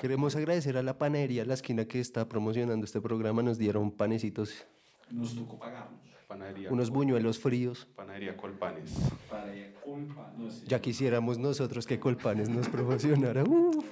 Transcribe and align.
Queremos 0.00 0.34
agradecer 0.34 0.78
a 0.78 0.82
la 0.82 0.96
panadería 0.96 1.44
La 1.44 1.52
Esquina 1.54 1.84
que 1.84 2.00
está 2.00 2.26
promocionando 2.26 2.86
este 2.86 3.02
programa. 3.02 3.42
Nos 3.42 3.58
dieron 3.58 3.90
panecitos, 3.90 4.66
Nos 5.10 5.34
tocó 5.34 5.58
pagarnos. 5.58 6.00
Panadería. 6.26 6.70
unos 6.70 6.90
buñuelos 6.90 7.38
fríos. 7.38 7.86
Panadería 7.96 8.34
Colpanes. 8.36 8.94
Para 9.28 9.54
ir 9.54 9.74
culpa, 9.84 10.32
no 10.38 10.48
sé. 10.50 10.64
Ya 10.66 10.80
quisiéramos 10.80 11.38
nosotros 11.38 11.86
que 11.86 11.98
Colpanes 12.00 12.48
nos 12.48 12.68
promocionara. 12.68 13.44
Uh. 13.50 13.82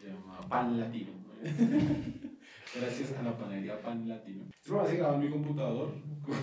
Se 0.00 0.08
llama 0.08 0.40
Pan 0.48 0.78
Latino. 0.80 1.10
Gracias 2.80 3.12
a 3.18 3.22
la 3.22 3.36
panadería 3.36 3.82
Pan 3.82 4.08
Latino. 4.08 4.44
Este 4.48 4.68
programa 4.68 4.88
se 4.90 4.96
graba 4.96 5.14
en 5.16 5.20
mi 5.20 5.28
computador 5.30 5.92
con, 6.22 6.34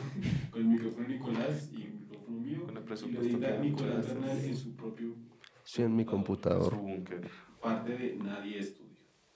con 0.52 0.62
el 0.62 0.68
micrófono 0.68 1.08
de 1.08 1.14
Nicolás 1.14 1.70
y 1.72 1.82
el 1.84 1.94
micrófono 1.94 2.38
mío. 2.40 2.66
Con 2.66 2.78
el 2.78 2.84
y 2.84 2.86
presupuesto 2.86 3.24
lo 3.24 3.30
edita 3.30 3.54
que 3.54 3.60
Nicolás 3.70 4.08
Bernal 4.08 4.38
en 4.40 4.56
su 4.58 4.76
propio 4.76 5.16
Sí, 5.64 5.82
en 5.84 5.96
mi 5.96 6.04
Su 6.04 6.10
computador. 6.12 6.76
búnker. 6.76 7.30
Parte 7.68 7.98
de 7.98 8.16
Nadie 8.16 8.60
Estudio. 8.60 8.88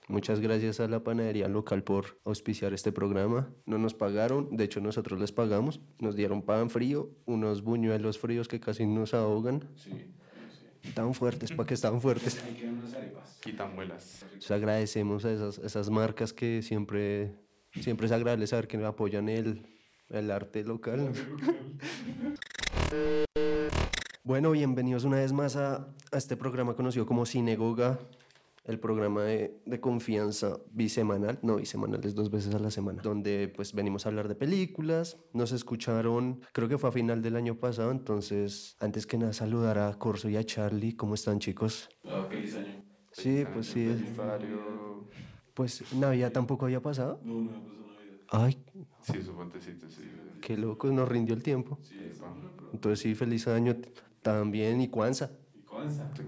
Muchas 0.07 0.39
gracias 0.39 0.79
a 0.79 0.87
la 0.87 1.03
panadería 1.03 1.49
local 1.49 1.83
por 1.83 2.17
auspiciar 2.23 2.73
este 2.73 2.91
programa. 2.91 3.49
No 3.65 3.77
nos 3.77 3.93
pagaron, 3.93 4.55
de 4.55 4.63
hecho 4.63 4.79
nosotros 4.79 5.19
les 5.19 5.31
pagamos. 5.33 5.81
Nos 5.99 6.15
dieron 6.15 6.41
pan 6.41 6.69
frío, 6.69 7.09
unos 7.25 7.61
buñuelos 7.61 8.19
fríos 8.19 8.47
que 8.47 8.59
casi 8.59 8.85
nos 8.85 9.13
ahogan. 9.13 9.69
Sí, 9.75 9.91
sí. 9.91 10.91
Tan 10.93 11.13
fuertes, 11.13 11.51
para 11.51 11.67
que 11.67 11.73
estaban 11.73 11.99
fuertes. 11.99 12.41
Ahí 12.43 12.55
quedan 12.55 12.77
unas 12.79 12.93
arepas. 12.93 13.39
Entonces 13.45 14.51
agradecemos 14.51 15.25
a 15.25 15.31
esas, 15.33 15.57
esas 15.59 15.89
marcas 15.89 16.31
que 16.31 16.61
siempre, 16.61 17.35
siempre 17.81 18.05
es 18.05 18.11
agradable 18.13 18.47
saber 18.47 18.67
que 18.67 18.77
apoyan 18.83 19.27
el, 19.27 19.67
el 20.09 20.31
arte 20.31 20.63
local. 20.63 21.11
Bueno, 24.23 24.51
bienvenidos 24.51 25.03
una 25.03 25.17
vez 25.17 25.33
más 25.33 25.55
a, 25.55 25.87
a 26.11 26.17
este 26.17 26.37
programa 26.37 26.75
conocido 26.75 27.05
como 27.05 27.25
Cinegoga, 27.25 27.99
el 28.63 28.79
programa 28.79 29.23
de, 29.23 29.59
de 29.65 29.79
confianza 29.79 30.59
bisemanal, 30.71 31.39
no 31.41 31.55
bisemanal 31.57 32.03
es 32.05 32.13
dos 32.15 32.29
veces 32.29 32.53
a 32.53 32.59
la 32.59 32.69
semana, 32.71 33.01
donde 33.01 33.51
pues 33.55 33.73
venimos 33.73 34.05
a 34.05 34.09
hablar 34.09 34.27
de 34.27 34.35
películas, 34.35 35.17
nos 35.33 35.51
escucharon, 35.51 36.41
creo 36.53 36.67
que 36.69 36.77
fue 36.77 36.89
a 36.89 36.91
final 36.91 37.21
del 37.21 37.35
año 37.35 37.55
pasado, 37.59 37.91
entonces 37.91 38.75
antes 38.79 39.07
que 39.07 39.17
nada 39.17 39.33
saludar 39.33 39.77
a 39.79 39.93
Corso 39.97 40.29
y 40.29 40.37
a 40.37 40.43
Charlie, 40.43 40.95
¿cómo 40.95 41.15
están 41.15 41.39
chicos? 41.39 41.89
Ah, 42.05 42.25
feliz 42.29 42.55
año. 42.55 42.83
Sí, 43.11 43.45
pues 43.51 43.67
sí, 43.67 43.89
Aniversario. 43.89 45.09
pues 45.53 45.93
Navidad 45.93 46.31
tampoco 46.31 46.65
había 46.65 46.81
pasado. 46.81 47.19
No, 47.23 47.33
no, 47.41 47.49
pues 47.63 47.77
una 47.79 47.99
vida. 48.01 48.17
Ay, 48.29 48.63
Sí, 49.01 49.21
su 49.23 49.33
fuentecito, 49.33 49.89
sí. 49.89 50.03
qué 50.39 50.55
loco, 50.55 50.87
nos 50.91 51.09
rindió 51.09 51.35
el 51.35 51.43
tiempo. 51.43 51.79
Sí, 51.81 51.95
es 52.09 52.21
Entonces 52.71 52.99
sí, 52.99 53.15
feliz 53.15 53.47
año 53.47 53.75
también 54.21 54.79
y 54.81 54.87
Kwanzaa. 54.87 55.31
¿Y? 55.55 55.63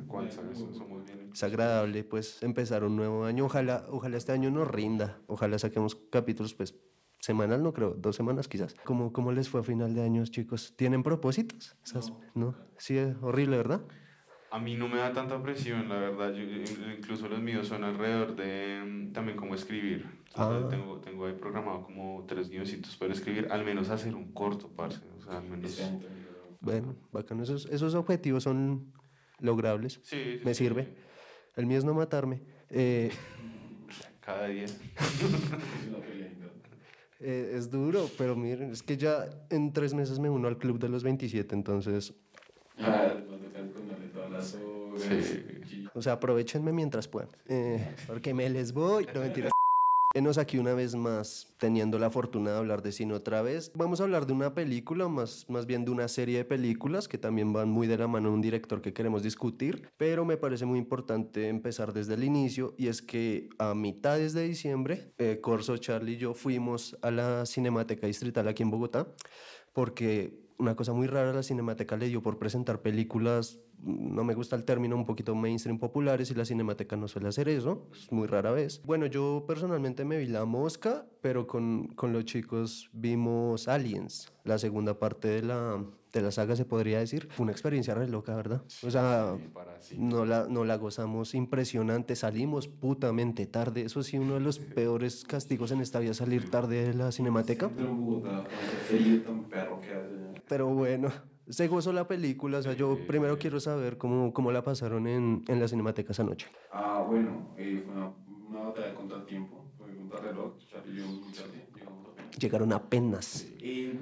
Kwanzaa, 0.07 0.43
eso, 0.51 0.73
somos 0.73 1.05
bien. 1.05 1.12
Es 1.33 1.43
agradable 1.43 2.03
pues 2.03 2.41
empezar 2.43 2.83
un 2.83 2.95
nuevo 2.95 3.25
año. 3.25 3.45
Ojalá, 3.45 3.85
ojalá 3.89 4.17
este 4.17 4.31
año 4.31 4.51
nos 4.51 4.67
rinda. 4.67 5.19
Ojalá 5.27 5.57
saquemos 5.57 5.95
capítulos 6.11 6.53
pues 6.53 6.75
semanal, 7.19 7.63
no 7.63 7.73
creo, 7.73 7.95
dos 7.97 8.15
semanas 8.15 8.47
quizás. 8.47 8.75
¿Cómo, 8.83 9.11
cómo 9.11 9.31
les 9.31 9.49
fue 9.49 9.61
a 9.61 9.63
final 9.63 9.95
de 9.95 10.03
años, 10.03 10.29
chicos? 10.29 10.75
¿Tienen 10.75 11.01
propósitos? 11.03 11.75
Esas- 11.83 12.13
¿No? 12.35 12.55
Sí, 12.77 12.97
es 12.97 13.15
horrible, 13.21 13.57
¿verdad? 13.57 13.81
A 14.51 14.59
mí 14.59 14.75
no 14.75 14.87
me 14.87 14.97
da 14.97 15.11
tanta 15.11 15.41
presión, 15.41 15.89
la 15.89 15.95
verdad. 15.95 16.31
Yo, 16.33 16.43
eh, 16.43 16.95
incluso 16.99 17.27
los 17.27 17.41
míos 17.41 17.67
son 17.67 17.83
alrededor 17.83 18.35
de 18.35 18.83
mm, 18.85 19.13
también 19.13 19.35
cómo 19.35 19.55
escribir. 19.55 20.05
Entonces, 20.27 20.65
Ah. 20.65 20.67
tengo, 20.69 20.99
tengo 20.99 21.25
ahí 21.25 21.33
programado 21.33 21.83
como 21.83 22.23
tres 22.27 22.49
guioncitos 22.49 22.95
para 22.97 23.13
escribir, 23.13 23.47
al 23.49 23.65
menos 23.65 23.89
hacer 23.89 24.13
un 24.13 24.31
corto, 24.33 24.67
parce. 24.67 24.99
O 25.17 25.21
sea, 25.23 25.37
al 25.39 25.49
menos. 25.49 25.75
También. 25.77 26.11
Bueno, 26.59 26.95
bacano. 27.11 27.41
Esos, 27.41 27.65
esos 27.67 27.95
objetivos 27.95 28.43
son 28.43 28.93
logrables. 29.39 29.99
Sí, 30.03 30.17
sí, 30.37 30.41
Me 30.45 30.53
sí. 30.53 30.65
sirve. 30.65 30.95
El 31.55 31.65
mío 31.65 31.77
es 31.77 31.83
no 31.85 31.93
matarme. 31.93 32.41
Eh, 32.69 33.11
Cada 34.21 34.47
día. 34.47 34.65
Es 34.65 34.73
una 35.87 35.97
pelea 35.99 36.27
interna. 36.27 36.51
Eh, 37.19 37.53
es 37.55 37.69
duro, 37.69 38.09
pero 38.17 38.35
miren, 38.35 38.71
es 38.71 38.83
que 38.83 38.97
ya 38.97 39.25
en 39.49 39.71
tres 39.71 39.93
meses 39.93 40.19
me 40.19 40.29
uno 40.29 40.47
al 40.47 40.57
club 40.57 40.79
de 40.79 40.89
los 40.89 41.03
27, 41.03 41.55
entonces, 41.55 42.13
Ah, 42.79 43.13
sogas. 44.41 44.51
Sí. 44.97 45.85
o 45.93 46.01
sea, 46.01 46.13
aprovechenme 46.13 46.71
mientras 46.71 47.07
puedan, 47.07 47.29
eh, 47.47 47.95
porque 48.07 48.33
me 48.33 48.49
les 48.49 48.73
voy, 48.73 49.07
no 49.13 49.21
mentira. 49.21 49.49
Venos 50.13 50.37
aquí 50.37 50.59
una 50.59 50.75
vez 50.75 50.93
más, 50.93 51.47
teniendo 51.57 51.97
la 51.97 52.11
fortuna 52.11 52.51
de 52.51 52.57
hablar 52.57 52.83
de 52.83 52.91
cine 52.91 53.15
otra 53.15 53.41
vez. 53.41 53.71
Vamos 53.73 53.99
a 53.99 54.03
hablar 54.03 54.27
de 54.27 54.33
una 54.33 54.53
película, 54.53 55.07
más, 55.07 55.49
más 55.49 55.65
bien 55.65 55.85
de 55.85 55.91
una 55.91 56.07
serie 56.07 56.37
de 56.37 56.45
películas 56.45 57.07
que 57.07 57.17
también 57.17 57.51
van 57.51 57.71
muy 57.71 57.87
de 57.87 57.97
la 57.97 58.07
mano 58.07 58.29
de 58.29 58.35
un 58.35 58.41
director 58.41 58.79
que 58.79 58.93
queremos 58.93 59.23
discutir, 59.23 59.89
pero 59.97 60.23
me 60.23 60.37
parece 60.37 60.65
muy 60.65 60.77
importante 60.77 61.47
empezar 61.47 61.93
desde 61.93 62.13
el 62.13 62.23
inicio 62.23 62.75
y 62.77 62.89
es 62.89 63.01
que 63.01 63.49
a 63.57 63.73
mitades 63.73 64.33
de 64.33 64.47
diciembre, 64.47 65.15
eh, 65.17 65.39
Corso, 65.41 65.77
Charlie 65.77 66.13
y 66.13 66.17
yo 66.17 66.35
fuimos 66.35 66.95
a 67.01 67.09
la 67.09 67.47
Cinemateca 67.47 68.05
Distrital 68.05 68.47
aquí 68.47 68.61
en 68.61 68.69
Bogotá 68.69 69.07
porque 69.73 70.43
una 70.59 70.75
cosa 70.75 70.93
muy 70.93 71.07
rara 71.07 71.33
la 71.33 71.41
Cinemateca 71.41 71.97
le 71.97 72.09
dio 72.09 72.21
por 72.21 72.37
presentar 72.37 72.83
películas, 72.83 73.59
no 73.85 74.23
me 74.23 74.33
gusta 74.33 74.55
el 74.55 74.63
término, 74.63 74.95
un 74.95 75.05
poquito 75.05 75.35
mainstream 75.35 75.77
populares 75.77 76.31
y 76.31 76.35
la 76.35 76.45
Cinemateca 76.45 76.95
no 76.95 77.07
suele 77.07 77.27
hacer 77.27 77.49
eso, 77.49 77.87
es 77.93 78.11
muy 78.11 78.27
rara 78.27 78.51
vez. 78.51 78.81
Bueno, 78.85 79.05
yo 79.05 79.43
personalmente 79.47 80.05
me 80.05 80.17
vi 80.17 80.27
La 80.27 80.45
Mosca, 80.45 81.05
pero 81.21 81.47
con, 81.47 81.87
con 81.87 82.13
los 82.13 82.25
chicos 82.25 82.89
vimos 82.93 83.67
Aliens, 83.67 84.31
la 84.43 84.57
segunda 84.57 84.97
parte 84.99 85.27
de 85.27 85.41
la, 85.43 85.83
de 86.11 86.21
la 86.21 86.31
saga 86.31 86.55
se 86.55 86.65
podría 86.65 86.99
decir. 86.99 87.27
Fue 87.31 87.43
una 87.43 87.51
experiencia 87.51 87.93
re 87.95 88.07
loca, 88.07 88.35
¿verdad? 88.35 88.61
O 88.85 88.91
sea, 88.91 89.35
Sí, 89.37 89.47
para 89.53 89.81
sí. 89.81 89.95
no 89.97 90.25
la, 90.25 90.47
no 90.49 90.63
la 90.65 90.75
gozamos 90.77 91.33
impresionante, 91.35 92.15
salimos 92.15 92.67
putamente 92.67 93.45
tarde, 93.47 93.81
eso 93.83 94.01
sí, 94.03 94.17
uno 94.17 94.35
de 94.35 94.39
los 94.39 94.59
peores 94.59 95.23
castigos 95.25 95.71
en 95.71 95.81
esta 95.81 95.99
vida, 95.99 96.13
salir 96.13 96.49
tarde 96.49 96.87
de 96.87 96.93
la 96.93 97.11
Cinemateca. 97.11 97.69
Pero 100.47 100.67
bueno, 100.67 101.09
se 101.49 101.67
gozó 101.67 101.93
la 101.93 102.07
película. 102.07 102.59
O 102.59 102.61
sea, 102.61 102.73
yo 102.73 102.97
primero 103.07 103.37
quiero 103.37 103.59
saber 103.59 103.97
cómo, 103.97 104.33
cómo 104.33 104.51
la 104.51 104.63
pasaron 104.63 105.07
en, 105.07 105.43
en 105.47 105.59
la 105.59 105.67
cinemateca 105.67 106.11
esa 106.11 106.23
noche. 106.23 106.47
Ah, 106.71 107.05
bueno, 107.07 107.53
eh, 107.57 107.83
fue 107.85 107.93
una, 107.95 108.13
una 108.49 108.59
batalla 108.69 108.93
contra 108.93 109.17
el 109.17 109.25
tiempo, 109.25 109.65
fue 109.77 109.95
contra 109.95 110.19
el 110.19 110.25
reloj, 110.25 110.57
Charlie 110.69 110.93
llegó 110.93 111.11
muy 111.11 111.31
tarde. 111.33 111.63
Llegaron 112.39 112.73
apenas. 112.73 113.47
Eh, 113.59 113.95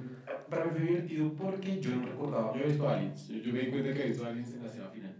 para 0.48 0.64
mí 0.64 0.70
fue 0.72 0.86
divertido 0.86 1.32
porque 1.34 1.80
yo 1.80 1.94
no 1.94 2.06
recordaba, 2.06 2.46
yo 2.46 2.60
había 2.60 2.66
visto 2.66 2.88
Aliens, 2.88 3.28
yo, 3.28 3.38
yo 3.38 3.52
me 3.52 3.60
di 3.60 3.70
cuenta 3.70 3.92
que 3.92 4.00
había 4.00 4.06
visto 4.06 4.26
Aliens 4.26 4.54
en 4.54 4.62
la 4.62 4.68
escena 4.68 4.88
final. 4.88 5.16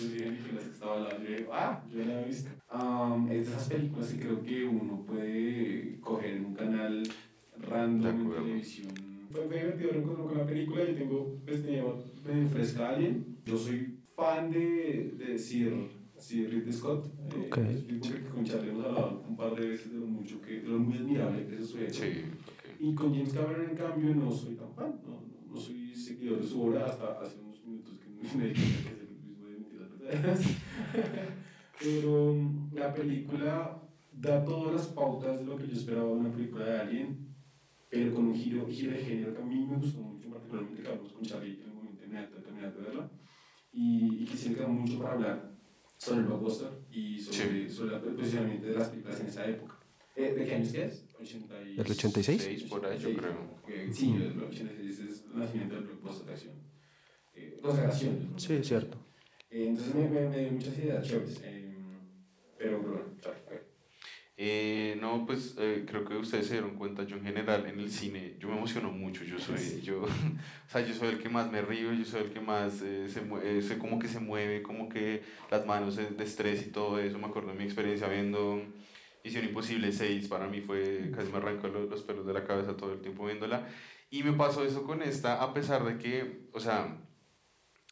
Yo 0.00 0.08
dije, 0.08 0.30
Nicolás 0.30 0.64
que 0.64 0.70
estaba 0.70 0.94
al 0.96 1.02
lado, 1.04 1.18
yo 1.18 1.28
dije, 1.30 1.46
ah, 1.52 1.84
yo 1.90 1.98
ya 1.98 2.04
la 2.06 2.14
había 2.14 2.26
visto. 2.26 2.50
Um, 2.72 3.28
es 3.30 3.46
de 3.46 3.52
esas 3.54 3.68
películas 3.68 4.08
que 4.08 4.20
creo 4.20 4.42
que 4.42 4.64
uno 4.64 5.04
puede 5.04 6.00
coger 6.00 6.36
en 6.36 6.44
un 6.46 6.54
canal 6.54 7.02
random 7.58 8.20
en 8.20 8.30
televisión. 8.30 9.13
Fue 9.34 9.46
fue 9.48 9.56
divertido 9.58 9.90
reencontrarme 9.90 10.28
con 10.30 10.38
la 10.38 10.46
película, 10.46 10.84
yo 10.84 10.94
tengo, 10.94 11.40
pues 11.44 11.64
tenía 11.64 11.82
me 12.24 12.48
fresca 12.48 12.90
Alien, 12.90 13.38
yo 13.44 13.56
soy 13.58 13.98
fan 14.14 14.48
de, 14.52 15.12
de 15.18 15.36
Sir, 15.36 15.74
Sir 16.16 16.48
Ridley 16.50 16.72
Scott. 16.72 17.06
Eh, 17.34 17.48
Ok. 17.50 17.58
es 17.58 17.80
un 17.80 17.86
tipo 17.88 18.08
que 18.08 18.20
con 18.32 18.44
Charlie 18.44 18.70
hemos 18.70 18.84
hablado 18.84 19.24
un 19.28 19.36
par 19.36 19.56
de 19.56 19.66
veces 19.70 19.92
de 19.92 19.98
lo 19.98 20.06
mucho 20.06 20.40
que, 20.40 20.60
de 20.60 20.68
lo 20.68 20.78
muy 20.78 20.98
admirable 20.98 21.46
que 21.48 21.56
es 21.56 21.66
su 21.66 21.78
Sí, 21.78 21.82
ok. 21.84 22.80
y 22.80 22.94
con 22.94 23.12
James 23.12 23.32
Cameron, 23.32 23.70
en 23.70 23.76
cambio, 23.76 24.14
no 24.14 24.30
soy 24.30 24.54
tan 24.54 24.72
fan, 24.72 25.00
no, 25.04 25.14
no, 25.14 25.52
no 25.52 25.60
soy 25.60 25.92
seguidor 25.96 26.40
de 26.40 26.46
su 26.46 26.62
obra 26.62 26.86
hasta 26.86 27.20
hace 27.20 27.40
unos 27.40 27.60
minutos 27.66 27.98
que 27.98 28.08
me 28.38 28.48
di 28.50 28.54
cuenta 28.54 28.90
que 28.90 28.94
es 28.94 29.10
el 29.10 29.18
mismo 29.26 29.46
de 29.48 29.52
mentiras 29.58 29.90
verdaderas. 29.98 30.40
Pero 31.82 32.34
mm, 32.34 32.74
la 32.74 32.94
película 32.94 33.82
da 34.12 34.44
todas 34.44 34.74
las 34.74 34.86
pautas 34.86 35.40
de 35.40 35.44
lo 35.44 35.56
que 35.56 35.66
yo 35.66 35.72
esperaba 35.72 36.06
de 36.06 36.14
una 36.14 36.30
película 36.30 36.64
de 36.66 36.78
Alien, 36.80 37.33
pero 37.94 38.14
con 38.14 38.26
un 38.26 38.34
giro, 38.34 38.66
giro 38.68 38.92
de 38.92 38.98
género 38.98 39.34
que 39.34 39.42
a 39.42 39.44
mí 39.44 39.66
me 39.66 39.76
gustó 39.76 40.00
mucho, 40.00 40.28
particularmente 40.30 40.82
que 40.82 40.88
hablamos 40.88 41.12
con 41.12 41.22
Charlie 41.22 41.60
en 41.62 41.68
el 41.68 41.74
momento 41.74 42.02
de 42.02 42.42
terminar 42.42 42.74
de 42.74 42.82
verla, 42.82 43.10
y, 43.72 44.22
y 44.22 44.26
que 44.26 44.36
siempre 44.36 44.62
queda 44.62 44.72
mucho 44.72 44.98
para 44.98 45.12
hablar 45.14 45.50
sobre 45.98 46.20
el 46.20 46.26
blockbuster 46.26 46.68
y 46.90 47.18
sobre, 47.20 47.70
sobre 47.70 47.96
el 47.96 48.02
posicionamiento 48.16 48.66
de 48.68 48.74
las 48.74 48.88
películas 48.88 49.20
en 49.20 49.26
esa 49.28 49.48
época. 49.48 49.78
Eh, 50.16 50.34
¿De 50.34 50.44
qué 50.44 50.50
que 50.50 50.84
es? 50.84 51.04
86. 51.20 51.78
¿El 51.78 51.90
86? 51.90 52.42
Seis 52.42 52.62
por 52.64 52.84
ahí, 52.86 52.98
yo 52.98 53.08
Sí, 53.10 53.14
creo. 53.16 53.32
eh, 53.68 53.92
Sí, 53.92 54.12
el 54.12 54.42
86 54.44 55.00
es 55.00 55.22
el 55.22 55.38
nacimiento 55.38 55.74
del 55.76 55.84
blockbuster 55.84 56.26
de 56.26 56.32
acción. 56.34 56.54
Eh, 57.36 57.58
consagración. 57.62 58.30
¿no? 58.32 58.38
Sí, 58.38 58.52
es 58.54 58.66
cierto. 58.68 58.98
Eh, 59.50 59.66
entonces 59.68 59.94
me, 59.94 60.08
me, 60.08 60.28
me 60.28 60.38
dio 60.38 60.52
muchas 60.52 60.78
ideas 60.78 61.06
chéveres. 61.06 61.40
Eh, 61.44 61.76
pero 62.58 62.78
bueno, 62.80 62.94
ver. 63.24 63.43
Eh, 64.36 64.98
no, 65.00 65.24
pues 65.26 65.54
eh, 65.58 65.84
creo 65.86 66.04
que 66.04 66.16
ustedes 66.16 66.48
se 66.48 66.54
dieron 66.54 66.74
cuenta, 66.74 67.04
yo 67.04 67.16
en 67.16 67.22
general 67.22 67.66
en 67.66 67.78
el 67.78 67.88
cine, 67.88 68.34
yo 68.40 68.48
me 68.48 68.56
emociono 68.56 68.90
mucho, 68.90 69.22
yo 69.22 69.38
soy, 69.38 69.80
yo, 69.80 70.02
o 70.02 70.08
sea, 70.68 70.84
yo 70.84 70.92
soy 70.92 71.10
el 71.10 71.18
que 71.18 71.28
más 71.28 71.52
me 71.52 71.62
río, 71.62 71.92
yo 71.92 72.04
soy 72.04 72.22
el 72.22 72.32
que 72.32 72.40
más 72.40 72.82
eh, 72.82 73.08
se 73.08 73.20
mueve, 73.20 73.62
soy 73.62 73.76
como 73.76 74.00
que 74.00 74.08
se 74.08 74.18
mueve, 74.18 74.62
como 74.62 74.88
que 74.88 75.22
las 75.52 75.64
manos 75.66 75.94
de 75.94 76.24
estrés 76.24 76.66
y 76.66 76.70
todo 76.70 76.98
eso, 76.98 77.16
me 77.16 77.26
acuerdo 77.26 77.50
de 77.50 77.58
mi 77.58 77.64
experiencia 77.64 78.08
viendo 78.08 78.60
Misión 79.22 79.44
Imposible 79.44 79.92
6, 79.92 80.26
para 80.26 80.48
mí 80.48 80.60
fue, 80.60 81.12
casi 81.14 81.30
me 81.30 81.38
arrancó 81.38 81.68
los, 81.68 81.88
los 81.88 82.02
pelos 82.02 82.26
de 82.26 82.32
la 82.32 82.44
cabeza 82.44 82.76
todo 82.76 82.92
el 82.92 83.02
tiempo 83.02 83.26
viéndola, 83.26 83.68
y 84.10 84.24
me 84.24 84.32
pasó 84.32 84.64
eso 84.64 84.82
con 84.82 85.02
esta, 85.02 85.44
a 85.44 85.54
pesar 85.54 85.84
de 85.84 85.98
que, 85.98 86.48
o 86.52 86.58
sea, 86.58 86.98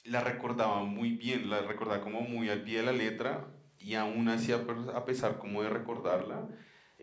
la 0.05 0.21
recordaba 0.23 0.83
muy 0.83 1.13
bien, 1.13 1.49
la 1.49 1.61
recordaba 1.63 2.03
como 2.03 2.23
muy 2.23 2.49
al 2.49 2.65
pie 2.65 2.79
de 2.79 2.87
la 2.87 2.93
letra 2.93 3.62
y 3.85 3.95
aún 3.95 4.29
así, 4.29 4.53
a 4.53 5.05
pesar 5.05 5.39
como 5.39 5.63
de 5.63 5.71
recordarla, 5.71 6.49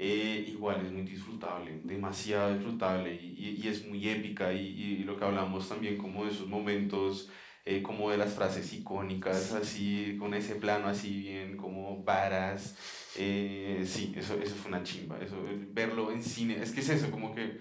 eh, 0.01 0.45
igual 0.47 0.85
es 0.85 0.93
muy 0.93 1.01
disfrutable, 1.01 1.81
demasiado 1.83 2.53
disfrutable 2.53 3.13
y, 3.13 3.59
y, 3.61 3.67
es 3.67 3.85
muy 3.85 4.07
épica 4.07 4.53
y, 4.53 4.65
y, 4.65 5.03
lo 5.03 5.17
que 5.17 5.25
hablamos 5.25 5.67
también 5.67 5.97
como 5.97 6.23
de 6.23 6.31
esos 6.31 6.47
momentos, 6.47 7.29
eh, 7.65 7.81
como 7.81 8.09
de 8.09 8.17
las 8.17 8.33
frases 8.33 8.71
icónicas, 8.71 9.51
así, 9.51 10.15
con 10.17 10.33
ese 10.33 10.55
plano 10.55 10.87
así 10.87 11.19
bien 11.19 11.57
como 11.57 12.01
varas, 12.01 12.77
eh, 13.17 13.83
sí, 13.85 14.13
eso, 14.15 14.39
eso 14.41 14.55
fue 14.55 14.71
una 14.71 14.83
chimba, 14.83 15.19
eso, 15.19 15.35
verlo 15.73 16.13
en 16.13 16.23
cine, 16.23 16.61
es 16.61 16.71
que 16.71 16.79
es 16.79 16.89
eso, 16.89 17.11
como 17.11 17.35
que 17.35 17.59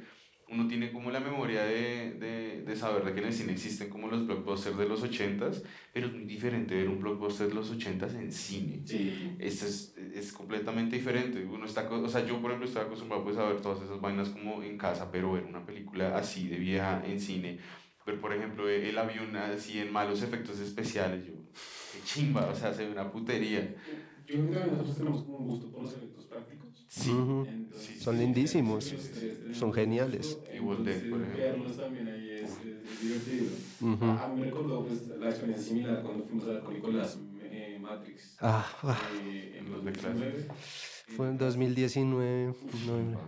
uno 0.50 0.66
tiene 0.66 0.90
como 0.92 1.10
la 1.10 1.20
memoria 1.20 1.62
de, 1.64 2.12
de, 2.12 2.62
de, 2.62 2.76
saber 2.76 3.04
de 3.04 3.12
que 3.12 3.20
en 3.20 3.26
el 3.26 3.32
cine 3.32 3.52
existen 3.52 3.90
como 3.90 4.08
los 4.08 4.26
blockbusters 4.26 4.78
de 4.78 4.88
los 4.88 5.02
80s, 5.04 5.62
pero 5.92 6.06
es 6.06 6.12
muy 6.12 6.24
diferente 6.24 6.74
ver 6.74 6.88
un 6.88 7.00
blockbuster 7.00 7.48
de 7.48 7.54
los 7.54 7.72
80s 7.72 8.14
en 8.14 8.32
cine. 8.32 8.80
Sí. 8.84 9.36
Es, 9.38 9.94
es 10.14 10.32
completamente 10.32 10.96
diferente. 10.96 11.44
Uno 11.44 11.66
está, 11.66 11.88
o 11.90 12.08
sea, 12.08 12.24
yo 12.24 12.40
por 12.40 12.50
ejemplo 12.50 12.68
estoy 12.68 12.82
acostumbrado 12.82 13.24
pues, 13.24 13.36
a 13.36 13.46
ver 13.46 13.60
todas 13.60 13.82
esas 13.82 14.00
vainas 14.00 14.30
como 14.30 14.62
en 14.62 14.78
casa, 14.78 15.10
pero 15.10 15.32
ver 15.32 15.44
una 15.44 15.64
película 15.66 16.16
así 16.16 16.48
de 16.48 16.56
vieja 16.56 17.02
en 17.04 17.20
cine, 17.20 17.58
ver 18.06 18.20
por 18.20 18.32
ejemplo 18.32 18.68
el 18.68 18.96
avión 18.96 19.36
así 19.36 19.78
en 19.78 19.92
malos 19.92 20.22
efectos 20.22 20.58
especiales, 20.60 21.26
yo, 21.26 21.34
qué 21.92 22.02
chimba, 22.04 22.46
o 22.46 22.54
sea, 22.54 22.72
se 22.72 22.86
ve 22.86 22.92
una 22.92 23.10
putería. 23.10 23.74
Yo 24.26 24.46
creo 24.46 24.64
que 24.64 24.70
nosotros 24.70 24.96
tenemos 24.96 25.22
como 25.24 25.38
un 25.38 25.46
gusto 25.48 25.70
por 25.70 25.82
los 25.82 25.94
efectos 25.94 26.24
prácticos. 26.26 26.67
Sí, 26.88 27.10
Ujú. 27.10 27.40
Entonces, 27.42 27.94
Son 27.98 28.18
lindísimos, 28.18 28.88
tres 28.88 29.28
son 29.50 29.72
geniales. 29.72 30.40
entonces, 30.52 31.04
por. 31.04 31.20
Verlos 31.20 31.78
también 31.78 32.08
ahí 32.08 32.30
es, 32.30 32.42
es- 32.42 33.04
es 33.22 33.30
divertido. 33.30 33.52
Ujú. 33.80 34.04
A 34.06 34.26
mí 34.28 34.34
me 34.34 34.44
recordó 34.44 34.74
pues, 34.76 35.06
la 35.20 35.30
experiencia 35.30 35.66
similar 35.66 36.02
cuando 36.02 36.24
fuimos 36.24 36.46
a 36.46 36.52
ver 36.52 36.62
con 36.62 36.74
Nicolás 36.74 37.20
eh, 37.50 37.78
Matrix. 37.80 38.36
Ah, 38.40 38.66
ah, 38.82 38.98
eh, 39.52 39.58
en 39.58 39.70
Los 39.70 39.82
de 39.84 39.92
2019. 39.92 40.46
fue 41.08 41.28
en 41.28 41.38
2019. 41.38 42.54
no, 42.86 42.96
Una, 42.96 43.20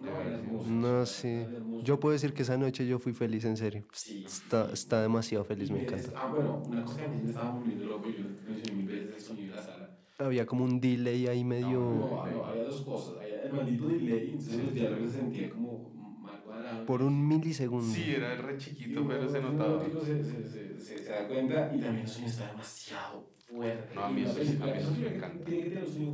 una 0.00 0.62
no, 0.64 1.06
sí. 1.06 1.48
Yo 1.80 2.00
puedo 2.00 2.12
decir 2.12 2.34
que 2.34 2.42
esa 2.42 2.56
noche 2.56 2.86
yo 2.86 2.98
fui 2.98 3.12
feliz, 3.12 3.44
en 3.44 3.56
serio. 3.56 3.86
Sí. 3.92 4.20
Está, 4.26 4.70
está 4.72 5.02
demasiado 5.02 5.44
feliz, 5.44 5.70
me 5.70 5.78
encanta. 5.78 6.12
Ah, 6.16 6.26
bueno, 6.28 6.60
una 6.66 6.82
cosa 6.82 7.00
que 7.00 7.06
a 7.06 7.10
mí 7.10 7.20
me 7.20 7.30
estaba 7.30 7.50
volviendo 7.52 7.86
loco, 7.86 8.10
yo 8.10 8.22
lo 8.22 8.44
mencioné 8.44 8.72
mil 8.74 8.88
veces, 8.88 9.14
el 9.14 9.20
sonido 9.20 9.50
de 9.50 9.56
la 9.56 9.62
sala. 9.62 9.87
Había 10.18 10.46
como 10.46 10.64
un 10.64 10.80
delay 10.80 11.28
ahí 11.28 11.44
medio... 11.44 11.78
no, 11.78 12.26
no, 12.26 12.44
había 12.44 12.64
dos 12.64 12.82
cosas. 12.82 13.14
Había 13.22 13.42
el 13.44 13.52
maldito 13.52 13.86
delay, 13.88 14.30
entonces 14.30 14.64
los 14.64 14.74
diálogos 14.74 15.10
se 15.12 15.16
sentían 15.18 15.50
como 15.50 15.90
mal 16.22 16.40
cuadrados. 16.42 16.86
Por 16.86 17.02
un 17.02 17.28
milisegundo. 17.28 17.94
Sí, 17.94 18.14
era 18.14 18.34
re 18.36 18.56
chiquito, 18.58 19.06
pero 19.06 19.28
se 19.28 19.40
notaba. 19.40 19.80
Se, 19.80 20.24
se, 20.24 20.24
se, 20.24 20.80
se, 20.80 20.98
se 20.98 21.10
da 21.10 21.28
cuenta 21.28 21.70
y 21.72 21.80
también 21.80 21.98
el 21.98 22.08
sonido 22.08 22.30
está 22.32 22.46
demasiado 22.48 23.30
fuerte. 23.48 23.94
No, 23.94 24.04
a 24.04 24.10
mí 24.10 24.22
eso 24.22 24.32
sí- 24.32 24.38
película 24.40 24.64
a 24.66 24.74
mí 24.74 24.78
eso 24.80 24.94
sí 24.94 25.00
me 25.02 25.14
encanta. 25.16 25.44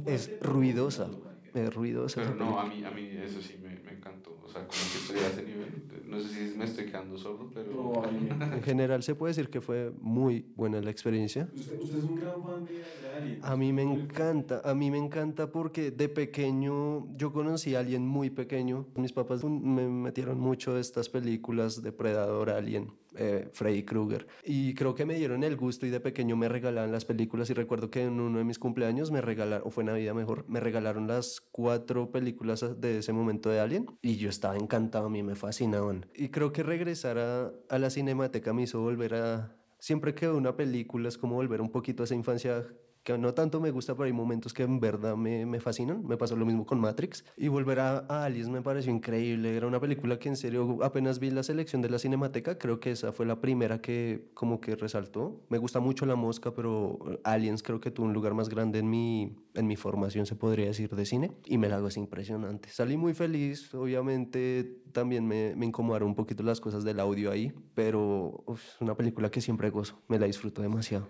Es 0.04 0.36
ruidosa. 0.40 1.10
Es 1.54 1.72
ruidosa. 1.74 2.20
Pero 2.20 2.34
no, 2.34 2.58
a 2.60 2.66
mí, 2.66 2.84
a 2.84 2.90
mí 2.90 3.08
eso 3.16 3.40
sí 3.40 3.56
encantó. 4.04 4.36
O 4.44 4.48
sea, 4.48 4.66
como 4.66 4.70
que 4.70 4.98
estoy 4.98 5.18
a 5.18 5.28
ese 5.28 5.42
nivel. 5.42 5.84
No 6.06 6.20
sé 6.20 6.28
si 6.28 6.56
me 6.56 6.64
estoy 6.64 6.86
quedando 6.86 7.16
sordo, 7.16 7.50
pero... 7.52 8.02
En 8.04 8.62
general 8.62 9.02
se 9.02 9.14
puede 9.14 9.30
decir 9.30 9.48
que 9.48 9.60
fue 9.60 9.92
muy 10.00 10.46
buena 10.54 10.80
la 10.80 10.90
experiencia. 10.90 11.48
Usted, 11.54 11.80
usted 11.80 11.98
es 11.98 12.04
un 12.04 12.16
gran 12.16 12.42
fan 12.42 12.64
de, 12.64 12.72
de 12.72 12.82
Alien. 13.16 13.40
A 13.42 13.56
mí 13.56 13.72
me 13.72 13.82
encanta, 13.82 14.60
a 14.64 14.74
mí 14.74 14.90
me 14.90 14.98
encanta 14.98 15.50
porque 15.50 15.90
de 15.90 16.08
pequeño 16.08 17.08
yo 17.16 17.32
conocí 17.32 17.74
a 17.74 17.80
alguien 17.80 18.06
muy 18.06 18.30
pequeño. 18.30 18.86
Mis 18.96 19.12
papás 19.12 19.42
me 19.44 19.88
metieron 19.88 20.38
mucho 20.38 20.74
de 20.74 20.80
estas 20.80 21.08
películas 21.08 21.82
Depredador, 21.82 22.50
Alien, 22.50 22.92
eh, 23.16 23.48
Freddy 23.52 23.84
Krueger. 23.84 24.26
Y 24.44 24.74
creo 24.74 24.94
que 24.94 25.04
me 25.04 25.14
dieron 25.14 25.44
el 25.44 25.56
gusto 25.56 25.86
y 25.86 25.90
de 25.90 26.00
pequeño 26.00 26.36
me 26.36 26.48
regalaban 26.48 26.92
las 26.92 27.04
películas. 27.04 27.50
Y 27.50 27.54
recuerdo 27.54 27.90
que 27.90 28.02
en 28.02 28.20
uno 28.20 28.38
de 28.38 28.44
mis 28.44 28.58
cumpleaños 28.58 29.10
me 29.10 29.20
regalaron, 29.20 29.66
o 29.66 29.70
fue 29.70 29.84
Navidad 29.84 30.14
mejor, 30.14 30.44
me 30.48 30.60
regalaron 30.60 31.06
las 31.06 31.40
cuatro 31.40 32.10
películas 32.10 32.64
de 32.80 32.98
ese 32.98 33.12
momento 33.12 33.50
de 33.50 33.60
Alien. 33.60 33.86
Y 34.02 34.16
yo 34.16 34.28
estaba 34.28 34.56
encantado, 34.56 35.06
a 35.06 35.10
mí 35.10 35.22
me 35.22 35.34
fascinaban. 35.34 36.06
Y 36.14 36.28
creo 36.28 36.52
que 36.52 36.62
regresar 36.62 37.18
a, 37.18 37.52
a 37.68 37.78
la 37.78 37.90
cinemateca 37.90 38.52
me 38.52 38.62
hizo 38.62 38.80
volver 38.80 39.14
a... 39.14 39.56
Siempre 39.78 40.14
que 40.14 40.28
una 40.28 40.56
película 40.56 41.08
es 41.08 41.18
como 41.18 41.34
volver 41.34 41.60
un 41.60 41.70
poquito 41.70 42.02
a 42.02 42.04
esa 42.04 42.14
infancia 42.14 42.66
que 43.04 43.16
no 43.18 43.34
tanto 43.34 43.60
me 43.60 43.70
gusta, 43.70 43.94
pero 43.94 44.06
hay 44.06 44.12
momentos 44.12 44.54
que 44.54 44.62
en 44.62 44.80
verdad 44.80 45.14
me, 45.14 45.44
me 45.44 45.60
fascinan. 45.60 46.06
Me 46.06 46.16
pasó 46.16 46.36
lo 46.36 46.46
mismo 46.46 46.64
con 46.64 46.80
Matrix. 46.80 47.24
Y 47.36 47.48
volver 47.48 47.80
a, 47.80 47.98
a 48.08 48.24
Aliens 48.24 48.48
me 48.48 48.62
pareció 48.62 48.90
increíble. 48.92 49.54
Era 49.54 49.66
una 49.66 49.78
película 49.78 50.18
que 50.18 50.30
en 50.30 50.36
serio 50.36 50.78
apenas 50.82 51.18
vi 51.18 51.30
la 51.30 51.42
selección 51.42 51.82
de 51.82 51.90
la 51.90 51.98
Cinemateca. 51.98 52.58
Creo 52.58 52.80
que 52.80 52.92
esa 52.92 53.12
fue 53.12 53.26
la 53.26 53.40
primera 53.40 53.80
que 53.80 54.30
como 54.32 54.60
que 54.60 54.74
resaltó. 54.74 55.42
Me 55.50 55.58
gusta 55.58 55.80
mucho 55.80 56.06
La 56.06 56.16
Mosca, 56.16 56.54
pero 56.54 56.98
Aliens 57.24 57.62
creo 57.62 57.78
que 57.78 57.90
tuvo 57.90 58.06
un 58.06 58.14
lugar 58.14 58.32
más 58.32 58.48
grande 58.48 58.78
en 58.78 58.88
mi, 58.88 59.36
en 59.52 59.66
mi 59.66 59.76
formación, 59.76 60.24
se 60.24 60.34
podría 60.34 60.66
decir, 60.66 60.88
de 60.88 61.04
cine. 61.04 61.32
Y 61.44 61.58
me 61.58 61.68
la 61.68 61.76
hago 61.76 61.88
es 61.88 61.98
impresionante. 61.98 62.70
Salí 62.70 62.96
muy 62.96 63.12
feliz. 63.12 63.74
Obviamente 63.74 64.80
también 64.92 65.26
me, 65.26 65.54
me 65.56 65.66
incomodaron 65.66 66.08
un 66.08 66.14
poquito 66.14 66.42
las 66.42 66.58
cosas 66.58 66.84
del 66.84 67.00
audio 67.00 67.30
ahí, 67.30 67.52
pero 67.74 68.44
es 68.48 68.80
una 68.80 68.96
película 68.96 69.30
que 69.30 69.42
siempre 69.42 69.68
gozo. 69.68 70.00
Me 70.08 70.18
la 70.18 70.24
disfruto 70.26 70.62
demasiado. 70.62 71.06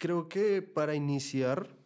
Creo 0.00 0.30
que 0.30 0.62
para 0.62 0.94
iniciar, 0.94 1.76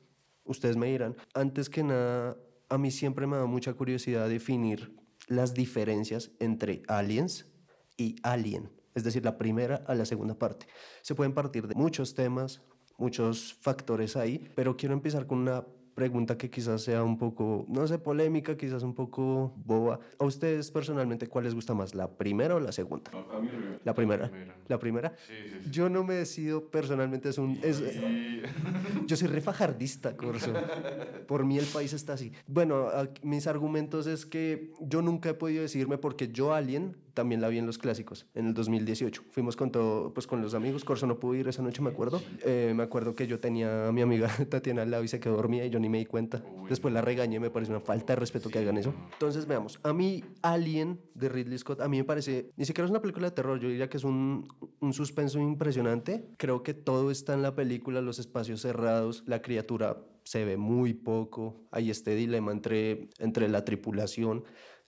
ustedes 0.44 0.76
me 0.76 0.86
dirán, 0.86 1.16
antes 1.34 1.68
que 1.68 1.82
nada, 1.82 2.36
a 2.68 2.78
mí 2.78 2.92
siempre 2.92 3.26
me 3.26 3.36
da 3.36 3.46
mucha 3.46 3.74
curiosidad 3.74 4.28
definir 4.28 4.94
las 5.26 5.52
diferencias 5.52 6.30
entre 6.38 6.84
aliens 6.86 7.52
y 7.96 8.14
alien, 8.22 8.70
es 8.94 9.02
decir, 9.02 9.24
la 9.24 9.36
primera 9.36 9.82
a 9.88 9.96
la 9.96 10.04
segunda 10.04 10.38
parte. 10.38 10.68
Se 11.02 11.16
pueden 11.16 11.34
partir 11.34 11.66
de 11.66 11.74
muchos 11.74 12.14
temas, 12.14 12.62
muchos 12.98 13.52
factores 13.52 14.16
ahí, 14.16 14.48
pero 14.54 14.76
quiero 14.76 14.94
empezar 14.94 15.26
con 15.26 15.38
una 15.38 15.66
pregunta 15.94 16.36
que 16.36 16.50
quizás 16.50 16.82
sea 16.82 17.02
un 17.04 17.18
poco, 17.18 17.64
no 17.68 17.86
sé, 17.86 17.98
polémica, 17.98 18.56
quizás 18.56 18.82
un 18.82 18.94
poco 18.94 19.52
boba. 19.64 20.00
¿A 20.18 20.24
ustedes 20.24 20.70
personalmente 20.70 21.26
cuál 21.28 21.44
les 21.44 21.54
gusta 21.54 21.74
más, 21.74 21.94
la 21.94 22.08
primera 22.16 22.56
o 22.56 22.60
la 22.60 22.72
segunda? 22.72 23.10
A 23.12 23.40
mí 23.40 23.48
La 23.84 23.94
primera. 23.94 24.28
Primera. 24.28 24.56
La 24.68 24.78
primera. 24.78 25.14
Sí, 25.26 25.32
sí, 25.48 25.58
sí. 25.64 25.70
Yo 25.70 25.88
no 25.88 26.02
me 26.04 26.14
decido 26.14 26.68
personalmente, 26.70 27.28
es 27.28 27.38
un... 27.38 27.58
es- 27.62 27.82
yo 29.06 29.16
soy 29.16 29.28
refajardista, 29.28 30.16
Corso. 30.16 30.52
Por 31.26 31.44
mí 31.44 31.58
el 31.58 31.66
país 31.66 31.92
está 31.92 32.14
así. 32.14 32.32
Bueno, 32.46 32.88
mis 33.22 33.46
argumentos 33.46 34.06
es 34.06 34.26
que 34.26 34.72
yo 34.80 35.02
nunca 35.02 35.30
he 35.30 35.34
podido 35.34 35.62
decidirme 35.62 35.98
porque 35.98 36.28
yo 36.28 36.52
Alien 36.54 36.96
también 37.14 37.40
la 37.40 37.48
vi 37.48 37.58
en 37.58 37.66
los 37.66 37.78
clásicos, 37.78 38.26
en 38.34 38.48
el 38.48 38.54
2018. 38.54 39.22
Fuimos 39.30 39.56
con 39.56 39.70
todo, 39.70 40.12
pues 40.12 40.26
con 40.26 40.42
los 40.42 40.54
amigos. 40.54 40.84
Corso 40.84 41.06
no 41.06 41.18
pudo 41.18 41.36
ir 41.36 41.48
esa 41.48 41.62
noche, 41.62 41.80
me 41.80 41.90
acuerdo. 41.90 42.20
Eh, 42.44 42.72
me 42.76 42.82
acuerdo 42.82 43.14
que 43.14 43.26
yo 43.26 43.38
tenía 43.38 43.88
a 43.88 43.92
mi 43.92 44.02
amiga 44.02 44.28
Tatiana 44.50 44.82
al 44.82 44.90
lado 44.90 45.04
y 45.04 45.08
se 45.08 45.20
quedó 45.20 45.36
dormida 45.36 45.64
y 45.64 45.70
yo 45.70 45.78
ni 45.78 45.88
me 45.88 45.98
di 45.98 46.06
cuenta. 46.06 46.42
Después 46.68 46.92
la 46.92 47.00
regañé, 47.00 47.40
me 47.40 47.50
parece 47.50 47.72
una 47.72 47.80
falta 47.80 48.14
de 48.14 48.20
respeto 48.20 48.50
que 48.50 48.58
hagan 48.58 48.76
eso. 48.76 48.92
Entonces, 49.12 49.46
veamos. 49.46 49.78
A 49.82 49.92
mí, 49.92 50.24
Alien 50.42 51.00
de 51.14 51.28
Ridley 51.28 51.58
Scott, 51.58 51.80
a 51.80 51.88
mí 51.88 51.98
me 51.98 52.04
parece, 52.04 52.50
ni 52.56 52.64
siquiera 52.64 52.84
es 52.84 52.90
una 52.90 53.00
película 53.00 53.28
de 53.28 53.34
terror, 53.34 53.58
yo 53.60 53.68
diría 53.68 53.88
que 53.88 53.96
es 53.96 54.04
un, 54.04 54.48
un 54.80 54.92
suspenso 54.92 55.38
impresionante. 55.38 56.26
Creo 56.36 56.62
que 56.62 56.74
todo 56.74 57.10
está 57.10 57.34
en 57.34 57.42
la 57.42 57.54
película, 57.54 58.00
los 58.00 58.18
espacios 58.18 58.60
cerrados, 58.60 59.22
la 59.26 59.40
criatura 59.40 59.98
se 60.24 60.44
ve 60.44 60.56
muy 60.56 60.94
poco, 60.94 61.60
hay 61.70 61.90
este 61.90 62.14
dilema 62.14 62.50
entre, 62.50 63.08
entre 63.18 63.48
la 63.48 63.64
tripulación, 63.64 64.44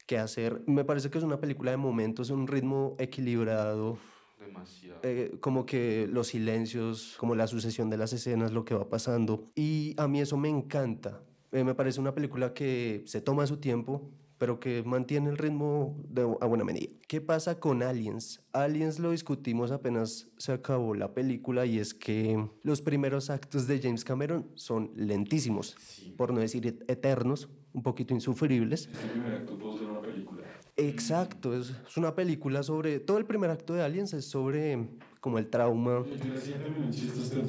qué 0.07 0.19
hacer. 0.19 0.63
Me 0.67 0.85
parece 0.85 1.11
que 1.11 1.19
es 1.19 1.25
una 1.25 1.41
película 1.41 1.71
de 1.73 1.77
momentos, 1.77 2.31
un 2.31 2.47
ritmo 2.47 2.95
equilibrado, 2.99 3.99
Demasiado. 4.41 5.01
eh, 5.03 5.37
como 5.41 5.67
que 5.67 6.09
los 6.11 6.29
silencios, 6.29 7.17
como 7.19 7.35
la 7.35 7.47
sucesión 7.47 7.91
de 7.91 7.97
las 7.97 8.13
escenas, 8.13 8.53
lo 8.53 8.65
que 8.65 8.75
va 8.75 8.89
pasando. 8.89 9.51
Y 9.55 9.95
a 9.97 10.07
mí 10.09 10.21
eso 10.21 10.37
me 10.37 10.49
encanta. 10.49 11.23
Eh, 11.53 11.65
me 11.65 11.75
parece 11.75 12.01
una 12.01 12.15
película 12.15 12.53
que 12.55 13.03
se 13.07 13.21
toma 13.21 13.47
su 13.47 13.57
tiempo, 13.59 14.11
pero 14.39 14.61
que 14.61 14.83
mantiene 14.85 15.31
el 15.31 15.39
ritmo 15.39 15.97
de, 16.11 16.23
a 16.41 16.47
buena 16.47 16.63
medida. 16.65 16.91
¿Qué 17.09 17.23
pasa 17.23 17.59
con 17.59 17.83
Aliens? 17.83 18.43
Aliens 18.53 18.99
lo 18.99 19.13
discutimos 19.13 19.71
apenas 19.71 20.29
se 20.37 20.53
acabó 20.53 20.95
la 20.95 21.15
película 21.15 21.65
y 21.65 21.79
es 21.79 21.95
que 21.95 22.47
los 22.63 22.83
primeros 22.83 23.31
actos 23.31 23.67
de 23.67 23.81
James 23.81 24.05
Cameron 24.05 24.51
son 24.55 24.91
lentísimos, 24.95 25.75
Sí. 25.79 26.13
por 26.19 26.35
no 26.35 26.41
decir 26.41 26.67
et- 26.67 26.85
eternos, 26.91 27.49
un 27.77 27.83
poquito 27.83 28.15
insufribles. 28.15 28.89
Este 28.91 29.07
primer 29.09 29.35
acto 29.35 29.59
pudo 29.59 29.77
ser 29.79 29.87
una 29.89 30.01
película. 30.01 30.43
Exacto, 30.79 31.55
es, 31.55 31.75
es 31.87 31.97
una 31.97 32.15
película 32.15 32.63
sobre, 32.63 33.01
todo 33.01 33.19
el 33.19 33.27
primer 33.27 33.51
acto 33.51 33.75
de 33.75 33.83
Aliens 33.83 34.15
es 34.15 34.25
sobre 34.25 34.89
como 35.21 35.39
el 35.39 35.49
trauma. 35.49 36.03
Sobre, 36.05 36.41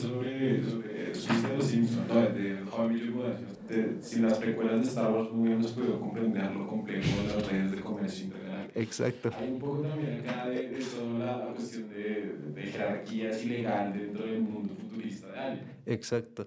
sobre 0.02 1.58
los 1.58 1.66
Simpsons, 1.66 2.08
no, 2.08 2.16
de 2.30 4.20
las 4.22 4.38
precuelas 4.38 4.82
de 4.82 4.88
Star 4.88 5.14
Wars 5.14 5.30
comprender 5.30 6.56
lo 6.56 6.68
complejo 6.68 7.22
de 7.22 7.28
las 7.28 7.48
redes 7.50 7.72
de 7.72 7.82
comercio 7.82 8.26
internacional. 8.26 8.72
Exacto. 8.76 9.32
Hay 9.38 9.52
un 9.52 9.60
poco 9.60 9.82
también 9.82 10.22
acá 10.22 10.50
de, 10.50 10.70
de 10.70 10.84
toda 10.84 11.38
la 11.38 11.54
cuestión 11.54 11.90
de, 11.90 12.36
de 12.54 12.64
jerarquías 12.64 13.44
ilegal 13.46 13.94
dentro 13.94 14.26
del 14.26 14.42
mundo 14.42 14.74
futurista 14.76 15.28
de 15.28 15.40
Alien. 15.40 15.66
Exacto. 15.86 16.46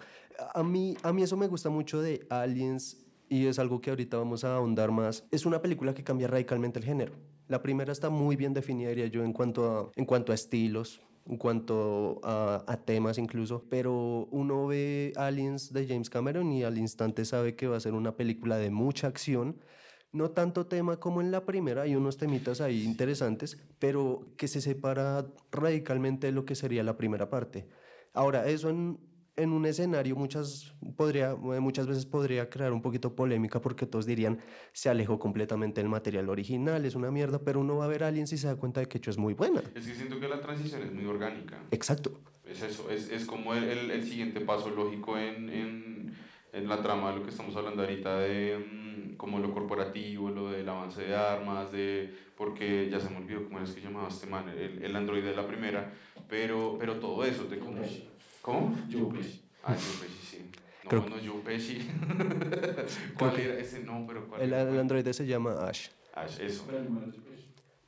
A 0.55 0.63
mí, 0.63 0.97
a 1.03 1.13
mí 1.13 1.23
eso 1.23 1.37
me 1.37 1.47
gusta 1.47 1.71
mucho 1.71 2.03
de 2.03 2.27
Aliens 2.31 2.99
y 3.31 3.47
es 3.47 3.61
algo 3.61 3.81
que 3.81 3.91
ahorita 3.91 4.19
vamos 4.19 4.43
a 4.43 4.57
ahondar 4.57 4.91
más. 4.91 5.25
Es 5.31 5.47
una 5.47 5.63
película 5.63 5.95
que 5.95 6.03
cambia 6.03 6.27
radicalmente 6.27 6.81
el 6.81 6.85
género. 6.85 7.15
La 7.47 7.63
primera 7.63 7.93
está 7.93 8.11
muy 8.11 8.35
bien 8.35 8.53
definida, 8.53 8.89
diría 8.89 9.07
yo, 9.07 9.25
en 9.25 9.33
cuanto 9.33 9.65
a, 9.71 9.91
en 9.95 10.05
cuanto 10.05 10.33
a 10.33 10.35
estilos. 10.35 11.01
en 11.27 11.37
cuanto 11.37 12.21
a, 12.25 12.65
a, 12.67 12.85
temas 12.85 13.19
incluso, 13.19 13.63
pero 13.71 14.27
uno 14.33 14.67
ve 14.67 15.13
Aliens 15.15 15.73
de 15.73 15.87
James 15.87 16.11
Cameron 16.11 16.51
y 16.51 16.65
al 16.65 16.77
instante 16.77 17.25
sabe 17.25 17.55
que 17.55 17.69
va 17.69 17.77
a 17.77 17.81
ser 17.81 17.93
una 17.95 18.17
película 18.17 18.57
de 18.57 18.71
mucha 18.71 19.07
acción. 19.07 19.61
No 20.13 20.31
tanto 20.33 20.67
tema 20.67 20.99
como 20.99 21.21
en 21.21 21.31
la 21.31 21.45
primera, 21.45 21.83
hay 21.83 21.95
unos 21.95 22.17
temitas 22.17 22.61
ahí 22.61 22.83
interesantes, 22.83 23.59
pero 23.79 24.27
que 24.37 24.49
se 24.49 24.61
separa 24.61 25.25
radicalmente 25.53 26.27
de 26.27 26.33
lo 26.33 26.45
que 26.45 26.57
sería 26.57 26.83
la 26.83 26.97
primera 26.97 27.31
parte. 27.31 27.69
Ahora, 28.13 28.49
eso 28.49 28.71
en, 28.71 28.99
en 29.37 29.53
un 29.53 29.67
escenario 29.67 30.17
muchas, 30.17 30.75
podría, 30.97 31.35
muchas 31.35 31.87
veces 31.87 32.07
podría 32.07 32.49
crear 32.51 32.73
un 32.73 32.83
poquito 32.83 33.15
polémica 33.15 33.61
porque 33.61 33.87
todos 33.87 34.07
dirían 34.07 34.41
se 34.73 34.89
alejó 34.89 35.19
completamente 35.19 35.81
del 35.81 35.89
material 35.89 36.29
original, 36.29 36.85
es 36.85 36.95
una 36.95 37.11
mierda, 37.11 37.39
pero 37.39 37.61
uno 37.61 37.77
va 37.77 37.87
a 37.87 37.89
ver 37.89 38.05
a 38.05 38.09
alguien 38.09 38.27
si 38.27 38.37
se 38.39 38.47
da 38.47 38.57
cuenta 38.57 38.81
de 38.81 38.89
que 38.89 38.99
hecho 38.99 39.11
es 39.11 39.19
muy 39.19 39.35
buena. 39.35 39.63
Es 39.75 39.87
que 39.87 39.95
siento 39.95 40.21
que 40.21 40.29
la 40.29 40.41
transición 40.41 40.83
es 40.83 40.93
muy 40.93 41.07
orgánica. 41.07 41.63
Exacto. 41.71 42.21
Es 42.45 42.63
eso, 42.63 42.91
es, 42.91 43.11
es 43.11 43.25
como 43.25 43.55
el, 43.55 43.65
el, 43.65 43.91
el, 43.91 44.05
siguiente 44.05 44.41
paso 44.41 44.71
lógico 44.71 45.17
en, 45.17 45.49
en, 45.51 46.15
en, 46.53 46.69
la 46.69 46.83
trama 46.83 47.11
de 47.11 47.19
lo 47.19 47.23
que 47.23 47.31
estamos 47.31 47.55
hablando 47.55 47.83
ahorita 47.83 48.19
de 48.19 48.57
um, 48.57 49.17
como 49.17 49.39
lo 49.39 49.53
corporativo, 49.53 50.31
lo 50.31 50.51
del 50.51 50.69
avance 50.69 51.03
de 51.03 51.15
armas, 51.15 51.71
de 51.71 52.13
porque 52.37 52.89
ya 52.91 52.99
se 52.99 53.09
me 53.09 53.19
olvidó 53.19 53.45
cómo 53.45 53.61
es 53.61 53.71
que 53.71 53.81
llamaba 53.81 54.09
este 54.09 54.27
man, 54.27 54.49
el, 54.49 54.83
el 54.83 54.97
androide 54.97 55.29
de 55.29 55.37
la 55.37 55.47
primera, 55.47 55.93
pero, 56.29 56.77
pero 56.79 56.99
todo 56.99 57.25
eso, 57.25 57.45
de 57.45 57.59
cómo... 57.59 57.83
¿Cómo? 58.43 58.77
Joe 58.91 59.13
Pesci. 59.13 59.43
Ah, 59.63 59.75
Joe 59.75 60.07
Pesci, 60.09 60.27
sí. 60.31 60.51
No, 60.85 60.89
Creo- 60.91 61.07
no, 61.09 61.17
Joe 61.17 61.43
Pesci. 61.45 61.79
¿Cuál 63.19 63.39
era 63.41 63.55
ese? 63.59 63.81
No, 63.81 64.05
pero 64.07 64.27
¿cuál 64.29 64.43
El, 64.43 64.53
era? 64.53 64.63
el 64.71 64.79
androide 64.79 65.13
se 65.13 65.27
llama 65.27 65.67
Ash. 65.69 65.89
Ah, 66.15 66.27
eso. 66.27 66.67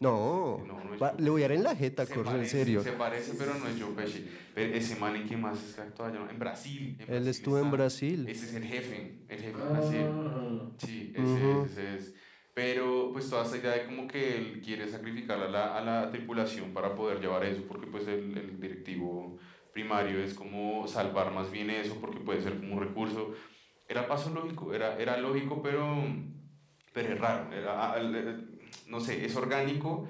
No, 0.01 0.65
No, 0.67 0.83
no 0.85 0.95
es 0.95 1.21
le 1.21 1.31
voy 1.31 1.43
a 1.43 1.49
dar 1.49 1.57
en 1.57 1.63
la 1.63 1.77
jeta, 1.77 2.05
Se 2.07 2.15
Corso, 2.15 2.37
en 2.37 2.47
serio. 2.47 2.83
Se 2.83 2.93
parece, 2.93 3.35
pero 3.39 3.55
no 3.55 3.69
es 3.69 3.81
Joe 3.81 3.93
Pesci. 3.95 4.29
Pero 4.55 4.75
ese 4.75 4.97
man 4.97 5.15
en 5.15 5.27
qué 5.29 5.37
más 5.37 5.63
es 5.63 5.75
que 5.77 5.81
actúa 5.83 6.13
Yo 6.13 6.21
no- 6.21 6.31
en 6.31 6.39
Brasil. 6.41 6.97
en 6.99 7.01
Él 7.03 7.07
Brasil 7.07 7.29
estuvo 7.29 7.59
en 7.59 7.65
está. 7.67 7.77
Brasil. 7.77 8.27
Ese 8.29 8.45
es 8.47 8.55
el 8.55 8.65
jefe, 8.65 9.19
el 9.29 9.39
jefe 9.41 9.57
de 9.59 9.65
Brasil. 9.65 10.07
Ah, 10.11 10.69
Sí, 10.79 11.13
ese 11.15 11.23
Ujú. 11.23 11.65
es, 11.65 11.73
ese 11.73 11.95
es. 11.97 12.15
Pero 12.55 13.11
pues 13.13 13.31
toda 13.31 13.45
esa 13.47 13.57
idea 13.57 13.71
de 13.73 13.87
como 13.87 14.07
que 14.09 14.37
él 14.37 14.61
quiere 14.63 14.87
sacrificar 14.89 15.41
a 15.41 15.49
la, 15.49 15.79
a 15.79 15.81
la 15.83 16.11
tripulación 16.11 16.73
para 16.75 16.95
poder 16.95 17.21
llevar 17.21 17.45
eso, 17.45 17.63
porque 17.69 17.87
pues 17.87 18.07
el, 18.09 18.37
el 18.37 18.61
directivo 18.61 19.39
primario 19.73 20.23
es 20.23 20.35
como 20.35 20.87
salvar 20.89 21.33
más 21.33 21.51
bien 21.51 21.71
eso, 21.71 21.97
porque 22.01 22.21
puede 22.21 22.43
ser 22.43 22.59
como 22.59 22.75
un 22.77 22.81
recurso. 22.81 23.33
Era 23.89 24.07
paso 24.07 24.31
lógico, 24.31 24.73
era, 24.75 24.99
era 24.99 25.17
lógico, 25.19 25.63
pero, 25.63 26.05
pero 26.93 27.13
es 27.15 27.21
raro. 27.21 27.53
Era, 27.53 27.93
al- 27.93 28.15
el- 28.15 28.61
no 28.87 29.01
sé, 29.01 29.25
es 29.25 29.37
orgánico, 29.37 30.09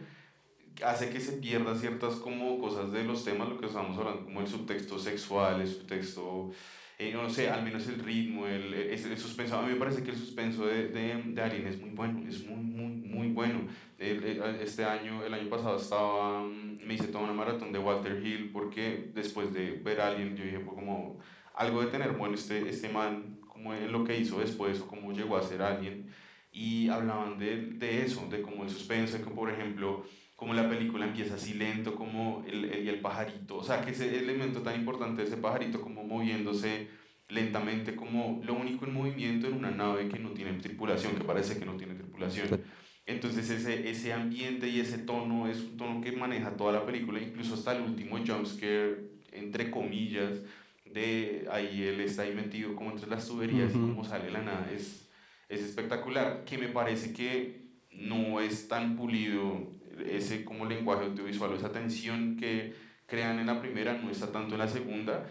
hace 0.85 1.11
que 1.11 1.21
se 1.21 1.33
pierda 1.35 1.75
ciertas 1.75 2.17
como 2.17 2.59
cosas 2.59 2.93
de 2.93 3.05
los 3.05 3.25
temas, 3.25 3.49
lo 3.49 3.59
que 3.59 3.67
estamos 3.67 3.97
hablando, 3.99 4.25
como 4.25 4.41
el 4.41 4.47
subtexto 4.49 4.99
sexual, 4.99 5.61
el 5.61 5.69
subtexto 5.69 6.51
eh, 6.99 7.13
no 7.13 7.29
sé, 7.29 7.49
al 7.51 7.65
menos 7.65 7.89
el 7.89 7.99
ritmo, 7.99 8.47
el, 8.47 8.73
el, 8.75 8.91
el 8.91 9.19
suspenso. 9.19 9.59
A 9.59 9.63
mí 9.63 9.73
me 9.73 9.79
parece 9.79 10.03
que 10.03 10.11
el 10.11 10.17
suspenso 10.17 10.67
de, 10.67 10.89
de, 10.89 11.15
de 11.23 11.69
es 11.69 11.81
muy 11.81 11.91
bueno, 11.91 12.29
es 12.29 12.45
muy, 12.47 12.63
muy 12.63 12.92
bueno. 13.35 13.61
El- 13.99 14.25
el- 14.25 14.43
este 14.61 14.85
año, 14.85 15.25
el 15.25 15.33
año 15.35 15.49
pasado 15.49 15.77
estaba, 15.77 16.43
mm, 16.43 16.79
me 16.87 16.95
hice 16.95 17.07
toda 17.09 17.25
una 17.25 17.33
maratón 17.33 17.73
de 17.73 17.79
Walter 17.79 18.21
Hill 18.25 18.51
porque 18.53 19.11
después 19.15 19.53
de 19.53 19.73
ver 19.85 20.01
Alien 20.01 20.37
yo 20.37 20.45
dije, 20.45 20.59
pues 20.59 20.75
como 20.75 21.21
algo 21.55 21.81
de 21.83 21.87
tener 21.89 22.13
bueno 22.13 22.35
este, 22.35 22.69
este 22.69 22.89
man, 22.89 23.39
como 23.47 23.75
en 23.75 23.93
lo 23.93 24.03
que 24.05 24.19
hizo 24.19 24.41
después 24.41 24.81
o 24.81 24.87
cómo 24.89 25.13
llegó 25.13 25.37
a 25.37 25.43
ser 25.43 25.63
Alien. 25.63 26.09
Y 26.51 26.89
hablaban 26.89 27.39
de, 27.39 27.57
de 27.67 28.03
eso, 28.05 28.27
de 28.29 28.43
como 28.43 28.65
el 28.65 28.71
suspenso, 28.71 29.19
que 29.19 29.31
por 29.31 29.49
ejemplo, 29.51 30.05
como 30.37 30.53
la 30.53 30.69
película 30.69 31.07
empieza 31.07 31.37
así 31.37 31.55
lento, 31.55 31.95
como 31.95 32.45
el, 32.47 32.65
el, 32.67 32.89
el 32.89 33.01
pajarito, 33.01 33.57
o 33.59 33.65
sea, 33.65 33.83
que 33.85 33.93
ese 33.93 34.19
elemento 34.19 34.61
tan 34.63 34.75
importante 34.75 35.23
de 35.23 35.29
ese 35.29 35.37
pajarito 35.37 35.81
como 35.81 36.03
moviéndose 36.05 36.89
lentamente, 37.29 37.95
como 37.97 38.43
lo 38.45 38.55
único 38.55 38.85
en 38.85 38.93
movimiento 38.93 39.47
en 39.47 39.55
una 39.55 39.71
nave 39.71 40.09
que 40.09 40.19
no 40.19 40.31
tiene 40.31 40.53
tripulación, 40.55 41.15
que 41.15 41.25
parece 41.25 41.59
que 41.59 41.65
no 41.65 41.77
tiene 41.77 41.95
tripulación. 41.95 42.61
Entonces 43.07 43.51
ese, 43.51 43.91
ese 43.91 44.13
ambiente 44.13 44.69
y 44.69 44.81
ese 44.81 44.99
tono 44.99 45.49
es 45.49 45.61
un 45.61 45.77
tono 45.77 46.01
que 46.01 46.13
maneja 46.13 46.57
toda 46.57 46.73
la 46.73 46.87
película, 46.87 47.21
incluso 47.21 47.55
hasta 47.55 47.77
el 47.77 47.83
último 47.83 48.17
jumpscare, 48.19 49.11
entre 49.33 49.71
comillas, 49.71 50.41
de 50.85 51.49
ahí 51.51 51.83
él 51.83 52.01
está 52.01 52.23
ahí 52.23 52.35
metido 52.35 52.77
como 52.77 52.91
entre 52.91 53.09
las 53.09 53.27
tuberías 53.27 53.75
y 53.75 53.79
como 53.79 54.05
sale 54.05 54.31
la 54.31 54.43
nada, 54.43 54.71
es, 54.73 55.09
es 55.49 55.63
espectacular, 55.63 56.45
que 56.45 56.59
me 56.59 56.69
parece 56.69 57.13
que 57.13 57.63
no 57.91 58.41
es 58.41 58.69
tan 58.69 58.97
pulido 58.97 59.73
ese 60.07 60.45
como 60.45 60.67
lenguaje 60.67 61.07
audiovisual, 61.07 61.55
esa 61.55 61.73
tensión 61.73 62.37
que 62.37 62.75
crean 63.07 63.39
en 63.39 63.47
la 63.47 63.61
primera 63.61 63.95
no 63.95 64.11
está 64.11 64.31
tanto 64.31 64.55
en 64.55 64.61
la 64.61 64.69
segunda, 64.69 65.27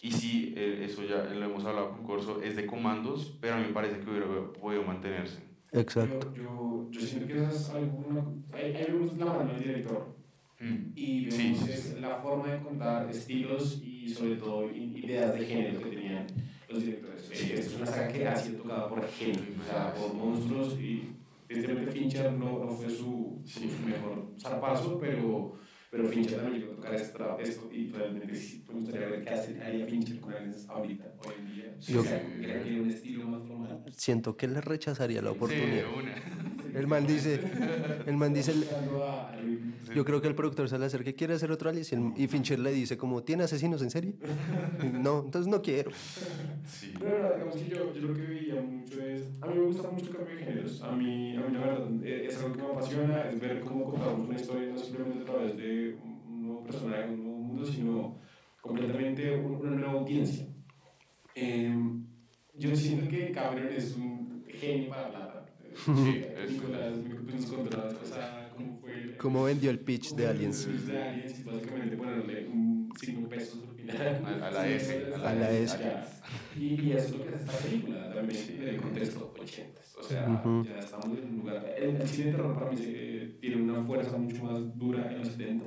y 0.00 0.12
sí, 0.12 0.54
eh, 0.56 0.84
eso 0.84 1.02
ya 1.04 1.24
lo 1.24 1.44
hemos 1.46 1.64
hablado 1.64 1.90
con 1.90 2.04
Corso, 2.04 2.42
es 2.42 2.54
de 2.54 2.66
comandos, 2.66 3.36
pero 3.40 3.54
a 3.54 3.58
mí 3.58 3.66
me 3.66 3.72
parece 3.72 3.98
que 3.98 4.10
hubiera 4.10 4.26
podido 4.52 4.84
mantenerse. 4.84 5.45
Exacto. 5.72 6.32
Yo, 6.34 6.42
yo, 6.42 6.90
yo 6.90 7.00
siento 7.00 7.26
que 7.26 7.44
es 7.44 7.68
alguna. 7.70 8.24
Ahí 8.52 8.74
ahí 8.74 8.86
vemos 8.88 9.16
la 9.18 9.24
mano 9.26 9.52
del 9.52 9.62
director. 9.62 10.14
Mm. 10.60 10.92
Y 10.96 11.30
Sí, 11.30 11.42
vemos 11.42 11.58
sí, 11.64 11.70
es 11.72 11.80
sí. 11.80 12.00
la 12.00 12.16
forma 12.16 12.48
de 12.52 12.60
contar 12.62 13.10
estilos 13.10 13.80
y 13.82 14.08
sobre 14.08 14.36
todo 14.36 14.70
ideas 14.70 15.34
de 15.34 15.44
género 15.44 15.80
que 15.82 15.90
tenían 15.90 16.26
los 16.68 16.80
directores. 16.84 17.30
Sí. 17.32 17.52
Eh, 17.52 17.58
Es 17.58 17.74
una 17.76 17.86
saga 17.86 18.08
que 18.08 18.26
ha 18.26 18.36
sido 18.36 18.62
tocada 18.62 18.88
por 18.88 19.06
género, 19.08 19.42
o 19.60 19.64
sea, 19.70 19.92
por 19.94 20.14
monstruos 20.14 20.78
y 20.80 21.10
evidentemente 21.48 21.92
Fincher 21.92 22.32
no, 22.32 22.64
no 22.64 22.68
fue 22.72 22.88
su, 22.88 23.40
su, 23.44 23.60
Sí. 23.60 23.68
su 23.70 23.86
mejor 23.86 24.30
zarpazo, 24.40 24.98
pero, 24.98 25.58
pero 25.96 26.08
Fincher 26.10 26.40
también 26.42 26.62
llegó 26.62 26.74
a 26.74 26.76
tocar 26.76 26.94
esta- 26.94 27.36
esto 27.38 27.72
y 27.72 27.92
realmente 27.92 28.34
sí, 28.36 28.62
me 28.68 28.74
gustaría 28.80 29.08
ver 29.08 29.20
qué 29.20 29.30
hace, 29.30 29.62
haría 29.62 29.86
Fincher 29.86 30.20
con 30.20 30.34
aliens 30.34 30.68
ahorita, 30.74 31.10
hoy 31.18 31.36
en 31.38 31.46
día. 31.46 31.66
Yo- 31.86 32.02
o 32.02 32.04
sea, 32.04 32.36
que 32.38 32.48
tiene 32.48 32.76
un 32.76 32.86
estilo 32.86 33.26
más 33.28 33.44
formal. 33.46 33.82
Siento 33.96 34.36
que 34.36 34.48
le 34.48 34.60
rechazaría 34.60 35.22
la 35.22 35.30
Sí, 35.30 35.34
oportunidad. 35.34 35.84
de 35.88 35.92
una. 35.92 36.55
El 36.76 36.86
man 36.86 37.06
dice, 37.06 37.40
el 38.06 38.16
man 38.16 38.34
dice, 38.34 38.52
Ridley. 38.52 38.68
yo 39.94 40.04
creo 40.04 40.20
que 40.20 40.28
el 40.28 40.34
productor 40.34 40.68
se 40.68 40.78
le 40.78 40.84
acerca, 40.86 41.12
quiere 41.12 41.34
hacer 41.34 41.50
otro 41.50 41.70
Alice 41.70 41.94
y, 41.94 41.98
el- 41.98 42.12
y 42.16 42.26
Fincher 42.28 42.58
le 42.58 42.70
dice 42.72 42.98
como, 42.98 43.22
¿tiene 43.22 43.44
asesinos 43.44 43.80
en 43.82 43.90
serie? 43.90 44.14
No, 44.92 45.20
entonces 45.24 45.46
no 45.50 45.62
quiero. 45.62 45.90
Sí. 46.66 46.92
Pero 46.98 47.22
no, 47.22 47.34
digamos 47.34 47.56
que 47.56 47.68
yo, 47.68 47.94
yo 47.94 48.08
lo 48.08 48.14
que 48.14 48.22
veía 48.22 48.54
mucho 48.60 49.00
es. 49.00 49.22
A 49.40 49.46
mí 49.46 49.54
me 49.54 49.64
gusta 49.66 49.88
mucho 49.90 50.06
el 50.10 50.16
cambio 50.16 50.36
de 50.36 50.44
géneros. 50.44 50.82
A 50.82 50.90
mí, 50.92 51.36
a 51.36 51.40
mí 51.40 51.52
la 51.54 51.60
verdad, 51.60 51.88
eh, 52.02 52.26
es 52.28 52.36
algo 52.36 52.52
que 52.56 52.62
me 52.62 52.68
apasiona: 52.68 53.30
es 53.30 53.40
ver 53.40 53.60
cómo 53.60 53.84
contamos 53.90 54.28
una 54.28 54.36
historia 54.40 54.68
no 54.72 54.78
simplemente 54.78 55.22
a 55.22 55.24
través 55.26 55.56
de 55.56 55.98
un 56.02 56.42
nuevo 56.42 56.62
personaje, 56.64 57.08
un 57.08 57.22
nuevo 57.22 57.38
mundo, 57.38 57.64
sino 57.72 58.18
completamente 58.60 59.30
un- 59.30 59.54
una 59.56 59.70
nueva 59.76 59.92
audiencia. 59.92 60.46
Em, 61.34 62.04
yo 62.58 62.74
siento 62.74 63.08
que 63.08 63.30
Cameron 63.32 63.72
es 63.72 63.94
un 63.96 64.44
genio 64.48 64.88
para 64.88 65.02
la 65.02 65.08
plata. 65.10 65.35
Sí, 65.84 66.24
es- 66.44 66.50
Nicolás, 66.52 66.92
tú 67.26 67.36
nos 67.36 67.46
contarás, 67.46 67.94
o 67.94 68.06
sea, 68.06 68.50
cómo 68.56 68.78
fue. 68.80 69.16
Cómo 69.18 69.44
vendió 69.44 69.70
el 69.70 69.78
pitch 69.80 70.14
de 70.14 70.26
Aliens. 70.26 70.66
El 70.66 70.72
pitch 70.74 70.82
de 70.86 71.02
Aliens 71.02 71.38
y 71.38 71.42
básicamente 71.44 71.96
ponerle 71.96 72.46
un 72.48 72.88
signo 73.00 73.28
pesos 73.28 73.60
al 73.68 73.74
final. 73.76 74.42
A- 74.42 74.50
la 74.50 74.68
S, 74.68 75.12
a 75.14 75.34
la 75.34 75.50
S. 75.50 75.78
Ya. 75.78 76.06
Y, 76.60 76.92
eso 76.92 77.06
es 77.06 77.10
lo 77.18 77.22
que 77.24 77.34
hace 77.34 77.44
esta 77.44 77.58
película 77.58 78.12
también, 78.14 78.40
Sí. 78.42 78.56
en 78.60 78.68
el 78.68 78.76
contexto 78.80 79.34
80. 79.40 79.80
O 79.98 80.02
sea, 80.02 80.42
ya 80.64 80.78
estamos 80.78 81.18
en 81.18 81.24
un 81.30 81.36
lugar. 81.38 81.74
El, 81.78 81.96
el 81.96 82.08
cine 82.08 82.26
de 82.26 82.32
terror 82.32 82.54
para 82.58 82.70
mí 82.70 82.76
tiene 83.40 83.56
una 83.62 83.82
fuerza 83.84 84.16
mucho 84.16 84.44
más 84.44 84.76
dura 84.78 85.10
en 85.10 85.18
los 85.18 85.28
70 85.28 85.64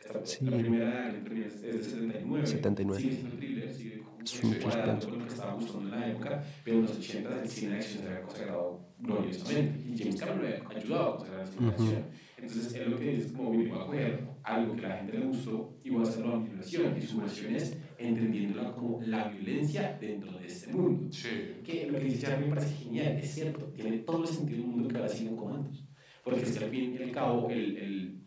Esta, 0.00 0.26
Sí. 0.26 0.44
La 0.44 0.56
primera 0.58 1.10
es, 1.10 1.54
es 1.54 1.62
de 1.62 1.82
79. 1.82 2.46
79. 2.46 3.00
Sigue 3.02 3.14
siendo 3.16 3.36
thriller, 3.36 3.72
sigue 3.74 4.02
Es 4.24 4.40
como 4.40 4.52
mucho 4.52 4.62
cuadrando 4.66 5.00
suspenso. 5.02 5.08
con 5.10 5.18
lo 5.18 5.24
que 5.26 5.32
estaba 5.34 5.54
gustando 5.54 5.84
en 5.94 6.00
la 6.00 6.10
época, 6.10 6.44
pero 6.64 6.76
en 6.76 6.82
los 6.82 6.98
80 6.98 7.42
el 7.42 7.48
cine 7.48 7.70
de 7.72 7.76
acción 7.78 8.02
se 8.02 8.08
había 8.08 8.22
consagrado 8.22 8.93
gloriosamente. 9.04 9.88
Y 9.88 9.98
James 9.98 10.16
Cameron 10.20 10.40
había 10.66 10.82
ayudado 10.82 11.08
a 11.08 11.16
consagrar 11.16 11.40
el 11.42 11.46
cine 11.48 11.60
de 11.66 11.72
Ujú. 11.74 11.82
acción. 11.84 12.02
Entonces 12.36 12.74
él 12.74 12.90
lo 12.90 12.98
que 12.98 13.04
dice 13.10 13.26
es 13.26 13.32
como, 13.32 13.50
mire, 13.50 13.70
voy 13.70 13.78
a 13.80 13.86
coger 13.86 14.24
algo 14.42 14.74
que 14.76 14.82
la 14.82 14.96
gente 14.98 15.18
le 15.18 15.26
gustó 15.26 15.72
y 15.82 15.90
voy 15.90 16.00
a 16.04 16.08
hacerlo 16.08 16.34
a 16.34 16.40
mi 16.40 16.48
versión. 16.50 16.94
Y 16.98 17.02
su 17.02 17.18
versión 17.20 17.54
es 17.54 17.78
entendiéndola 17.98 18.72
como 18.72 19.00
la 19.02 19.28
violencia 19.28 19.96
dentro 20.00 20.32
de 20.38 20.46
este 20.46 20.72
mundo. 20.72 21.10
Sí. 21.10 21.28
Que 21.64 21.86
lo 21.90 21.98
que 21.98 22.04
dice 22.04 22.26
Charlie 22.26 22.46
me 22.48 22.54
parece 22.54 22.74
genial, 22.74 23.18
es 23.18 23.30
cierto, 23.34 23.64
tiene 23.66 23.98
todo 23.98 24.22
el 24.22 24.28
sentido 24.28 24.58
del 24.58 24.66
mundo 24.66 24.88
que 24.88 24.96
ahora 24.96 25.08
siguen 25.08 25.36
comandos. 25.36 25.84
Porque 26.22 26.40
es 26.42 26.58
que 26.58 26.64
al 26.64 26.70
fin 26.70 26.96
y 26.98 27.02
al 27.02 27.10
cabo 27.12 27.48
el, 27.50 27.76
el, 27.78 28.18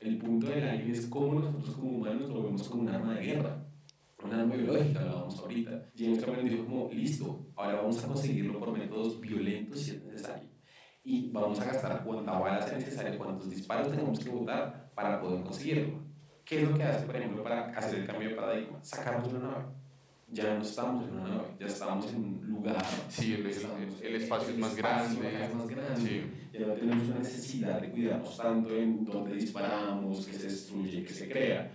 el 0.00 0.18
punto 0.18 0.48
del 0.48 0.68
alien 0.68 0.90
es 0.90 1.06
cómo 1.06 1.38
nosotros 1.40 1.74
como 1.76 1.90
humanos 1.98 2.28
lo 2.28 2.42
vemos 2.42 2.68
como 2.68 2.82
un 2.82 2.88
arma 2.88 3.14
de 3.14 3.24
guerra, 3.24 3.64
arma 4.30 4.54
biológica, 4.54 5.00
hablábamos 5.00 5.38
ahorita. 5.38 5.90
James 5.96 6.24
Cameron 6.24 6.48
dijo 6.48 6.64
como, 6.64 6.90
listo, 6.92 7.46
ahora 7.56 7.76
vamos 7.78 8.04
a 8.04 8.08
conseguirlo 8.08 8.58
por 8.58 8.76
métodos 8.76 9.20
violentos 9.20 9.80
si 9.80 9.92
es 9.92 10.04
necesario. 10.04 10.48
Y 11.04 11.30
vamos 11.30 11.60
a 11.60 11.64
gastar 11.64 12.04
cuánta 12.04 12.38
bala 12.38 12.62
sea 12.62 12.78
necesaria, 12.78 13.18
cuántos 13.18 13.50
disparos 13.50 13.90
tenemos 13.90 14.18
que 14.20 14.30
botar 14.30 14.92
para 14.94 15.20
poder 15.20 15.42
conseguirlo. 15.42 16.00
¿Qué 16.44 16.62
es 16.62 16.68
lo 16.68 16.76
que 16.76 16.82
hace, 16.84 17.06
por 17.06 17.16
ejemplo, 17.16 17.42
para 17.42 17.70
hacer 17.70 18.00
el 18.00 18.06
cambio 18.06 18.28
de 18.28 18.34
paradigma? 18.34 18.78
Sacarnos 18.82 19.32
una 19.32 19.48
nave. 19.48 19.64
Ya 20.28 20.54
no 20.54 20.62
estamos 20.62 21.06
en 21.06 21.14
una 21.14 21.28
nave, 21.28 21.48
ya 21.60 21.66
estamos 21.66 22.10
en 22.10 22.16
un 22.16 22.46
lugar. 22.46 22.84
Sí, 23.08 23.34
el, 23.34 23.46
el, 23.46 23.56
el 24.02 24.22
espacio 24.22 24.50
es 24.50 24.58
más 24.58 24.74
espacio 24.74 25.20
grande. 25.20 25.44
es 25.44 25.54
más 25.54 25.68
grande. 25.68 26.10
Sí. 26.10 26.58
Ya 26.58 26.66
no 26.66 26.72
tenemos 26.74 27.08
una 27.08 27.18
necesidad 27.18 27.80
de 27.80 27.90
cuidarnos 27.90 28.36
tanto 28.36 28.74
en 28.74 29.04
dónde 29.04 29.34
disparamos, 29.34 30.26
qué 30.26 30.32
se 30.32 30.46
destruye, 30.46 31.04
qué 31.04 31.12
se 31.12 31.28
crea. 31.28 31.70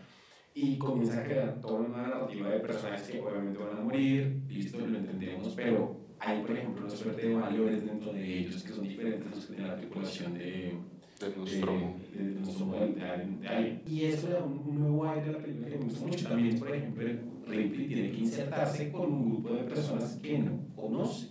Y 0.59 0.75
comienza 0.79 1.19
a 1.19 1.23
crear 1.23 1.61
toda 1.61 1.81
una 1.81 2.01
narrativa 2.01 2.49
de 2.49 2.59
personajes 2.59 3.07
que 3.07 3.19
obviamente 3.21 3.59
van 3.59 3.77
a 3.77 3.81
morir, 3.81 4.41
listo, 4.49 4.79
lo 4.79 4.97
entendemos, 4.97 5.53
pero 5.55 5.95
hay, 6.17 6.41
por 6.41 6.57
ejemplo, 6.57 6.83
una 6.83 6.95
suerte 6.95 7.27
de 7.27 7.35
valores 7.35 7.85
dentro 7.85 8.11
de 8.11 8.39
ellos 8.39 8.63
que 8.63 8.73
son 8.73 8.87
diferentes 8.87 9.31
a 9.31 9.35
los 9.35 9.45
que 9.45 9.53
tiene 9.53 9.69
la 9.69 9.77
tripulación 9.77 10.33
de, 10.33 10.73
De 11.19 11.35
Nostromo. 11.37 11.97
de, 12.11 12.23
de 12.23 12.33
de, 12.33 12.93
de 12.95 13.05
Alien, 13.07 13.39
de 13.39 13.47
Alien. 13.47 13.81
Y 13.85 14.05
eso 14.05 14.29
le 14.29 14.33
da 14.33 14.43
un, 14.43 14.63
un 14.65 14.79
nuevo 14.79 15.07
aire 15.07 15.29
a 15.29 15.31
la 15.33 15.37
película 15.37 15.67
que 15.67 15.77
me 15.77 15.83
gusta 15.83 16.05
mucho. 16.07 16.27
También, 16.27 16.57
por 16.59 16.75
ejemplo, 16.75 17.07
Ripley 17.45 17.87
tiene 17.87 18.11
que 18.11 18.17
insertarse 18.17 18.91
con 18.91 19.13
un 19.13 19.29
grupo 19.29 19.53
de 19.53 19.63
personas 19.63 20.19
que 20.23 20.39
no 20.39 20.59
conoce. 20.75 21.27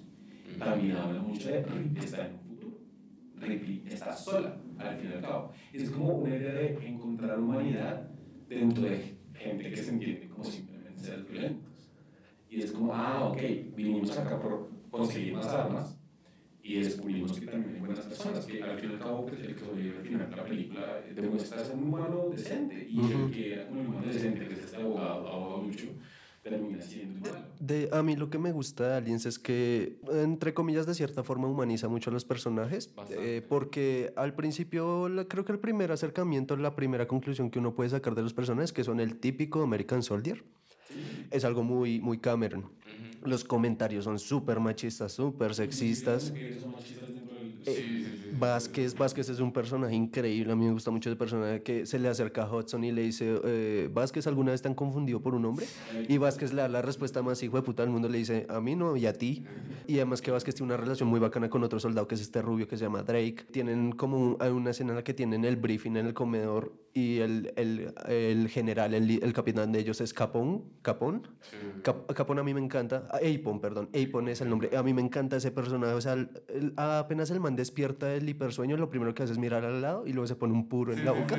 También 0.57 0.97
habla 0.99 1.21
mucho 1.21 1.49
de 1.49 1.65
Ripley 1.65 2.05
está 2.05 2.27
en 2.29 2.35
un 2.35 2.39
futuro. 2.39 2.79
Ripley 3.41 3.83
está 3.89 4.17
sola, 4.17 4.57
al 4.79 4.97
fin 4.99 5.11
y 5.11 5.15
al 5.15 5.21
cabo. 5.21 5.51
Es 5.73 5.91
como 5.91 6.19
una 6.19 6.37
idea 6.37 6.53
de 6.53 6.87
encontrar 6.87 7.41
humanidad 7.41 8.09
dentro 8.49 8.85
de 8.85 9.16
gente 9.39 9.71
que 9.71 9.77
se 9.77 9.91
entiende 9.91 10.29
como 10.29 10.45
simplemente 10.45 11.01
seres 11.01 11.29
violentos. 11.29 11.91
Y 12.49 12.63
es 12.63 12.73
como, 12.73 12.95
ah, 12.95 13.29
ok, 13.29 13.41
vinimos 13.75 14.17
acá 14.17 14.41
por 14.41 14.69
conseguir 14.91 15.35
más 15.35 15.47
armas 15.47 15.99
y 16.63 16.81
descubrimos 16.81 17.39
que 17.39 17.47
también 17.47 17.75
hay 17.75 17.81
buenas 17.81 18.01
personas, 18.01 18.45
que 18.45 18.61
al 18.61 18.79
fin 18.79 18.91
y 18.91 18.93
al 18.95 18.99
cabo, 18.99 19.25
pues, 19.25 19.41
el 19.41 19.55
que 19.55 19.61
sobrevive 19.61 19.99
al 19.99 20.05
final 20.05 20.31
de 20.31 20.37
la 20.37 20.45
película 20.45 21.01
eh, 21.07 21.13
demuestra 21.15 21.65
ser 21.65 21.77
un 21.77 21.85
humano 21.85 22.29
decente. 22.31 22.89
Y 22.91 22.99
el 22.99 23.31
que 23.31 23.53
era 23.55 23.69
como 23.69 23.81
un 23.83 23.87
humano 23.87 24.07
decente, 24.07 24.49
que 24.49 24.55
es 24.55 24.61
este 24.61 24.77
abogado, 24.77 25.29
abogado 25.29 25.63
Lucho, 25.63 25.87
termina 26.49 26.87
siendo. 26.87 27.31
De, 27.59 27.89
a 27.93 28.03
mí 28.03 28.17
lo 28.17 28.29
que 28.31 28.39
me 28.39 28.53
gusta 28.53 28.89
de 28.89 28.95
Aliens 28.97 29.27
es 29.27 29.39
que, 29.39 29.99
entre 30.13 30.53
comillas, 30.55 30.87
de 30.87 30.95
cierta 30.95 31.25
forma 31.25 31.49
humaniza 31.49 31.89
mucho 31.89 32.11
a 32.11 32.13
los 32.13 32.25
personajes. 32.25 32.95
Eh, 33.09 33.45
porque 33.49 34.13
al 34.17 34.35
principio, 34.35 35.09
la- 35.09 35.27
creo 35.27 35.45
que 35.45 35.53
el 35.53 35.59
primer 35.61 35.91
acercamiento, 35.93 36.57
la 36.57 36.77
primera 36.77 37.07
conclusión 37.09 37.51
que 37.51 37.59
uno 37.59 37.75
puede 37.75 37.91
sacar 37.91 38.15
de 38.15 38.23
los 38.23 38.35
personajes, 38.35 38.73
que 38.73 38.85
son 38.85 39.01
el 39.01 39.19
típico 39.21 39.63
American 39.63 40.03
Soldier, 40.03 40.45
es 41.31 41.45
algo 41.45 41.63
muy, 41.65 42.01
muy 42.01 42.19
Cameron. 42.21 42.73
Los 43.23 43.45
comentarios 43.45 44.05
son 44.05 44.19
súper 44.19 44.61
machistas, 44.61 45.13
súper 45.13 45.55
sexistas. 45.55 46.35
Sí, 47.65 47.73
sí. 48.23 48.26
Vázquez, 48.39 48.97
Vázquez 48.97 49.29
es 49.29 49.41
un 49.41 49.53
personaje 49.53 49.95
increíble. 49.95 50.53
A 50.53 50.57
mí 50.57 50.65
me 50.65 50.73
gusta 50.73 50.91
mucho 50.91 51.09
ese 51.11 51.17
personaje 51.17 51.63
que 51.63 51.87
se 51.87 51.99
le 51.99 52.09
acerca 52.09 52.43
a 52.43 52.53
Hudson 52.55 52.85
y 52.85 52.93
le 52.93 53.03
dice: 53.03 53.41
eh, 53.45 53.89
Vázquez, 53.93 54.27
¿alguna 54.27 54.53
vez 54.53 54.63
te 54.63 54.69
han 54.69 54.75
confundido 54.75 55.21
por 55.21 55.35
un 55.35 55.45
hombre? 55.45 55.67
Y 56.09 56.19
Vázquez 56.19 56.53
le 56.53 56.63
da 56.63 56.69
la 56.69 56.83
respuesta 56.83 57.23
más 57.23 57.43
hijo 57.43 57.57
de 57.57 57.63
puta 57.63 57.83
del 57.83 57.91
mundo: 57.91 58.09
le 58.09 58.19
dice: 58.19 58.47
A 58.49 58.61
mí 58.61 58.77
no, 58.77 58.97
y 58.97 59.07
a 59.07 59.13
ti. 59.13 59.45
Y 59.87 59.97
además 59.97 60.21
que 60.21 60.31
Vázquez 60.31 60.55
tiene 60.55 60.73
una 60.73 60.77
relación 60.77 61.09
muy 61.09 61.21
bacana 61.21 61.49
con 61.49 61.63
otro 61.63 61.81
soldado 61.81 62.07
que 62.07 62.15
es 62.15 62.21
este 62.21 62.43
rubio 62.43 62.69
que 62.69 62.77
se 62.77 62.85
llama 62.85 63.03
Drake. 63.03 63.47
Tienen 63.51 63.93
como 63.93 64.37
hay 64.41 64.51
una 64.51 64.71
escena 64.71 64.91
en 64.91 64.97
la 64.97 65.05
que 65.05 65.15
tienen 65.15 65.45
el 65.45 65.57
briefing 65.57 65.97
en 65.97 66.07
el 66.07 66.15
comedor 66.15 66.86
y 66.97 67.19
el, 67.21 67.53
el, 67.57 67.93
el 68.09 68.49
general, 68.49 68.95
el, 68.95 69.23
el 69.23 69.33
capitán 69.35 69.71
de 69.71 69.81
ellos 69.81 70.01
es 70.01 70.15
Capón. 70.15 70.65
Capón. 70.81 71.29
Sí. 71.43 71.57
Cap- 71.83 72.11
Capón 72.15 72.39
a 72.39 72.43
mí 72.43 72.55
me 72.55 72.61
encanta. 72.61 73.07
Ah, 73.13 73.19
Apon, 73.19 73.61
perdón. 73.61 73.91
Apon 73.95 74.29
es 74.29 74.41
el 74.41 74.49
nombre. 74.49 74.75
A 74.75 74.83
mí 74.83 74.95
me 74.95 75.03
encanta 75.03 75.37
ese 75.37 75.51
personaje. 75.51 75.93
O 75.93 76.01
sea, 76.01 76.15
el- 76.15 76.73
apenas 76.77 77.31
el 77.31 77.41
man 77.41 77.55
despierta 77.55 78.07
del 78.07 78.27
hipersueño, 78.29 78.79
lo 78.79 78.89
primero 78.89 79.13
que 79.15 79.23
hace 79.25 79.33
es 79.33 79.39
mirar 79.39 79.65
al 79.67 79.83
lado 79.83 80.07
y 80.07 80.13
luego 80.15 80.27
se 80.27 80.37
pone 80.37 80.55
un 80.55 80.69
puro 80.69 80.95
en 80.95 81.05
la 81.05 81.13
boca. 81.13 81.37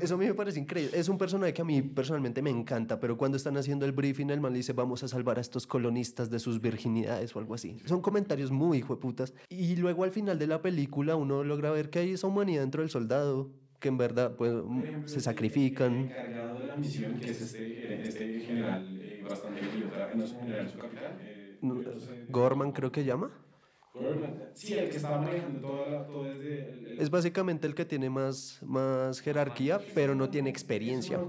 Eso 0.00 0.14
a 0.14 0.18
mí 0.18 0.24
me 0.26 0.34
parece 0.34 0.58
increíble. 0.60 0.98
Es 0.98 1.10
un 1.10 1.18
personaje 1.18 1.52
que 1.52 1.60
a 1.60 1.64
mí 1.66 1.82
personalmente 1.82 2.40
me 2.40 2.48
encanta, 2.50 2.98
pero 2.98 3.18
cuando 3.18 3.36
están 3.36 3.58
haciendo 3.58 3.84
el 3.84 3.92
briefing, 3.92 4.30
el 4.30 4.40
man 4.40 4.52
le 4.52 4.58
dice, 4.60 4.72
vamos 4.72 5.02
a 5.02 5.08
salvar 5.08 5.36
a 5.36 5.42
estos 5.42 5.66
colonistas 5.66 6.30
de 6.30 6.38
sus 6.38 6.60
virginidades 6.60 7.36
o 7.36 7.38
algo 7.38 7.54
así. 7.54 7.76
Son 7.84 8.00
comentarios 8.00 8.50
muy 8.50 8.78
hijueputas. 8.78 9.34
Y 9.50 9.76
luego 9.76 10.04
al 10.04 10.10
final 10.10 10.38
de 10.38 10.46
la 10.46 10.62
película 10.62 11.16
uno 11.16 11.44
logra 11.44 11.70
ver 11.70 11.90
que 11.90 11.98
hay 11.98 12.12
esa 12.12 12.26
humanidad 12.26 12.62
dentro 12.62 12.80
del 12.80 12.90
soldado, 12.90 13.50
que 13.80 13.88
en 13.88 13.98
verdad 13.98 14.36
pues, 14.36 14.52
ejemplo, 14.52 14.88
se 15.06 15.20
sacrifican. 15.20 16.14
El 16.18 16.28
encargado 16.28 16.60
de 16.60 16.68
la 16.68 16.76
misión, 16.76 17.20
que 17.20 17.30
es 17.30 17.40
este, 17.40 18.02
este 18.02 18.40
general 18.40 19.00
eh, 19.02 19.22
bastante 19.24 19.64
idiota, 19.66 20.10
no 20.14 20.24
es 20.24 20.32
un 20.32 20.40
general, 20.40 20.66
es 20.66 20.72
un 20.74 20.80
capitán. 20.80 21.18
eh, 21.62 21.96
Gorman 22.28 22.72
creo 22.72 22.92
que 22.92 23.04
llama. 23.04 23.30
Gorman. 23.94 24.42
Sí, 24.54 24.78
el 24.78 24.88
que 24.90 24.96
estaba 24.98 25.18
manejando 25.18 25.62
toda 25.64 25.86
la, 25.88 26.10
todo 26.10 26.30
desde... 26.30 26.54
El, 26.54 26.84
el- 26.84 26.94
Es 26.96 27.10
básicamente 27.10 27.66
el 27.66 27.74
que 27.74 27.84
tiene 27.84 28.10
más, 28.10 28.58
más 28.62 29.20
jerarquía, 29.20 29.92
pero 29.94 30.14
no 30.14 30.30
tiene 30.30 30.50
experiencia. 30.50 31.26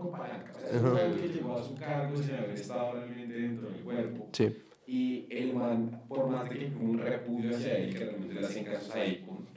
Es 0.70 0.82
un 0.84 1.18
que 1.18 1.30
llegó 1.30 1.58
a 1.60 1.64
su 1.64 1.76
cargo 1.76 2.16
sin 2.18 2.36
haber 2.36 2.52
estado 2.52 2.92
realmente 2.92 3.40
dentro 3.40 3.70
del 3.70 3.84
cuerpo. 3.86 4.30
Sí. 4.34 4.56
Y 4.86 5.28
el 5.32 5.54
man, 5.56 6.12
por 6.14 6.28
más 6.30 6.44
de 6.44 6.50
que 6.50 6.74
un 6.80 6.98
repudio 7.00 7.56
hacia 7.56 7.78
él, 7.80 7.94
que 7.96 8.06
realmente 8.06 8.42
le 8.42 8.48
hacían 8.48 8.66
casos 8.66 8.90
a 8.90 9.02
Akon, 9.04 9.51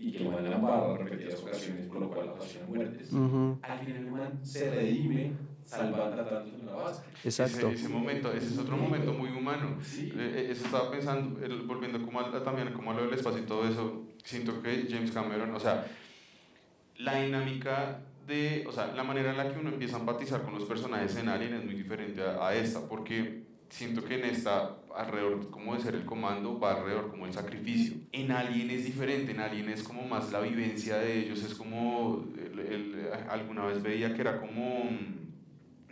y 0.00 0.12
que 0.12 0.24
el 0.24 0.30
man 0.32 0.50
la 0.50 0.56
barra 0.58 0.96
repetidas 1.04 1.40
ocasiones, 1.42 1.86
por 1.86 2.00
lo 2.00 2.08
cual 2.10 2.26
la 2.26 2.32
ocasiona 2.32 2.66
muertes, 2.66 3.12
Ujú, 3.12 3.58
al 3.62 3.78
final 3.78 3.96
el 3.96 4.10
man 4.10 4.40
se 4.42 4.70
redime 4.70 5.32
salvando, 5.64 6.16
tratando 6.16 6.56
de 6.56 6.62
una 6.62 6.72
base. 6.74 7.02
Exacto. 7.22 7.68
Ese, 7.68 7.72
ese 7.72 7.88
momento, 7.88 8.32
ese 8.32 8.46
es 8.46 8.58
otro 8.58 8.76
momento 8.76 9.12
muy 9.12 9.28
humano. 9.30 9.76
Sí. 9.82 10.10
Eh, 10.16 10.34
eh, 10.36 10.48
eso 10.50 10.64
estaba 10.64 10.90
pensando, 10.90 11.38
volviendo 11.66 12.02
como 12.04 12.20
a- 12.20 12.42
también 12.42 12.72
como 12.72 12.90
a 12.90 12.94
lo 12.94 13.02
del 13.04 13.14
espacio 13.14 13.40
y 13.42 13.46
todo 13.46 13.68
eso, 13.68 14.04
siento 14.24 14.62
que 14.62 14.86
James 14.90 15.10
Cameron, 15.12 15.54
o 15.54 15.60
sea, 15.60 15.86
la 16.98 17.20
dinámica 17.22 18.00
de, 18.26 18.64
o 18.68 18.72
sea, 18.72 18.88
la 18.94 19.02
manera 19.04 19.30
en 19.30 19.36
la 19.36 19.52
que 19.52 19.58
uno 19.58 19.70
empieza 19.70 19.96
a 19.96 20.00
empatizar 20.00 20.42
con 20.42 20.54
los 20.54 20.64
personajes 20.64 21.16
en 21.16 21.28
Alien 21.28 21.54
es 21.54 21.64
muy 21.64 21.74
diferente 21.74 22.22
a, 22.22 22.46
a 22.48 22.54
esta, 22.54 22.86
porque 22.88 23.44
siento 23.68 24.04
que 24.04 24.16
en 24.18 24.24
esta, 24.24 24.76
alrededor 24.96 25.50
como 25.50 25.74
de 25.74 25.80
ser 25.82 25.94
el 25.94 26.04
comando, 26.04 26.58
va 26.58 26.76
alrededor 26.78 27.10
como 27.10 27.26
el 27.26 27.32
sacrificio. 27.32 27.96
En 28.12 28.32
Alien 28.32 28.70
es 28.70 28.84
diferente, 28.84 29.32
en 29.32 29.40
Alien 29.40 29.68
es 29.68 29.82
como 29.82 30.02
más 30.02 30.30
la 30.32 30.40
vivencia 30.40 30.96
de 30.98 31.18
ellos, 31.20 31.42
es 31.44 31.54
como, 31.54 32.24
el- 32.36 32.58
el- 32.60 33.08
alguna 33.28 33.66
vez 33.66 33.82
veía 33.82 34.14
que 34.14 34.20
era 34.20 34.40
como 34.40 34.90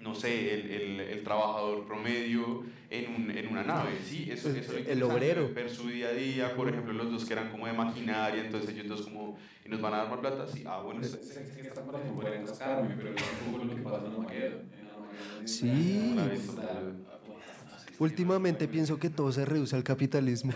no 0.00 0.14
sé, 0.14 0.54
el, 0.54 0.70
el, 0.70 1.00
el 1.00 1.24
trabajador 1.24 1.84
promedio 1.84 2.62
en, 2.88 3.14
un, 3.14 3.30
en 3.30 3.48
una 3.48 3.64
nave, 3.64 3.90
¿sí? 4.02 4.28
Eso, 4.30 4.48
eso 4.50 4.78
es 4.78 4.86
lo 4.86 4.92
El 4.92 5.02
obrero. 5.02 5.52
Ver 5.52 5.68
su 5.68 5.88
día 5.88 6.08
a 6.08 6.12
día, 6.12 6.54
por 6.54 6.68
ejemplo, 6.68 6.92
los 6.94 7.10
dos 7.10 7.24
que 7.24 7.32
eran 7.34 7.50
como 7.50 7.66
de 7.66 7.72
maquinaria, 7.72 8.42
entonces 8.44 8.70
ellos 8.70 8.86
dos 8.88 9.02
como, 9.02 9.36
¿y 9.66 9.68
nos 9.68 9.80
van 9.82 9.94
a 9.94 9.96
dar 9.98 10.08
más 10.10 10.20
plata? 10.20 10.46
Sí, 10.46 10.62
ah, 10.66 10.80
bueno, 10.82 11.02
Sé, 11.02 11.18
que 11.18 11.24
pero 12.96 13.10
es 13.14 13.22
un 13.44 13.52
poco 13.52 13.64
lo 13.64 13.74
que 13.74 13.82
pasa 13.82 13.96
en 13.98 14.12
Armageddon. 14.12 14.70
En 14.72 14.86
Armageddon 14.86 15.48
Sí. 15.48 16.12
La 16.14 16.24
he 16.24 16.28
visto, 16.30 16.52
está- 16.52 16.68
pero- 16.80 17.18
Últimamente 17.98 18.68
pienso 18.68 18.98
que 18.98 19.10
todo 19.10 19.32
se 19.32 19.44
reduce 19.44 19.74
al 19.74 19.82
capitalismo. 19.82 20.52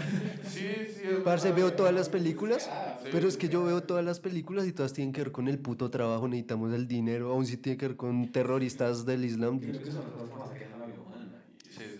Sí, 0.48 0.68
sí, 0.87 1.02
Parce, 1.24 1.50
veo 1.52 1.72
todas 1.72 1.92
las 1.92 2.09
películas, 2.09 2.70
pero 3.11 3.28
es 3.28 3.37
que 3.37 3.48
yo 3.48 3.64
veo 3.64 3.83
todas 3.83 4.05
las 4.05 4.20
películas 4.20 4.66
y 4.66 4.72
todas 4.72 4.92
tienen 4.92 5.12
que 5.12 5.22
ver 5.22 5.33
con 5.33 5.48
el 5.48 5.59
puto 5.59 5.90
trabajo, 5.90 6.28
necesitamos 6.28 6.72
el 6.72 6.87
dinero, 6.87 7.33
aún 7.33 7.46
si 7.46 7.57
tiene 7.57 7.76
que 7.76 7.88
ver 7.88 7.96
con 7.96 8.31
terroristas 8.31 9.05
del 9.05 9.24
Islam. 9.24 9.59
Creo 9.59 9.72
que 9.81 9.87
son 9.87 9.96
las 9.96 10.31
cosas 10.31 10.57
que 10.57 10.66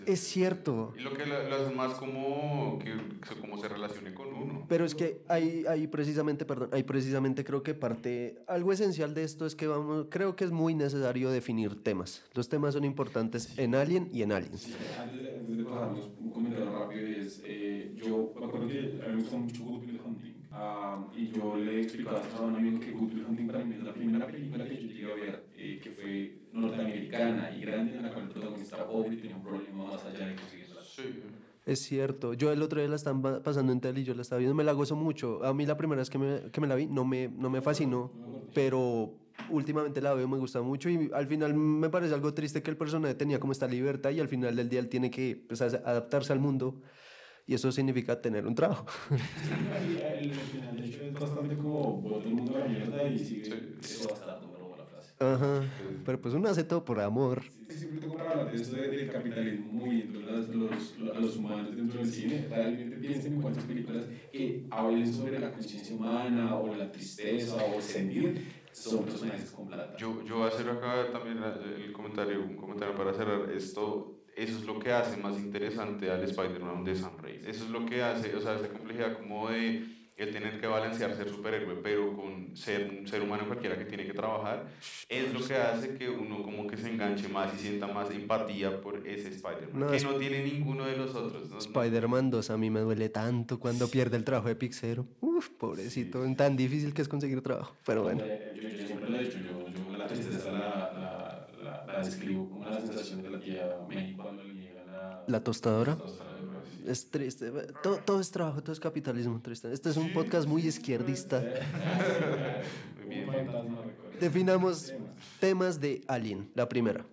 Es 0.05 0.19
cierto, 0.21 0.93
Y 0.97 1.01
lo 1.01 1.13
que 1.13 1.25
lo, 1.25 1.49
lo 1.49 1.55
hace 1.55 1.73
más 1.73 1.93
como 1.95 2.79
que 2.79 2.93
como 3.41 3.57
se 3.57 3.67
relacione 3.67 4.13
con 4.13 4.27
uno. 4.33 4.65
pero 4.67 4.85
es 4.85 4.95
que 4.95 5.21
hay, 5.27 5.65
hay 5.67 5.87
precisamente, 5.87 6.45
perdón, 6.45 6.69
hay 6.71 6.83
precisamente 6.83 7.43
creo 7.43 7.63
que 7.63 7.73
parte, 7.73 8.41
algo 8.47 8.71
esencial 8.71 9.13
de 9.13 9.23
esto 9.23 9.45
es 9.45 9.55
que 9.55 9.67
vamos, 9.67 10.07
creo 10.09 10.35
que 10.35 10.43
es 10.45 10.51
muy 10.51 10.75
necesario 10.75 11.29
definir 11.29 11.81
temas. 11.83 12.23
Los 12.33 12.49
temas 12.49 12.73
son 12.73 12.83
importantes 12.83 13.57
en 13.57 13.75
Alien 13.75 14.09
y 14.11 14.21
en 14.23 14.31
Aliens. 14.31 14.61
Sí, 14.61 14.73
antes 14.99 15.21
de, 15.21 15.35
antes 15.39 15.57
de 15.57 15.63
pasarnos 15.63 16.09
un 16.19 16.31
comentario 16.31 16.71
rápido 16.71 17.07
es, 17.07 17.41
eh, 17.45 17.93
yo 17.95 18.33
me 18.39 18.45
acuerdo 18.45 18.67
que 18.67 18.79
a 19.03 19.07
mí 19.07 19.15
me 19.15 19.21
gusta 19.21 19.37
mucho 19.37 19.63
Good 19.63 19.85
Will 19.85 20.01
Hunting 20.05 20.32
ah, 20.53 21.07
y 21.15 21.31
yo 21.31 21.55
le 21.57 21.77
he 21.77 21.81
explicado 21.81 22.21
a 22.39 22.41
un 22.41 22.55
amigo 22.55 22.79
que 22.79 22.91
Good 22.91 23.11
Hunting 23.27 23.47
para 23.47 23.63
mí 23.63 23.75
es 23.75 23.83
la 23.83 23.93
primera 23.93 24.25
película 24.25 24.65
que 24.65 24.75
yo 24.75 24.87
llegué 24.87 25.11
a 25.11 25.15
ver 25.15 25.45
eh, 25.57 25.79
que 25.81 25.91
fue 25.91 26.37
norteamericana 26.53 27.51
y 27.57 27.61
grande 27.61 27.97
en 27.97 28.03
la 28.03 28.09
cual 28.13 28.25
el 28.25 28.31
protagonista 28.31 28.75
era 28.75 28.87
pobre 28.87 29.15
y 29.15 29.17
tenía 29.17 29.35
un 29.35 29.43
problema 29.43 29.83
más 29.85 30.05
allá 30.05 30.27
de 30.27 30.35
conseguirla. 30.35 30.81
Sí. 30.83 31.03
Es 31.65 31.79
cierto, 31.79 32.33
yo 32.33 32.51
el 32.51 32.61
otro 32.61 32.79
día 32.81 32.89
la 32.89 32.95
están 32.97 33.21
pa- 33.21 33.41
pasando 33.41 33.71
en 33.71 33.79
tele 33.79 34.01
y 34.01 34.03
yo 34.03 34.13
la 34.13 34.21
estaba 34.21 34.39
viendo, 34.39 34.53
me 34.55 34.63
la 34.65 34.73
gozo 34.73 34.95
mucho. 34.95 35.43
A 35.45 35.53
mí 35.53 35.65
la 35.65 35.77
primera 35.77 35.99
vez 36.01 36.09
que 36.09 36.17
me, 36.17 36.51
que 36.51 36.59
me 36.61 36.67
la 36.67 36.75
vi 36.75 36.87
no 36.87 37.05
me, 37.05 37.29
no 37.29 37.49
me 37.49 37.61
fascinó, 37.61 38.11
pero 38.53 39.17
últimamente 39.49 40.01
la 40.01 40.13
veo, 40.13 40.27
me 40.27 40.37
gusta 40.37 40.61
mucho 40.61 40.89
y 40.89 41.09
al 41.13 41.25
final 41.27 41.53
me 41.53 41.89
parece 41.89 42.13
algo 42.13 42.33
triste 42.33 42.61
que 42.61 42.69
el 42.69 42.77
personaje 42.77 43.15
tenía 43.15 43.39
como 43.39 43.51
esta 43.53 43.67
libertad 43.67 44.11
y 44.11 44.19
al 44.19 44.27
final 44.27 44.55
del 44.55 44.69
día 44.69 44.79
él 44.79 44.89
tiene 44.89 45.09
que 45.09 45.41
pues, 45.47 45.61
adaptarse 45.61 46.33
al 46.33 46.39
mundo 46.39 46.81
y 47.45 47.53
eso 47.55 47.71
significa 47.71 48.21
tener 48.21 48.47
un 48.47 48.55
trabajo. 48.55 48.85
Y 49.89 50.01
el, 50.13 50.31
el 50.31 50.33
final 50.33 50.75
de 50.77 50.85
hecho 50.85 51.01
es 51.03 51.11
bastante 51.13 51.55
como 51.57 52.01
bota 52.03 52.29
el 52.29 52.35
mundo 52.35 52.55
a 52.55 52.59
la 52.61 52.67
mierda 52.67 53.09
y 53.09 53.17
sigue 53.17 53.43
Sí. 53.81 54.07
bastante, 54.07 54.55
robó 54.57 54.77
la 54.77 54.85
frase. 54.85 55.13
Ajá, 55.19 55.63
pero 56.03 56.21
pues 56.21 56.33
uno 56.33 56.49
hace 56.49 56.63
todo 56.63 56.83
por 56.85 56.99
amor. 56.99 57.43
Sí, 57.67 57.79
siempre 57.79 57.99
tengo 58.01 58.13
para 58.17 58.31
hablar 58.31 58.49
de 58.49 58.55
esto 58.55 58.75
de- 58.75 58.91
del 58.93 59.09
capitalismo 59.09 59.67
muy 59.71 59.95
dentro 59.97 60.21
de 60.27 60.53
los, 60.55 60.93
a 61.13 61.19
los 61.19 61.37
humanos 61.37 61.69
dentro 61.71 61.95
del 61.99 62.05
cine. 62.05 62.47
Realmente 62.53 62.97
piensen 62.97 63.27
en 63.27 63.35
cuántas 63.41 63.63
películas 63.65 64.05
que 64.31 64.67
hablen 64.71 65.13
sobre 65.13 65.39
la 65.39 65.51
conciencia 65.51 65.95
humana 65.95 66.55
o 66.57 66.75
la 66.75 66.91
tristeza 66.91 67.63
o 67.63 67.75
el 67.79 67.81
sentir 67.81 68.33
son 68.71 69.05
personajes 69.05 69.51
con 69.51 69.67
plata. 69.67 69.95
Yo, 69.97 70.23
yo 70.23 70.37
voy 70.37 70.45
a 70.45 70.49
hacer 70.49 70.69
acá 70.69 71.11
también 71.11 71.37
el 71.43 71.91
comentario, 71.93 72.41
un 72.41 72.55
comentario 72.55 72.95
para 72.95 73.13
cerrar 73.13 73.49
esto. 73.51 74.12
Eso 74.35 74.57
es 74.59 74.65
lo 74.65 74.79
que 74.79 74.91
hace 74.91 75.17
más 75.17 75.37
interesante 75.37 76.09
al 76.09 76.23
Spider-Man 76.23 76.83
de 76.83 76.95
Sam 76.95 77.13
Raimi. 77.21 77.47
Eso 77.47 77.65
es 77.65 77.69
lo 77.69 77.85
que 77.85 78.01
hace, 78.01 78.35
o 78.35 78.41
sea, 78.41 78.55
esa 78.55 78.67
complejidad 78.69 79.17
como 79.17 79.49
de 79.49 79.85
el 80.15 80.31
tener 80.31 80.59
que 80.61 80.67
balancear 80.67 81.15
ser 81.15 81.27
superhéroe, 81.29 81.75
pero 81.81 82.15
con 82.15 82.55
ser 82.55 82.87
un 82.99 83.07
ser 83.07 83.23
humano 83.23 83.45
cualquiera 83.47 83.75
que 83.79 83.85
tiene 83.85 84.05
que 84.05 84.13
trabajar, 84.13 84.67
es 85.09 85.33
lo 85.33 85.43
que 85.43 85.55
hace 85.55 85.95
que 85.97 86.07
uno 86.07 86.43
como 86.43 86.67
que 86.67 86.77
se 86.77 86.87
enganche 86.91 87.27
más 87.27 87.51
y 87.55 87.57
sienta 87.57 87.87
más 87.87 88.11
empatía 88.11 88.79
por 88.79 89.07
ese 89.07 89.29
Spider-Man, 89.29 89.79
No, 89.79 89.87
que 89.89 89.97
es- 89.97 90.03
no 90.03 90.13
tiene 90.15 90.43
ninguno 90.43 90.85
de 90.85 90.97
los 90.97 91.15
otros. 91.15 91.49
¿no? 91.49 91.57
Spider-Man 91.57 92.29
2 92.29 92.51
a 92.51 92.57
mí 92.57 92.69
me 92.69 92.81
duele 92.81 93.09
tanto 93.09 93.59
cuando 93.59 93.87
pierde 93.87 94.15
el 94.17 94.23
trabajo 94.23 94.49
de 94.49 94.55
Pixero. 94.55 95.07
Uf, 95.19 95.49
pobrecito, 95.49 96.23
tan 96.35 96.55
difícil 96.55 96.93
que 96.93 97.01
es 97.01 97.07
conseguir 97.07 97.41
trabajo. 97.41 97.75
Pero 97.85 98.03
bueno, 98.03 98.23
Eh, 98.23 98.53
Yo, 98.55 98.69
yo 98.69 98.85
siempre 98.87 99.09
lo 99.09 99.17
he 99.17 99.23
dicho, 99.23 99.39
yo, 99.39 99.65
yo 99.89 99.97
la 99.97 100.05
tristeza 100.07 100.51
la, 100.51 100.59
la, 100.59 101.02
la, 101.93 102.03
describo 102.03 102.49
como 102.49 102.65
la 102.65 102.79
sensación 102.81 103.21
de 103.23 103.29
la 103.29 103.39
tía 103.39 103.77
May 103.87 104.13
cuando 104.15 104.43
le 104.43 104.53
llega 104.53 104.83
la, 104.85 105.23
la 105.27 105.39
tostadora. 105.43 105.95
tostadora. 105.95 106.33
Es 106.85 107.09
triste. 107.09 107.49
Todo, 107.81 107.97
todo 107.97 108.19
es 108.19 108.29
trabajo, 108.29 108.61
todo 108.61 108.73
es 108.73 108.79
capitalismo. 108.79 109.39
Triste. 109.41 109.71
Este 109.71 109.89
es 109.89 109.95
un 109.97 110.11
podcast 110.11 110.47
muy 110.47 110.61
izquierdista. 110.67 111.41
Muy 113.05 113.15
bien. 113.15 113.37
Definamos 114.19 114.93
temas 115.39 115.79
de 115.79 116.01
Alien. 116.07 116.49
La 116.55 116.67
primera. 116.67 117.05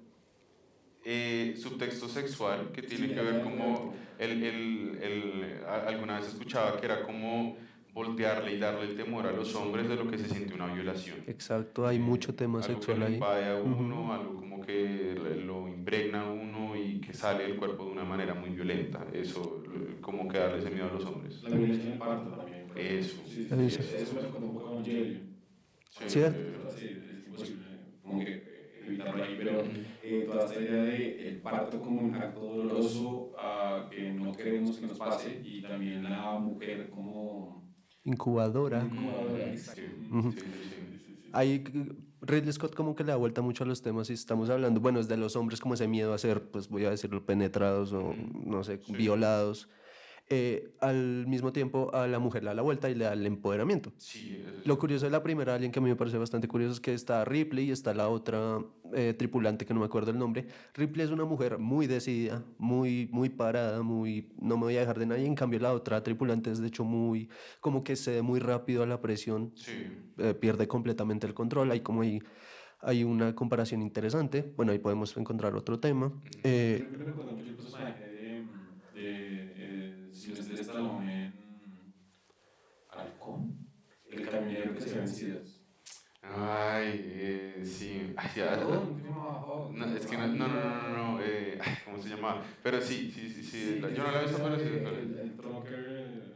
eh, 1.05 1.55
subtexto 1.57 2.09
sexual 2.09 2.71
que 2.73 2.83
tiene 2.83 3.09
Sí, 3.09 3.15
que 3.15 3.21
ver 3.23 3.43
como 3.43 3.95
el, 4.19 4.43
el, 4.43 4.99
el- 5.03 5.65
alguna 5.65 6.19
vez 6.21 6.29
escuchaba 6.29 6.79
que 6.79 6.85
era 6.87 7.03
como 7.03 7.57
voltearle 7.93 8.55
y 8.55 8.59
darle 8.59 8.83
el 8.91 8.97
temor 8.97 9.27
a 9.27 9.33
los 9.33 9.55
hombres 9.55 9.89
de 9.89 9.97
lo 9.97 10.09
que 10.11 10.19
se 10.19 10.29
siente 10.29 10.55
una 10.55 10.73
violación. 10.73 11.19
Exacto, 11.27 11.87
hay 11.87 11.99
mucho 11.99 12.35
tema 12.35 12.61
algo 12.61 12.75
sexual 12.75 12.99
que 12.99 13.05
ahí. 13.05 13.15
invade 13.15 13.47
a 13.47 13.57
uno, 13.57 14.13
algo 14.13 14.37
como 14.37 14.61
que 14.61 15.15
lo 15.45 15.69
impregna 15.69 16.23
a 16.23 16.31
uno 16.31 16.77
y 16.77 17.01
que 17.01 17.13
sale 17.13 17.45
del 17.45 17.57
cuerpo 17.57 17.85
de 17.87 17.93
una 17.93 18.05
manera 18.05 18.35
muy 18.35 18.51
violenta. 18.51 19.07
Eso, 19.13 19.63
como 20.01 20.29
que 20.29 20.39
darle 20.39 20.59
ese 20.59 20.71
miedo 20.71 20.89
a 20.89 20.93
los 20.93 21.05
hombres. 21.05 21.43
La 21.43 21.51
violencia 21.57 21.85
en 21.87 21.93
el 21.93 21.99
parto 21.99 22.31
también. 22.31 22.67
Eso. 22.77 23.17
Sí, 23.27 23.47
sí, 23.49 23.55
Eso. 23.67 23.83
sí, 23.83 23.95
eso 23.97 24.15
me 24.15 24.21
recuerda 24.23 24.47
un 24.47 24.55
poco. 24.55 24.83
¿Cierto? 26.07 26.71
Sí, 26.77 26.87
es 26.87 27.27
imposible 27.27 27.65
como 28.03 28.25
que 28.25 28.33
eh, 28.33 28.83
evitarlo 28.87 29.23
ahí, 29.23 29.35
pero 29.37 29.63
eh, 30.03 30.25
toda 30.27 30.45
esta 30.47 30.61
idea 30.61 30.83
de 30.85 31.29
el 31.29 31.37
parto 31.41 31.81
como 31.81 32.01
un 32.01 32.15
acto 32.15 32.41
doloroso 32.41 33.33
ah, 33.39 33.89
que 33.91 34.11
no 34.13 34.33
queremos 34.33 34.79
que 34.79 34.87
nos 34.87 34.99
pase 34.99 35.41
y 35.45 35.61
también 35.63 36.03
la 36.05 36.39
mujer 36.39 36.89
como 36.91 37.60
Incubadora. 38.05 38.83
incubadora. 38.85 39.55
Ahí 41.33 41.63
Ridley 42.23 42.53
Scott 42.53 42.75
como 42.75 42.95
que 42.97 43.05
le 43.05 43.13
da 43.13 43.17
vuelta 43.17 43.41
mucho 43.41 43.65
a 43.65 43.67
los 43.67 43.83
temas 43.83 44.11
y 44.11 44.15
estamos 44.15 44.51
hablando, 44.51 44.81
bueno, 44.81 45.01
es 45.01 45.09
de 45.09 45.17
los 45.17 45.37
hombres 45.37 45.61
como 45.61 45.75
ese 45.75 45.87
miedo 45.89 46.13
a 46.13 46.19
ser, 46.19 46.43
pues 46.51 46.69
voy 46.69 46.85
a 46.85 46.91
decirlo, 46.91 47.25
penetrados 47.25 47.93
o 47.93 48.15
no 48.45 48.63
sé, 48.65 48.81
Sí. 48.85 48.93
violados. 48.93 49.69
Eh, 50.33 50.75
al 50.81 51.27
mismo 51.27 51.53
tiempo 51.53 51.93
a 51.93 52.07
la 52.07 52.21
mujer 52.21 52.45
le 52.45 52.51
da 52.51 52.55
la 52.55 52.63
vuelta 52.63 52.89
y 52.89 52.95
le 52.95 53.05
da 53.05 53.15
el 53.15 53.27
empoderamiento. 53.27 53.93
Sí, 53.97 54.45
Lo 54.65 54.79
curioso 54.79 55.07
de 55.07 55.11
la 55.11 55.23
primera 55.25 55.55
Alien 55.57 55.73
que 55.73 55.81
a 55.81 55.83
mí 55.83 55.89
me 55.89 55.97
parece 55.97 56.19
bastante 56.19 56.47
curioso 56.47 56.75
es 56.75 56.81
que 56.81 56.95
está 56.95 57.25
Ripley 57.25 57.67
y 57.69 57.71
está 57.73 57.95
la 57.95 58.09
otra 58.09 58.59
eh, 58.95 59.15
tripulante 59.15 59.65
que 59.67 59.75
no 59.75 59.81
me 59.81 59.87
acuerdo 59.87 60.11
el 60.11 60.19
nombre. 60.19 60.47
Ripley 60.75 61.05
es 61.07 61.13
una 61.13 61.25
mujer 61.25 61.59
muy 61.59 61.87
decidida, 61.87 62.45
muy, 62.59 63.09
muy 63.13 63.29
parada, 63.29 63.83
muy 63.83 64.33
no 64.41 64.57
me 64.57 64.65
voy 64.65 64.77
a 64.77 64.81
dejar 64.81 64.99
de 64.99 65.07
nadie. 65.07 65.27
En 65.27 65.35
cambio 65.35 65.59
la 65.61 65.73
otra 65.73 66.03
tripulante 66.03 66.51
es 66.51 66.59
de 66.59 66.69
hecho 66.69 66.85
muy, 66.85 67.29
como 67.61 67.83
que 67.85 67.97
cede 67.97 68.23
muy 68.23 68.41
rápido 68.41 68.83
a 68.83 68.87
la 68.87 69.01
presión, 69.01 69.53
sí. 69.55 69.73
eh, 70.19 70.35
pierde 70.35 70.67
completamente 70.69 71.27
el 71.27 71.35
control. 71.35 71.71
Hay 71.71 71.81
como 71.81 72.03
hay, 72.03 72.23
hay 72.81 73.05
una 73.05 73.35
comparación 73.35 73.83
interesante. 73.83 74.53
Bueno, 74.57 74.73
ahí 74.73 74.79
podemos 74.79 75.17
encontrar 75.17 75.55
otro 75.55 75.79
tema. 75.79 76.13
Eh, 76.43 76.79
Creo 76.79 76.91
que 76.93 76.99
me 76.99 77.05
recuerda 77.05 77.33
mucho 77.33 77.49
el 77.51 77.57
personaje 77.57 78.05
de, 78.05 78.45
de 78.95 79.53
eh, 79.57 80.09
Sylvester 80.13 80.59
Stallone 80.61 81.27
en 81.27 81.33
Halcón, 82.89 83.57
el 84.11 84.29
camionero 84.29 84.75
que 84.75 84.81
se 84.81 84.95
ve 84.95 85.01
en 85.03 85.09
Cidas. 85.09 85.60
Ay, 86.33 87.01
eh, 87.07 87.63
sí. 87.65 88.13
Ay, 88.17 88.31
llamaba 88.37 88.65
Hawk. 88.71 89.01
No, 89.71 89.87
es 89.97 90.07
que 90.07 90.17
no, 90.19 90.29
no, 90.35 90.49
no, 90.49 90.59
no, 90.59 90.71
no, 90.71 90.89
no, 91.17 91.21
eh, 91.21 91.59
¿cómo 91.85 91.99
se 91.99 92.09
llamaba? 92.11 92.43
Pero 92.63 92.81
sí, 92.83 93.11
sí, 93.13 93.31
sí, 93.31 93.45
sí. 93.45 93.77
la- 93.81 93.93
yo 93.93 94.03
no 94.05 94.13
la 94.13 94.19
he 94.21 94.23
visto, 94.23 94.41
pero 94.43 94.59
sí. 94.59 94.69
El, 94.69 94.83
pero- 94.83 94.99
el, 94.99 95.19
el 95.19 95.37
trucker, 95.37 95.79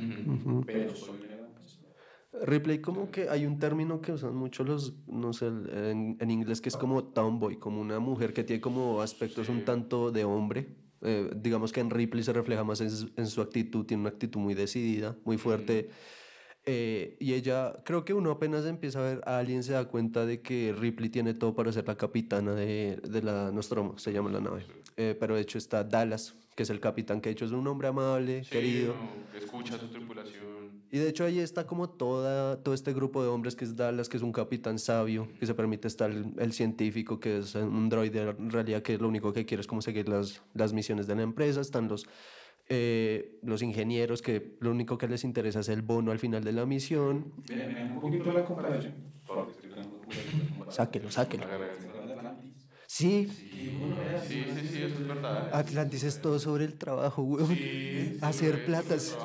pero 0.72 0.96
soy 0.96 1.20
una 1.24 1.35
Ripley, 2.44 2.80
como 2.80 3.10
que 3.12 3.30
hay 3.30 3.46
un 3.46 3.60
término 3.60 4.02
que 4.02 4.12
usan 4.12 4.36
mucho 4.36 4.64
los, 4.64 4.94
no 5.08 5.34
sé, 5.34 5.48
en, 5.48 6.18
en 6.20 6.32
inglés 6.32 6.62
que 6.62 6.70
es 6.70 6.78
como 6.78 7.04
tomboy, 7.04 7.58
como 7.58 7.80
una 7.82 8.00
mujer 8.00 8.34
que 8.34 8.44
tiene 8.44 8.62
como 8.62 9.02
aspectos 9.02 9.50
un 9.50 9.64
tanto 9.66 10.12
de 10.12 10.24
hombre. 10.26 10.68
Eh, 11.02 11.30
digamos 11.36 11.72
que 11.72 11.82
en 11.82 11.90
Ripley 11.90 12.24
se 12.24 12.34
refleja 12.34 12.64
más 12.64 12.82
en, 12.82 12.90
su- 12.90 13.12
en 13.16 13.28
su 13.28 13.42
actitud, 13.42 13.86
tiene 13.86 14.02
una 14.02 14.10
actitud 14.10 14.40
muy 14.40 14.54
decidida, 14.54 15.16
muy 15.24 15.38
fuerte. 15.38 15.90
Eh, 16.68 17.16
y 17.20 17.34
ella, 17.34 17.74
creo 17.86 18.04
que 18.06 18.14
uno 18.16 18.32
apenas 18.32 18.66
empieza 18.66 19.00
a 19.00 19.04
ver 19.04 19.22
a 19.28 19.38
alguien 19.38 19.62
se 19.62 19.74
da 19.74 19.86
cuenta 19.86 20.26
de 20.26 20.42
que 20.42 20.74
Ripley 20.76 21.10
tiene 21.10 21.36
todo 21.36 21.54
para 21.54 21.72
ser 21.72 21.88
la 21.88 21.96
capitana 21.96 22.56
de, 22.56 23.00
de 23.08 23.22
la 23.22 23.52
Nostromo, 23.52 24.00
se 24.00 24.12
llama 24.12 24.32
la 24.32 24.40
nave. 24.42 24.66
Eh, 24.98 25.16
pero 25.20 25.36
de 25.36 25.42
hecho 25.42 25.60
está 25.60 25.84
Dallas, 25.84 26.36
que 26.56 26.64
es 26.64 26.70
el 26.72 26.80
capitán, 26.80 27.22
que 27.22 27.30
de 27.30 27.34
hecho 27.34 27.46
es 27.46 27.52
un 27.52 27.68
hombre 27.68 27.88
amable, 27.90 28.44
Sí, 28.46 28.50
querido. 28.50 28.96
no, 28.96 29.38
escucha 29.38 29.76
a 29.76 29.80
su 29.80 29.90
tripulación. 29.90 30.65
Y 30.92 31.00
de 31.00 31.10
hecho 31.10 31.26
ahí 31.26 31.40
está 31.40 31.66
como 31.66 31.90
toda, 31.90 32.62
todo 32.64 32.74
este 32.74 32.94
grupo 32.94 33.22
de 33.22 33.30
hombres 33.30 33.56
que 33.56 33.66
es 33.66 33.76
Dallas, 33.76 34.08
que 34.08 34.18
es 34.18 34.24
un 34.24 34.32
capitán 34.32 34.80
sabio, 34.80 35.28
que 35.40 35.46
se 35.46 35.54
permite 35.54 35.88
estar 35.88 36.10
el, 36.12 36.34
el 36.38 36.54
científico, 36.54 37.20
que 37.20 37.40
es 37.40 37.56
un 37.56 37.90
droide 37.90 38.22
en 38.22 38.50
realidad 38.50 38.82
que 38.82 38.98
lo 38.98 39.08
único 39.08 39.34
que 39.34 39.46
quiere 39.46 39.62
es 39.62 39.68
como 39.68 39.82
seguir 39.82 40.08
las, 40.08 40.42
las 40.54 40.74
misiones 40.74 41.08
de 41.08 41.16
la 41.16 41.24
empresa, 41.24 41.60
están 41.60 41.88
los, 41.88 42.06
eh, 42.70 43.40
los 43.44 43.62
ingenieros 43.62 44.22
que 44.22 44.56
lo 44.60 44.72
único 44.72 44.98
que 44.98 45.08
les 45.08 45.24
interesa 45.24 45.60
es 45.60 45.70
el 45.70 45.82
bono 45.82 46.12
al 46.12 46.20
final 46.20 46.44
de 46.44 46.54
la 46.54 46.66
misión. 46.66 47.34
Miren, 47.50 47.68
miren 47.68 47.92
un 47.92 48.02
poquito 48.02 48.32
la 48.32 48.46
comparación. 48.46 48.94
Sáquelo, 50.70 51.12
sáquelo. 51.12 51.46
Sí, 52.88 53.28
Sí, 53.28 53.72
sí, 54.28 54.46
sí, 54.56 54.68
sí, 54.68 54.82
eso 54.84 54.96
es 55.02 55.08
verdad. 55.08 55.50
Atlantis 55.54 56.04
es 56.04 56.22
todo 56.22 56.40
sobre 56.40 56.66
el 56.66 56.76
trabajo, 56.76 57.24
weón. 57.24 57.56
Sí, 57.56 58.18
Hacer 58.22 58.66
platas. 58.66 59.18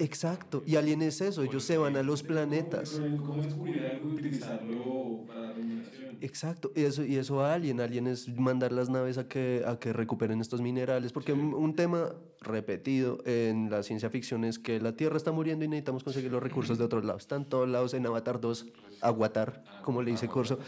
Exacto. 0.00 0.62
Y 0.66 0.76
Alien 0.76 1.02
es 1.02 1.20
eso, 1.20 1.42
ellos 1.42 1.64
se 1.64 1.78
van 1.78 1.96
a 1.96 2.02
los 2.02 2.22
planetas. 2.22 3.00
¿Cómo 3.24 3.42
descubrir 3.42 3.84
algo 3.86 4.10
y 4.10 4.12
utilizarlo 4.12 5.24
para 5.26 5.40
la 5.40 5.52
dominación? 5.52 6.18
Exacto, 6.20 6.72
y 6.74 6.82
eso, 6.82 7.04
y 7.04 7.16
eso 7.16 7.40
a 7.40 7.54
Alien, 7.54 7.80
Alien 7.80 8.06
es 8.06 8.28
mandar 8.36 8.72
las 8.72 8.88
naves 8.88 9.18
a 9.18 9.28
que, 9.28 9.62
a 9.66 9.78
que 9.78 9.92
recuperen 9.92 10.40
estos 10.40 10.62
minerales, 10.62 11.12
porque 11.12 11.32
un, 11.32 11.52
un 11.52 11.74
tema 11.74 12.14
repetido 12.40 13.18
en 13.26 13.70
la 13.70 13.82
ciencia 13.82 14.08
ficción 14.08 14.44
es 14.44 14.58
que 14.58 14.80
la 14.80 14.96
Tierra 14.96 15.16
está 15.16 15.32
muriendo 15.32 15.64
y 15.64 15.68
necesitamos 15.68 16.04
conseguir 16.04 16.30
los 16.30 16.42
recursos 16.42 16.78
de 16.78 16.84
otros 16.84 17.04
lados. 17.04 17.22
Están 17.22 17.44
todos 17.44 17.68
lados 17.68 17.92
en 17.94 18.06
Avatar 18.06 18.40
2, 18.40 18.66
Aguatar, 19.02 19.64
como 19.82 20.02
le 20.02 20.12
dice 20.12 20.28
Corso. 20.28 20.58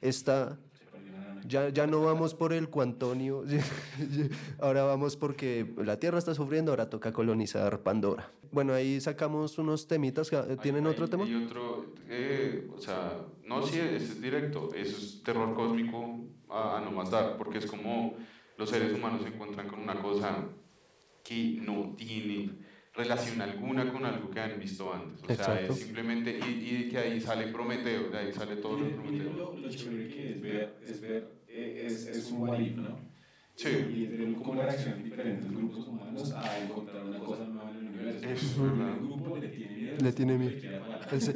Está, 0.00 0.58
ya, 1.46 1.68
ya 1.70 1.86
no 1.86 2.02
vamos 2.02 2.34
por 2.34 2.52
el 2.52 2.68
cuantonio, 2.68 3.44
ahora 4.58 4.84
vamos 4.84 5.16
porque 5.16 5.72
la 5.78 5.98
Tierra 5.98 6.18
está 6.18 6.34
sufriendo, 6.34 6.72
ahora 6.72 6.88
toca 6.90 7.12
colonizar 7.12 7.80
Pandora. 7.82 8.30
Bueno, 8.52 8.72
ahí 8.74 9.00
sacamos 9.00 9.58
unos 9.58 9.86
temitas, 9.86 10.30
¿tienen 10.62 10.86
Hay- 10.86 10.92
otro 10.92 11.04
hay- 11.04 11.10
tema? 11.10 11.24
Y 11.24 11.34
otro, 11.44 11.86
eh, 12.08 12.68
o 12.76 12.80
sea, 12.80 13.18
no, 13.44 13.62
sí, 13.66 13.78
es, 13.78 14.20
directo, 14.20 14.70
es 14.74 15.22
terror 15.24 15.54
cósmico 15.54 16.20
a, 16.48 16.78
a 16.78 16.80
no 16.80 16.90
más 16.92 17.10
dar, 17.10 17.36
porque 17.36 17.58
es 17.58 17.66
como 17.66 18.14
los 18.56 18.70
seres 18.70 18.92
humanos 18.94 19.22
se 19.22 19.28
encuentran 19.28 19.68
con 19.68 19.80
una 19.80 20.00
cosa 20.00 20.44
que 21.24 21.58
no 21.60 21.94
tiene 21.96 22.50
relación 22.96 23.40
alguna 23.40 23.90
con 23.92 24.04
algo 24.04 24.30
que 24.30 24.40
han 24.40 24.58
visto 24.58 24.92
antes. 24.92 25.22
O 25.22 25.26
sea, 25.26 25.34
Exacto. 25.34 25.72
es 25.72 25.78
simplemente, 25.80 26.38
y, 26.48 26.76
y 26.86 26.88
que 26.88 26.98
ahí 26.98 27.20
sale 27.20 27.48
Prometeo, 27.48 28.10
de 28.10 28.18
ahí 28.18 28.32
sale 28.32 28.56
todo 28.56 28.78
lo 28.78 28.88
Prometeo. 28.90 29.32
lo, 29.32 29.56
lo 29.56 29.68
chévere 29.68 30.08
que 30.08 30.30
es 30.32 30.40
ver, 30.40 30.76
es 30.86 31.00
ver, 31.00 31.30
eh, 31.48 31.82
es, 31.86 32.06
es 32.06 32.30
un 32.30 32.48
what 32.48 32.58
if, 32.58 32.76
¿no? 32.76 32.98
Sí. 33.54 33.68
Y 33.70 34.06
ver 34.06 34.34
cómo 34.34 34.60
reaccionan 34.60 35.02
diferentes 35.02 35.50
grupos 35.50 35.86
humanos 35.88 36.30
a 36.32 36.58
encontrar 36.58 37.02
una 37.06 37.18
cosa 37.20 37.44
nueva 37.44 37.70
en 37.70 37.76
el 37.78 37.88
universo. 37.94 38.28
Es 38.28 38.56
Un 38.58 38.78
verdad. 38.78 38.96
grupo 39.00 39.36
le 39.38 39.48
tiene 39.48 39.76
miedo. 39.76 39.96
Le 40.02 40.12
tiene 40.12 40.38
miedo. 40.38 40.52
Sí. 41.18 41.32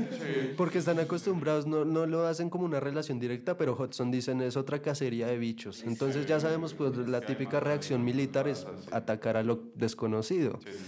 Porque 0.57 0.79
están 0.79 0.99
acostumbrados, 0.99 1.67
no, 1.67 1.87
no 1.87 2.05
lo 2.05 2.27
hacen 2.27 2.51
como 2.51 2.67
una 2.67 2.79
relación 2.79 3.19
directa, 3.19 3.57
pero 3.57 3.75
Hudson 3.75 4.11
dicen 4.11 4.43
es 4.43 4.59
otra 4.59 4.83
cacería 4.83 5.29
de 5.29 5.39
bichos. 5.39 5.83
Entonces 5.85 6.27
ya 6.27 6.41
sabemos, 6.41 6.75
pues 6.75 6.95
la 6.99 7.23
típica 7.23 7.59
reacción 7.61 8.05
militar 8.05 8.49
es 8.49 8.67
atacar 8.93 9.39
a 9.39 9.43
lo 9.43 9.63
desconocido. 9.77 10.59
Sí, 10.65 10.73
sí. 10.73 10.79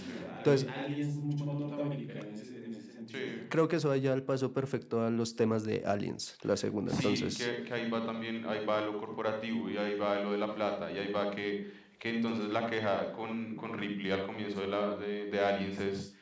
Entonces- 0.51 0.69
Aliens 0.69 1.15
mucho 1.15 1.45
más 1.45 1.55
norteamericano 1.59 2.21
en 2.27 2.33
ese, 2.35 2.65
en 2.65 2.71
ese 2.75 2.91
sentido. 2.93 3.19
Sí. 3.19 3.25
Creo 3.49 3.67
que 3.67 3.75
eso 3.77 3.89
da 3.89 3.97
ya 3.97 4.13
el 4.13 4.23
paso 4.23 4.53
perfecto 4.53 5.01
a 5.05 5.09
los 5.09 5.35
temas 5.35 5.63
de 5.63 5.83
Aliens, 5.85 6.37
la 6.43 6.57
segunda. 6.57 6.93
Entonces, 6.93 7.33
Sí, 7.35 7.43
que, 7.43 7.63
que 7.63 7.73
ahí 7.73 7.89
va 7.89 8.05
también, 8.05 8.45
ahí 8.47 8.65
va 8.65 8.81
lo 8.81 8.97
corporativo 8.99 9.69
y 9.69 9.77
ahí 9.77 9.97
va 9.97 10.19
lo 10.21 10.31
de 10.31 10.37
la 10.37 10.53
plata 10.55 10.91
y 10.91 10.97
ahí 10.97 11.11
va 11.11 11.31
que, 11.31 11.71
que 11.99 12.09
entonces 12.09 12.49
la 12.49 12.67
queja 12.67 13.13
con, 13.13 13.55
con 13.55 13.77
Ripley 13.77 14.11
al 14.11 14.25
comienzo 14.25 14.61
de, 14.61 14.67
la, 14.67 14.95
de, 14.97 15.25
de 15.29 15.39
Aliens 15.39 15.79
es 15.79 16.17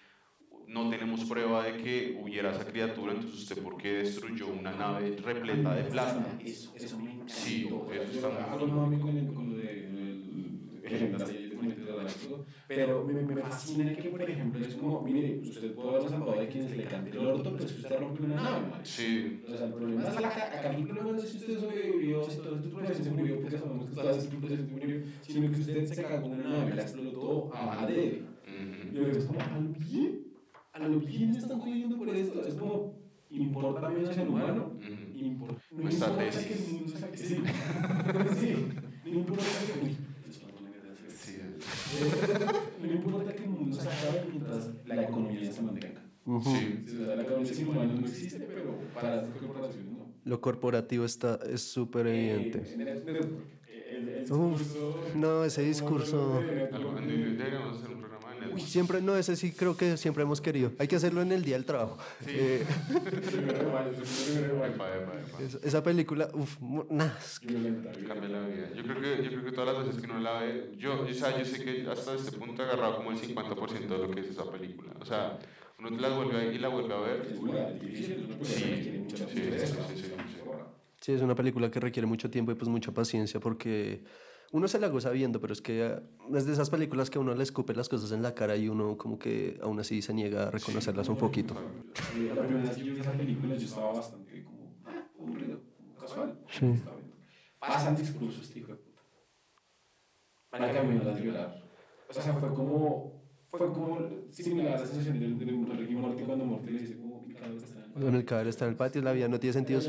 no 0.68 0.90
tenemos 0.90 1.26
prueba 1.26 1.66
de 1.66 1.78
que 1.84 2.18
hubiera 2.22 2.52
esa 2.52 2.66
criatura, 2.66 3.12
entonces 3.14 3.42
usted 3.42 3.62
por 3.62 3.76
qué 3.78 3.92
destruyó 3.94 4.48
una 4.48 4.72
nave 4.72 5.18
repleta 5.22 5.74
de 5.76 5.84
plasma. 5.84 6.26
Eso, 6.44 6.72
eso 6.76 6.98
me 6.98 7.12
encanta. 7.12 7.34
Sí, 7.34 7.68
eso 7.92 8.12
está 8.14 8.30
muy 8.30 8.96
La 12.04 12.12
todo. 12.14 12.46
Pero 12.74 13.04
me, 13.06 13.14
me 13.14 13.36
fascina 13.38 13.92
que, 13.94 14.04
por 14.10 14.22
ejemplo, 14.22 14.66
es 14.66 14.76
como, 14.76 15.02
mire, 15.02 15.42
usted 15.50 15.74
puede 15.76 15.90
haberlo 15.90 16.10
salvado 16.10 16.40
de 16.40 16.48
quien 16.48 16.68
se 16.68 16.76
le 16.76 16.88
cante 16.88 17.18
el 17.18 17.26
orto, 17.26 17.52
pero 17.52 17.66
es 17.66 17.74
que 17.74 17.82
usted 17.82 17.98
rompe 17.98 18.24
una 18.24 18.36
nave, 18.36 18.68
man. 18.70 18.82
Sí, 18.86 19.44
O 19.54 19.58
sea, 19.58 19.68
el 19.68 19.74
problema 19.74 20.04
es 20.08 20.16
la 20.22 20.28
acá 20.30 20.70
el 20.70 20.84
problema 20.86 21.12
no 21.12 21.16
es 21.24 21.30
si 21.30 21.38
usted 21.38 21.58
sobrevivió, 21.60 22.24
si 22.24 22.42
toda 22.42 22.56
su 22.58 22.62
tripulación 22.64 23.04
se 23.04 23.12
murió, 23.12 23.36
porque 23.36 23.58
sabemos 23.58 23.90
que 23.90 23.96
toda 23.98 24.18
tripulación 24.30 24.68
se 24.68 24.72
murió, 24.72 25.02
sino 25.22 25.50
que 25.52 25.60
usted 25.62 25.86
se 25.86 25.96
cagó 26.06 26.28
una 26.28 26.38
nave, 26.44 26.74
la 26.76 26.84
explotó 26.84 27.52
a 27.54 27.84
adrede. 27.84 28.30
Y 28.90 28.96
luego 28.96 29.18
es 29.18 29.26
como, 29.26 29.40
¿a 29.42 29.48
lo 29.48 29.62
bien? 29.74 30.28
¿A 30.74 30.80
lo 30.80 31.00
bien 31.00 31.32
me 31.34 31.40
están 31.40 31.60
jodiendo 31.60 31.98
por 31.98 32.10
esto? 32.10 32.42
Es 32.48 32.56
como, 32.56 32.96
¿importa 33.36 33.90
menos 33.90 34.18
el 34.18 34.28
humano? 34.30 34.74
Ujú. 34.76 34.90
Impor- 35.26 35.58
no 35.78 35.92
importa 35.92 36.46
que 36.46 36.54
el 36.54 36.60
mundo 36.62 36.88
se 36.88 37.18
sí, 38.40 38.56
no 39.10 39.20
importa 39.20 39.44
que 39.66 39.80
uy, 39.84 39.98
eso 40.30 40.48
no 40.48 40.62
me 40.62 40.70
interesa. 40.70 41.04
Sí, 41.10 41.32
Eh, 41.40 41.58
no 42.82 42.92
importa 42.94 43.34
que 43.36 43.44
el 43.44 43.50
mundo 43.50 43.76
se 43.80 43.88
acabe 43.88 44.24
mientras 44.30 44.70
la 44.86 45.02
economía 45.04 45.52
se 45.52 45.62
mantenga. 45.62 46.02
Ujú. 46.26 46.50
sí. 46.56 46.84
Sí, 46.88 46.98
o 47.02 47.06
sea, 47.06 47.16
la 47.16 47.24
economía 47.24 47.54
sin 47.54 47.68
humanos 47.68 48.00
no 48.02 48.08
existe, 48.08 48.40
pero 48.40 48.78
para 48.94 49.22
estas 49.22 49.38
corporaciones 49.42 49.92
no. 49.92 50.06
Lo 50.24 50.40
corporativo 50.42 51.06
está, 51.06 51.40
es 51.52 51.62
súper 51.62 52.08
evidente. 52.08 52.60
Eh, 52.60 52.74
en 52.76 52.82
el- 52.82 52.88
en 52.88 53.16
el- 53.16 53.16
el- 53.92 54.10
el 54.10 54.32
Uf, 54.32 54.60
discurso- 54.62 55.04
no, 55.16 55.44
ese 55.44 55.64
discurso- 55.64 56.44
Algo- 56.72 56.94
Deberíamos 57.02 57.78
hacer 57.78 57.90
un 57.90 58.00
programa 58.02 58.21
Siempre, 58.60 59.02
no, 59.02 59.16
ese 59.16 59.36
sí 59.36 59.52
creo 59.52 59.76
que 59.76 59.98
siempre 59.98 60.24
hemos 60.24 60.42
querido. 60.42 60.72
Hay 60.80 60.88
que 60.88 60.96
hacerlo 60.96 61.22
en 61.22 61.32
el 61.32 61.44
día 61.44 61.56
del 61.56 61.66
trabajo. 61.66 61.98
Sí. 62.26 62.32
Eh, 62.34 62.66
esa, 65.40 65.60
esa 65.64 65.84
película, 65.84 66.30
uff, 66.34 66.58
nada. 66.90 67.18
Yo 67.42 68.84
creo 68.84 69.02
que, 69.02 69.24
yo 69.24 69.30
creo 69.30 69.44
que 69.44 69.52
todas 69.52 69.76
las 69.76 69.86
veces 69.86 70.02
que 70.02 70.12
uno 70.12 70.20
la 70.20 70.42
ve, 70.42 70.72
yo, 70.78 71.02
o 71.02 71.14
sea, 71.14 71.38
yo 71.38 71.46
sé 71.46 71.64
que 71.64 71.88
hasta 71.90 72.16
este 72.16 72.38
punto 72.38 72.62
he 72.62 72.66
agarrado 72.66 72.98
como 72.98 73.12
el 73.12 73.18
50% 73.18 73.88
de 73.88 73.98
lo 73.98 74.12
que 74.12 74.22
es 74.22 74.28
esa 74.28 74.50
película. 74.52 74.92
O 75.00 75.06
sea, 75.06 75.40
uno 75.80 75.90
te 75.90 76.02
la 76.02 76.10
vuelve 76.10 76.38
a, 76.38 76.46
y 76.46 76.58
la 76.58 76.68
vuelve 76.68 76.94
a 76.94 77.00
ver. 77.00 77.28
Sí, 77.28 77.96
sí, 77.96 78.28
sí, 78.44 79.06
sí, 79.10 79.52
sí. 79.96 80.12
sí, 81.00 81.12
es 81.12 81.22
una 81.22 81.36
película 81.36 81.72
que 81.72 81.80
requiere 81.80 82.06
mucho 82.06 82.30
tiempo 82.30 82.52
y 82.52 82.56
pues 82.56 82.70
mucha 82.70 82.92
paciencia 82.92 83.40
porque 83.40 84.04
uno 84.52 84.68
se 84.68 84.80
la 84.80 84.90
goza 84.90 85.10
viendo, 85.12 85.40
pero 85.40 85.54
es 85.54 85.62
que 85.62 85.84
ah, 85.84 86.04
es 86.36 86.46
de 86.46 86.54
esas 86.54 86.70
películas 86.70 87.10
que 87.10 87.18
a 87.18 87.22
uno 87.22 87.34
le 87.34 87.44
escupe 87.44 87.74
las 87.74 87.88
cosas 87.88 88.12
en 88.12 88.22
la 88.22 88.36
cara 88.36 88.56
y 88.58 88.68
uno 88.68 88.98
como 88.98 89.18
que 89.18 89.58
aún 89.62 89.80
así 89.80 90.02
se 90.02 90.14
niega 90.14 90.48
a 90.48 90.52
reconocerlas 90.52 91.08
un 91.10 91.18
poquito. 91.18 91.56
Eh, 92.18 92.32
La 92.36 92.42
primera 92.42 92.68
vez 92.68 92.76
que 92.78 92.84
yo 92.84 92.94
vi 92.94 93.00
esa 93.00 93.14
película 93.14 93.56
yo 93.56 93.66
estaba 93.66 93.94
bastante 93.94 94.44
como 94.44 94.76
ah, 94.86 95.08
aburrido, 95.20 95.62
casual. 96.00 96.38
Sí. 96.50 96.74
Pasan 97.60 97.96
discursos, 97.96 98.44
este 98.44 98.60
hijo 98.60 98.70
de 98.74 98.76
puta. 98.76 99.02
Para 100.50 100.72
que 100.72 100.80
a 100.80 100.84
mí 100.84 100.96
me 100.96 101.04
las 101.06 101.22
violar. 101.22 101.64
O 102.10 102.14
sea, 102.14 102.34
fue 102.34 102.54
como, 102.54 103.24
fue 103.48 103.72
como 103.72 104.00
similar 104.32 104.76
a 104.76 104.82
la 104.82 104.86
sensación 104.86 105.18
del, 105.18 105.40
del 105.40 105.78
Ricky 105.78 105.96
Morty 105.96 106.24
cuando 106.24 106.44
Morty 106.44 106.72
le 106.72 106.80
dice 106.80 106.98
como 106.98 107.22
mi 107.22 107.34
cabeza 107.34 107.66
está 107.66 107.80
en 107.80 107.86
el 107.86 107.92
Bueno, 108.02 108.18
el 108.18 108.26
cadáver 108.26 108.48
está 108.50 108.66
en 108.66 108.72
el 108.72 108.78
patio, 108.78 109.02
la 109.02 109.14
vida 109.14 109.30
no 109.30 109.40
tiene 109.40 109.54
sentido. 109.54 109.80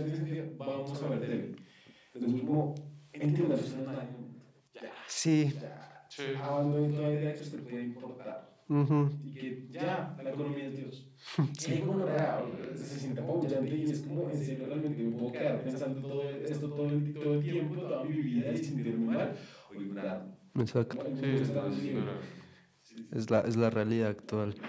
Vamos 0.57 1.03
a 1.03 1.09
ver 1.09 1.20
tele. 1.20 1.57
Entonces, 2.14 2.42
como, 2.42 2.75
entiendas, 3.12 3.61
usted 3.62 3.85
no 3.85 3.92
Sí, 5.14 5.53
ya. 5.61 5.70
Sí. 6.09 6.22
Abandonen 6.42 6.94
toda 6.94 7.12
idea 7.12 7.35
que 7.35 7.42
usted 7.42 7.62
puede 7.64 7.85
importar. 7.85 8.35
ujú, 8.68 9.12
y 9.22 9.37
que 9.37 9.66
ya 9.70 10.12
la 10.14 10.22
economía 10.22 10.68
es 10.68 10.77
Dios. 10.77 11.09
Sí. 11.59 11.79
como 11.79 11.98
raro, 11.98 12.59
se 12.75 12.87
siente 12.87 13.12
apabullante 13.12 13.77
y 13.79 13.85
es 13.85 13.92
como 14.01 14.29
en 14.29 14.35
serio 14.35 14.66
realmente 14.66 15.03
me 15.03 15.12
puedo 15.12 15.35
quedar 15.37 15.55
pensando 15.57 15.94
todo 15.96 16.33
esto 16.35 16.62
todo 16.72 16.94
el, 16.96 17.16
todo 17.18 17.35
el 17.35 17.48
tiempo, 17.48 17.83
toda 17.85 18.05
mi 18.07 18.22
vida 18.22 18.51
y 18.53 18.57
sentirme 18.57 18.98
mal 18.98 19.31
o 19.68 19.75
ignorarlo. 19.75 20.38
exacto. 20.59 21.07
Sí, 21.20 21.44
sí, 21.44 21.61
sí, 21.61 21.92
Es 23.12 23.31
la, 23.31 23.42
es 23.42 23.57
la 23.57 23.70
realidad 23.70 24.11
actual. 24.11 24.61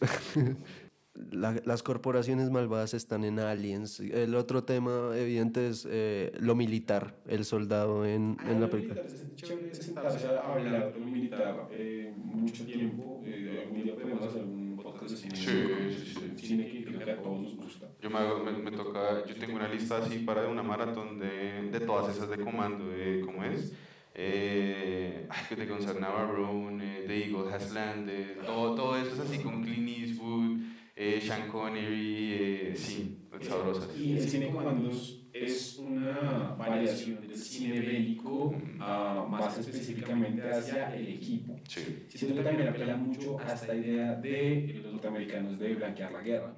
la 1.30 1.52
de 1.52 1.62
las 1.64 1.82
corporaciones 1.82 2.50
malvadas 2.50 2.94
están 2.94 3.24
en 3.24 3.38
Aliens. 3.38 4.00
El 4.00 4.34
otro 4.34 4.64
tema 4.64 5.10
evidente 5.16 5.68
es 5.68 5.86
eh, 5.90 6.32
lo 6.40 6.54
militar, 6.54 7.14
el 7.26 7.44
soldado 7.44 8.04
en, 8.06 8.36
en 8.48 8.60
la 8.60 8.66
Ah, 8.66 8.70
película. 8.70 8.94
militar, 9.00 9.06
Es 9.06 9.34
chévere 9.36 9.74
sentarse 9.74 10.26
a 10.26 10.40
hablar 10.52 10.92
de 10.92 11.00
lo 11.00 11.06
militar 11.06 11.68
eh, 11.72 12.12
mucho 12.16 12.64
tiempo. 12.64 13.22
Eh, 13.24 13.62
algún 13.64 13.82
día 13.82 13.94
podemos 13.94 14.22
hacer 14.26 14.42
un 14.42 14.78
podcast 14.82 15.10
de 15.10 15.16
cine. 15.16 15.36
Sí, 15.36 16.04
sí, 16.04 16.14
sí. 16.36 16.46
Cine 16.46 16.68
que 16.70 16.84
creo 16.84 16.98
que 17.04 17.10
a 17.12 17.16
todos 17.22 17.40
nos 17.40 17.56
gusta. 17.56 17.86
Yo 18.02 18.10
me, 18.10 18.18
hago- 18.18 18.42
me, 18.44 18.52
me 18.52 18.70
toca, 18.70 19.24
yo 19.26 19.34
tengo 19.36 19.56
una 19.56 19.68
lista 19.68 19.98
así 19.98 20.18
para 20.20 20.46
una 20.48 20.62
maratón 20.62 21.18
de, 21.18 21.70
de 21.72 21.80
todas 21.80 22.14
esas 22.14 22.28
de 22.28 22.38
comando, 22.38 22.88
de, 22.88 23.22
¿cómo 23.24 23.42
es? 23.44 23.72
Eh, 24.18 25.28
de 25.56 25.66
Gonzalo 25.66 26.00
Navarro, 26.00 26.70
eh, 26.80 27.04
The 27.06 27.26
Eagle 27.26 27.52
Has 27.52 27.72
Landed, 27.72 28.38
todo, 28.46 28.74
todo 28.74 28.96
eso 28.96 29.12
es 29.12 29.20
así 29.20 29.38
con 29.42 29.62
Clint 29.62 29.88
Eastwood, 29.88 30.58
eh, 30.96 31.20
Sean 31.20 31.48
Connery, 31.48 32.32
eh, 32.32 32.72
sí, 32.74 33.28
sabrosas. 33.42 33.88
Y 33.96 34.16
el 34.16 34.28
cine 34.28 34.50
comandos 34.50 35.22
es 35.32 35.76
una 35.76 36.54
variación 36.58 37.20
del 37.20 37.36
cine 37.36 37.80
bélico, 37.80 38.54
ah, 38.80 39.26
más 39.30 39.58
específicamente 39.58 40.42
hacia 40.48 40.96
el 40.96 41.08
equipo. 41.08 41.54
Sí, 41.68 42.06
Siento 42.08 42.38
que 42.38 42.42
también 42.42 42.68
apela 42.68 42.96
mucho 42.96 43.38
a 43.40 43.52
esta 43.52 43.74
idea 43.74 44.14
de 44.14 44.80
los 44.82 44.92
norteamericanos 44.94 45.58
de 45.58 45.74
blanquear 45.74 46.12
la 46.12 46.22
guerra. 46.22 46.56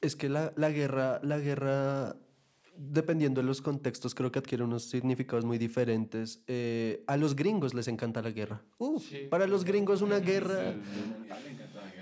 Es 0.00 0.14
que 0.14 0.28
la, 0.28 0.52
la 0.56 0.70
guerra, 0.70 1.18
la 1.24 1.38
guerra, 1.38 2.16
dependiendo 2.76 3.40
de 3.40 3.46
los 3.48 3.60
contextos, 3.62 4.14
creo 4.14 4.30
que 4.30 4.38
adquiere 4.38 4.62
unos 4.62 4.84
significados 4.84 5.44
muy 5.44 5.58
diferentes. 5.58 6.44
Eh, 6.46 7.02
a 7.08 7.16
los 7.16 7.34
gringos 7.34 7.74
les 7.74 7.88
encanta 7.88 8.22
la 8.22 8.30
guerra. 8.30 8.62
Uf, 8.78 9.02
Sí. 9.08 9.26
para 9.28 9.48
los 9.48 9.64
gringos 9.64 10.02
una 10.02 10.20
guerra... 10.20 10.60
Guerra. 10.62 10.76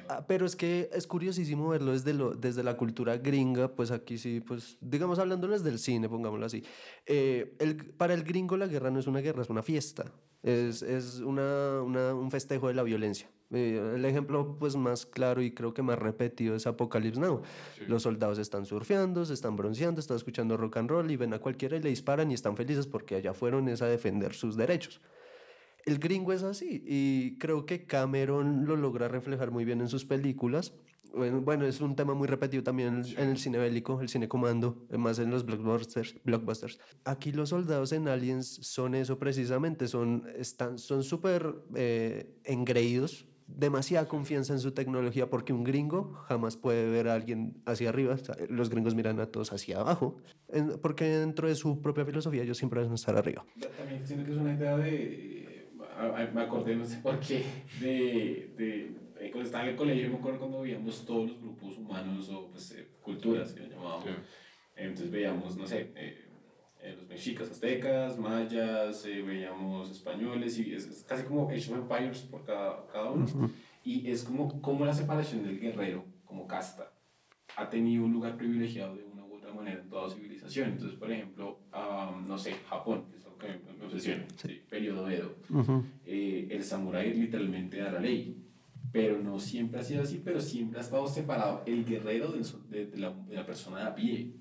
Ah, 0.08 0.24
pero 0.26 0.46
es 0.46 0.56
que 0.56 0.90
es 0.92 1.06
curiosísimo 1.06 1.68
verlo 1.68 1.92
desde, 1.92 2.12
lo, 2.14 2.34
desde 2.34 2.62
la 2.62 2.76
cultura 2.76 3.16
gringa, 3.16 3.68
pues 3.74 3.90
aquí 3.90 4.18
sí, 4.18 4.40
pues 4.40 4.76
digamos 4.80 5.18
hablándoles 5.18 5.64
del 5.64 5.78
cine, 5.78 6.08
pongámoslo 6.08 6.46
así. 6.46 6.62
Eh, 7.06 7.54
el, 7.58 7.76
para 7.76 8.14
el 8.14 8.22
gringo 8.24 8.56
la 8.56 8.66
guerra 8.66 8.90
no 8.90 8.98
es 9.00 9.06
una 9.06 9.20
guerra, 9.20 9.42
es 9.42 9.50
una 9.50 9.62
fiesta, 9.62 10.12
es, 10.42 10.82
es 10.82 11.20
una, 11.20 11.82
una- 11.82 12.14
un 12.14 12.30
festejo 12.30 12.68
de 12.68 12.74
la 12.74 12.82
violencia. 12.82 13.28
Eh, 13.50 13.92
el 13.96 14.04
ejemplo 14.04 14.56
pues 14.58 14.74
más 14.74 15.06
claro 15.06 15.40
y 15.42 15.52
creo 15.52 15.74
que 15.74 15.82
más 15.82 15.98
repetido 15.98 16.56
es 16.56 16.66
Apocalypse 16.66 17.20
Now. 17.20 17.42
sí. 17.78 17.84
Los 17.86 18.02
soldados 18.02 18.38
están 18.38 18.64
surfeando, 18.66 19.24
se 19.24 19.34
están 19.34 19.54
bronceando, 19.54 20.00
están 20.00 20.16
escuchando 20.16 20.56
rock 20.56 20.78
and 20.78 20.90
roll 20.90 21.10
y 21.10 21.16
ven 21.16 21.34
a 21.34 21.38
cualquiera 21.38 21.76
y 21.76 21.82
le 21.82 21.90
disparan 21.90 22.30
y 22.30 22.34
están 22.34 22.56
felices 22.56 22.86
porque 22.86 23.14
allá 23.16 23.32
fueron 23.32 23.68
es 23.68 23.80
a 23.82 23.86
defender 23.86 24.32
sus 24.34 24.56
derechos. 24.56 25.00
El 25.86 25.98
gringo 25.98 26.32
es 26.32 26.42
así 26.42 26.82
y 26.86 27.36
creo 27.38 27.66
que 27.66 27.84
Cameron 27.84 28.66
lo 28.66 28.76
logra 28.76 29.08
reflejar 29.08 29.50
muy 29.50 29.64
bien 29.64 29.80
en 29.80 29.88
sus 29.88 30.04
películas. 30.04 30.72
Bueno, 31.14 31.64
es 31.64 31.80
un 31.80 31.94
tema 31.94 32.14
muy 32.14 32.26
repetido 32.26 32.64
también 32.64 33.02
en 33.16 33.28
el, 33.28 33.38
cine 33.38 33.58
bélico, 33.58 34.00
el 34.00 34.08
cine 34.08 34.26
comando, 34.26 34.84
eh, 34.90 34.98
más 34.98 35.20
en 35.20 35.30
los 35.30 35.46
blockbusters. 35.46 36.16
blockbusters. 36.24 36.80
Aquí 37.04 37.30
los 37.30 37.50
soldados 37.50 37.92
en 37.92 38.08
Aliens 38.08 38.46
son 38.62 38.96
eso 38.96 39.18
precisamente, 39.18 39.86
son 39.86 40.24
están 40.36 40.78
son 40.78 41.04
súper 41.04 41.54
eh, 41.76 42.34
engreídos, 42.42 43.28
demasiada 43.46 44.08
confianza 44.08 44.54
en 44.54 44.58
su 44.58 44.72
tecnología 44.72 45.30
porque 45.30 45.52
un 45.52 45.62
gringo 45.62 46.14
jamás 46.26 46.56
puede 46.56 46.88
ver 46.88 47.08
a 47.08 47.14
alguien 47.14 47.62
hacia 47.66 47.90
arriba, 47.90 48.16
los 48.48 48.70
gringos 48.70 48.96
miran 48.96 49.20
a 49.20 49.26
todos 49.26 49.52
hacia 49.52 49.80
abajo, 49.80 50.16
porque 50.82 51.04
dentro 51.04 51.46
de 51.46 51.54
su 51.54 51.80
propia 51.80 52.04
filosofía 52.04 52.42
ellos 52.42 52.58
siempre 52.58 52.80
van 52.80 52.90
a 52.90 52.94
estar 52.94 53.16
arriba. 53.16 53.44
También 53.78 54.06
siento 54.06 54.24
que 54.24 54.32
es 54.32 54.38
una 54.38 54.54
idea 54.54 54.76
de. 54.76 55.33
Me 56.32 56.42
acordé, 56.42 56.76
no 56.76 56.84
sé 56.84 56.98
por 56.98 57.20
qué, 57.20 57.44
de. 57.80 58.52
de 58.56 59.04
eh, 59.20 59.30
cuando 59.30 59.46
estaba 59.46 59.64
en 59.64 59.70
el 59.70 59.76
colegio, 59.76 60.10
me 60.10 60.16
acuerdo 60.16 60.40
cuando 60.40 60.60
veíamos 60.62 61.04
todos 61.06 61.30
los 61.30 61.40
grupos 61.40 61.78
humanos 61.78 62.28
o 62.30 62.50
pues, 62.50 62.72
eh, 62.72 62.88
culturas 63.00 63.52
que 63.52 63.68
llamábamos. 63.68 64.04
Sí. 64.04 64.10
Entonces 64.76 65.10
veíamos, 65.10 65.56
no 65.56 65.66
sé, 65.66 65.92
eh, 65.94 66.24
eh, 66.84 66.94
los 66.98 67.08
mexicas, 67.08 67.50
aztecas, 67.50 68.18
mayas, 68.18 69.06
eh, 69.06 69.22
veíamos 69.22 69.90
españoles 69.90 70.58
y 70.58 70.74
es, 70.74 70.86
es 70.86 71.02
casi 71.04 71.24
como 71.24 71.48
Age 71.48 71.72
of 71.72 71.78
Empires 71.78 72.20
por 72.22 72.44
cada, 72.44 72.86
cada 72.92 73.10
uno. 73.10 73.26
Y 73.82 74.10
es 74.10 74.24
como, 74.24 74.60
como 74.60 74.84
la 74.84 74.92
separación 74.92 75.44
del 75.44 75.60
guerrero 75.60 76.04
como 76.24 76.46
casta 76.46 76.92
ha 77.56 77.70
tenido 77.70 78.04
un 78.04 78.12
lugar 78.12 78.36
privilegiado 78.36 78.96
de 78.96 79.04
una 79.04 79.24
u 79.24 79.36
otra 79.36 79.52
manera 79.52 79.80
en 79.80 79.88
toda 79.88 80.10
civilización. 80.10 80.70
Entonces, 80.70 80.98
por 80.98 81.10
ejemplo, 81.10 81.60
am, 81.72 82.26
no 82.26 82.36
sé, 82.36 82.52
Japón, 82.68 83.06
que 83.10 83.16
es 83.16 83.23
algo 83.42 83.64
que 83.66 83.72
me, 83.78 83.84
obsesiona, 83.86 84.24
sí, 84.36 84.60
periodo 84.68 85.08
Edo, 85.08 85.34
eh, 86.06 86.48
el 86.50 86.62
samurái 86.62 87.14
literalmente 87.14 87.78
da 87.78 87.92
la 87.92 88.00
ley. 88.00 88.40
Pero 88.92 89.18
no 89.20 89.40
siempre 89.40 89.80
ha 89.80 89.82
sido 89.82 90.02
así, 90.02 90.20
pero 90.24 90.40
siempre 90.40 90.78
ha 90.78 90.82
estado 90.82 91.04
separado 91.08 91.64
el 91.66 91.84
guerrero 91.84 92.30
del 92.30 92.44
de, 92.70 92.86
de 92.86 92.96
la, 92.98 93.10
de 93.10 93.34
la 93.34 93.44
persona 93.44 93.78
de 93.80 93.84
a 93.86 93.94
pie. 93.94 94.32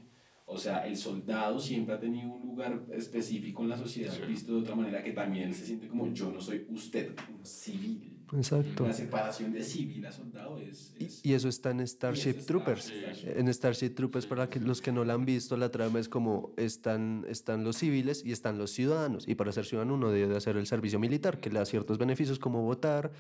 O 0.45 0.57
sea, 0.59 0.85
el 0.85 0.95
soldado 0.95 1.57
siempre 1.57 1.95
ha 1.95 1.99
tenido 1.99 2.29
un 2.29 2.41
lugar 2.49 2.85
específico 2.91 3.63
en 3.63 3.69
la 3.69 3.77
sociedad, 3.77 4.11
Sí. 4.13 4.21
visto 4.27 4.53
de 4.53 4.59
otra 4.61 4.75
manera, 4.75 5.01
que 5.01 5.11
también 5.13 5.47
él 5.47 5.55
se 5.55 5.65
siente 5.65 5.87
como 5.87 6.13
yo 6.13 6.31
no 6.31 6.39
soy 6.39 6.67
usted, 6.69 7.13
un 7.35 7.43
civil. 7.43 8.12
Exacto. 8.35 8.87
La 8.87 8.93
separación 8.93 9.51
de 9.53 9.63
civil 9.63 10.05
a 10.05 10.11
soldado 10.11 10.57
es... 10.57 10.93
Y, 10.99 11.05
es 11.05 11.25
y 11.25 11.33
eso 11.33 11.49
está 11.49 11.71
en 11.71 11.85
Starship 11.87 12.29
está- 12.31 12.45
Troopers. 12.45 12.83
sí. 12.85 12.93
En 13.25 13.47
Starship 13.53 13.89
Troopers, 13.95 14.25
para 14.25 14.49
que 14.49 14.59
los 14.59 14.81
que 14.81 14.91
no 14.91 15.03
la 15.05 15.13
han 15.13 15.25
visto, 15.25 15.55
la 15.57 15.69
trama 15.69 15.99
es 15.99 16.09
como 16.09 16.51
están, 16.57 17.25
están 17.29 17.63
los 17.63 17.77
civiles 17.77 18.23
y 18.25 18.31
están 18.31 18.57
los 18.57 18.71
ciudadanos. 18.71 19.27
Y 19.27 19.35
para 19.35 19.51
ser 19.51 19.65
ciudadano 19.65 19.93
uno 19.95 20.09
debe 20.11 20.27
de 20.29 20.37
hacer 20.37 20.57
el 20.57 20.65
servicio 20.67 20.99
militar, 20.99 21.39
que 21.39 21.49
le 21.49 21.59
da 21.59 21.65
ciertos 21.65 21.97
beneficios 21.97 22.39
como 22.39 22.61
votar. 22.63 23.11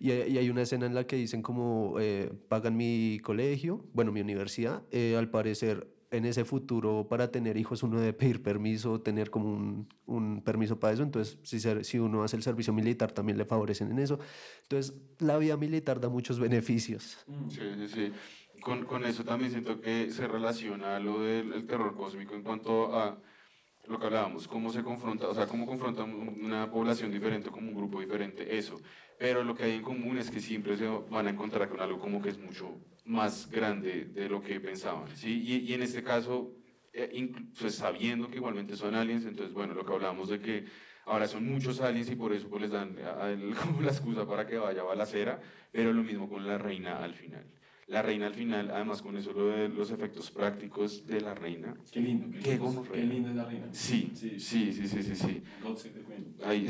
Y, 0.00 0.10
hay- 0.10 0.32
y 0.32 0.38
hay 0.38 0.50
una 0.50 0.62
escena 0.62 0.86
en 0.86 0.94
la 0.94 1.06
que 1.06 1.16
dicen 1.16 1.42
como 1.42 1.96
eh, 2.00 2.32
pagan 2.48 2.76
mi 2.76 3.20
colegio, 3.22 3.84
bueno, 3.94 4.10
mi 4.12 4.20
universidad. 4.20 4.82
Eh, 4.90 5.14
al 5.16 5.30
parecer, 5.30 5.86
en 6.10 6.24
ese 6.24 6.44
futuro, 6.44 7.06
para 7.08 7.30
tener 7.30 7.56
hijos, 7.56 7.82
uno 7.82 7.98
debe 7.98 8.12
pedir 8.12 8.42
permiso, 8.42 9.00
tener 9.00 9.30
como 9.30 9.52
un, 9.52 9.88
un 10.06 10.42
permiso 10.42 10.78
para 10.78 10.92
eso. 10.94 11.02
Entonces, 11.02 11.38
si, 11.42 11.58
si 11.84 11.98
uno 11.98 12.22
hace 12.22 12.36
el 12.36 12.42
servicio 12.42 12.72
militar, 12.72 13.12
también 13.12 13.36
le 13.38 13.44
favorecen 13.44 13.90
en 13.90 13.98
eso. 13.98 14.18
Entonces, 14.62 14.94
la 15.18 15.36
vida 15.38 15.56
militar 15.56 16.00
da 16.00 16.08
muchos 16.08 16.38
beneficios. 16.38 17.18
Mm. 17.26 17.50
Sí, 17.50 17.60
sí, 17.76 17.88
sí. 17.88 18.12
Con, 18.60 18.84
con 18.84 19.04
eso 19.04 19.24
también 19.24 19.50
siento 19.50 19.80
que 19.80 20.10
se 20.10 20.26
relaciona 20.26 20.98
lo 20.98 21.20
del 21.20 21.52
el 21.52 21.66
terror 21.66 21.94
cósmico 21.94 22.34
en 22.34 22.42
cuanto 22.42 22.96
a 22.98 23.18
lo 23.86 23.98
que 24.00 24.06
hablábamos, 24.06 24.48
cómo 24.48 24.72
se 24.72 24.82
confronta, 24.82 25.28
o 25.28 25.34
sea, 25.34 25.46
cómo 25.46 25.64
confronta 25.66 26.02
un- 26.02 26.40
una 26.44 26.68
población 26.70 27.12
diferente 27.12 27.50
como 27.50 27.68
un 27.68 27.76
grupo 27.76 28.00
diferente, 28.00 28.56
eso. 28.58 28.80
Pero 29.18 29.44
lo 29.44 29.54
que 29.54 29.62
hay 29.64 29.72
en 29.76 29.82
común 29.82 30.18
es 30.18 30.30
que 30.30 30.40
siempre 30.40 30.76
se 30.76 30.88
van 30.88 31.26
a 31.28 31.30
encontrar 31.30 31.68
con 31.68 31.80
algo 31.80 32.00
como 32.00 32.20
que 32.20 32.30
es 32.30 32.38
mucho 32.38 32.80
más 33.06 33.48
grande 33.50 34.04
de 34.06 34.28
lo 34.28 34.42
que 34.42 34.60
pensaban, 34.60 35.08
¿sí? 35.16 35.42
Y, 35.44 35.56
y 35.70 35.74
en 35.74 35.82
este 35.82 36.02
caso, 36.02 36.52
eh, 36.92 37.32
pues 37.58 37.76
sabiendo 37.76 38.28
que 38.28 38.36
igualmente 38.36 38.76
son 38.76 38.94
aliens, 38.94 39.24
entonces, 39.24 39.54
bueno, 39.54 39.74
lo 39.74 39.84
que 39.86 39.92
hablábamos 39.92 40.28
de 40.28 40.40
que 40.40 40.64
ahora 41.04 41.28
son 41.28 41.46
muchos 41.46 41.80
aliens 41.80 42.10
y 42.10 42.16
por 42.16 42.32
eso 42.32 42.48
pues 42.48 42.62
les 42.62 42.70
dan 42.72 42.96
a 43.20 43.30
él 43.30 43.54
como 43.62 43.80
la 43.80 43.92
excusa 43.92 44.26
para 44.26 44.46
que 44.46 44.58
vaya 44.58 44.80
a 44.80 44.84
balacera, 44.84 45.40
pero 45.72 45.92
lo 45.92 46.02
mismo 46.02 46.28
con 46.28 46.46
la 46.46 46.58
reina 46.58 47.02
al 47.02 47.14
final. 47.14 47.46
La 47.86 48.02
reina 48.02 48.26
al 48.26 48.34
final, 48.34 48.72
además 48.72 49.00
con 49.00 49.16
eso 49.16 49.32
lo 49.32 49.46
de 49.46 49.68
los 49.68 49.92
efectos 49.92 50.32
prácticos 50.32 51.06
de 51.06 51.20
la 51.20 51.34
reina. 51.34 51.76
Qué 51.92 52.00
lindo, 52.00 52.26
qué, 52.32 52.40
Qué 52.40 52.50
lindo, 52.58 52.82
qué 52.92 53.02
linda 53.04 53.30
es 53.30 53.36
la 53.36 53.44
reina. 53.44 53.66
Sí, 53.70 54.10
sí, 54.14 54.40
sí, 54.40 54.72
sí, 54.72 54.88
sí, 54.88 55.14
sí. 55.14 55.42
God 55.62 55.76
save 55.76 55.94
the 55.94 56.00
queen. 56.04 56.34
Ahí, 56.44 56.66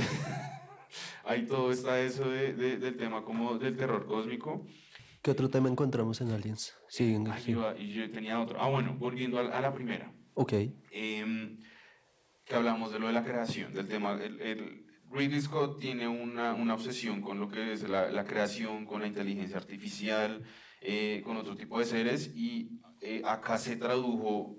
ahí 1.25 1.47
todo 1.47 1.71
está 1.73 2.01
eso 2.03 2.29
de, 2.29 2.53
de- 2.53 2.77
del 2.77 2.97
tema 2.99 3.25
como 3.25 3.57
del 3.59 3.77
terror 3.77 4.05
cósmico. 4.07 4.67
¿Qué 5.27 5.33
otro 5.33 5.51
tema 5.51 5.69
encontramos 5.69 6.21
en 6.21 6.31
Aliens? 6.31 6.73
Sí, 6.89 7.13
en- 7.17 7.27
sí. 7.41 7.51
iba, 7.51 7.77
y 7.77 7.93
yo 7.93 8.09
tenía 8.13 8.41
otro. 8.41 8.61
Ah, 8.61 8.69
bueno, 8.71 8.95
volviendo 8.97 9.41
a, 9.41 9.59
a 9.59 9.61
la 9.61 9.75
primera. 9.75 10.13
Ok. 10.35 10.53
em, 10.93 11.59
que 12.45 12.55
hablamos 12.55 12.93
de 12.93 13.01
lo 13.01 13.09
de 13.09 13.13
la 13.13 13.25
creación, 13.25 13.75
del 13.75 13.89
tema. 13.89 14.13
El, 14.23 14.41
el- 14.41 14.87
Ridley 15.11 15.41
Scott 15.41 15.81
tiene 15.81 16.07
una, 16.07 16.55
una 16.55 16.75
obsesión 16.75 17.23
con 17.23 17.41
lo 17.41 17.49
que 17.49 17.73
es 17.73 17.89
la, 17.89 18.09
la 18.13 18.25
creación, 18.25 18.87
con 18.87 19.01
la 19.01 19.09
inteligencia 19.09 19.57
artificial, 19.57 20.45
eh, 20.81 21.23
con 21.25 21.37
otro 21.37 21.57
tipo 21.57 21.81
de 21.81 21.87
seres, 21.87 22.31
y 22.37 22.79
eh, 23.01 23.21
acá 23.25 23.59
se 23.59 23.75
tradujo. 23.75 24.57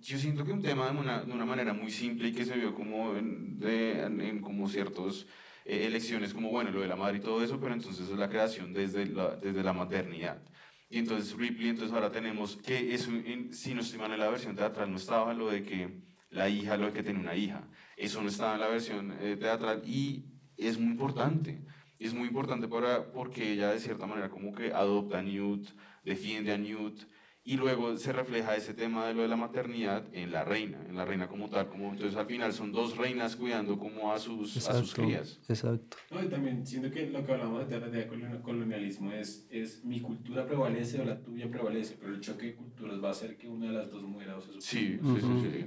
Yo 0.00 0.18
siento 0.18 0.44
que 0.44 0.50
un 0.50 0.60
tema 0.62 0.90
de 0.90 0.98
una, 0.98 1.22
de 1.22 1.32
una 1.32 1.44
manera 1.46 1.72
muy 1.72 1.92
simple 1.92 2.26
y 2.28 2.32
que 2.32 2.44
se 2.44 2.56
vio 2.56 2.74
como 2.74 3.14
en, 3.16 3.60
de- 3.60 4.02
en- 4.02 4.20
en 4.20 4.40
como 4.40 4.68
ciertos 4.68 5.28
eh, 5.64 5.86
elecciones, 5.86 6.34
como 6.34 6.50
bueno, 6.50 6.70
lo 6.70 6.80
de 6.80 6.88
la 6.88 6.96
madre 6.96 7.18
y 7.18 7.20
todo 7.20 7.42
eso, 7.42 7.58
pero 7.60 7.74
entonces 7.74 8.08
es 8.08 8.18
la 8.18 8.28
creación 8.28 8.72
desde 8.72 9.06
la, 9.06 9.36
desde 9.36 9.62
la 9.62 9.72
maternidad. 9.72 10.42
Y 10.88 10.98
entonces 10.98 11.36
Ripley, 11.36 11.68
entonces 11.70 11.94
ahora 11.94 12.10
tenemos 12.12 12.56
que 12.56 12.94
eso, 12.94 13.10
en- 13.10 13.52
si 13.52 13.74
no 13.74 13.80
estoy 13.80 13.98
mal 13.98 14.12
en 14.12 14.20
la 14.20 14.28
versión 14.30 14.54
teatral, 14.54 14.90
no 14.90 14.96
estaba 14.96 15.34
lo 15.34 15.50
de 15.50 15.62
que 15.64 16.02
la 16.30 16.48
hija, 16.48 16.76
lo 16.76 16.86
de 16.86 16.92
que 16.92 17.02
tiene 17.02 17.20
una 17.20 17.34
hija. 17.34 17.68
Eso 17.96 18.20
no 18.22 18.28
estaba 18.28 18.54
en 18.54 18.60
la 18.60 18.68
versión 18.68 19.16
eh, 19.20 19.36
teatral 19.36 19.82
y 19.86 20.26
es 20.56 20.78
muy 20.78 20.92
importante. 20.92 21.64
Es 21.98 22.12
muy 22.12 22.28
importante 22.28 22.68
para, 22.68 23.12
porque 23.12 23.52
ella 23.52 23.70
de 23.70 23.80
cierta 23.80 24.06
manera 24.06 24.28
como 24.28 24.52
que 24.52 24.72
adopta 24.72 25.18
a 25.18 25.22
Newt, 25.22 25.68
defiende 26.04 26.52
a 26.52 26.58
Newt 26.58 27.00
y 27.46 27.56
luego 27.58 27.94
se 27.96 28.12
refleja 28.12 28.56
ese 28.56 28.72
tema 28.72 29.06
de 29.06 29.14
lo 29.14 29.22
de 29.22 29.28
la 29.28 29.36
maternidad 29.36 30.04
en 30.12 30.32
la 30.32 30.44
reina, 30.44 30.82
en 30.88 30.96
la 30.96 31.04
reina 31.04 31.28
como 31.28 31.50
tal. 31.50 31.68
Como, 31.68 31.90
entonces 31.92 32.16
al 32.16 32.26
final 32.26 32.52
son 32.54 32.72
dos 32.72 32.96
reinas 32.96 33.36
cuidando 33.36 33.78
como 33.78 34.12
a 34.12 34.18
sus, 34.18 34.56
a 34.56 34.60
sus 34.60 34.66
Exacto. 34.90 35.02
crías. 35.02 35.40
Exacto. 35.48 35.96
No, 36.10 36.22
y 36.22 36.28
también 36.28 36.66
siento 36.66 36.90
que 36.90 37.06
lo 37.10 37.24
que 37.24 37.32
hablamos 37.32 37.68
de 37.68 37.80
de 37.80 38.08
colon- 38.08 38.40
colonialismo 38.42 39.12
es, 39.12 39.46
es 39.50 39.84
mi 39.84 40.00
cultura 40.00 40.46
prevalece 40.46 41.00
o 41.00 41.04
la 41.04 41.22
tuya 41.22 41.48
prevalece, 41.50 41.96
pero 42.00 42.14
el 42.14 42.20
choque 42.20 42.46
de 42.46 42.54
culturas 42.54 43.02
va 43.02 43.08
a 43.08 43.12
hacer 43.12 43.36
que 43.36 43.46
una 43.48 43.66
de 43.66 43.72
las 43.74 43.90
dos 43.90 44.02
muera 44.02 44.36
o 44.36 44.40
se 44.40 44.60
Sí, 44.60 44.98
suprima. 44.98 45.20
sí, 45.20 45.20
sí, 45.42 45.50
sí. 45.52 45.64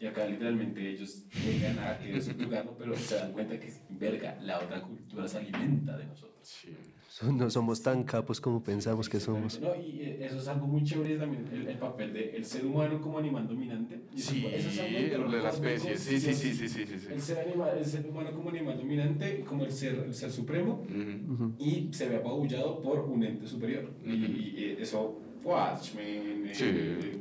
Y 0.00 0.06
acá 0.06 0.26
literalmente 0.26 0.90
ellos 0.90 1.28
llegan 1.30 1.78
a 1.78 1.96
querer 2.00 2.20
subyugarlo, 2.20 2.76
pero 2.76 2.96
se 2.96 3.14
dan 3.14 3.32
cuenta 3.32 3.60
que, 3.60 3.72
verga, 3.90 4.36
la 4.42 4.58
otra 4.58 4.82
cultura 4.82 5.28
se 5.28 5.38
alimenta 5.38 5.96
de 5.96 6.06
nosotros. 6.06 6.48
Sí. 6.48 6.74
No 7.32 7.50
somos 7.50 7.82
tan 7.82 8.04
capos 8.04 8.40
como 8.40 8.62
pensamos 8.62 9.08
que 9.08 9.20
somos. 9.20 9.60
No, 9.60 9.74
y 9.76 10.00
eh, 10.02 10.22
eso 10.24 10.38
es 10.38 10.48
algo 10.48 10.66
muy 10.66 10.84
chévere 10.84 11.16
también, 11.16 11.46
el, 11.48 11.66
el 11.68 11.78
papel 11.78 12.12
del 12.14 12.44
ser 12.44 12.66
humano 12.66 13.00
como 13.00 13.18
animal 13.18 13.46
dominante. 13.46 14.00
Y 14.14 14.22
Sí, 14.22 14.44
eso 14.52 14.68
es 14.68 14.80
algo 14.80 14.98
de 14.98 15.40
la 15.42 15.50
especie. 15.50 15.98
Sí, 15.98 16.20
sí, 16.20 16.34
sí, 16.34 16.52
sí, 16.54 16.68
sí, 16.68 16.86
sí. 16.86 16.98
sí. 16.98 17.06
El 17.08 17.20
ser, 17.20 17.38
animal, 17.38 17.70
el 17.78 17.84
ser 17.84 18.06
humano 18.08 18.32
como 18.34 18.50
animal 18.50 18.76
dominante, 18.76 19.44
como 19.46 19.64
el 19.64 19.70
ser, 19.70 20.02
el 20.06 20.14
ser 20.14 20.30
supremo, 20.30 20.84
Ujú. 20.88 21.34
Ujú. 21.34 21.52
y 21.58 21.92
se 21.92 22.08
ve 22.08 22.16
apabullado 22.16 22.82
por 22.82 22.98
un 23.00 23.22
ente 23.22 23.46
superior. 23.46 23.92
y, 24.04 24.10
Ujú. 24.12 24.26
y, 24.56 24.64
eh, 24.64 24.78
eso, 24.82 25.22
Watchmen, 25.44 26.46
eh, 26.50 26.54
Sí. 26.54 26.64
eh, 26.68 27.18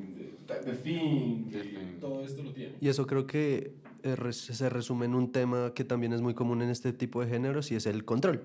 The 0.64 0.74
Thing, 0.76 1.52
The 1.52 1.64
Thing. 1.64 2.00
todo 2.00 2.26
esto 2.26 2.44
lo 2.44 2.54
tiene. 2.54 2.78
Y 2.80 2.90
eso 2.90 3.06
creo 3.08 3.26
que 3.28 3.76
se 4.32 4.70
resume 4.70 5.06
en 5.06 5.14
un 5.16 5.32
tema 5.32 5.74
que 5.76 5.84
también 5.84 6.14
es 6.14 6.22
muy 6.22 6.34
común 6.34 6.62
en 6.64 6.70
este 6.70 6.92
tipo 6.94 7.22
de 7.22 7.30
géneros 7.30 7.72
y 7.72 7.76
es 7.76 7.86
el 7.86 8.04
control. 8.06 8.42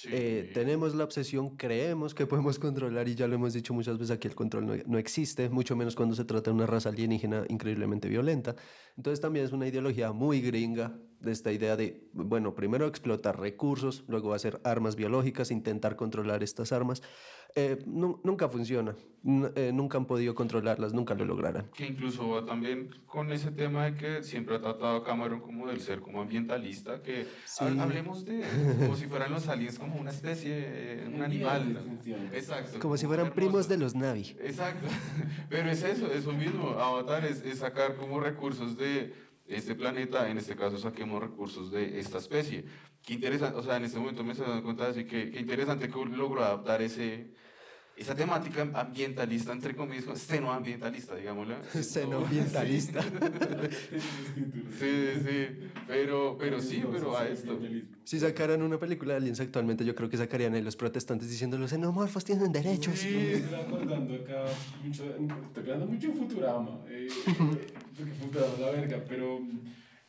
Sí. 0.00 0.08
Eh, 0.10 0.50
tenemos 0.54 0.94
la 0.94 1.04
obsesión, 1.04 1.58
creemos 1.58 2.14
que 2.14 2.26
podemos 2.26 2.58
controlar 2.58 3.06
y 3.06 3.14
ya 3.14 3.28
lo 3.28 3.34
hemos 3.34 3.52
dicho 3.52 3.74
muchas 3.74 3.98
veces 3.98 4.12
aquí, 4.12 4.28
el 4.28 4.34
control 4.34 4.64
no, 4.64 4.72
no 4.86 4.96
existe, 4.96 5.50
mucho 5.50 5.76
menos 5.76 5.94
cuando 5.94 6.14
se 6.14 6.24
trata 6.24 6.50
de 6.50 6.54
una 6.54 6.64
raza 6.64 6.88
alienígena 6.88 7.44
increíblemente 7.50 8.08
violenta. 8.08 8.56
Entonces 8.96 9.20
también 9.20 9.44
es 9.44 9.52
una 9.52 9.66
ideología 9.66 10.12
muy 10.12 10.40
gringa 10.40 10.98
de 11.20 11.32
esta 11.32 11.52
idea 11.52 11.76
de, 11.76 12.08
bueno, 12.14 12.54
primero 12.54 12.86
explotar 12.86 13.38
recursos, 13.38 14.04
luego 14.08 14.32
hacer 14.32 14.58
armas 14.64 14.96
biológicas, 14.96 15.50
intentar 15.50 15.96
controlar 15.96 16.42
estas 16.42 16.72
armas. 16.72 17.02
Eh, 17.56 17.82
nu- 17.86 18.20
nunca 18.22 18.48
funciona, 18.48 18.94
N- 19.24 19.50
eh, 19.56 19.70
nunca 19.72 19.98
han 19.98 20.06
podido 20.06 20.34
controlarlas, 20.34 20.94
nunca 20.94 21.14
lo 21.14 21.24
lograrán. 21.24 21.66
que 21.74 21.86
incluso 21.86 22.28
va 22.28 22.44
también 22.46 22.90
con 23.06 23.30
ese 23.32 23.50
tema 23.50 23.84
de 23.86 23.94
que 23.96 24.22
siempre 24.22 24.56
ha 24.56 24.60
tratado 24.60 25.02
Cameron 25.02 25.40
como 25.40 25.66
del 25.66 25.80
ser 25.80 26.00
como 26.00 26.22
ambientalista, 26.22 27.02
que 27.02 27.26
Sí. 27.44 27.64
ha- 27.64 27.82
hablemos 27.82 28.24
de 28.24 28.42
como 28.78 28.96
si 28.96 29.06
fueran 29.06 29.32
los 29.32 29.48
aliens 29.48 29.78
como 29.78 29.96
una 30.00 30.10
especie, 30.10 30.52
eh, 30.54 31.10
un 31.12 31.22
animal. 31.22 31.82
Exacto. 32.32 32.78
Como 32.78 32.96
si 32.96 33.06
fueran 33.06 33.32
primos 33.32 33.68
de 33.68 33.78
los 33.78 33.94
Navi. 33.94 34.36
Exacto. 34.40 34.86
Pero 35.50 35.70
es 35.70 35.82
eso, 35.82 36.10
eso 36.12 36.32
mismo. 36.32 36.70
Avatar 36.78 37.24
es, 37.24 37.42
es 37.44 37.58
sacar 37.58 37.96
como 37.96 38.20
recursos 38.20 38.76
de 38.78 39.12
este 39.48 39.74
planeta, 39.74 40.30
en 40.30 40.38
este 40.38 40.54
caso 40.54 40.78
saquemos 40.78 41.20
recursos 41.20 41.72
de 41.72 41.98
esta 41.98 42.18
especie. 42.18 42.64
Qué 43.04 43.14
interesante, 43.14 43.58
o 43.58 43.62
sea, 43.62 43.76
en 43.76 43.84
este 43.84 43.98
momento 43.98 44.22
me 44.22 44.32
estoy 44.32 44.46
dando 44.46 44.62
cuenta 44.62 44.84
de 44.84 44.90
así 44.90 45.04
que 45.04 45.30
qué 45.30 45.40
interesante 45.40 45.88
que 45.88 46.04
logró 46.04 46.44
adaptar 46.44 46.82
ese, 46.82 47.30
esa 48.00 48.14
temática 48.14 48.62
ambientalista, 48.74 49.52
entre 49.52 49.76
comillas, 49.76 50.04
xenoambientalista, 50.18 51.14
digámoslo. 51.16 51.56
Xenoambientalista. 51.72 53.02
Sí, 53.02 54.92
sí, 55.22 55.48
pero, 55.86 56.36
pero 56.38 56.60
sí, 56.60 56.82
pero 56.90 57.16
a 57.16 57.28
esto. 57.28 57.58
Si 58.04 58.18
sacaran 58.18 58.62
una 58.62 58.78
película 58.78 59.12
de 59.12 59.18
aliens 59.18 59.40
actualmente, 59.40 59.84
yo 59.84 59.94
creo 59.94 60.08
que 60.08 60.16
sacarían 60.16 60.54
a 60.54 60.60
los 60.60 60.76
protestantes 60.76 61.28
diciendo 61.28 61.58
los 61.58 61.70
xenomorfos 61.70 62.24
tienen 62.24 62.52
derechos. 62.52 63.04
Me 63.04 63.32
estoy 63.34 63.54
acordando 63.54 64.14
acá 64.14 64.44
mucho, 64.82 65.04
estoy 65.04 65.62
hablando 65.64 65.86
mucho 65.86 66.06
en 66.06 66.14
Futurama, 66.14 66.80
eh, 66.88 67.08
porque 67.96 68.12
Futurama 68.12 68.52
es 68.54 68.60
la 68.60 68.70
verga, 68.70 69.04
pero 69.06 69.40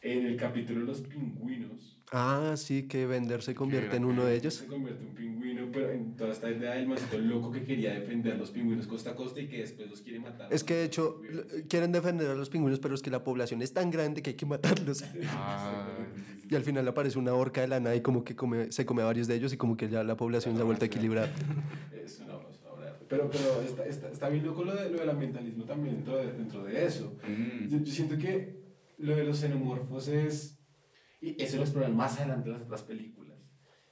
en 0.01 0.25
el 0.25 0.37
capítulo 0.37 0.79
de 0.81 0.85
los 0.85 1.01
pingüinos, 1.01 2.00
Ah, 2.13 2.55
sí, 2.57 2.87
que 2.89 3.05
Bender 3.05 3.41
se 3.41 3.55
convierte 3.55 3.95
en 3.95 4.03
uno 4.03 4.25
de 4.25 4.35
ellos. 4.35 4.55
se 4.55 4.67
convierte 4.67 5.01
en 5.01 5.09
un 5.09 5.15
pingüino, 5.15 5.69
pero 5.71 5.89
en 5.91 6.17
toda 6.17 6.33
esta 6.33 6.51
idea 6.51 6.73
del 6.73 6.85
masito 6.87 7.17
loco 7.17 7.51
que 7.53 7.63
quería 7.63 7.93
defender 7.93 8.37
los 8.37 8.51
pingüinos 8.51 8.85
costa 8.87 9.11
a 9.11 9.15
costa 9.15 9.39
y 9.39 9.47
que 9.47 9.59
después 9.59 9.89
los 9.89 10.01
quiere 10.01 10.19
matar. 10.19 10.53
Es 10.53 10.65
que 10.65 10.73
de 10.75 10.83
hecho 10.83 11.21
quieren 11.69 11.93
defender 11.93 12.29
a 12.29 12.35
los 12.35 12.49
pingüinos, 12.49 12.79
pero 12.79 12.95
es 12.95 13.01
que 13.01 13.09
la 13.11 13.23
población 13.23 13.61
es 13.61 13.73
tan 13.73 13.91
grande 13.91 14.21
que 14.21 14.31
hay 14.31 14.35
que 14.35 14.45
matarlos. 14.45 15.03
Ah, 15.27 16.05
Y 16.49 16.55
al 16.55 16.63
final 16.63 16.85
aparece 16.85 17.17
una 17.17 17.33
orca 17.33 17.61
de 17.61 17.69
la 17.69 17.79
nada 17.79 17.95
y 17.95 18.01
como 18.01 18.25
que 18.25 18.35
come- 18.35 18.71
se 18.73 18.85
come 18.85 19.01
a 19.03 19.05
varios 19.05 19.27
de 19.27 19.35
ellos 19.35 19.53
y 19.53 19.57
como 19.57 19.77
que 19.77 19.87
ya 19.87 20.03
la 20.03 20.17
población 20.17 20.55
se 20.57 20.61
ha 20.61 20.65
vuelto 20.65 20.83
a 20.83 20.87
equilibrar. 20.87 21.29
Es 21.93 22.19
una, 22.19 22.33
es 22.49 22.59
una 22.59 22.71
obra 22.71 22.85
de 22.87 22.91
arte. 22.91 23.05
Pero, 23.07 23.29
pero 23.29 23.61
está, 23.61 23.85
está, 23.85 24.09
está 24.09 24.29
bien 24.29 24.45
loco 24.45 24.63
lo, 24.65 24.75
de, 24.75 24.89
lo 24.89 24.99
del 24.99 25.09
ambientalismo 25.09 25.63
también 25.65 25.95
dentro 25.95 26.17
de, 26.17 26.33
dentro 26.33 26.63
de 26.65 26.85
eso. 26.85 27.15
mm. 27.23 27.67
Yo, 27.69 27.77
yo 27.79 27.93
siento 27.93 28.17
que 28.17 28.59
lo 28.97 29.15
de 29.15 29.23
los 29.23 29.39
xenomorfos 29.39 30.07
es. 30.09 30.57
Y 31.21 31.41
eso 31.41 31.57
lo 31.57 31.63
exploran 31.63 31.95
más 31.95 32.17
adelante 32.17 32.47
en 32.49 32.53
las 32.53 32.63
otras 32.63 32.81
películas. 32.81 33.37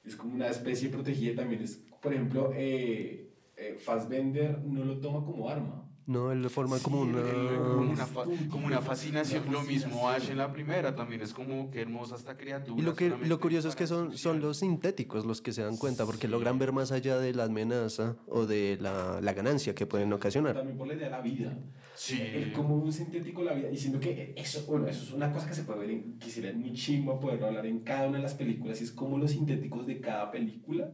Es 0.03 0.15
como 0.15 0.33
una 0.35 0.47
especie 0.47 0.89
protegida 0.89 1.35
también. 1.41 1.61
Es, 1.61 1.83
por 2.01 2.11
ejemplo, 2.13 2.51
eh, 2.55 3.31
eh, 3.55 3.77
Fassbender 3.79 4.59
no 4.63 4.83
lo 4.83 4.97
toma 4.99 5.23
como 5.25 5.47
arma. 5.47 5.85
No, 6.07 6.31
él 6.31 6.49
forma 6.49 6.79
como 6.79 7.03
Sí, 7.03 7.09
una... 7.11 7.19
el- 7.19 7.27
el- 7.27 7.57
como, 7.59 7.91
una 7.91 8.07
como 8.49 8.65
una 8.65 8.81
fascinación. 8.81 9.43
Lo 9.51 9.61
mismo 9.61 10.09
Ash 10.09 10.31
en 10.31 10.39
la 10.39 10.51
primera 10.51 10.95
también 10.95 11.21
es 11.21 11.33
como 11.33 11.69
que 11.69 11.81
hermosa 11.81 12.15
esta 12.15 12.35
criatura. 12.35 12.81
Y 12.81 12.83
lo, 12.83 12.95
que, 12.95 13.09
lo 13.09 13.39
curioso 13.39 13.69
es 13.69 13.75
que 13.75 13.85
son, 13.85 14.17
son 14.17 14.41
los 14.41 14.57
sintéticos 14.57 15.23
los 15.27 15.39
que 15.43 15.53
se 15.53 15.61
dan 15.61 15.77
cuenta, 15.77 16.07
porque 16.07 16.25
Sí. 16.25 16.31
logran 16.31 16.57
ver 16.57 16.71
más 16.71 16.91
allá 16.91 17.19
de 17.19 17.35
la 17.35 17.43
amenaza 17.43 18.15
o 18.27 18.47
de 18.47 18.79
la, 18.81 19.19
la 19.21 19.33
ganancia 19.33 19.75
que 19.75 19.85
pueden 19.85 20.11
ocasionar. 20.11 20.55
También 20.55 20.79
por 20.79 20.87
la 20.87 20.95
idea 20.95 21.05
de 21.05 21.11
la 21.11 21.21
vida. 21.21 21.55
Sí. 22.01 22.17
El 22.21 22.53
como 22.53 22.77
un 22.77 22.93
sintético 22.93 23.43
la 23.43 23.51
vida, 23.53 23.67
diciendo 23.67 23.99
que 23.99 24.33
eso, 24.37 24.65
bueno, 24.67 24.87
eso 24.87 25.03
es 25.03 25.11
una 25.11 25.33
cosa 25.33 25.49
que 25.49 25.53
se 25.53 25.63
puede 25.63 25.79
ver, 25.81 25.89
en, 25.91 26.17
sería 26.21 26.53
muy 26.53 26.71
chimba 26.71 27.19
poder 27.19 27.43
hablar 27.43 27.65
en 27.65 27.79
cada 27.81 28.07
una 28.07 28.17
de 28.17 28.23
las 28.23 28.35
películas, 28.35 28.79
y 28.79 28.85
es 28.85 28.91
como 28.93 29.17
los 29.17 29.31
sintéticos 29.31 29.85
de 29.85 29.99
cada 29.99 30.31
película 30.31 30.93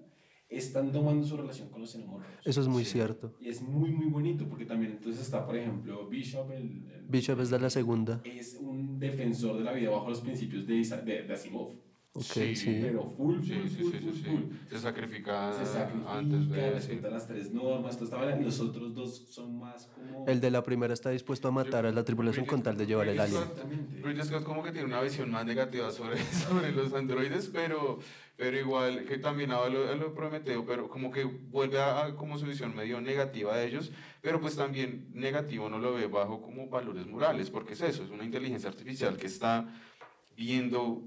están 0.50 0.92
tomando 0.92 1.24
su 1.28 1.38
relación 1.38 1.70
con 1.70 1.82
los 1.82 1.92
xenomorfos. 1.92 2.32
Eso 2.44 2.60
es 2.62 2.68
muy 2.68 2.84
Sí. 2.86 2.94
cierto. 2.94 3.36
Y 3.40 3.50
es 3.50 3.62
muy, 3.62 3.92
muy 3.92 4.08
bonito, 4.08 4.48
porque 4.50 4.66
también 4.66 4.94
entonces 4.94 5.22
está, 5.22 5.46
por 5.46 5.56
ejemplo, 5.56 6.08
Bishop, 6.08 6.50
el, 6.52 6.64
el- 6.64 7.06
Bishop 7.08 7.40
es 7.40 7.52
de 7.52 7.60
la 7.60 7.70
segunda. 7.70 8.22
es 8.24 8.58
un 8.60 8.98
defensor 8.98 9.58
de 9.60 9.64
la 9.64 9.74
vida 9.74 9.92
bajo 9.92 10.10
los 10.10 10.22
principios 10.22 10.66
de, 10.66 10.74
de, 11.06 11.22
de 11.24 11.34
Asimov. 11.34 11.70
Ok, 12.18 12.24
Sí. 12.24 12.56
sí. 12.56 12.80
Pero 12.82 13.12
full, 13.18 13.36
full, 13.36 13.44
Sí, 13.46 13.54
full, 13.56 13.68
sí, 13.70 13.78
full, 13.84 13.92
sí, 13.92 14.12
sí. 14.24 14.30
full. 14.30 14.42
Se 14.70 14.80
sacrifica, 14.80 15.52
Se 15.52 15.66
sacrifica, 15.66 16.18
antes 16.18 16.50
de... 16.50 16.56
sí. 16.56 16.70
respeta 16.74 17.10
las 17.10 17.28
tres 17.28 17.54
normas, 17.54 17.96
todo 17.98 18.06
estaba, 18.06 18.26
los 18.38 18.60
otros 18.62 18.96
dos 18.96 19.26
son 19.30 19.60
más 19.60 19.88
como... 19.88 20.26
El 20.26 20.40
de 20.40 20.50
la 20.50 20.64
primera 20.64 20.94
está 20.94 21.10
dispuesto 21.10 21.50
a 21.50 21.52
matar 21.52 21.86
a 21.86 21.92
la 21.92 22.06
tripulación 22.06 22.46
con 22.46 22.64
tal 22.64 22.78
de 22.78 22.86
llevar 22.86 23.10
el 23.10 23.20
alien. 23.20 23.42
Exactamente. 23.42 24.02
Ridley 24.02 24.24
Scott 24.24 24.44
como 24.46 24.64
que 24.64 24.72
tiene 24.72 24.88
una 24.88 25.02
visión 25.02 25.30
más 25.30 25.46
negativa 25.46 25.92
sobre, 25.92 26.18
sobre 26.48 26.72
los 26.72 26.94
androides, 26.94 27.50
pero, 27.52 28.00
pero 28.38 28.58
igual 28.58 29.04
que 29.04 29.18
también 29.18 29.50
de 29.50 29.70
lo 29.70 29.86
de 29.86 30.10
Prometeo, 30.16 30.66
pero 30.66 30.88
como 30.88 31.12
que 31.12 31.26
vuelve 31.26 31.82
a, 31.82 32.06
a 32.06 32.16
como 32.16 32.38
su 32.38 32.46
visión 32.46 32.74
medio 32.74 33.02
negativa 33.02 33.58
de 33.58 33.68
ellos, 33.68 33.92
pero 34.22 34.40
pues 34.40 34.56
también 34.56 35.10
negativo 35.14 35.70
no 35.70 35.80
lo 35.80 35.94
ve 35.96 36.08
bajo 36.08 36.42
como 36.42 36.70
valores 36.70 37.08
morales, 37.08 37.50
porque 37.50 37.74
es 37.74 37.82
eso, 37.82 38.04
es 38.06 38.10
una 38.10 38.24
inteligencia 38.24 38.70
artificial 38.70 39.18
que 39.18 39.28
está 39.28 39.68
viendo 40.38 41.04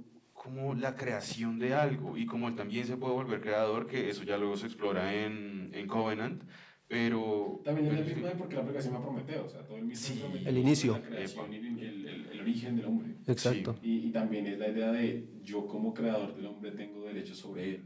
como 0.49 0.75
la 0.75 0.95
creación 0.97 1.59
de 1.59 1.75
algo 1.75 2.17
y 2.17 2.25
como 2.27 2.49
él 2.49 2.55
también 2.57 2.87
se 2.87 2.97
puede 2.97 3.13
volver 3.13 3.41
creador, 3.41 3.87
que 3.87 4.09
eso 4.09 4.23
ya 4.25 4.39
luego 4.39 4.57
se 4.57 4.67
explora 4.67 5.15
en, 5.15 5.71
en 5.75 5.87
Covenant, 5.87 6.43
pero... 6.87 7.61
También 7.65 7.89
es 7.89 7.99
el 8.01 8.05
sí. 8.07 8.15
mismo 8.15 8.29
de 8.29 8.35
porque 8.35 8.55
la 8.57 8.63
aplicación 8.63 8.97
a 8.97 9.01
Prometeo, 9.03 9.45
o 9.45 9.49
sea, 9.49 9.63
todo 9.67 9.77
el 9.77 9.85
mismo 9.85 10.07
Sí. 10.07 10.19
Prometeo, 10.21 10.49
El 10.49 10.59
inicio. 10.59 10.93
La 10.95 11.03
creación 11.03 11.53
y 11.53 11.57
el, 11.57 11.79
el- 12.09 12.29
el 12.33 12.41
origen 12.41 12.77
del 12.77 12.87
hombre. 12.87 13.15
Exacto. 13.27 13.77
Y, 13.83 14.09
y 14.09 14.11
también 14.13 14.47
es 14.47 14.59
la 14.59 14.69
idea 14.69 14.91
de 14.93 15.29
yo 15.43 15.67
como 15.67 15.93
creador 15.93 16.35
del 16.35 16.47
hombre 16.47 16.71
tengo 16.73 17.05
derechos 17.05 17.37
sobre 17.37 17.69
él. 17.75 17.85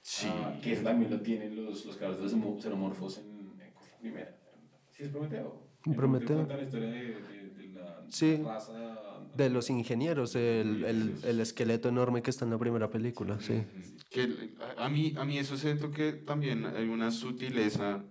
Sí. 0.00 0.28
Ah, 0.30 0.56
que 0.62 0.72
eso 0.74 0.82
también 0.84 1.10
lo 1.10 1.20
tienen 1.20 1.56
los, 1.56 1.84
los 1.84 1.96
creadores 1.96 2.18
de 2.18 2.24
los 2.24 2.32
xeno- 2.34 2.60
xenomorfos 2.62 3.18
en, 3.18 3.26
en 3.60 3.72
¿cuál 3.72 3.86
es 3.86 3.92
la 3.92 3.98
primera. 3.98 4.36
Sí, 4.90 5.02
es 5.02 5.08
Prometeo. 5.08 5.66
En 5.86 5.94
Prometeo. 5.94 6.36
Cuenta 6.36 6.56
la 6.56 6.62
historia 6.62 6.90
de, 6.90 7.00
de, 7.00 7.48
de 7.56 7.68
la 7.72 8.04
Sí. 8.08 8.36
raza... 8.44 9.13
De 9.36 9.50
los 9.50 9.68
ingenieros, 9.70 10.36
el, 10.36 10.84
el, 10.84 11.14
el 11.24 11.40
esqueleto 11.40 11.88
enorme 11.88 12.22
que 12.22 12.30
está 12.30 12.44
en 12.44 12.52
la 12.52 12.58
primera 12.58 12.88
película, 12.90 13.40
sí. 13.40 13.62
Que 14.10 14.28
a- 14.78 14.88
mí, 14.88 15.12
a 15.16 15.24
mí 15.24 15.38
eso 15.38 15.56
siento 15.56 15.90
que 15.90 16.12
también 16.12 16.64
hay 16.66 16.86
una 16.88 17.10
sutileza, 17.10 18.04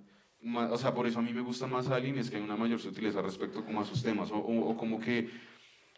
o 0.70 0.78
sea, 0.78 0.94
por 0.94 1.08
eso 1.08 1.20
a 1.20 1.22
mí 1.22 1.32
me 1.34 1.42
gusta 1.42 1.66
más 1.68 1.88
Alien, 1.88 2.18
es 2.18 2.30
que 2.30 2.38
hay 2.38 2.44
una 2.44 2.58
mayor 2.58 2.80
sutileza 2.80 3.22
respecto 3.22 3.64
como 3.64 3.80
a 3.82 3.86
sus 3.86 4.04
temas, 4.04 4.32
o, 4.32 4.36
o- 4.38 4.70
o 4.72 4.78
como 4.78 5.00
que 5.00 5.30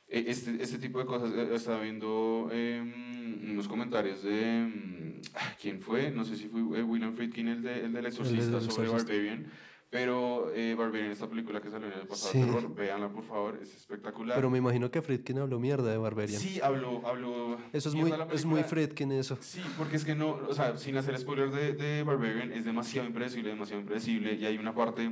eh, 0.07 0.25
este, 0.27 0.61
este 0.61 0.77
tipo 0.77 0.99
de 0.99 1.05
cosas, 1.05 1.31
eh, 1.35 1.49
estaba 1.55 1.81
viendo 1.81 2.49
em, 2.51 3.49
unos 3.51 3.67
comentarios 3.67 4.21
de, 4.21 4.59
em, 4.59 5.21
ah, 5.33 5.55
¿quién 5.59 5.81
fue? 5.81 6.11
No 6.11 6.23
sé 6.23 6.35
si 6.37 6.47
fue 6.47 6.59
eh, 6.79 6.83
William 6.83 7.15
Friedkin, 7.15 7.47
el, 7.47 7.63
de, 7.63 7.85
el 7.85 7.93
del 7.93 8.05
exorcista, 8.05 8.61
sobre. 8.61 8.89
Barbarian, 8.89 9.47
pero 9.95 10.51
eh, 10.53 10.75
Barbarian, 10.77 11.09
esta 11.11 11.29
película 11.29 11.61
que 11.61 11.69
salió 11.69 11.87
en 11.87 11.93
el 11.93 12.05
pasado 12.05 12.33
Sí. 12.33 12.39
terror, 12.41 12.75
véanla 12.75 13.07
por 13.07 13.23
favor, 13.23 13.57
es 13.61 13.73
espectacular. 13.73 14.35
Pero 14.35 14.49
me 14.49 14.57
imagino 14.57 14.91
que 14.91 15.01
Friedkin 15.01 15.37
habló 15.39 15.57
mierda 15.57 15.89
de 15.89 15.97
Barbarian. 15.97 16.37
Sí, 16.37 16.59
habló, 16.61 17.01
habló 17.07 17.57
Eso 17.71 17.87
es 17.87 17.95
muy, 17.95 18.13
es 18.33 18.43
muy. 18.43 18.63
Friedkin 18.63 19.13
eso. 19.13 19.37
Sí, 19.39 19.61
porque 19.77 19.95
es 19.95 20.03
que 20.03 20.13
no, 20.13 20.31
o 20.49 20.53
sea, 20.53 20.75
sin 20.75 20.97
hacer 20.97 21.17
spoiler 21.17 21.49
de, 21.49 21.75
de 21.75 22.03
Barbarian, 22.03 22.51
es 22.51 22.65
demasiado 22.65 23.07
impredecible, 23.07 23.51
demasiado 23.51 23.79
impredecible, 23.79 24.33
y 24.33 24.45
hay 24.45 24.57
una 24.57 24.75
parte 24.75 25.09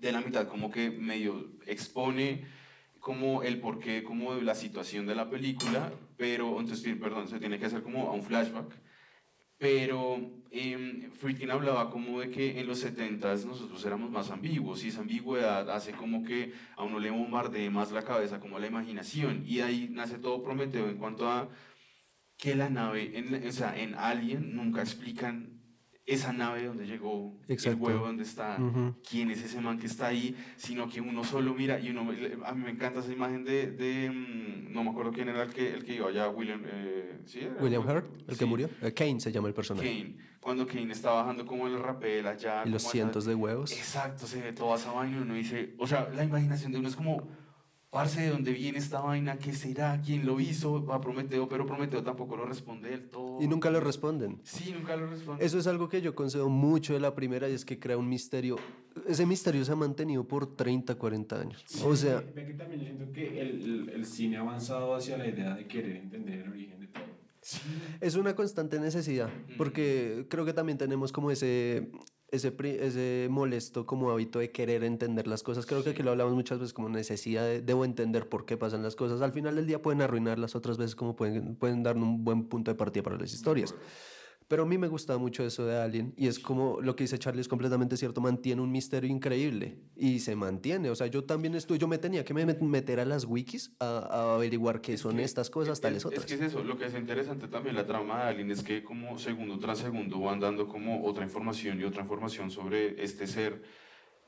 de 0.00 0.12
la 0.12 0.22
mitad 0.22 0.48
como 0.48 0.70
que 0.70 0.90
medio 0.90 1.50
expone 1.66 2.46
como 3.00 3.42
el 3.42 3.60
porqué, 3.60 4.02
como 4.02 4.32
la 4.36 4.54
situación 4.54 5.04
de 5.04 5.14
la 5.14 5.28
película, 5.28 5.92
pero, 6.16 6.58
entonces, 6.58 6.96
perdón, 6.96 7.28
se 7.28 7.38
tiene 7.38 7.58
que 7.58 7.66
hacer 7.66 7.82
como 7.82 8.08
a 8.08 8.12
un 8.12 8.22
flashback, 8.22 8.74
pero 9.58 10.39
eh, 10.50 11.10
Friedkin 11.12 11.50
hablaba 11.50 11.90
como 11.90 12.20
de 12.20 12.30
que 12.30 12.58
en 12.58 12.66
los 12.66 12.84
70s 12.84 13.44
nosotros 13.44 13.84
éramos 13.84 14.10
más 14.10 14.30
ambiguos 14.30 14.84
y 14.84 14.88
esa 14.88 15.00
ambigüedad 15.00 15.70
hace 15.70 15.92
como 15.92 16.24
que 16.24 16.52
a 16.76 16.82
uno 16.82 16.98
le 16.98 17.10
bombardee 17.10 17.70
más 17.70 17.92
la 17.92 18.02
cabeza, 18.02 18.40
como 18.40 18.58
la 18.58 18.66
imaginación, 18.66 19.44
y 19.46 19.60
ahí 19.60 19.88
nace 19.90 20.18
todo 20.18 20.42
Prometeo 20.42 20.88
en 20.88 20.96
cuanto 20.96 21.30
a 21.30 21.48
que 22.36 22.56
la 22.56 22.70
nave, 22.70 23.18
en, 23.18 23.46
o 23.46 23.52
sea, 23.52 23.78
en 23.78 23.94
Alien 23.94 24.56
nunca 24.56 24.80
explican 24.80 25.59
esa 26.10 26.32
nave 26.32 26.64
donde 26.64 26.86
llegó, 26.86 27.32
Exacto. 27.48 27.70
el 27.70 27.82
huevo 27.82 28.06
donde 28.06 28.24
está, 28.24 28.58
quién 29.08 29.30
es 29.30 29.42
ese 29.42 29.60
man 29.60 29.78
que 29.78 29.86
está 29.86 30.08
ahí, 30.08 30.36
sino 30.56 30.88
que 30.88 31.00
uno 31.00 31.22
solo 31.22 31.54
mira 31.54 31.78
y 31.78 31.90
uno, 31.90 32.00
a 32.44 32.52
mí 32.52 32.64
me 32.64 32.70
encanta 32.70 32.98
esa 32.98 33.12
imagen 33.12 33.44
de, 33.44 33.70
de 33.70 34.10
mm, 34.10 34.72
no 34.72 34.82
me 34.82 34.90
acuerdo 34.90 35.12
quién 35.12 35.28
era 35.28 35.44
el 35.44 35.52
que, 35.52 35.72
el 35.72 35.84
que 35.84 35.94
iba 35.94 36.08
allá, 36.08 36.28
William, 36.28 36.62
eh, 36.66 37.20
¿sí 37.26 37.40
era? 37.40 37.54
William 37.62 37.86
Hurt, 37.86 38.06
el 38.28 38.36
que 38.36 38.44
murió. 38.44 38.68
Eh, 38.82 38.92
Kane 38.92 39.20
se 39.20 39.30
llama 39.30 39.48
el 39.48 39.54
personaje. 39.54 39.88
Kane, 39.88 40.16
cuando 40.40 40.66
Kane 40.66 40.92
está 40.92 41.12
bajando 41.12 41.46
como 41.46 41.68
el 41.68 41.78
rapel 41.78 42.26
allá. 42.26 42.64
Y 42.66 42.70
los 42.70 42.82
cientos 42.82 43.24
de 43.24 43.34
huevos. 43.34 43.70
Exacto, 43.72 44.26
se 44.26 44.42
ve 44.42 44.52
toda 44.52 44.76
esa 44.76 44.90
vaina 44.90 45.18
y 45.18 45.20
uno 45.20 45.34
dice, 45.34 45.74
o 45.78 45.86
sea, 45.86 46.08
la 46.14 46.24
imaginación 46.24 46.72
de 46.72 46.78
uno 46.78 46.88
es 46.88 46.96
como, 46.96 47.28
parce, 47.90 48.20
¿de 48.20 48.28
dónde 48.30 48.52
viene 48.52 48.78
esta 48.78 49.00
vaina? 49.00 49.36
¿Qué 49.38 49.52
será? 49.52 50.00
¿Quién 50.04 50.24
lo 50.24 50.38
hizo? 50.40 50.84
Va 50.84 51.00
Prometeo, 51.00 51.48
pero 51.48 51.66
Prometeo 51.66 52.02
tampoco 52.02 52.36
lo 52.36 52.46
responde 52.46 52.90
del 52.90 53.08
todo. 53.08 53.42
Y 53.42 53.48
nunca 53.48 53.70
lo 53.70 53.80
responden. 53.80 54.38
Sí, 54.44 54.72
nunca 54.76 54.96
lo 54.96 55.08
responde. 55.08 55.44
Eso 55.44 55.58
es 55.58 55.66
algo 55.66 55.88
que 55.88 56.00
yo 56.00 56.14
concedo 56.14 56.48
mucho 56.48 56.94
de 56.94 57.00
la 57.00 57.14
primera 57.14 57.48
y 57.48 57.52
es 57.54 57.64
que 57.64 57.78
crea 57.78 57.96
un 57.98 58.08
misterio. 58.08 58.56
Ese 59.06 59.26
misterio 59.26 59.64
se 59.64 59.72
ha 59.72 59.76
mantenido 59.76 60.26
por 60.26 60.54
30, 60.56 60.94
40 60.94 61.40
años. 61.40 61.64
O 61.84 61.96
sea, 61.96 62.22
Ve 62.34 62.46
que 62.46 62.54
también 62.54 62.80
yo 62.80 62.86
siento 62.86 63.12
que 63.12 63.40
el, 63.40 63.62
el, 63.62 63.88
el 63.90 64.06
cine 64.06 64.36
ha 64.36 64.40
avanzado 64.40 64.94
hacia 64.94 65.16
la 65.18 65.26
idea 65.26 65.54
de 65.54 65.66
querer 65.66 65.96
entender 65.96 66.40
el 66.40 66.50
origen 66.50 66.80
de 66.80 66.86
todo. 66.86 67.04
es 68.00 68.14
una 68.16 68.34
constante 68.34 68.78
necesidad, 68.78 69.30
porque 69.56 70.26
creo 70.28 70.44
que 70.44 70.52
también 70.52 70.78
tenemos 70.78 71.10
como 71.10 71.30
ese, 71.30 71.90
ese, 72.32 72.54
ese 72.80 73.28
molesto 73.30 73.86
como 73.86 74.10
hábito 74.10 74.38
de 74.38 74.50
querer 74.50 74.84
entender 74.84 75.26
las 75.26 75.42
cosas. 75.42 75.66
Creo 75.66 75.82
que 75.82 75.90
aquí 75.90 76.02
lo 76.02 76.10
hablamos 76.10 76.34
muchas 76.34 76.58
veces 76.58 76.72
como 76.72 76.88
necesidad 76.88 77.44
de, 77.44 77.60
debo 77.60 77.84
entender 77.84 78.28
por 78.28 78.44
qué 78.44 78.56
pasan 78.56 78.82
las 78.82 78.96
cosas. 78.96 79.20
Al 79.22 79.32
final 79.32 79.56
del 79.56 79.66
día 79.66 79.82
pueden 79.82 80.02
arruinarlas, 80.02 80.54
otras 80.54 80.78
veces 80.78 80.94
como 80.94 81.16
pueden, 81.16 81.56
pueden 81.56 81.82
dar 81.82 81.96
un 81.96 82.24
buen 82.24 82.44
punto 82.44 82.70
de 82.70 82.76
partida 82.76 83.02
para 83.02 83.16
las 83.16 83.32
historias. 83.32 83.74
Pero 84.50 84.64
a 84.64 84.66
mí 84.66 84.78
me 84.78 84.88
gusta 84.88 85.16
mucho 85.16 85.44
eso 85.44 85.64
de 85.64 85.76
Alien 85.80 86.12
y 86.16 86.26
es 86.26 86.40
como 86.40 86.80
lo 86.80 86.96
que 86.96 87.04
dice 87.04 87.20
Charlie 87.20 87.40
es 87.40 87.46
completamente 87.46 87.96
cierto, 87.96 88.20
mantiene 88.20 88.60
un 88.60 88.72
misterio 88.72 89.08
increíble 89.08 89.78
y 89.96 90.18
se 90.18 90.34
mantiene. 90.34 90.90
O 90.90 90.96
sea, 90.96 91.06
yo 91.06 91.22
también 91.22 91.54
estuve, 91.54 91.78
yo 91.78 91.86
me 91.86 91.98
tenía 91.98 92.24
que 92.24 92.34
me- 92.34 92.44
meter 92.44 92.98
a 92.98 93.04
las 93.04 93.24
wikis 93.26 93.70
a, 93.78 93.98
a 94.10 94.34
averiguar 94.34 94.80
qué 94.80 94.96
son 94.96 95.18
que- 95.18 95.22
estas 95.22 95.50
cosas, 95.50 95.74
es- 95.74 95.80
tales 95.80 95.98
es, 95.98 96.06
otras. 96.06 96.24
Es 96.24 96.26
que 96.26 96.34
es 96.34 96.40
eso, 96.52 96.64
lo 96.64 96.76
que 96.76 96.86
es 96.86 96.94
interesante 96.96 97.46
también 97.46 97.76
la 97.76 97.86
trama 97.86 98.24
de 98.24 98.30
Alien 98.30 98.50
es 98.50 98.64
que 98.64 98.82
como 98.82 99.16
segundo 99.20 99.56
tras 99.60 99.78
segundo 99.78 100.18
van 100.18 100.40
dando 100.40 100.66
como 100.66 101.06
otra 101.06 101.22
información 101.22 101.80
y 101.80 101.84
otra 101.84 102.02
información 102.02 102.50
sobre 102.50 103.00
este 103.04 103.28
ser 103.28 103.62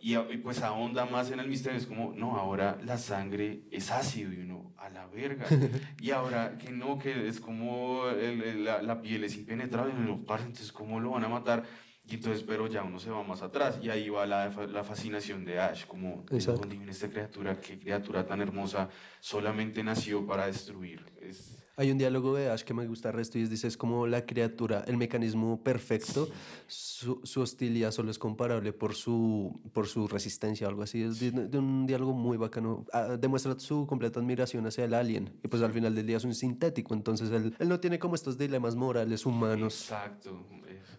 y, 0.03 0.17
y 0.17 0.37
pues 0.39 0.61
ahonda 0.63 1.07
más 1.07 1.31
en 1.31 1.41
el 1.41 1.49
misterio, 1.49 1.79
es 1.79 1.87
como, 1.87 2.13
no, 2.15 2.37
ahora 2.37 2.79
la 2.85 2.99
sangre 2.99 3.63
es 3.71 3.91
ácido 3.91 4.33
y 4.33 4.39
uno, 4.41 4.75
a 4.77 4.89
la 4.91 5.07
verga, 5.07 5.47
y 6.01 6.11
ahora 6.11 6.59
que 6.59 6.71
no, 6.73 6.99
que 6.99 7.29
es 7.29 7.41
como 7.41 8.09
el- 8.09 8.43
el- 8.43 8.65
la, 8.65 8.83
la 8.83 9.01
piel 9.01 9.25
es 9.25 9.37
impenetrable, 9.37 9.93
parce, 10.27 10.45
entonces 10.47 10.73
¿cómo 10.73 11.01
lo 11.01 11.11
van 11.13 11.25
a 11.25 11.29
matar? 11.29 11.63
Y 12.05 12.17
entonces, 12.17 12.43
pero 12.43 12.67
ya 12.67 12.83
uno 12.83 12.99
se 12.99 13.11
va 13.11 13.23
más 13.23 13.43
atrás 13.43 13.79
y 13.81 13.89
ahí 13.89 14.09
va 14.11 14.27
la, 14.27 14.49
la 14.49 14.83
fascinación 14.83 15.45
de 15.45 15.61
Ash, 15.61 15.87
como, 15.87 16.25
¿de 16.29 16.37
Exacto. 16.37 16.63
dónde 16.63 16.77
viene 16.77 16.91
esta 16.91 17.09
criatura? 17.09 17.61
¿Qué 17.61 17.79
criatura 17.79 18.27
tan 18.27 18.41
hermosa 18.41 18.89
solamente 19.21 19.85
nació 19.85 20.27
para 20.27 20.47
destruir? 20.47 21.07
Es, 21.21 21.62
Hay 21.77 21.91
un 21.91 21.99
diálogo 21.99 22.35
de 22.35 22.51
Ash 22.51 22.63
que 22.63 22.75
me 22.75 22.87
gusta 22.87 23.13
resto 23.13 23.39
y 23.39 23.43
es, 23.43 23.51
dice, 23.51 23.67
es 23.67 23.77
como 23.77 24.07
la 24.07 24.27
criatura, 24.27 24.85
el 24.87 24.97
mecanismo 24.97 25.63
perfecto, 25.63 26.29
su, 26.67 27.21
su 27.25 27.41
hostilidad 27.41 27.93
solo 27.93 28.11
es 28.11 28.19
comparable 28.19 28.73
por 28.73 28.95
su, 28.95 29.61
por 29.73 29.87
su 29.87 30.07
resistencia 30.07 30.67
o 30.67 30.71
algo 30.71 30.83
así. 30.83 31.03
Es 31.03 31.19
de, 31.19 31.31
de 31.31 31.59
un 31.59 31.87
diálogo 31.87 32.13
muy 32.13 32.37
bacano. 32.37 32.85
Ah, 32.93 33.17
demuestra 33.19 33.59
su 33.59 33.87
completa 33.87 34.21
admiración 34.21 34.67
hacia 34.67 34.85
el 34.85 34.95
alien 34.95 35.39
y 35.43 35.49
pues 35.49 35.63
al 35.63 35.73
final 35.73 35.95
del 35.95 36.07
día 36.07 36.19
es 36.19 36.25
un 36.25 36.35
sintético, 36.35 36.95
entonces 36.95 37.31
él, 37.31 37.55
él 37.59 37.69
no 37.69 37.81
tiene 37.81 37.99
como 37.99 38.15
estos 38.15 38.37
dilemas 38.37 38.77
morales 38.77 39.25
humanos. 39.25 39.83
Exacto. 39.83 40.47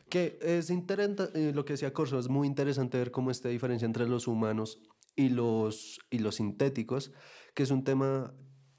Que 0.10 0.38
es 0.42 0.70
interesante, 0.70 1.54
lo 1.54 1.66
que 1.66 1.74
decía 1.74 1.94
Corso, 1.94 2.20
es 2.20 2.30
muy 2.30 2.48
interesante 2.48 2.98
ver 2.98 3.12
cómo 3.12 3.32
esta 3.32 3.50
diferencia 3.50 3.86
entre 3.86 4.08
los 4.08 4.28
humanos 4.28 4.80
y 5.16 5.30
los, 5.30 6.00
y 6.10 6.20
los 6.20 6.36
sintéticos, 6.36 7.12
que 7.54 7.64
es 7.64 7.72
un 7.72 7.84
tema 7.84 8.34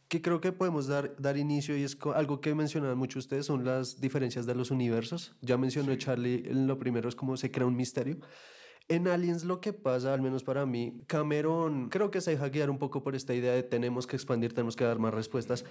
que 0.09 0.22
creo 0.22 0.40
que 0.40 0.52
podemos 0.52 0.86
dar, 0.86 1.14
dar 1.18 1.36
inicio 1.36 1.76
y 1.76 1.82
es 1.82 1.96
algo 2.14 2.40
que 2.40 2.55
mencionaban 2.55 2.98
mucho 2.98 3.18
ustedes, 3.18 3.46
son 3.46 3.64
las 3.64 4.00
diferencias 4.00 4.46
de 4.46 4.55
los 4.55 4.70
universos. 4.70 5.34
Ya 5.40 5.57
mencionó 5.57 5.94
Charlie, 5.96 6.44
en 6.46 6.66
lo 6.66 6.78
primero 6.78 7.09
es 7.09 7.14
cómo 7.14 7.36
se 7.36 7.50
crea 7.50 7.66
un 7.66 7.76
misterio. 7.76 8.18
En 8.86 9.09
Aliens 9.09 9.44
lo 9.44 9.62
que 9.62 9.72
pasa, 9.72 10.12
al 10.12 10.20
menos 10.20 10.44
para 10.44 10.66
mí, 10.66 11.00
Cameron 11.07 11.88
creo 11.88 12.11
que 12.11 12.20
se 12.20 12.32
deja 12.32 12.50
guiar 12.50 12.68
un 12.68 12.78
poco 12.78 13.02
por 13.02 13.14
esta 13.14 13.32
idea 13.34 13.55
de 13.55 13.62
tenemos 13.62 14.07
que 14.07 14.14
expandir, 14.14 14.52
tenemos 14.52 14.76
que 14.76 14.84
dar 14.84 14.98
más 14.98 15.14
respuestas. 15.14 15.64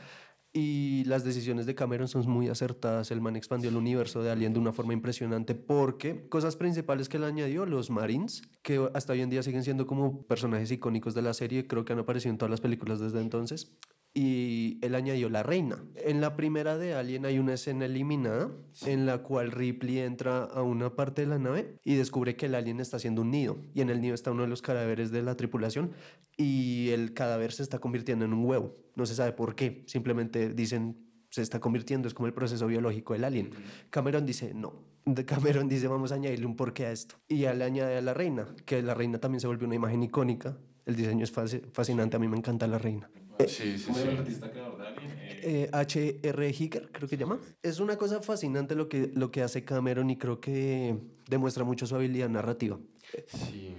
Y 0.51 1.03
las 1.05 1.23
decisiones 1.23 1.67
de 1.67 1.75
Cameron 1.75 2.07
son 2.07 2.27
muy 2.27 2.47
acertadas. 2.47 3.11
El 3.11 3.21
man 3.21 3.35
expandió 3.35 3.69
el 3.69 3.77
universo 3.77 4.23
de 4.23 4.31
Alien 4.31 4.53
de 4.53 4.59
una 4.59 4.73
forma 4.73 4.93
impresionante 4.93 5.53
porque 5.53 6.27
cosas 6.27 6.55
principales 6.55 7.07
que 7.07 7.19
le 7.19 7.27
añadió, 7.27 7.67
los 7.67 7.91
Marines, 7.91 8.41
que 8.63 8.89
hasta 8.95 9.13
hoy 9.13 9.21
en 9.21 9.29
día 9.29 9.43
siguen 9.43 9.63
siendo 9.63 9.85
como 9.85 10.25
personajes 10.25 10.71
icónicos 10.71 11.13
de 11.13 11.21
la 11.21 11.35
serie, 11.35 11.67
creo 11.67 11.85
que 11.85 11.93
han 11.93 11.99
aparecido 11.99 12.31
en 12.31 12.39
todas 12.39 12.51
las 12.51 12.61
películas 12.61 12.99
desde 12.99 13.21
entonces 13.21 13.77
y 14.13 14.77
él 14.81 14.93
añadió 14.95 15.29
la 15.29 15.41
reina. 15.41 15.83
En 15.95 16.21
la 16.21 16.35
primera 16.35 16.77
de 16.77 16.93
Alien 16.93 17.25
hay 17.25 17.39
una 17.39 17.53
escena 17.53 17.85
eliminada 17.85 18.51
en 18.85 19.05
la 19.05 19.19
cual 19.19 19.51
Ripley 19.51 19.99
entra 19.99 20.43
a 20.43 20.61
una 20.61 20.95
parte 20.95 21.23
de 21.23 21.27
la 21.27 21.39
nave 21.39 21.77
y 21.83 21.95
descubre 21.95 22.35
que 22.35 22.45
el 22.45 22.55
alien 22.55 22.79
está 22.79 22.97
haciendo 22.97 23.21
un 23.23 23.31
nido 23.31 23.57
y 23.73 23.81
en 23.81 23.89
el 23.89 24.01
nido 24.01 24.13
está 24.13 24.31
uno 24.31 24.43
de 24.43 24.49
los 24.49 24.61
cadáveres 24.61 25.11
de 25.11 25.23
la 25.23 25.35
tripulación 25.35 25.91
y 26.37 26.89
el 26.89 27.13
cadáver 27.13 27.51
se 27.51 27.63
está 27.63 27.79
convirtiendo 27.79 28.25
en 28.25 28.33
un 28.33 28.45
huevo. 28.45 28.75
No 28.95 29.05
se 29.05 29.15
sabe 29.15 29.31
por 29.31 29.55
qué, 29.55 29.83
simplemente 29.87 30.53
dicen 30.53 30.97
se 31.33 31.41
está 31.41 31.59
convirtiendo, 31.59 32.07
es 32.07 32.13
como 32.13 32.27
el 32.27 32.33
proceso 32.33 32.67
biológico 32.67 33.13
del 33.13 33.23
alien. 33.23 33.49
Cameron 33.89 34.23
dice, 34.23 34.53
no. 34.53 34.83
Cameron 35.25 35.67
dice, 35.67 35.87
vamos 35.87 36.11
a 36.11 36.15
añadirle 36.15 36.45
un 36.45 36.55
porqué 36.55 36.85
a 36.85 36.91
esto. 36.91 37.15
Y 37.27 37.39
ya 37.39 37.55
le 37.55 37.63
añade 37.63 37.97
a 37.97 38.01
la 38.01 38.13
reina, 38.13 38.45
que 38.67 38.83
la 38.83 38.93
reina 38.93 39.17
también 39.17 39.39
se 39.39 39.47
volvió 39.47 39.65
una 39.65 39.73
imagen 39.73 40.03
icónica. 40.03 40.55
El 40.85 40.95
diseño 40.95 41.23
es 41.23 41.31
fascinante, 41.31 42.17
a 42.17 42.19
mí 42.19 42.27
me 42.27 42.37
encanta 42.37 42.67
la 42.67 42.77
reina. 42.77 43.09
Sí, 43.47 43.77
sí, 43.77 43.91
sí. 43.93 44.01
el 44.07 44.17
artista 44.17 44.51
creador 44.51 44.77
de 44.77 44.87
Alien? 44.87 45.11
Eh, 45.45 45.69
H.R. 45.71 46.49
Hicker, 46.49 46.89
creo 46.91 47.09
que 47.09 47.17
llama. 47.17 47.39
Es 47.61 47.79
una 47.79 47.97
cosa 47.97 48.21
fascinante 48.21 48.75
lo 48.75 48.87
que, 48.87 49.11
lo 49.13 49.31
que 49.31 49.41
hace 49.41 49.65
Cameron 49.65 50.09
y 50.09 50.17
creo 50.17 50.39
que 50.39 50.95
demuestra 51.27 51.63
mucho 51.63 51.85
su 51.85 51.95
habilidad 51.95 52.29
narrativa. 52.29 52.79
Sí, 53.27 53.75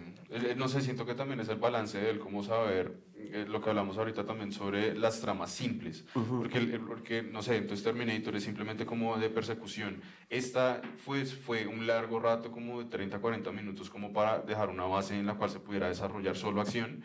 no 0.57 0.69
sé, 0.69 0.81
siento 0.81 1.07
que 1.07 1.15
también 1.15 1.41
es 1.41 1.49
el 1.49 1.57
balance 1.57 1.99
de 1.99 2.11
él, 2.11 2.19
cómo 2.19 2.43
saber 2.43 2.99
eh, 3.17 3.47
lo 3.49 3.61
que 3.61 3.71
hablamos 3.71 3.97
ahorita 3.97 4.27
también 4.27 4.53
sobre 4.53 4.95
las 4.95 5.21
tramas 5.21 5.51
simples. 5.51 6.05
porque, 6.13 6.61
porque, 6.87 7.23
no 7.23 7.43
sé, 7.43 7.57
entonces 7.57 7.85
Terminator 7.85 8.37
es 8.37 8.45
simplemente 8.45 8.85
como 8.85 9.17
de 9.17 9.31
persecución. 9.31 10.03
Esta 10.29 10.83
fue, 11.05 11.25
fue 11.25 11.67
un 11.67 11.87
largo 11.87 12.21
rato, 12.21 12.51
como 12.51 12.83
de 12.83 12.91
30, 12.91 13.19
40 13.21 13.53
minutos, 13.53 13.89
como 13.91 14.13
para 14.13 14.41
dejar 14.41 14.69
una 14.69 14.85
base 14.85 15.19
en 15.19 15.27
la 15.27 15.35
cual 15.35 15.51
se 15.51 15.61
pudiera 15.61 15.89
desarrollar 15.89 16.37
solo 16.37 16.61
acción 16.61 17.03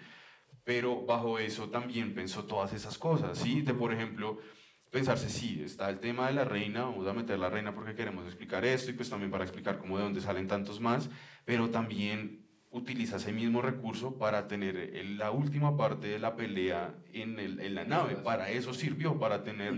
pero 0.69 1.03
bajo 1.03 1.39
eso 1.39 1.71
también 1.71 2.13
pensó 2.13 2.45
todas 2.45 2.73
esas 2.73 2.99
cosas, 2.99 3.39
¿sí? 3.39 3.63
De, 3.63 3.73
por 3.73 3.91
ejemplo, 3.91 4.37
pensarse, 4.91 5.27
sí, 5.27 5.63
está 5.65 5.89
el 5.89 5.99
tema 5.99 6.27
de 6.27 6.33
la 6.33 6.43
reina, 6.43 6.83
vamos 6.83 7.07
a 7.07 7.13
meter 7.13 7.39
la 7.39 7.49
reina 7.49 7.73
porque 7.73 7.95
queremos 7.95 8.23
explicar 8.25 8.63
esto 8.63 8.91
y 8.91 8.93
pues 8.93 9.09
también 9.09 9.31
para 9.31 9.43
explicar 9.43 9.79
cómo 9.79 9.97
de 9.97 10.03
dónde 10.03 10.21
salen 10.21 10.47
tantos 10.47 10.79
más, 10.79 11.09
pero 11.43 11.71
también 11.71 12.45
utiliza 12.69 13.15
ese 13.15 13.33
mismo 13.33 13.63
recurso 13.63 14.19
para 14.19 14.47
tener 14.47 14.93
la 15.17 15.31
última 15.31 15.75
parte 15.75 16.05
de 16.05 16.19
la 16.19 16.35
pelea 16.35 16.93
en, 17.13 17.39
el, 17.39 17.59
en 17.61 17.73
la 17.73 17.85
nave. 17.85 18.17
Para 18.17 18.51
eso 18.51 18.71
sirvió, 18.71 19.17
para 19.17 19.43
tener 19.43 19.73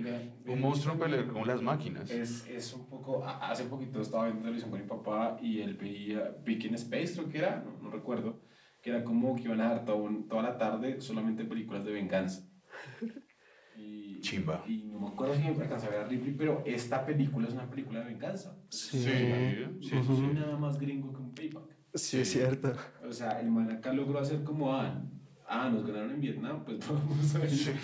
un 0.46 0.60
monstruo 0.60 1.00
pelear 1.00 1.28
con 1.28 1.48
las 1.48 1.62
máquinas. 1.62 2.12
Es, 2.12 2.46
es, 2.50 2.74
un 2.74 2.90
poco, 2.90 3.24
hace 3.26 3.64
poquito 3.64 4.02
estaba 4.02 4.26
viendo 4.26 4.42
televisión 4.42 4.72
con 4.72 4.82
mi 4.82 4.88
papá 4.88 5.38
y 5.42 5.62
él 5.62 5.76
veía 5.76 6.36
Big 6.44 6.66
in 6.66 6.76
Space, 6.76 7.14
creo 7.14 7.30
que 7.30 7.38
era, 7.38 7.64
no, 7.66 7.82
no 7.82 7.90
recuerdo 7.90 8.51
que 8.82 8.90
era 8.90 9.04
como 9.04 9.36
que 9.36 9.44
iban 9.44 9.62
a 9.62 9.76
dar 9.76 9.86
toda 9.86 10.42
la 10.42 10.58
tarde 10.58 11.00
solamente 11.02 11.46
películas 11.46 11.86
de 11.86 11.92
venganza. 11.92 12.48
Y, 13.74 14.20
Chimba. 14.20 14.64
Y 14.68 14.84
no 14.84 15.00
me 15.00 15.08
acuerdo 15.08 15.34
si 15.34 15.42
me 15.42 15.48
alcanzé 15.48 15.88
a 15.88 15.90
ver 15.90 16.00
a 16.02 16.08
Ripley, 16.08 16.36
pero 16.36 16.62
esta 16.68 17.04
película 17.04 17.48
es 17.48 17.54
una 17.54 17.68
película 17.68 18.02
de 18.02 18.06
venganza. 18.06 18.56
Sí. 18.70 19.00
sí, 19.00 19.10
sí, 19.82 19.96
sí, 20.04 20.30
nada 20.36 20.56
más 20.58 20.78
gringo 20.78 21.12
que 21.12 21.20
un 21.20 21.34
payback. 21.34 21.64
Sí, 21.96 22.20
es 22.20 22.32
cierto. 22.32 22.74
O 23.08 23.12
sea, 23.12 23.40
el 23.40 23.50
man 23.50 23.72
acá 23.72 23.92
logró 23.92 24.20
hacer 24.20 24.44
como, 24.44 24.76
ah, 24.76 25.02
ah 25.48 25.70
nos 25.70 25.84
ganaron 25.88 26.12
en 26.12 26.22
Vietnam, 26.22 26.64
pues 26.64 26.80
vamos 26.88 27.34
a, 27.34 27.46
ir 27.46 27.76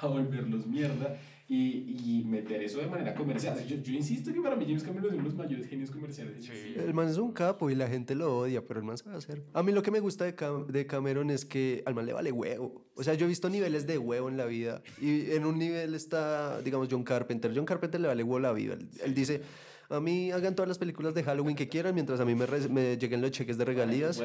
a 0.00 0.06
volverlos 0.06 0.66
mierda 0.66 1.16
y, 1.48 2.18
y, 2.18 2.24
meter 2.24 2.62
eso 2.62 2.80
de 2.80 2.88
manera 2.88 3.14
comercial. 3.14 3.56
Yo, 3.66 3.76
yo, 3.76 3.92
insisto 3.92 4.32
que 4.32 4.40
para 4.40 4.56
mí 4.56 4.64
James 4.64 4.82
Cameron 4.82 5.06
es 5.06 5.12
uno 5.12 5.22
de 5.22 5.28
los 5.28 5.34
mayores 5.34 5.66
genios 5.68 5.90
comerciales. 5.92 6.44
Sí. 6.44 6.74
El 6.76 6.92
man 6.92 7.08
es 7.08 7.18
un 7.18 7.32
capo 7.32 7.70
y 7.70 7.76
la 7.76 7.86
gente 7.86 8.16
lo 8.16 8.38
odia, 8.38 8.64
pero 8.66 8.80
el 8.80 8.86
man 8.86 8.98
se 8.98 9.04
va 9.04 9.14
a 9.14 9.18
hacer. 9.18 9.44
A 9.52 9.62
mí 9.62 9.70
lo 9.70 9.82
que 9.82 9.92
me 9.92 10.00
gusta 10.00 10.24
de, 10.24 10.34
de 10.68 10.86
Cameron 10.86 11.30
es 11.30 11.44
que 11.44 11.84
al 11.86 11.94
man 11.94 12.04
le 12.04 12.12
vale 12.12 12.32
huevo. 12.32 12.84
O 12.96 13.04
sea, 13.04 13.14
yo 13.14 13.26
he 13.26 13.28
visto 13.28 13.48
niveles 13.48 13.86
de 13.86 13.96
huevo 13.96 14.28
en 14.28 14.36
la 14.36 14.46
vida 14.46 14.82
y 15.00 15.30
en 15.30 15.46
un 15.46 15.58
nivel 15.58 15.94
está, 15.94 16.60
digamos, 16.62 16.88
John 16.90 17.04
Carpenter. 17.04 17.52
John 17.54 17.64
Carpenter 17.64 18.00
le 18.00 18.08
vale 18.08 18.24
huevo 18.24 18.40
la 18.40 18.52
vida. 18.52 18.76
él 19.04 19.14
dice 19.14 19.42
a 19.88 20.00
mí 20.00 20.30
hagan 20.30 20.54
todas 20.54 20.68
las 20.68 20.78
películas 20.78 21.14
de 21.14 21.22
Halloween 21.22 21.56
que 21.56 21.68
quieran 21.68 21.94
mientras 21.94 22.20
a 22.20 22.24
mí 22.24 22.34
me, 22.34 22.46
me 22.70 22.96
lleguen 22.96 23.20
los 23.20 23.30
cheques 23.30 23.56
de 23.56 23.64
regalías. 23.64 24.22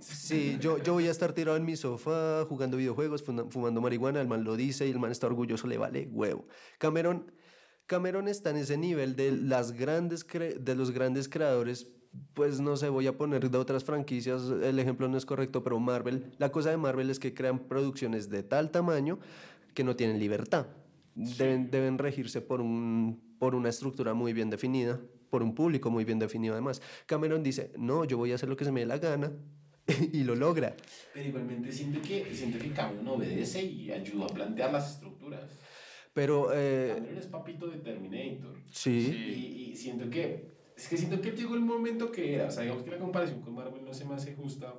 Sí, 0.00 0.56
yo, 0.60 0.82
yo 0.82 0.92
voy 0.92 1.08
a 1.08 1.10
estar 1.10 1.32
tirado 1.32 1.56
en 1.56 1.64
mi 1.64 1.76
sofá 1.76 2.44
jugando 2.46 2.76
videojuegos, 2.76 3.22
fumando 3.22 3.80
marihuana, 3.80 4.20
el 4.20 4.28
man 4.28 4.44
lo 4.44 4.56
dice 4.56 4.86
y 4.86 4.90
el 4.90 4.98
man 4.98 5.10
está 5.10 5.26
orgulloso, 5.26 5.66
le 5.66 5.78
vale 5.78 6.08
huevo. 6.10 6.46
Cameron, 6.78 7.32
Cameron 7.86 8.28
está 8.28 8.50
en 8.50 8.56
ese 8.56 8.76
nivel 8.76 9.16
de, 9.16 9.32
las 9.32 9.72
grandes 9.72 10.26
de 10.26 10.74
los 10.74 10.90
grandes 10.90 11.28
creadores 11.28 11.88
pues 12.32 12.60
no 12.60 12.76
sé, 12.76 12.88
voy 12.88 13.06
a 13.06 13.16
poner 13.16 13.50
de 13.50 13.58
otras 13.58 13.84
franquicias, 13.84 14.42
el 14.62 14.78
ejemplo 14.78 15.08
no 15.08 15.16
es 15.16 15.26
correcto, 15.26 15.62
pero 15.62 15.78
Marvel, 15.80 16.32
la 16.38 16.52
cosa 16.52 16.70
de 16.70 16.76
Marvel 16.76 17.10
es 17.10 17.18
que 17.18 17.34
crean 17.34 17.58
producciones 17.58 18.30
de 18.30 18.42
tal 18.42 18.70
tamaño 18.70 19.18
que 19.74 19.84
no 19.84 19.96
tienen 19.96 20.18
libertad. 20.18 20.66
Deben, 21.16 21.70
deben 21.70 21.98
regirse 21.98 22.40
por 22.40 22.60
un 22.60 23.33
por 23.44 23.54
una 23.54 23.68
estructura 23.68 24.14
muy 24.14 24.32
bien 24.32 24.48
definida, 24.48 24.98
por 25.28 25.42
un 25.42 25.54
público 25.54 25.90
muy 25.90 26.06
bien 26.06 26.18
definido 26.18 26.54
además. 26.54 26.80
Cameron 27.04 27.42
dice, 27.42 27.72
no, 27.76 28.06
yo 28.06 28.16
voy 28.16 28.32
a 28.32 28.36
hacer 28.36 28.48
lo 28.48 28.56
que 28.56 28.64
se 28.64 28.72
me 28.72 28.80
dé 28.80 28.86
la 28.86 28.96
gana 28.96 29.32
y 30.14 30.24
lo 30.24 30.34
logra. 30.34 30.74
Pero 31.12 31.28
igualmente 31.28 31.70
siento 31.70 32.00
que, 32.00 32.34
siento 32.34 32.58
que 32.58 32.70
Cameron 32.70 33.06
obedece 33.06 33.62
y 33.62 33.92
ayuda 33.92 34.24
a 34.24 34.28
plantear 34.28 34.72
las 34.72 34.94
estructuras. 34.94 35.42
Pero... 36.14 36.54
Eh, 36.54 36.94
Cameron 36.94 37.18
es 37.18 37.26
papito 37.26 37.66
de 37.66 37.76
Terminator. 37.80 38.56
Sí. 38.70 39.12
Y, 39.14 39.72
y 39.72 39.76
siento 39.76 40.08
que 40.08 40.54
es 40.74 40.88
que 40.88 40.96
siento 40.96 41.20
que 41.20 41.32
llegó 41.32 41.54
el 41.54 41.60
momento 41.60 42.10
que 42.10 42.36
era. 42.36 42.46
O 42.46 42.50
sea, 42.50 42.62
digamos 42.62 42.82
que 42.82 42.92
la 42.92 42.98
comparación 42.98 43.42
con 43.42 43.54
Marvel 43.54 43.84
no 43.84 43.92
se 43.92 44.06
me 44.06 44.14
hace 44.14 44.34
justa 44.34 44.74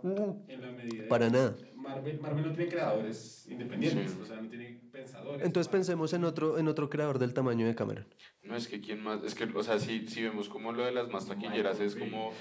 en 0.47 0.61
la 0.61 0.71
medida. 0.71 1.07
Para 1.07 1.29
nada. 1.29 1.55
Marvel, 1.85 2.19
Marvel 2.19 2.47
no 2.47 2.53
tiene 2.53 2.71
creadores 2.71 3.47
independientes, 3.49 4.17
o 4.21 4.25
sea, 4.25 4.41
no 4.41 4.49
tiene 4.49 4.81
pensadores. 4.91 5.45
Entonces 5.45 5.71
pensemos 5.71 6.13
en 6.13 6.23
otro, 6.23 6.57
en 6.57 6.67
otro 6.67 6.89
creador 6.89 7.19
del 7.19 7.33
tamaño 7.33 7.65
de 7.65 7.75
Cameron. 7.75 8.05
No, 8.43 8.55
es 8.55 8.67
que 8.67 8.79
quién 8.79 9.01
más. 9.01 9.23
Es 9.23 9.33
que, 9.33 9.45
o 9.45 9.63
sea, 9.63 9.79
si, 9.79 10.07
si 10.07 10.21
vemos 10.21 10.49
como 10.49 10.71
lo 10.71 10.85
de 10.85 10.91
las 10.91 11.09
más 11.09 11.25
taquilleras 11.27 11.79
es 11.79 11.95
como 11.95 12.31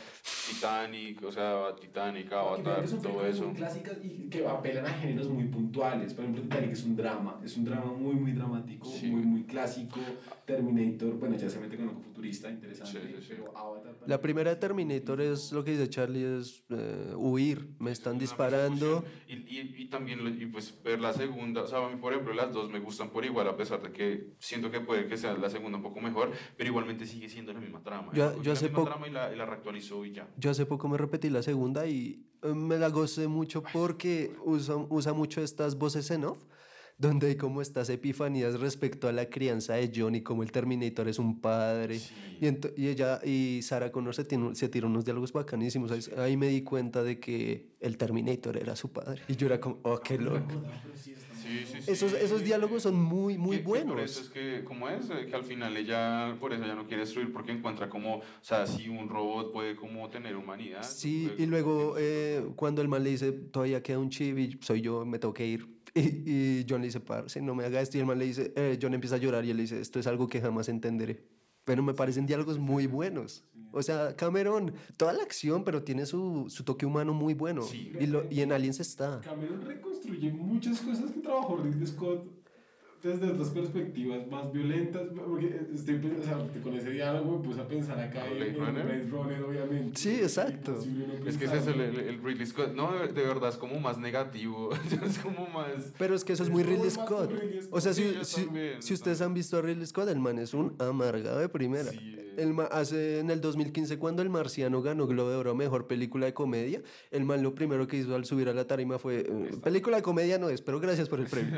Titanic, 0.51 1.23
o 1.25 1.33
sea, 1.33 1.75
Titanic, 1.81 2.31
Avatar, 2.31 2.85
todo 3.03 3.27
eso. 3.27 3.47
Muy 3.47 3.55
clásicas 3.55 3.97
y 4.03 4.29
que 4.29 4.47
apelan 4.47 4.85
a 4.85 4.91
géneros 4.91 5.29
muy 5.29 5.45
puntuales. 5.45 6.13
Por 6.13 6.25
ejemplo, 6.25 6.43
Titanic 6.43 6.73
es 6.73 6.85
un 6.85 6.97
drama, 6.97 7.41
es 7.43 7.57
un 7.57 7.65
drama 7.65 7.93
muy, 7.93 8.15
muy 8.17 8.33
dramático, 8.33 8.87
muy, 8.87 9.25
muy 9.25 9.45
clásico. 9.45 9.99
Terminator, 10.45 11.15
bueno, 11.15 11.37
ya 11.37 11.49
se 11.49 11.59
mete 11.59 11.77
con 11.77 11.89
algo 11.89 12.01
futurista, 12.03 12.51
interesante. 12.51 13.01
pero 13.27 13.57
Avatar. 13.57 13.97
La 14.07 14.21
primera 14.21 14.51
de 14.51 14.57
Terminator 14.57 15.23
es 15.23 15.53
lo 15.53 15.65
que 15.65 15.71
dice 15.71 15.89
Charlie: 15.89 16.39
es 16.39 16.65
eh, 16.69 17.15
huir, 17.17 17.71
me 17.79 17.93
están 17.93 18.19
disparando. 18.19 19.05
Y, 19.27 19.34
y, 19.35 19.75
y, 19.83 19.87
también 19.87 20.21
y 20.41 20.47
pues 20.47 20.83
ver 20.83 21.01
la 21.01 21.13
segunda, 21.13 21.63
o 21.63 21.67
sea, 21.67 21.85
a 21.85 21.89
mí, 21.89 21.97
por 21.97 22.13
ejemplo, 22.13 22.35
las 22.35 22.53
dos 22.53 22.71
me 22.71 22.81
gustan 22.81 23.11
por 23.11 23.25
igual, 23.25 23.49
a 23.49 23.57
pesar 23.57 23.83
de 23.83 23.93
que 23.93 24.35
siento 24.39 24.71
que 24.71 24.81
puede 24.81 25.07
que 25.07 25.17
sea 25.17 25.35
la 25.35 25.51
segunda 25.51 25.79
un 25.79 25.85
poco 25.85 26.01
mejor, 26.01 26.31
pero 26.57 26.69
igualmente 26.69 27.07
sigue 27.07 27.29
siendo 27.29 27.53
la 27.53 27.61
misma 27.61 27.83
trama. 27.83 28.13
Yo, 28.15 28.41
yo 28.43 28.53
hace 28.53 28.69
poco. 28.69 28.91
y 29.07 29.11
la, 29.11 29.33
y 29.33 29.37
la 29.37 29.47
reactualizó 29.47 30.05
y 30.05 30.13
ya. 30.13 30.29
Yo 30.37 30.51
hace 30.51 30.67
poco 30.67 30.89
me 30.89 30.99
repetí 30.99 31.31
la 31.31 31.43
segunda 31.43 31.87
y 31.87 32.27
eh, 32.43 32.55
me 32.55 32.79
la 32.79 32.89
gocé 32.89 33.29
mucho 33.29 33.63
porque 33.73 34.35
usa, 34.45 34.77
usa 34.77 35.13
mucho 35.13 35.43
estas 35.43 35.77
voces 35.77 36.11
en 36.11 36.25
off 36.25 36.39
donde 36.97 37.29
hay 37.29 37.37
como 37.37 37.61
estas 37.61 37.89
epifanías 37.91 38.61
respecto 38.61 39.09
a 39.09 39.13
la 39.13 39.29
crianza 39.29 39.75
de 39.75 39.91
Johnny, 39.95 40.23
como 40.23 40.43
el 40.43 40.53
Terminator 40.53 41.09
es 41.09 41.19
un 41.19 41.41
padre. 41.41 42.01
Y, 42.41 42.47
y, 42.81 42.89
ella 42.89 43.21
y 43.25 43.61
Sarah 43.63 43.91
Connor 43.91 44.15
se, 44.15 44.27
se 44.55 44.69
tiró 44.69 44.87
unos 44.87 45.05
diálogos 45.05 45.33
bacanísimos. 45.33 45.91
Ahí, 45.91 46.01
ahí, 46.19 46.37
me 46.37 46.49
di 46.49 46.63
cuenta 46.63 47.03
de 47.03 47.19
que 47.19 47.71
el 47.81 47.97
Terminator 47.97 48.57
era 48.57 48.77
su 48.77 48.93
padre. 48.93 49.23
Y 49.27 49.37
yo 49.37 49.47
era 49.47 49.61
como, 49.61 49.79
oh, 49.83 49.99
qué 49.99 50.19
loco. 50.19 50.63
Sí, 50.95 51.15
sí, 51.15 51.65
sí. 51.65 51.91
Esos, 51.91 52.13
esos 52.15 52.43
diálogos 52.43 52.83
son 52.85 52.95
muy, 52.95 53.37
muy 53.37 53.59
buenos. 53.59 53.95
por 53.95 54.01
eso 54.01 54.23
es 54.23 54.31
que, 54.31 54.65
como 54.65 54.89
es, 54.89 55.11
eh, 55.11 55.27
que 55.29 55.35
al 55.37 55.45
final 55.45 55.77
ella, 55.77 56.37
por 56.41 56.53
eso 56.53 56.65
ya 56.65 56.75
no 56.75 56.87
quiere 56.87 57.03
destruir, 57.03 57.33
porque 57.33 57.53
encuentra 57.53 57.89
como, 57.89 58.17
o 58.19 58.23
sea, 58.41 58.67
si 58.67 58.89
un 58.89 59.09
robot 59.09 59.53
puede 59.53 59.77
como 59.77 60.09
tener 60.09 60.37
humanidad. 60.37 60.83
Sí, 60.83 61.31
y 61.37 61.47
luego 61.47 61.97
eh, 61.99 62.45
cuando 62.57 62.83
el 62.83 62.89
mal 62.89 63.05
le 63.05 63.11
dice, 63.11 63.33
todavía 63.33 63.83
queda 63.83 63.99
un 63.99 64.11
chip 64.11 64.39
y 64.39 64.59
soy 64.61 64.81
yo, 64.81 65.05
me 65.05 65.19
tengo 65.19 65.35
que 65.35 65.47
ir. 65.47 65.74
Y, 65.95 66.01
y 66.61 66.67
John 66.69 66.81
le 66.81 66.89
dice, 66.89 67.01
parce, 67.01 67.41
no 67.41 67.55
me 67.55 67.65
haga 67.65 67.81
esto. 67.81 67.97
Y 67.97 68.01
el 68.01 68.07
mal 68.07 68.19
le 68.19 68.25
dice, 68.25 68.53
eh, 68.57 68.79
John 68.81 68.95
empieza 68.95 69.15
a 69.15 69.19
llorar 69.19 69.45
y 69.45 69.51
él 69.51 69.57
le 69.57 69.63
dice, 69.63 69.81
esto 69.81 70.01
es 70.01 70.07
algo 70.07 70.27
que 70.27 70.41
jamás 70.41 70.69
entenderé. 70.69 71.23
Pero 71.65 71.83
me 71.83 71.95
parecen 71.95 72.27
diálogos 72.27 72.59
muy 72.59 72.87
buenos. 72.87 73.45
O 73.73 73.83
sea, 73.83 74.15
Cameron, 74.17 74.75
toda 74.97 75.13
la 75.13 75.23
acción, 75.23 75.65
pero 75.65 75.83
tiene 75.83 76.05
su, 76.05 76.47
su 76.49 76.63
toque 76.65 76.85
humano 76.85 77.15
muy 77.15 77.35
bueno. 77.35 77.63
Sí, 77.63 77.93
y, 77.99 78.07
lo, 78.07 78.25
y 78.31 78.41
en 78.43 78.53
Aliens 78.53 78.81
está. 78.81 79.21
Cameron 79.23 79.63
reconstruye 79.63 80.31
muchas 80.33 80.81
cosas 80.81 81.11
que 81.11 81.21
trabajó 81.21 81.57
Ridley 81.57 81.87
Scott 81.87 82.44
desde 83.05 83.31
otras 83.31 83.51
perspectivas 83.51 84.27
más 84.31 84.51
violentas, 84.53 85.03
porque 85.15 85.61
estoy, 85.75 85.97
o 86.21 86.23
sea, 86.25 86.39
con 86.63 86.75
ese 86.75 86.91
diálogo 86.91 87.39
me 87.39 87.45
puse 87.45 87.61
a 87.61 87.69
pensar 87.69 88.01
acá 88.01 88.27
en, 88.27 88.37
Blade 88.37 88.51
en 88.51 88.57
Runner. 88.59 88.85
Blade 88.85 89.05
Runner, 89.11 89.43
obviamente. 89.45 89.99
Sí, 90.01 90.15
exacto. 90.17 90.73
No 90.73 91.29
Es 91.29 91.37
que 91.37 91.45
es 91.45 91.51
pensar. 91.51 91.57
eso, 91.59 91.71
el, 91.71 91.81
el- 91.81 92.01
el 92.01 92.23
Ridley 92.23 92.47
Scott. 92.47 92.75
No, 92.75 92.93
de, 92.93 93.13
verdad 93.13 93.51
es 93.51 93.57
como 93.57 93.79
más 93.79 93.99
negativo. 93.99 94.71
es 95.07 95.19
como 95.19 95.47
más. 95.49 95.93
Pero 95.99 96.15
es 96.15 96.25
que 96.25 96.33
eso 96.33 96.43
es 96.45 96.51
muy 96.51 96.63
Es 96.63 96.67
Ridley 96.69 96.81
muy 96.83 96.91
Scott. 96.91 97.31
Ridley 97.31 97.61
Scott. 97.63 97.73
O 97.75 97.81
sea, 97.81 97.93
Sí, 97.93 98.15
si, 98.23 98.25
si, 98.25 98.45
también, 98.47 98.83
si 98.83 98.89
yo 98.91 98.95
ustedes 98.95 99.21
han 99.21 99.35
visto 99.35 99.59
a 99.59 99.63
Ridley 99.63 99.87
Scott, 99.87 100.09
el 100.09 100.19
man 100.21 100.39
es 100.39 100.55
un 100.55 100.75
amargado 100.79 101.39
de 101.39 101.49
primera. 101.49 101.91
Sí, 101.91 101.99
eh. 102.19 102.24
El 102.39 102.53
ma- 102.55 102.65
hace 102.65 103.19
en 103.21 103.31
el 103.31 103.41
2015 103.41 103.99
cuando 103.99 104.23
El 104.23 104.31
Marciano 104.31 104.83
ganó 104.83 105.07
Globo 105.07 105.31
de 105.31 105.37
Oro 105.37 105.51
a 105.53 105.55
Mejor 105.55 105.87
Película 105.87 106.27
de 106.27 106.35
Comedia, 106.35 106.83
el 107.11 107.25
man 107.25 107.43
lo 107.43 107.55
primero 107.55 107.87
que 107.87 107.97
hizo 107.99 108.15
al 108.15 108.25
subir 108.25 108.49
a 108.49 108.55
la 108.55 108.67
tarima 108.67 108.99
fue, 108.99 109.21
eh, 109.21 109.51
película 109.63 109.97
de 109.97 110.03
comedia 110.03 110.39
no 110.39 110.49
es, 110.49 110.61
pero 110.63 110.81
gracias 110.81 111.09
por 111.09 111.21
el 111.21 111.27
premio. 111.31 111.55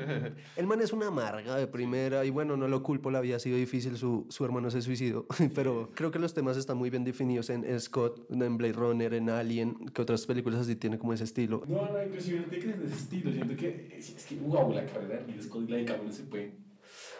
el 0.56 0.66
man 0.66 0.80
es 0.80 0.92
una 0.92 1.08
amarga 1.08 1.56
de 1.56 1.66
primera 1.66 2.24
y 2.24 2.30
bueno, 2.30 2.56
no 2.56 2.68
lo 2.68 2.82
culpo, 2.82 3.10
la 3.10 3.18
había 3.18 3.38
sido 3.38 3.56
difícil, 3.56 3.96
su, 3.96 4.26
su 4.28 4.44
hermano 4.44 4.70
se 4.70 4.82
suicidó, 4.82 5.26
pero 5.54 5.90
creo 5.94 6.10
que 6.10 6.18
los 6.18 6.34
temas 6.34 6.56
están 6.56 6.76
muy 6.76 6.90
bien 6.90 7.04
definidos 7.04 7.50
en, 7.50 7.64
Scott, 7.80 8.30
en 8.30 8.56
Blade 8.56 8.72
Runner, 8.74 9.14
en 9.14 9.30
Alien, 9.30 9.74
que 9.94 10.02
otras 10.02 10.26
películas 10.26 10.60
así 10.60 10.76
tienen 10.76 10.98
como 10.98 11.12
ese 11.12 11.24
estilo. 11.24 11.62
No, 11.66 11.90
no, 11.90 12.02
inclusive 12.04 12.40
no 12.40 12.46
te 12.46 12.58
crees 12.58 12.78
de 12.78 12.86
ese 12.86 12.94
estilo. 12.96 13.32
Siento 13.32 13.56
que 13.56 13.94
es, 13.96 14.10
es 14.16 14.24
que, 14.26 14.36
wow, 14.36 14.72
la 14.72 14.84
carrera 14.86 15.22
de 15.22 15.42
Scott 15.42 15.64
y 15.68 15.70
la 15.72 15.76
de 15.78 15.84
Cameron 15.84 16.12
se 16.12 16.24
pueden, 16.24 16.65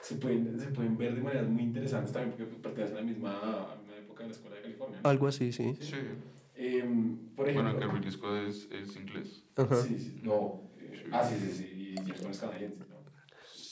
se 0.07 0.15
pueden, 0.17 0.59
se 0.61 0.69
pueden 0.69 0.97
ver 0.97 1.17
de 1.17 1.21
maneras 1.21 1.49
muy 1.49 1.65
interesantes 1.65 2.13
también 2.13 2.37
porque 2.37 2.55
pertenecen 2.63 2.97
a 2.97 3.01
la 3.01 3.07
misma, 3.07 3.39
a 3.41 3.69
la 3.71 3.77
misma 3.77 3.97
época 3.97 4.23
de 4.23 4.29
la 4.29 4.35
Escuela 4.35 4.57
de 4.57 4.63
California. 4.63 5.01
¿no? 5.03 5.11
Algo 5.11 5.27
así, 5.27 5.53
sí. 5.53 5.77
Sí. 5.81 5.97
Em, 6.55 7.17
por 7.35 7.49
ejemplo. 7.49 7.73
Bueno, 7.73 7.93
que 7.93 7.99
Ridley 7.99 8.13
Scott 8.13 8.49
es, 8.49 8.69
es 8.71 8.97
inglés. 8.97 9.43
Ajá. 9.57 9.83
Sí, 9.83 9.99
sí, 9.99 10.21
no. 10.23 10.63
eh, 10.79 11.09
ah, 11.11 11.25
sí, 11.29 11.35
sí, 11.41 11.53
sí. 11.53 11.65
Y 11.65 11.95
James 11.97 12.23
Bond 12.23 12.35
es 12.35 12.39
canadiense, 12.41 12.79
¿no? 12.79 12.97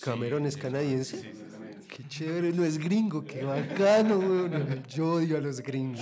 Cameron 0.01 0.47
es 0.47 0.57
canadiense. 0.57 1.17
Sí, 1.19 1.23
sí, 1.23 1.43
es 1.47 1.53
canadiense. 1.53 1.89
Qué 1.89 2.09
chévere, 2.09 2.53
no 2.53 2.65
es 2.65 2.79
gringo, 2.79 3.25
qué 3.25 3.45
bacano, 3.45 4.19
weón. 4.19 4.83
Yo 4.89 5.13
odio 5.15 5.39
a 5.39 5.41
los 5.41 5.61
gringos. 5.61 6.01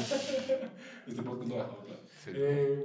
Este 1.07 1.23
podcast 1.23 1.51
lo 1.51 1.55
ha 1.57 1.65
dejado 1.65 1.85
claro. 1.85 2.01
Sí. 2.25 2.31
Eh, 2.35 2.85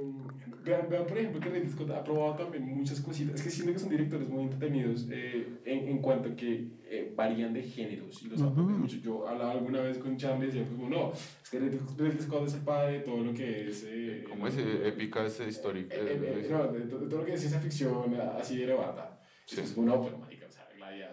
vean, 0.68 0.88
vean, 0.88 1.06
por 1.06 1.18
ejemplo, 1.18 1.40
que 1.40 1.48
Ridley 1.48 1.68
Scott 1.68 1.90
ha 1.90 2.04
probado 2.04 2.34
también 2.36 2.64
muchas 2.64 3.00
cositas. 3.00 3.34
Es 3.36 3.42
que 3.42 3.50
siento 3.50 3.72
que 3.72 3.78
son 3.78 3.88
directores 3.90 4.28
muy 4.28 4.42
entretenidos 4.44 5.06
eh, 5.10 5.46
en, 5.64 5.88
en 5.88 5.98
cuanto 5.98 6.28
a 6.28 6.36
que 6.36 6.68
eh, 6.90 7.12
varían 7.16 7.52
de 7.52 7.62
géneros 7.62 8.22
y 8.22 8.28
los 8.28 8.40
apropian 8.42 8.80
mucho. 8.80 8.96
Yo 8.98 9.26
hablaba 9.26 9.52
alguna 9.52 9.80
vez 9.80 9.98
con 9.98 10.16
Charlie 10.16 10.44
y 10.44 10.50
decía, 10.52 10.64
como, 10.66 10.88
no, 10.88 11.12
es 11.12 11.50
que 11.50 11.58
Ridley 11.58 12.20
Scott 12.20 12.46
es 12.46 12.54
el 12.54 12.60
padre 12.60 12.92
de 12.94 13.00
todo 13.00 13.24
lo 13.24 13.34
que 13.34 13.68
es. 13.68 13.84
Eh, 13.88 14.24
¿Cómo 14.28 14.46
es? 14.46 14.56
Eh, 14.58 14.88
Épicas 14.88 15.40
históricas. 15.40 15.98
eh, 15.98 16.20
eh, 16.22 16.42
eh, 16.44 16.48
no, 16.50 16.72
de, 16.72 16.80
to- 16.82 16.98
de 17.00 17.06
todo 17.08 17.18
lo 17.20 17.24
que 17.26 17.34
es 17.34 17.40
ciencia 17.40 17.60
ficción, 17.60 18.14
así 18.38 18.58
de 18.58 18.72
bata. 18.74 19.20
Sí. 19.44 19.60
Es 19.60 19.72
como, 19.72 19.86
no, 19.86 20.10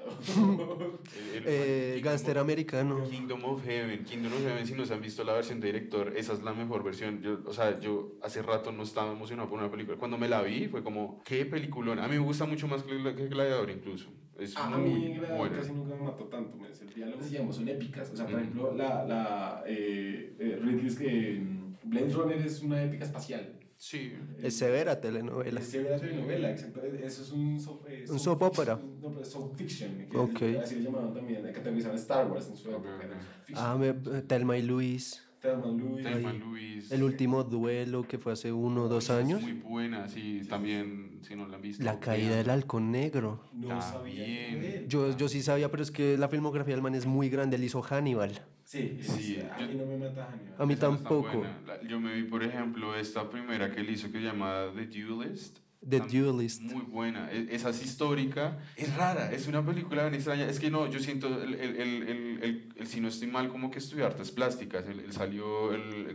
Eh, 1.47 2.01
of- 2.05 2.37
americano. 2.37 3.03
Kingdom 3.09 3.43
of 3.45 3.65
Heaven. 3.65 4.03
Kingdom 4.05 4.33
of 4.33 4.39
Heaven, 4.41 4.65
si 4.65 4.73
no 4.73 4.85
se 4.85 4.93
han 4.93 5.01
visto 5.01 5.23
la 5.23 5.33
versión 5.33 5.59
de 5.59 5.67
director, 5.67 6.13
esa 6.15 6.33
es 6.33 6.41
la 6.43 6.53
mejor 6.53 6.83
versión. 6.83 7.21
Yo, 7.21 7.39
o 7.45 7.53
sea, 7.53 7.79
yo 7.79 8.13
hace 8.21 8.41
rato 8.41 8.71
no 8.71 8.83
estaba 8.83 9.11
emocionado 9.11 9.49
por 9.49 9.59
una 9.59 9.69
película. 9.69 9.97
Cuando 9.97 10.17
me 10.17 10.27
la 10.29 10.41
vi, 10.41 10.67
fue 10.67 10.83
como, 10.83 11.21
qué 11.23 11.45
peliculón. 11.45 11.99
A 11.99 12.07
mí 12.07 12.13
me 12.15 12.19
gusta 12.23 12.45
mucho 12.45 12.67
más 12.67 12.83
que, 12.83 12.93
Gla- 12.93 13.15
que 13.15 13.27
Gladiador, 13.27 13.69
incluso. 13.69 14.09
Es 14.37 14.55
A 14.57 14.69
muy 14.69 14.89
mí 14.89 15.13
Gladiador 15.15 15.37
buena. 15.37 15.57
casi 15.57 15.71
nunca 15.71 15.95
me 15.95 16.03
mató 16.03 16.25
tanto, 16.25 16.57
me 16.57 16.67
el 16.67 16.93
diálogo 16.93 17.23
digamos 17.25 17.55
son 17.55 17.67
épicas, 17.69 18.09
o 18.11 18.15
sea, 18.15 18.25
por 18.25 18.35
Mm. 18.35 18.39
ejemplo, 18.39 18.73
la, 18.75 19.05
la 19.05 19.63
eh, 19.67 20.35
eh, 20.39 20.59
Ridley, 20.61 20.95
eh, 21.01 21.41
Blade 21.83 22.13
Runner 22.13 22.37
es 22.39 22.61
una 22.61 22.83
épica 22.83 23.05
espacial. 23.05 23.54
Sí. 23.77 24.13
Es 24.41 24.57
severa 24.57 24.99
telenovela. 25.01 25.59
Es 25.59 25.67
severa 25.67 25.97
telenovela, 25.97 26.51
exacto, 26.51 26.83
eso 26.83 27.23
es 27.23 27.31
un 27.31 27.59
soap, 27.59 27.85
eh, 27.89 28.05
Un 28.09 28.19
soap 28.19 28.41
opera. 28.43 28.77
fiction, 28.77 29.01
No, 29.01 29.09
pero 29.09 29.21
es 29.21 29.27
soap 29.33 29.55
fiction, 29.55 30.07
que 30.09 30.17
Ok. 30.17 30.41
es- 30.41 30.61
así 30.63 30.75
le 30.75 30.83
llamaban 30.83 31.13
también, 31.13 31.41
categorizaban 31.53 31.97
Star 31.97 32.27
Wars 32.31 32.47
en 32.49 32.55
su 32.57 32.69
época. 32.69 33.19
Ah, 33.53 33.75
me, 33.77 33.93
Telma 34.23 34.57
y 34.57 34.61
Luis. 34.63 35.21
Thelma 35.41 35.67
Louise. 35.71 36.03
Thelma 36.09 36.33
Luis. 36.33 36.91
El 36.91 37.03
último 37.03 37.43
duelo 37.43 38.07
que 38.07 38.17
fue 38.17 38.33
hace 38.33 38.51
uno 38.51 38.83
o 38.85 38.87
dos 38.87 39.05
Es 39.05 39.09
años. 39.11 39.41
muy 39.41 39.53
buena, 39.53 40.07
sí. 40.07 40.41
También, 40.49 41.19
si 41.21 41.35
no 41.35 41.47
la 41.47 41.55
han 41.57 41.61
visto. 41.61 41.83
La 41.83 41.99
caída 41.99 42.29
vean. 42.29 42.39
del 42.39 42.49
halcón 42.49 42.91
negro. 42.91 43.41
No 43.53 43.81
sabía 43.81 44.23
También. 44.25 44.63
él. 44.63 44.85
Yo, 44.87 45.15
yo 45.15 45.27
sí 45.29 45.41
sabía, 45.43 45.69
pero 45.69 45.83
es 45.83 45.91
que 45.91 46.17
la 46.17 46.27
filmografía 46.29 46.73
del 46.73 46.81
man 46.81 46.95
es 46.95 47.05
muy 47.05 47.29
grande. 47.29 47.57
Él 47.57 47.63
hizo 47.63 47.81
Hannibal. 47.81 48.41
Sí, 48.65 48.97
Sí, 48.99 49.21
sí, 49.21 49.39
a 49.41 49.59
yo- 49.59 49.67
mí 49.67 49.75
no 49.75 49.85
me 49.85 49.95
mata 49.97 50.25
Hannibal. 50.31 50.55
A 50.57 50.65
mí 50.65 50.75
tampoco. 50.75 51.45
La- 51.67 51.81
Yo 51.87 51.99
me 51.99 52.15
vi, 52.15 52.23
por 52.23 52.43
ejemplo, 52.43 52.95
esta 52.95 53.29
primera 53.29 53.71
que 53.71 53.81
él 53.81 53.89
hizo 53.91 54.11
que 54.11 54.17
se 54.17 54.23
llama 54.25 54.65
The 54.75 54.87
Duelist. 54.87 55.59
The 55.87 55.99
Duelist. 55.99 56.61
Muy 56.63 56.81
buena. 56.81 57.31
E- 57.31 57.47
Esa 57.51 57.69
es 57.69 57.83
histórica. 57.85 58.57
Es 58.75 58.95
rara. 58.97 59.31
Es 59.31 59.47
una 59.47 59.63
película 59.63 60.01
bien 60.01 60.15
extraña. 60.15 60.49
Es 60.49 60.59
que 60.59 60.71
no, 60.71 60.89
yo 60.89 60.99
siento, 60.99 61.27
el, 61.43 61.53
el, 61.53 61.75
el, 61.75 61.79
el, 61.79 62.43
el- 62.43 62.73
el- 62.75 62.87
si 62.87 62.99
no 63.01 63.07
estoy 63.09 63.27
mal, 63.27 63.49
como 63.49 63.69
que 63.69 63.77
estudió 63.77 64.07
artes 64.07 64.31
plásticas. 64.31 64.87
Él, 64.87 65.13
salió, 65.13 65.45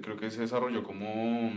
creo 0.02 0.16
que 0.16 0.28
se 0.32 0.40
desarrolló 0.40 0.82
como, 0.82 1.52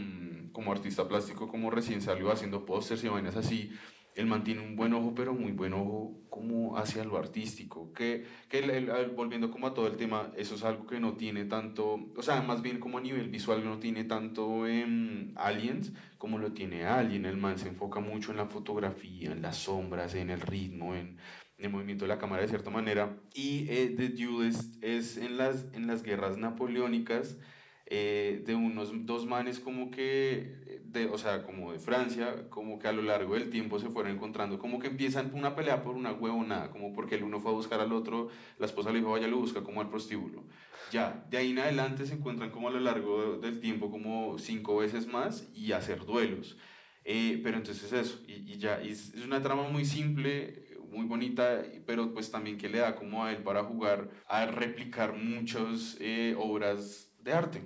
como 0.52 0.72
artista 0.72 1.08
plástico, 1.08 1.48
como 1.48 1.72
recién 1.72 2.04
salió 2.04 2.32
haciendo 2.32 2.68
pósters 2.68 3.04
y 3.04 3.08
vainas 3.08 3.36
así. 3.36 3.72
Él 4.16 4.28
mantiene 4.28 4.62
un 4.62 4.76
buen 4.76 4.94
ojo, 4.94 5.14
pero 5.16 5.34
muy 5.34 5.52
buen 5.52 5.74
ojo 5.74 6.20
como 6.30 6.78
hacia 6.78 7.04
lo 7.04 7.18
artístico. 7.18 7.92
Que, 7.94 8.26
que 8.50 8.60
él- 8.60 9.12
volviendo 9.16 9.50
como 9.52 9.68
a 9.68 9.74
todo 9.74 9.88
el 9.88 9.98
tema, 9.98 10.32
eso 10.38 10.56
es 10.56 10.64
algo 10.64 10.86
que 10.88 11.00
no 11.00 11.14
tiene 11.18 11.46
tanto, 11.46 12.00
o 12.16 12.22
sea, 12.22 12.42
más 12.42 12.62
bien 12.62 12.80
como 12.80 12.98
a 12.98 13.02
nivel 13.02 13.30
visual 13.30 13.64
no 13.64 13.80
tiene 13.80 14.04
tanto 14.04 14.68
en 14.68 15.34
Aliens 15.36 15.94
como 16.18 16.38
lo 16.38 16.54
tiene 16.54 16.86
Alien. 16.86 17.26
El 17.26 17.38
man 17.38 17.58
se 17.58 17.70
enfoca 17.70 18.00
mucho 18.00 18.32
en 18.32 18.38
la 18.38 18.46
fotografía, 18.48 19.32
en 19.32 19.42
las 19.42 19.58
sombras, 19.58 20.16
en 20.16 20.30
el 20.30 20.42
ritmo, 20.42 20.96
en, 20.96 21.18
en 21.58 21.66
el 21.66 21.70
movimiento 21.72 22.06
de 22.06 22.10
la 22.10 22.18
cámara 22.20 22.42
de 22.44 22.48
cierta 22.50 22.70
manera. 22.70 23.18
Y 23.34 23.68
eh, 23.70 23.94
The 23.98 24.10
Duelist 24.10 24.84
es 24.84 25.18
en 25.18 25.38
las, 25.38 25.68
en 25.74 25.88
las 25.88 26.04
guerras 26.04 26.38
napoleónicas 26.38 27.38
eh, 27.86 28.42
de 28.46 28.56
unos 28.56 28.92
dos 29.06 29.26
manes 29.26 29.60
como 29.60 29.92
que, 29.92 30.80
de, 30.86 31.08
o 31.08 31.18
sea, 31.18 31.44
como 31.44 31.74
de 31.74 31.80
Francia, 31.80 32.50
como 32.50 32.80
que 32.80 32.88
a 32.88 32.94
lo 32.94 33.02
largo 33.02 33.34
del 33.34 33.50
tiempo 33.50 33.80
se 33.80 33.90
fueron 33.90 34.14
encontrando, 34.14 34.58
como 34.58 34.80
que 34.80 34.88
empiezan 34.88 35.32
una 35.34 35.56
pelea 35.56 35.84
por 35.84 35.96
una 35.96 36.14
huevonada, 36.14 36.72
como 36.72 36.94
porque 36.94 37.16
el 37.16 37.24
uno 37.24 37.40
fue 37.40 37.52
a 37.52 37.56
buscar 37.56 37.82
al 37.82 37.92
otro, 37.92 38.30
la 38.58 38.66
esposa 38.66 38.92
le 38.92 39.00
dijo, 39.00 39.12
vaya, 39.12 39.28
lo 39.28 39.38
busca 39.38 39.64
como 39.64 39.82
al 39.82 39.90
prostíbulo. 39.90 40.44
Ya, 40.92 41.26
de 41.30 41.38
ahí 41.38 41.52
en 41.52 41.60
adelante 41.60 42.06
se 42.06 42.14
encuentran 42.14 42.52
como 42.52 42.70
a 42.70 42.72
lo 42.72 42.80
largo 42.80 43.38
del 43.38 43.60
tiempo 43.60 43.92
como 43.92 44.38
cinco 44.38 44.78
veces 44.78 45.08
más 45.08 45.50
y 45.54 45.72
hacer 45.72 46.06
duelos. 46.06 46.58
Eh, 47.06 47.42
pero 47.44 47.58
entonces 47.58 47.92
eso, 47.92 48.22
y, 48.28 48.58
ya, 48.58 48.82
es 48.82 49.14
una 49.26 49.42
trama 49.42 49.68
muy 49.68 49.84
simple, 49.84 50.68
muy 50.90 51.06
bonita, 51.06 51.64
pero 51.86 52.14
pues 52.14 52.32
también 52.32 52.58
que 52.58 52.70
le 52.70 52.80
da 52.80 52.96
como 52.96 53.26
a 53.26 53.32
él 53.32 53.44
para 53.44 53.64
jugar 53.64 54.10
a 54.28 54.46
replicar 54.46 55.18
muchas 55.18 55.98
eh, 56.00 56.36
obras 56.38 57.13
de 57.24 57.34
arte. 57.34 57.62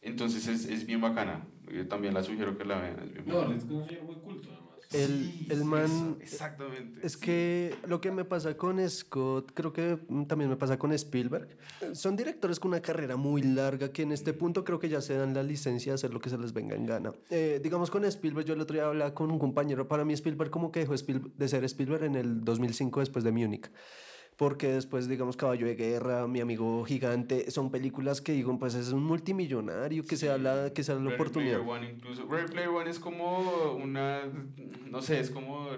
Entonces 0.00 0.46
es, 0.46 0.66
es 0.66 0.86
bien 0.86 1.00
bacana. 1.00 1.46
Yo 1.72 1.86
también 1.88 2.14
la 2.14 2.22
sugiero 2.22 2.56
que 2.58 2.64
la 2.64 2.80
vean. 2.80 2.98
Es 3.00 3.12
bien 3.12 3.24
No, 3.26 3.36
bacana. 3.38 3.56
es 3.56 3.64
considero 3.64 4.04
muy 4.04 4.16
culto 4.16 4.48
además. 4.50 4.64
El, 4.92 5.08
Sí, 5.24 5.46
el 5.50 5.58
sí, 5.60 5.64
man... 5.64 5.84
eso, 5.84 6.16
exactamente. 6.20 7.04
Es 7.04 7.12
sí. 7.14 7.20
que 7.20 7.74
lo 7.88 8.00
que 8.00 8.12
me 8.12 8.24
pasa 8.24 8.54
con 8.56 8.78
Scott, 8.88 9.50
creo 9.54 9.72
que 9.72 9.98
también 10.28 10.50
me 10.50 10.56
pasa 10.56 10.78
con 10.78 10.92
Spielberg, 10.92 11.48
son 11.94 12.14
directores 12.16 12.60
con 12.60 12.68
una 12.68 12.80
carrera 12.82 13.16
muy 13.16 13.42
larga 13.42 13.90
que 13.90 14.02
en 14.02 14.12
este 14.12 14.34
punto 14.34 14.62
creo 14.62 14.78
que 14.78 14.88
ya 14.90 15.00
se 15.00 15.14
dan 15.16 15.34
la 15.34 15.42
licencia 15.42 15.92
de 15.92 15.94
hacer 15.94 16.12
lo 16.12 16.20
que 16.20 16.30
se 16.30 16.38
les 16.38 16.52
venga 16.52 16.76
en 16.76 16.86
gana. 16.86 17.12
Eh, 17.30 17.60
digamos 17.62 17.90
con 17.90 18.04
Spielberg, 18.04 18.46
yo 18.46 18.54
el 18.54 18.60
otro 18.60 18.74
día 18.74 18.86
hablaba 18.86 19.14
con 19.14 19.30
un 19.32 19.38
compañero, 19.38 19.88
para 19.88 20.04
mí 20.04 20.12
Spielberg 20.12 20.50
como 20.50 20.70
que 20.70 20.80
dejó 20.80 20.92
Spiel- 20.94 21.32
de 21.34 21.48
ser 21.48 21.64
Spielberg 21.64 22.04
en 22.04 22.14
el 22.14 22.44
2005 22.44 23.00
después 23.00 23.24
de 23.24 23.32
Múnich. 23.32 23.70
Porque 24.36 24.66
después, 24.68 25.06
digamos, 25.08 25.36
Caballo 25.36 25.66
de 25.66 25.76
Guerra, 25.76 26.26
Mi 26.26 26.40
Amigo 26.40 26.84
Gigante, 26.84 27.50
son 27.52 27.70
películas 27.70 28.20
que 28.20 28.32
digo, 28.32 28.58
pues 28.58 28.74
es 28.74 28.88
un 28.90 29.04
multimillonario 29.04 30.04
que 30.04 30.16
se 30.16 30.26
da 30.26 30.38
la, 30.38 30.72
que 30.72 30.82
se 30.82 30.92
da 30.92 30.98
la 30.98 31.04
Ready 31.04 31.14
oportunidad. 31.14 31.60
Player 31.62 31.76
One 31.78 31.90
incluso. 31.92 32.26
Ready 32.28 32.50
Player 32.50 32.68
One 32.68 32.90
es 32.90 32.98
como 32.98 33.74
una, 33.74 34.22
no 34.90 35.00
sé, 35.02 35.20
es 35.20 35.30
como, 35.30 35.68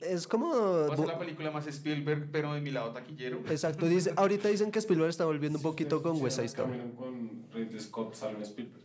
Es 0.00 0.28
como... 0.28 0.54
va 0.54 0.94
a 0.94 0.96
ser 0.96 1.06
la 1.08 1.18
película 1.18 1.50
más 1.50 1.66
Spielberg, 1.66 2.28
pero 2.30 2.54
de 2.54 2.60
mi 2.60 2.70
lado 2.70 2.92
taquillero. 2.92 3.38
Exacto, 3.50 3.86
dice, 3.86 4.12
ahorita 4.16 4.48
dicen 4.48 4.70
que 4.70 4.78
Spielberg 4.78 5.10
está 5.10 5.24
volviendo 5.24 5.58
un 5.58 5.62
Sí, 5.62 5.68
poquito 5.68 6.00
con 6.00 6.20
West 6.22 6.36
Side 6.36 6.46
Story. 6.46 6.78
Con 6.96 7.46
Ridley 7.52 7.80
Scott 7.80 8.14
sale 8.14 8.40
Spielberg. 8.42 8.84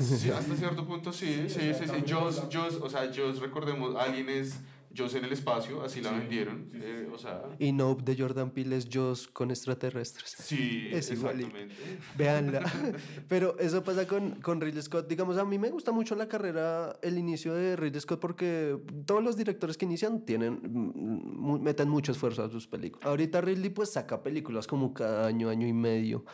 Sí, 0.00 0.28
hasta 0.30 0.54
cierto 0.54 0.86
punto 0.86 1.12
sí, 1.12 1.44
Sí, 1.48 1.60
sí, 1.60 1.70
o 1.70 1.74
sea, 1.74 1.86
sí, 1.86 1.94
sí. 2.04 2.04
Jaws, 2.12 2.42
Jaws, 2.52 2.74
o 2.82 2.90
sea, 2.90 3.10
Jaws, 3.14 3.38
recordemos, 3.40 3.94
Alien 3.96 4.28
es 4.28 4.58
Jaws 4.96 5.14
en 5.14 5.24
el 5.24 5.32
espacio, 5.32 5.82
así 5.82 6.00
la 6.00 6.10
Sí, 6.10 6.18
vendieron, 6.18 6.68
sí, 6.72 6.78
sí, 6.78 6.84
eh, 6.84 7.02
sí. 7.06 7.12
o 7.14 7.18
sea... 7.18 7.42
Y 7.58 7.72
Nope 7.72 8.02
de 8.04 8.16
Jordan 8.20 8.50
Peele 8.50 8.76
es 8.76 8.88
Joss 8.92 9.28
con 9.28 9.50
extraterrestres. 9.50 10.34
Sí, 10.38 10.88
Es 10.92 11.10
exactamente. 11.10 11.74
Véanla. 12.16 12.60
Pero 13.28 13.58
eso 13.58 13.82
pasa 13.84 14.06
con, 14.06 14.32
con 14.40 14.60
Ridley 14.60 14.82
Scott. 14.82 15.08
Digamos, 15.08 15.36
a 15.38 15.44
mí 15.44 15.58
me 15.58 15.70
gusta 15.70 15.92
mucho 15.92 16.14
la 16.14 16.28
carrera, 16.28 16.96
el 17.02 17.18
inicio 17.18 17.54
de 17.54 17.76
Ridley 17.76 18.00
Scott, 18.00 18.20
porque 18.20 18.76
todos 19.04 19.22
los 19.22 19.36
directores 19.36 19.76
que 19.76 19.84
inician 19.84 20.24
tienen, 20.24 20.54
mm, 20.62 21.36
mu- 21.40 21.58
meten 21.58 21.88
mucho 21.88 22.12
esfuerzo 22.12 22.44
a 22.44 22.48
sus 22.50 22.66
películas. 22.66 23.06
Ahorita 23.06 23.40
Ridley 23.40 23.70
pues 23.70 23.90
saca 23.92 24.22
películas 24.22 24.66
como 24.66 24.94
cada 24.94 25.26
año, 25.26 25.48
año 25.48 25.66
y 25.66 25.72
medio. 25.72 26.24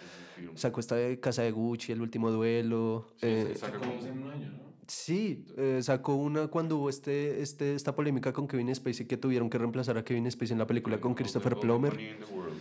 Sacó 0.55 0.81
esta 0.81 0.97
de 0.97 1.21
Casa 1.21 1.43
de 1.43 1.53
Gucci, 1.53 1.93
El 1.93 2.03
Último 2.03 2.31
Duelo. 2.31 3.07
Sí, 3.17 3.27
eh, 3.27 3.51
sí, 3.55 3.59
saca 3.61 3.79
como- 3.79 3.93
en 3.93 4.23
un 4.23 4.31
año, 4.31 4.49
¿no? 4.51 4.72
Sí, 4.89 5.45
eh, 5.57 5.79
sacó 5.83 6.17
una 6.17 6.49
cuando 6.49 6.77
hubo 6.77 6.89
este, 6.89 7.41
este, 7.41 7.75
esta 7.75 7.95
polémica 7.95 8.33
con 8.33 8.49
Kevin 8.49 8.75
Spacey 8.75 9.07
que 9.07 9.17
tuvieron 9.17 9.49
que 9.49 9.59
reemplazar 9.59 9.97
a 9.97 10.05
Kevin 10.05 10.31
Spacey 10.31 10.53
en 10.53 10.59
la 10.59 10.67
película 10.67 11.01
con 11.01 11.15
Christopher 11.15 11.57
Plummer. 11.57 11.99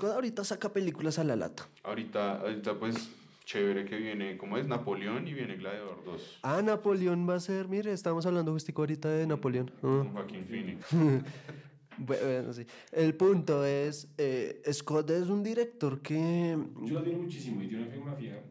Ahorita 0.01 0.43
saca 0.43 0.69
películas 0.69 1.19
a 1.19 1.23
la 1.23 1.35
lata. 1.35 1.67
Ahorita, 1.83 2.41
ahorita 2.41 2.79
pues 2.79 3.09
chévere 3.45 3.85
que 3.85 3.97
viene, 3.97 4.37
¿cómo 4.37 4.57
es? 4.57 4.67
Napoleón 4.67 5.27
y 5.27 5.33
viene 5.33 5.55
Gladiador 5.55 6.03
2. 6.05 6.39
Ah, 6.43 6.61
Napoleón 6.61 7.27
va 7.27 7.35
a 7.35 7.39
ser, 7.39 7.67
mire, 7.67 7.91
estamos 7.91 8.25
hablando 8.25 8.53
justico 8.53 8.83
ahorita 8.83 9.09
de 9.09 9.27
Napoleón. 9.27 9.71
Ah. 9.77 9.81
Con 9.81 10.13
Joaquín 10.13 10.45
Phoenix. 10.45 10.85
Bueno, 11.97 12.51
sí. 12.53 12.65
El 12.91 13.13
punto 13.13 13.63
es, 13.63 14.07
eh, 14.17 14.61
Scott 14.71 15.09
es 15.11 15.27
un 15.27 15.43
director 15.43 16.01
que 16.01 16.57
Yo 16.81 16.93
lo 16.93 16.99
admiro 16.99 17.19
muchísimo 17.19 17.61
y 17.61 17.67
tiene 17.67 17.83
una 17.83 17.91
filmografía. 17.91 18.41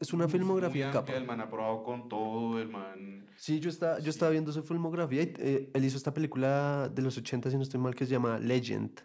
Es 0.00 0.12
una 0.12 0.28
filmografía 0.28 0.90
capa. 0.90 1.12
El 1.12 1.26
man 1.26 1.40
ha 1.40 1.48
probado 1.48 1.82
con 1.82 2.08
todo, 2.08 2.60
el 2.60 2.68
man... 2.68 3.26
Sí, 3.36 3.60
yo, 3.60 3.70
está, 3.70 4.00
yo 4.00 4.10
estaba 4.10 4.30
viendo 4.30 4.52
su 4.52 4.62
filmografía 4.62 5.22
y 5.22 5.32
eh, 5.38 5.70
él 5.72 5.84
hizo 5.84 5.96
esta 5.96 6.12
película 6.12 6.90
de 6.92 7.02
los 7.02 7.16
80, 7.16 7.50
si 7.50 7.56
no 7.56 7.62
estoy 7.62 7.80
mal, 7.80 7.94
que 7.94 8.04
se 8.04 8.12
llama 8.12 8.38
Legend. 8.38 9.00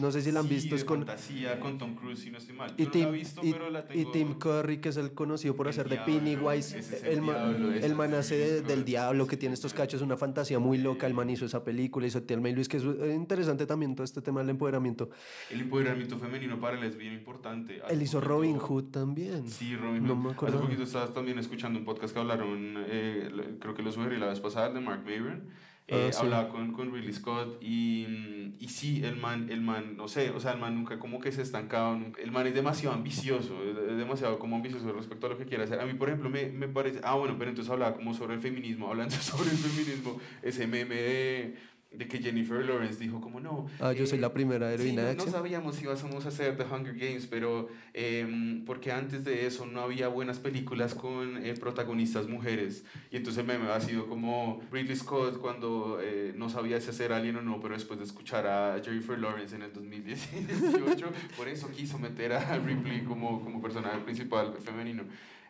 No 0.00 0.10
sé 0.12 0.22
si 0.22 0.30
la 0.32 0.40
han 0.40 0.48
Sí, 0.48 0.54
visto, 0.54 0.74
es 0.74 0.82
de 0.82 0.86
con... 0.86 0.98
fantasía, 0.98 1.58
con 1.60 1.78
Tom 1.78 1.94
Cruise, 1.94 2.20
si 2.20 2.30
no 2.30 2.38
estoy 2.38 2.54
mal. 2.56 2.72
Y 2.76 2.82
Yo 2.82 2.84
no 2.86 2.90
Tim, 2.92 3.02
la 3.02 3.08
he 3.08 3.12
visto, 3.12 3.40
y- 3.44 3.52
pero 3.52 3.70
la 3.70 3.80
y 3.80 3.82
tengo... 4.04 4.10
Tim 4.12 4.34
Curry, 4.34 4.78
que 4.80 4.88
es 4.90 4.96
el 4.96 5.12
conocido 5.12 5.56
por 5.56 5.66
El 5.66 5.70
hacer 5.70 5.88
de 5.88 5.96
diablo, 5.96 6.14
Pennywise. 6.14 6.78
ese 6.78 6.96
es 6.96 7.02
el 7.04 7.18
el, 7.18 7.24
diablo, 7.24 7.72
el 7.72 7.94
man 7.94 8.14
hace 8.14 8.36
de- 8.36 8.62
del 8.62 8.84
diablo, 8.84 9.26
que 9.26 9.36
tiene 9.36 9.54
estos 9.54 9.74
cachos, 9.74 10.02
una 10.02 10.16
fantasía 10.16 10.58
muy 10.58 10.78
loca. 10.78 11.06
El 11.06 11.14
man 11.14 11.28
hizo 11.30 11.44
esa 11.44 11.64
película, 11.64 12.06
hizo 12.06 12.22
Telma 12.22 12.48
y 12.48 12.54
Luis, 12.54 12.68
que 12.68 12.76
es 12.76 12.84
interesante 12.84 13.66
también 13.66 13.94
todo 13.94 14.04
este 14.04 14.22
tema 14.22 14.40
del 14.40 14.50
empoderamiento. 14.50 15.10
El 15.50 15.60
empoderamiento 15.62 16.18
femenino 16.18 16.60
para 16.60 16.78
él 16.78 16.84
es 16.84 16.96
bien 16.96 17.12
importante. 17.14 17.80
Hace 17.82 17.94
Él 17.94 18.02
hizo 18.02 18.18
poquito- 18.18 18.28
Robin 18.34 18.58
Hood 18.58 18.84
también. 18.90 19.48
Sí, 19.48 19.74
Robin 19.76 20.02
No 20.04 20.14
Hood. 20.14 20.18
me 20.18 20.26
Hace 20.28 20.34
acuerdo. 20.34 20.60
poquito 20.60 20.82
estabas 20.84 21.12
también 21.14 21.38
escuchando 21.38 21.78
un 21.78 21.84
podcast 21.84 22.12
que 22.14 22.20
hablaron, 22.20 22.74
eh, 22.88 23.30
creo 23.60 23.74
que 23.74 23.82
lo 23.82 23.90
sugerí 23.92 24.16
la 24.18 24.26
vez 24.28 24.40
pasada, 24.40 24.70
de 24.72 24.80
Mark 24.80 25.02
Maron. 25.04 25.44
Eh, 25.90 26.08
Ah, 26.10 26.12
sí. 26.12 26.18
Hablaba 26.26 26.48
con, 26.50 26.72
con 26.72 26.92
Ridley 26.92 27.12
Scott 27.14 27.56
y, 27.62 28.06
mm, 28.08 28.56
y 28.62 28.68
sí, 28.68 29.02
el 29.04 29.16
man, 29.16 29.48
el 29.50 29.62
man, 29.62 29.96
no 29.96 30.06
sé, 30.06 30.28
o 30.30 30.38
sea, 30.38 30.52
el 30.52 30.58
man 30.60 30.74
nunca 30.74 30.98
como 30.98 31.18
que 31.18 31.32
se 31.32 31.40
estancaba, 31.42 31.96
nunca- 31.96 32.20
el 32.20 32.30
man 32.30 32.46
es 32.46 32.54
demasiado 32.54 32.94
ambicioso, 32.94 33.62
es 33.64 33.96
demasiado 33.96 34.38
como 34.38 34.56
ambicioso 34.56 34.92
respecto 34.92 35.26
a 35.26 35.30
lo 35.30 35.38
que 35.38 35.46
quiere 35.46 35.64
hacer. 35.64 35.80
A 35.80 35.86
mí, 35.86 35.94
por 35.94 36.08
ejemplo, 36.08 36.28
me, 36.28 36.50
me 36.50 36.68
parece, 36.68 37.00
ah, 37.04 37.14
bueno, 37.14 37.36
pero 37.38 37.50
entonces 37.50 37.72
hablaba 37.72 37.94
como 37.96 38.12
sobre 38.12 38.34
el 38.34 38.40
feminismo, 38.40 38.88
hablando 38.90 39.14
sobre 39.16 39.50
el 39.50 39.56
feminismo, 39.56 40.20
ese 40.42 40.66
meme 40.66 40.94
de, 40.94 41.56
de 41.90 42.06
que 42.06 42.18
Jennifer 42.18 42.62
Lawrence 42.64 43.00
dijo 43.00 43.18
como 43.20 43.40
no. 43.40 43.66
Ah, 43.80 43.92
yo 43.94 44.06
soy 44.06 44.18
eh, 44.18 44.20
la 44.20 44.32
primera 44.32 44.68
Sí, 44.68 44.74
heroína 44.74 45.02
no, 45.02 45.08
de 45.08 45.14
no 45.14 45.22
acción. 45.22 45.32
sabíamos 45.40 45.76
si 45.76 45.84
íbamos 45.84 46.24
a 46.26 46.28
hacer 46.28 46.56
The 46.56 46.64
Hunger 46.64 46.94
Games, 46.94 47.26
pero 47.26 47.68
em, 47.94 48.64
porque 48.66 48.92
antes 48.92 49.24
de 49.24 49.46
eso 49.46 49.64
no 49.64 49.80
había 49.80 50.08
buenas 50.08 50.38
películas 50.38 50.94
con 50.94 51.38
eh, 51.44 51.54
protagonistas 51.58 52.28
mujeres. 52.28 52.84
Y 53.10 53.16
entonces 53.16 53.40
el 53.40 53.46
meme 53.46 53.70
ha 53.72 53.80
sido 53.80 54.06
como 54.06 54.60
Ridley 54.70 54.96
Scott 54.96 55.38
cuando 55.38 55.98
eh, 56.02 56.34
no 56.36 56.50
sabía 56.50 56.78
si 56.80 56.90
hacer 56.90 57.12
Alien 57.12 57.36
o 57.36 57.42
no, 57.42 57.58
pero 57.60 57.72
después 57.74 57.98
de 57.98 58.04
escuchar 58.04 58.46
a 58.46 58.78
Jennifer 58.84 59.18
Lawrence 59.18 59.56
en 59.56 59.62
el 59.62 59.72
2018, 59.72 61.06
por 61.38 61.48
eso 61.48 61.70
quiso 61.70 61.98
meter 61.98 62.34
a 62.34 62.58
Ripley 62.58 63.02
como, 63.04 63.42
como 63.42 63.62
personaje 63.62 63.98
principal 64.00 64.54
femenino. 64.62 65.04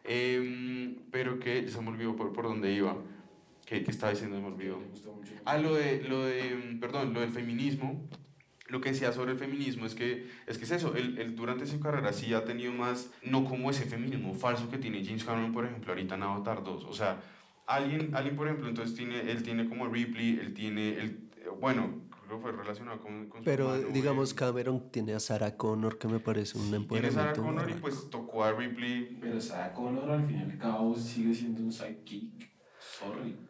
Em, 0.05 0.97
pero 1.11 1.39
que 1.39 1.69
se 1.69 1.81
me 1.83 1.89
olvidó 1.89 2.17
por, 2.17 2.33
por 2.33 2.45
dónde 2.45 2.73
iba. 2.73 2.97
¿Qué, 3.69 3.85
qué 3.85 3.91
estaba 3.91 4.13
diciendo? 4.13 4.41
Me 4.41 4.47
olvidó. 4.47 4.79
Ah, 5.45 5.59
lo 5.59 5.75
de, 5.75 6.03
lo 6.09 6.25
de, 6.25 6.55
mm, 6.57 6.81
perdón, 6.81 7.13
lo 7.13 7.21
del 7.21 7.31
feminismo. 7.31 8.09
Lo 8.69 8.81
que 8.81 8.91
decía 8.91 9.13
sobre 9.13 9.33
el 9.33 9.39
feminismo 9.39 9.87
es 9.87 9.95
que 9.95 10.27
es, 10.47 10.59
que 10.59 10.65
es 10.65 10.71
eso, 10.71 10.95
él, 10.95 11.19
él 11.19 11.35
durante 11.35 11.67
su 11.67 11.81
carrera 11.81 12.13
sí 12.13 12.35
ha 12.35 12.45
tenido 12.45 12.73
más, 12.73 13.11
no 13.23 13.45
como 13.47 13.71
ese 13.71 13.85
feminismo 13.85 14.35
falso 14.35 14.69
que 14.71 14.77
tiene 14.77 15.03
James 15.03 15.25
Cameron, 15.25 15.53
por 15.53 15.65
ejemplo, 15.65 15.93
ahorita 15.93 16.17
en 16.17 16.23
Avatar 16.23 16.63
2. 16.63 16.85
O 16.85 16.93
sea, 16.93 17.19
alguien, 17.67 18.15
alguien 18.15 18.37
por 18.37 18.47
ejemplo, 18.47 18.69
entonces 18.69 18.95
tiene, 18.95 19.21
él 19.31 19.43
tiene 19.43 19.69
como 19.69 19.87
a 19.87 19.89
Ripley, 19.89 20.39
él 20.39 20.53
tiene, 20.53 20.99
el 20.99 21.29
bueno, 21.61 22.03
creo 22.27 22.39
que 22.39 22.43
fue 22.43 22.53
relacionado 22.53 23.01
con, 23.01 23.29
con 23.29 23.41
su 23.41 23.45
Pero 23.45 23.79
digamos, 23.79 24.33
eh, 24.33 24.35
Cameron 24.35 24.91
tiene 24.91 25.15
a 25.15 25.21
Sarah 25.21 25.57
Connor, 25.57 25.99
que 25.99 26.09
me 26.09 26.21
parece 26.21 26.59
un 26.59 26.71
tiene 26.71 27.11
Sarah 27.11 27.31
empoderamiento. 27.31 27.43
Connor 27.43 27.71
y 27.71 27.75
pues 27.75 28.11
tocó 28.11 28.45
a 28.45 28.53
Ripley. 28.53 29.19
Pero 29.21 29.41
Sarah 29.41 29.73
Connor 29.73 30.11
al 30.11 30.27
fin 30.27 30.39
y 30.39 30.43
al 30.43 30.59
cabo 30.59 30.95
sigue 30.95 31.35
siendo 31.35 31.63
un 31.63 31.73
sidekick. 31.73 32.51
Sorry. 32.79 33.48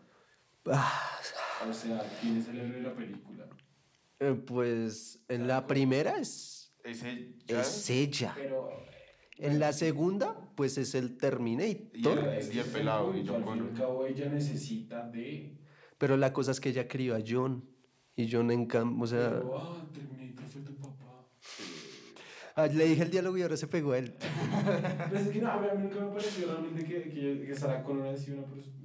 Ah, 0.67 1.19
O 1.69 1.73
sea, 1.73 2.03
¿quién 2.21 2.37
es 2.39 2.49
el 2.49 2.59
héroe 2.59 2.77
de 2.77 2.83
la 2.83 2.95
película? 2.95 3.47
eh, 4.21 4.35
pues 4.35 5.25
en 5.29 5.47
la 5.47 5.67
primera 5.67 6.19
es, 6.19 6.73
Ese 6.85 7.35
ya- 7.47 7.61
es 7.61 7.91
ella. 7.91 8.33
Pero. 8.37 8.69
En 9.37 9.61
la 9.61 9.73
segunda, 9.73 10.37
pues 10.57 10.77
es 10.79 10.95
el 10.97 11.07
Y 11.07 11.19
Terminator. 11.19 12.19
el- 12.19 12.39
es 12.39 12.49
y 12.53 12.59
el 12.59 12.67
es 12.67 12.73
pelado, 12.73 13.15
y 13.17 13.21
Al 13.21 13.27
fin 13.45 13.71
y 13.73 13.79
cabo, 13.79 14.05
ella 14.07 14.29
necesita 14.29 15.09
de. 15.09 15.57
Pero 15.97 16.17
la 16.17 16.33
cosa 16.33 16.51
es 16.51 16.61
que 16.61 16.71
ella 16.71 16.89
crió 16.89 17.15
a 17.15 17.21
John. 17.27 17.65
Y 18.17 18.29
John 18.31 18.51
en 18.51 18.67
cambio, 18.67 19.05
o 19.05 19.07
sea, 19.07 19.31
Pero, 19.31 19.57
ah, 19.59 19.87
Terminator 19.95 20.45
fue 20.49 20.61
tu 20.63 20.75
papá. 20.75 21.29
ah, 22.57 22.67
le 22.67 22.85
dije 22.87 23.03
el 23.05 23.11
diálogo 23.13 23.39
y 23.39 23.43
ahora 23.43 23.57
se 23.57 23.69
pegó 23.69 23.93
a 23.93 23.99
él. 23.99 24.13
Pero 25.09 25.21
es 25.21 25.29
que 25.29 25.41
no, 25.41 25.53
a 25.53 25.61
mí, 25.61 25.69
nunca 25.85 26.01
me 26.01 26.11
pareció 26.11 26.47
realmente 26.49 26.85
que, 26.85 27.03
que, 27.09 27.45
que 27.47 27.55
Sarah 27.57 27.85
Connor 27.85 28.17
sido 28.19 28.39
una 28.39 28.47
persona. 28.49 28.78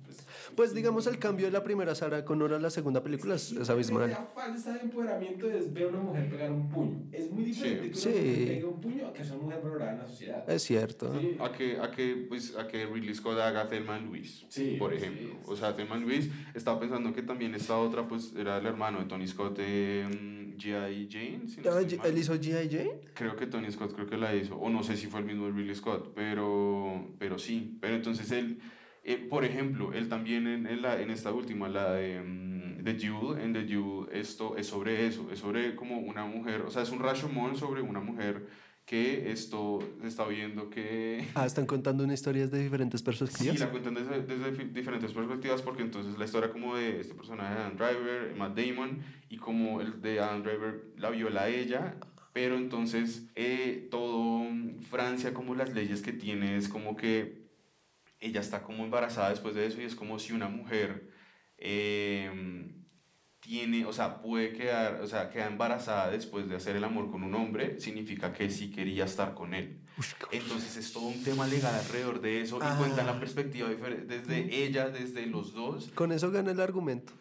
Pues 0.55 0.73
digamos, 0.73 1.07
el 1.07 1.17
cambio 1.19 1.45
de 1.47 1.51
la 1.51 1.63
primera 1.63 1.95
Sarah 1.95 2.23
Connor 2.25 2.53
a 2.53 2.59
la 2.59 2.69
segunda 2.69 3.01
película 3.03 3.35
es, 3.35 3.51
es 3.51 3.69
abismal. 3.69 4.09
La 4.09 4.25
falta 4.35 4.73
de 4.73 4.79
empoderamiento 4.81 5.49
es 5.49 5.73
ver 5.73 5.85
a 5.85 5.87
una 5.89 5.99
mujer 5.99 6.29
pegar 6.29 6.51
un 6.51 6.69
puño. 6.69 7.03
Es 7.11 7.31
muy 7.31 7.43
diferente 7.45 7.89
que 7.89 7.95
Sí. 7.95 8.09
una 8.09 8.17
mujer 8.21 8.47
pegue 8.47 8.65
un 8.65 8.81
puño 8.81 9.07
a 9.07 9.13
que 9.13 9.23
sea 9.23 9.35
una 9.35 9.43
mujer 9.45 9.61
valorada 9.63 9.91
en 9.93 9.97
la 9.99 10.07
sociedad. 10.07 10.49
Es 10.49 10.63
cierto. 10.63 11.19
Sí. 11.19 11.37
A 11.39 11.51
que, 11.51 11.77
a, 11.79 11.91
que, 11.91 12.25
pues, 12.29 12.55
a 12.55 12.67
que 12.67 12.85
Ridley 12.85 13.15
Scott 13.15 13.39
haga 13.39 13.67
Thelma 13.67 13.99
Luis, 13.99 14.45
Sí, 14.49 14.75
por 14.77 14.93
ejemplo. 14.93 15.29
sí. 15.29 15.37
O 15.45 15.55
sea, 15.55 15.75
Thelma 15.75 15.97
Luis, 15.97 16.29
estaba 16.53 16.79
pensando 16.79 17.13
que 17.13 17.21
también 17.23 17.55
esta 17.55 17.77
otra, 17.77 18.07
pues, 18.07 18.33
era 18.35 18.57
el 18.57 18.65
hermano 18.65 18.99
de 18.99 19.05
Tony 19.05 19.27
Scott 19.27 19.57
de 19.57 20.05
mm, 20.07 20.57
G.I. 20.57 21.07
Jane. 21.11 21.47
si 21.47 21.61
no 21.61 21.71
Ah. 21.71 21.81
¿Él 22.07 22.17
hizo 22.17 22.35
G.I. 22.35 22.69
Jane? 22.69 22.91
Creo 23.15 23.35
que 23.35 23.47
Tony 23.47 23.71
Scott 23.71 23.93
creo 23.93 24.07
que 24.07 24.17
la 24.17 24.35
hizo, 24.35 24.55
o 24.55 24.69
no 24.69 24.83
sé 24.83 24.97
si 24.97 25.07
fue 25.07 25.19
el 25.21 25.25
mismo 25.25 25.49
Ridley 25.49 25.75
Scott, 25.75 26.11
pero, 26.15 27.07
pero 27.17 27.39
sí. 27.39 27.77
Pero 27.81 27.95
entonces 27.95 28.31
él, 28.31 28.59
eh, 29.03 29.17
por 29.17 29.43
ejemplo, 29.45 29.93
él 29.93 30.07
también 30.09 30.47
en, 30.47 30.67
en, 30.67 30.81
la, 30.81 31.01
en 31.01 31.09
esta 31.11 31.31
última, 31.31 31.67
la 31.69 31.93
de 31.93 32.21
mm, 32.21 32.83
The 32.83 32.93
Duel, 32.93 33.39
en 33.41 33.53
The 33.53 33.63
Duel, 33.63 34.07
esto 34.13 34.55
es 34.57 34.67
sobre 34.67 35.07
eso, 35.07 35.29
es 35.31 35.39
sobre 35.39 35.75
como 35.75 35.99
una 35.99 36.25
mujer, 36.25 36.61
o 36.61 36.71
sea, 36.71 36.81
es 36.83 36.91
un 36.91 36.99
Rashomon 36.99 37.55
sobre 37.55 37.81
una 37.81 37.99
mujer 37.99 38.47
que 38.85 39.31
esto 39.31 39.79
está 40.03 40.27
viendo 40.27 40.69
que... 40.69 41.25
Ah, 41.35 41.45
están 41.45 41.65
contando 41.65 42.03
una 42.03 42.13
historia 42.13 42.43
desde 42.47 42.61
diferentes 42.63 42.99
Sí, 42.99 43.05
perspectivas. 43.05 43.59
la 43.59 43.71
cuentan 43.71 43.93
desde, 43.93 44.21
desde 44.23 44.65
diferentes 44.65 45.13
perspectivas 45.13 45.61
porque 45.61 45.83
entonces 45.83 46.17
la 46.17 46.25
historia 46.25 46.51
como 46.51 46.75
de 46.75 46.99
este 46.99 47.13
personaje 47.13 47.53
de 47.55 47.61
Adam 47.61 47.77
Driver, 47.77 48.35
Matt 48.37 48.57
Damon, 48.57 48.99
y 49.29 49.37
como 49.37 49.79
el 49.79 50.01
de 50.01 50.19
Adam 50.19 50.43
Driver 50.43 50.83
la 50.97 51.09
viola 51.11 51.43
a 51.43 51.47
ella, 51.49 51.95
pero 52.33 52.57
entonces 52.57 53.27
eh, 53.35 53.87
todo 53.89 54.43
mm, 54.43 54.81
Francia 54.81 55.33
como 55.33 55.55
las 55.55 55.73
leyes 55.73 56.01
que 56.01 56.11
tiene 56.11 56.57
es 56.57 56.67
como 56.67 56.97
que 56.97 57.42
ella 58.25 58.39
está 58.41 58.63
como 58.63 58.83
embarazada 58.83 59.29
después 59.29 59.53
de 59.55 59.65
eso 59.67 59.81
y 59.81 59.85
es 59.85 59.95
como 59.95 60.17
si 60.19 60.33
una 60.33 60.47
mujer 60.49 61.09
eh, 61.57 62.71
tiene, 63.39 63.85
o 63.85 63.91
sea, 63.91 64.21
puede 64.21 64.53
quedar, 64.53 65.01
o 65.01 65.07
sea, 65.07 65.29
queda 65.29 65.47
embarazada 65.47 66.09
después 66.09 66.47
de 66.47 66.55
hacer 66.55 66.75
el 66.77 66.83
amor 66.83 67.11
con 67.11 67.23
un 67.23 67.35
hombre, 67.35 67.79
significa 67.79 68.31
que 68.31 68.49
sí 68.49 68.71
quería 68.71 69.03
estar 69.05 69.33
con 69.33 69.53
él. 69.53 69.81
Entonces 70.31 70.77
es 70.77 70.93
todo 70.93 71.07
un 71.07 71.23
tema 71.23 71.45
legal 71.45 71.75
alrededor 71.75 72.21
de 72.21 72.41
eso 72.41 72.57
y 72.57 72.61
Ah. 72.63 72.75
cuentan 72.79 73.05
la 73.05 73.19
perspectiva 73.19 73.69
difer- 73.69 74.05
desde 74.05 74.63
ella, 74.63 74.89
desde 74.89 75.25
los 75.27 75.53
dos. 75.53 75.91
Con 75.93 76.11
eso 76.13 76.31
gana 76.31 76.51
el 76.51 76.59
argumento. 76.61 77.13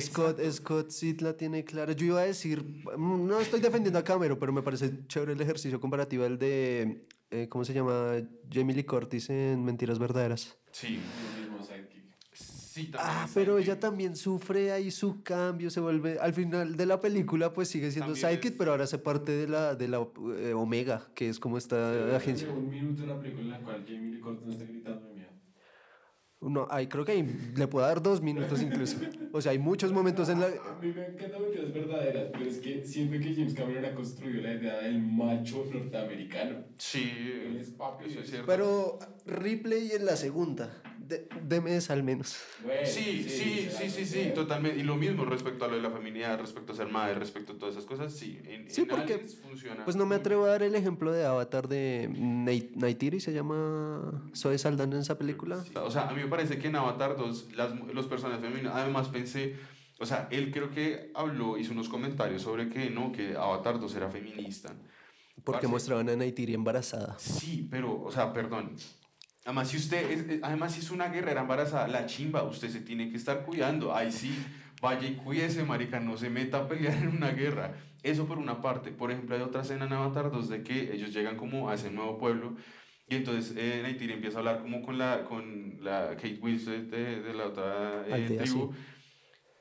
Scott, 0.00 0.40
Scott 0.50 0.90
sí 0.90 1.14
la 1.20 1.36
tiene 1.36 1.62
clara. 1.64 1.92
Yo 1.92 2.06
iba 2.06 2.20
a 2.20 2.24
decir, 2.24 2.62
mm, 2.96 3.26
no 3.26 3.38
estoy 3.40 3.60
defendiendo 3.60 3.98
a 3.98 4.04
Cameron, 4.04 4.38
pero 4.38 4.52
me 4.52 4.62
parece 4.62 4.90
chévere 5.08 5.32
el 5.34 5.40
ejercicio 5.40 5.78
comparativo, 5.80 6.24
el 6.24 6.38
de, 6.38 7.02
eh, 7.34 7.48
¿cómo 7.48 7.64
se 7.64 7.72
llama? 7.74 8.14
Jamie 8.52 8.74
Lee 8.76 8.84
Curtis 8.84 9.28
en 9.30 9.64
Mentiras 9.64 9.98
Verdaderas. 9.98 10.56
Sí, 10.70 10.98
Lo 10.98 11.40
mismo 11.42 11.64
sidekick. 11.64 12.04
sí, 12.32 12.84
también. 12.86 13.00
Ah, 13.00 13.24
es 13.26 13.32
pero 13.34 13.52
sidekick. 13.54 13.68
ella 13.72 13.80
también 13.80 14.16
sufre 14.16 14.72
ahí 14.72 14.90
su 14.90 15.22
cambio, 15.22 15.70
se 15.70 15.80
vuelve, 15.80 16.18
al 16.18 16.32
final 16.34 16.76
de 16.76 16.86
la 16.86 17.00
película 17.00 17.52
pues 17.52 17.68
sigue 17.68 17.90
siendo 17.90 18.12
También 18.12 18.30
sidekick, 18.30 18.52
es- 18.52 18.58
pero 18.58 18.70
ahora 18.72 18.84
hace 18.84 18.98
parte 18.98 19.32
de 19.32 19.48
la, 19.48 19.74
de 19.74 19.88
la 19.88 20.06
eh, 20.38 20.52
Omega, 20.54 21.06
que 21.14 21.28
es 21.28 21.38
como 21.40 21.58
esta 21.58 22.16
agencia. 22.16 22.48
Un 22.50 22.68
minuto 22.70 23.02
de 23.02 23.08
la 23.08 23.18
película 23.20 23.42
en 23.44 23.50
la 23.50 23.58
cual 23.60 23.84
Jamie 23.86 24.10
Lee 24.14 24.20
Curtis 24.20 24.46
no 24.46 24.52
está 24.52 24.64
gritando. 24.64 25.13
No, 26.50 26.68
ahí 26.70 26.86
creo 26.86 27.04
que 27.04 27.12
ahí 27.12 27.52
le 27.56 27.66
puedo 27.66 27.86
dar 27.86 28.02
dos 28.02 28.20
minutos 28.20 28.60
incluso. 28.62 28.98
O 29.32 29.40
sea, 29.40 29.52
hay 29.52 29.58
muchos 29.58 29.92
momentos 29.92 30.28
en 30.28 30.40
la... 30.40 30.46
A 30.46 30.78
mí 30.80 30.92
me 30.92 31.06
encantan 31.06 31.42
mentiras 31.42 31.72
verdaderas, 31.72 32.28
pero 32.32 32.44
es 32.44 32.58
que 32.58 32.84
siento 32.84 33.18
que 33.18 33.34
James 33.34 33.54
Cameron 33.54 33.84
ha 33.84 33.94
construido 33.94 34.42
la 34.42 34.54
idea 34.54 34.78
del 34.80 35.00
macho 35.00 35.64
norteamericano. 35.72 36.64
Sí, 36.76 37.10
Él 37.46 37.56
es 37.56 37.70
papi, 37.70 38.10
eso 38.10 38.20
es 38.20 38.28
cierto. 38.28 38.46
Pero 38.46 38.98
Ripley 39.26 39.92
en 39.92 40.06
la 40.06 40.16
segunda, 40.16 40.70
De, 41.08 41.28
deme 41.42 41.76
esa 41.76 41.92
al 41.92 42.02
menos. 42.02 42.36
Bueno, 42.62 42.80
Sí, 42.86 43.28
sí, 43.28 43.68
sí, 43.70 43.90
sí, 43.90 44.06
sí, 44.06 44.30
totalmente. 44.34 44.78
Y 44.78 44.82
lo 44.82 44.96
mismo 44.96 45.24
respecto 45.24 45.64
a 45.64 45.68
lo 45.68 45.76
de 45.76 45.82
la 45.82 45.90
familia, 45.90 46.36
respecto 46.36 46.72
a 46.72 46.76
ser 46.76 46.88
madre, 46.88 47.14
respecto 47.14 47.52
a 47.52 47.58
todas 47.58 47.74
esas 47.74 47.86
cosas, 47.86 48.12
sí. 48.12 48.40
En, 48.44 48.70
Sí, 48.70 48.82
en 48.82 48.88
porque, 48.88 49.18
funciona. 49.42 49.84
Pues 49.84 49.96
no 49.96 50.06
me 50.06 50.14
atrevo 50.14 50.44
a 50.44 50.48
dar 50.48 50.62
el 50.62 50.74
ejemplo 50.74 51.12
de 51.12 51.24
Avatar 51.26 51.68
de 51.68 52.08
Ney- 52.10 52.70
Neytiri, 52.74 53.20
se 53.20 53.32
llama 53.32 54.22
Zoe 54.34 54.56
Saldana 54.58 54.96
en 54.96 55.02
esa 55.02 55.18
película. 55.18 55.62
O 55.76 55.90
sea, 55.90 56.08
a 56.08 56.12
mí 56.14 56.22
me 56.22 56.28
parece 56.28 56.58
que 56.58 56.68
en 56.68 56.76
Avatar 56.76 57.16
2 57.16 57.48
las, 57.54 57.74
los 57.92 58.06
personajes 58.06 58.42
femeninos, 58.42 58.72
además 58.74 59.08
pensé, 59.08 59.56
o 59.98 60.06
sea, 60.06 60.28
él 60.30 60.50
creo 60.50 60.70
que 60.70 61.10
habló, 61.14 61.58
hizo 61.58 61.72
unos 61.72 61.88
comentarios 61.90 62.42
sobre 62.42 62.68
que 62.70 62.88
no, 62.90 63.12
que 63.12 63.36
Avatar 63.36 63.78
2 63.78 63.94
era 63.94 64.08
feminista. 64.08 64.74
Porque 65.44 65.62
Parce, 65.62 65.68
mostraban 65.68 66.08
a 66.08 66.16
Neytiri 66.16 66.54
embarazada. 66.54 67.18
Sí, 67.18 67.68
pero, 67.70 68.00
o 68.02 68.10
sea, 68.10 68.32
perdón. 68.32 68.74
Además, 69.44 69.68
si 69.68 69.76
usted, 69.76 70.10
es, 70.10 70.20
es- 70.28 70.42
además, 70.42 70.72
si 70.72 70.80
es 70.80 70.90
una 70.90 71.08
guerrera 71.08 71.42
embarazada, 71.42 71.86
la 71.88 72.06
chimba, 72.06 72.42
usted 72.44 72.68
se 72.70 72.80
tiene 72.80 73.10
que 73.10 73.16
estar 73.16 73.44
cuidando. 73.44 73.94
Ahí 73.94 74.10
sí, 74.10 74.34
vaya 74.80 75.06
y 75.06 75.14
cuídese, 75.16 75.64
marica, 75.64 76.00
no 76.00 76.16
se 76.16 76.30
meta 76.30 76.58
a 76.58 76.68
pelear 76.68 76.94
en 76.96 77.08
una 77.08 77.30
guerra. 77.30 77.74
Eso 78.02 78.26
por 78.26 78.38
una 78.38 78.60
parte. 78.60 78.90
Por 78.90 79.10
ejemplo, 79.10 79.36
hay 79.36 79.42
otra 79.42 79.62
escena 79.62 79.84
en 79.86 79.92
Avatar 79.92 80.30
2 80.30 80.48
de 80.48 80.62
que 80.62 80.92
ellos 80.94 81.12
llegan 81.12 81.36
como 81.36 81.68
a 81.70 81.74
ese 81.74 81.90
nuevo 81.90 82.18
pueblo 82.18 82.54
y 83.06 83.16
entonces 83.16 83.54
eh, 83.56 83.80
Neytiri 83.82 84.14
empieza 84.14 84.38
a 84.38 84.40
hablar 84.40 84.60
como 84.62 84.80
con 84.82 84.96
la, 84.96 85.24
con 85.24 85.76
la 85.82 86.10
Kate 86.16 86.38
Winslet 86.40 86.88
de, 86.90 87.20
de 87.22 87.34
la 87.34 87.46
otra 87.48 88.02
eh, 88.06 88.10
tribu. 88.44 88.72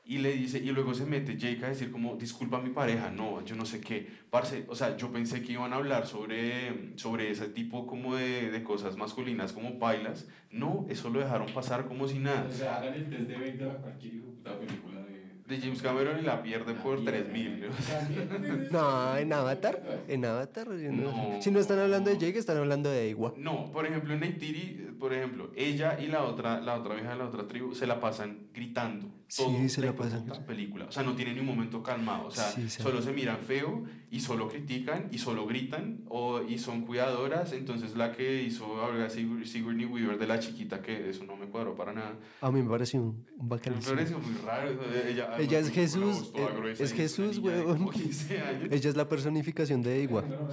Y 0.06 0.18
le 0.18 0.34
dice, 0.34 0.60
y 0.60 0.70
luego 0.72 0.94
se 0.94 1.06
mete 1.06 1.38
Jake 1.38 1.64
a 1.64 1.70
decir 1.70 1.90
como, 1.90 2.16
disculpa 2.16 2.58
a 2.58 2.62
mi 2.62 2.72
pareja, 2.72 3.10
no, 3.10 3.44
yo 3.46 3.56
no 3.56 3.66
sé 3.66 3.80
qué. 3.80 4.06
Parce, 4.30 4.66
o 4.68 4.76
sea, 4.76 4.98
yo 4.98 5.12
pensé 5.14 5.42
que 5.42 5.54
iban 5.54 5.72
a 5.72 5.78
hablar 5.78 6.06
sobre, 6.08 6.98
sobre 6.98 7.32
ese 7.32 7.48
tipo 7.48 7.88
como 7.88 8.16
de, 8.16 8.52
de 8.52 8.64
cosas 8.64 8.98
masculinas 8.98 9.54
como 9.54 9.80
bailas. 9.80 10.28
No, 10.52 10.86
eso 10.90 11.10
lo 11.10 11.20
dejaron 11.20 11.48
pasar 11.54 11.88
como 11.88 12.08
si 12.08 12.20
nada. 12.20 12.46
O 12.50 12.52
sea, 12.52 12.78
hagan 12.78 12.96
el 12.96 13.10
test 13.10 13.30
de 13.30 13.38
20 13.38 13.64
a 13.64 13.78
cualquier 13.78 14.22
puta 14.22 14.60
película 14.60 15.02
de... 15.04 15.13
De 15.54 15.60
James 15.62 15.82
Cameron 15.82 16.20
y 16.20 16.24
la 16.24 16.42
pierde 16.42 16.74
por 16.74 17.04
3000. 17.04 17.68
No, 18.72 19.18
en 19.18 19.32
Avatar. 19.34 20.02
En 20.08 20.26
Avatar. 20.26 20.68
no-. 20.70 21.42
Si 21.42 21.52
no 21.52 21.60
están 21.60 21.80
hablando 21.80 22.10
de 22.10 22.18
Jake, 22.18 22.40
están 22.40 22.58
hablando 22.58 22.90
de 22.90 23.10
Iwa. 23.10 23.34
No, 23.38 23.72
por 23.72 23.86
ejemplo, 23.86 24.14
en 24.14 24.22
Neytiri, 24.22 24.96
por 25.00 25.14
ejemplo, 25.14 25.52
ella 25.56 26.00
y 26.00 26.08
la 26.08 26.24
otra, 26.24 26.60
la 26.62 26.76
otra 26.76 26.96
vieja 26.96 27.12
de 27.12 27.18
la 27.18 27.26
otra 27.26 27.48
tribu 27.48 27.76
se 27.76 27.86
la 27.88 28.00
pasan 28.00 28.48
gritando. 28.54 29.08
Sí, 29.28 29.70
se 29.70 29.82
la 29.82 29.94
pasan 29.94 30.26
película. 30.46 30.86
O 30.86 30.92
sea, 30.92 31.04
no 31.04 31.16
tienen 31.16 31.36
ni 31.36 31.40
un 31.42 31.48
momento 31.48 31.82
calmado. 31.82 32.28
O 32.28 32.32
sea, 32.32 32.50
Sí, 32.52 32.70
sí. 32.70 32.82
solo 32.82 33.02
se 33.02 33.12
miran 33.12 33.38
feo 33.40 33.84
y 34.14 34.20
solo 34.20 34.48
critican 34.48 35.08
y 35.12 35.18
solo 35.18 35.48
gritan 35.48 36.04
o, 36.08 36.40
y 36.44 36.60
son 36.60 36.86
cuidadoras. 36.86 37.52
Entonces, 37.52 37.96
la 37.98 38.12
que 38.12 38.44
hizo 38.44 38.66
ahora 38.80 39.08
Sigur- 39.10 39.44
Sigourney 39.44 39.86
Weaver 39.88 40.20
de 40.20 40.28
la 40.28 40.38
chiquita, 40.38 40.84
que 40.84 41.10
eso 41.10 41.24
no 41.24 41.36
me 41.36 41.48
cuadró 41.48 41.74
para 41.76 41.94
nada. 41.94 42.14
A 42.42 42.52
mí 42.52 42.62
me 42.62 42.70
parece 42.70 43.00
un, 43.00 43.26
un 43.40 43.48
Me 43.50 43.58
pareció 43.58 44.20
muy 44.20 44.36
raro. 44.46 44.70
Ella, 45.10 45.36
Ella 45.40 45.58
es 45.60 45.72
Jesús, 45.72 46.32
eh, 46.36 46.74
es 46.78 46.94
Jesús, 46.94 47.40
niña 47.40 47.54
de 47.54 47.60
huevón. 47.62 47.78
como 47.78 47.90
15 47.92 48.40
años. 48.40 48.70
Ella 48.72 48.90
es 48.92 48.96
la 48.96 49.10
personificación 49.10 49.82
de 49.82 50.04
Iwa. 50.04 50.22
No, 50.22 50.48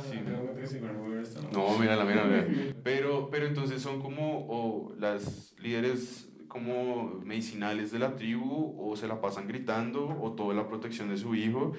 no, 1.52 1.78
mírala, 1.78 2.04
mírala. 2.04 2.42
mírala. 2.46 2.74
Pero, 2.82 3.28
pero 3.30 3.46
entonces 3.46 3.82
son 3.82 4.00
como 4.00 4.46
o 4.48 4.94
las 4.98 5.54
líderes 5.58 6.28
como 6.48 7.20
medicinales 7.24 7.92
de 7.92 7.98
la 7.98 8.16
tribu 8.16 8.74
o 8.78 8.96
se 8.96 9.06
la 9.06 9.20
pasan 9.20 9.46
gritando 9.46 10.08
o 10.20 10.32
toda 10.32 10.54
la 10.54 10.66
protección 10.66 11.11
de 11.11 11.16
su 11.18 11.34
hijo. 11.34 11.72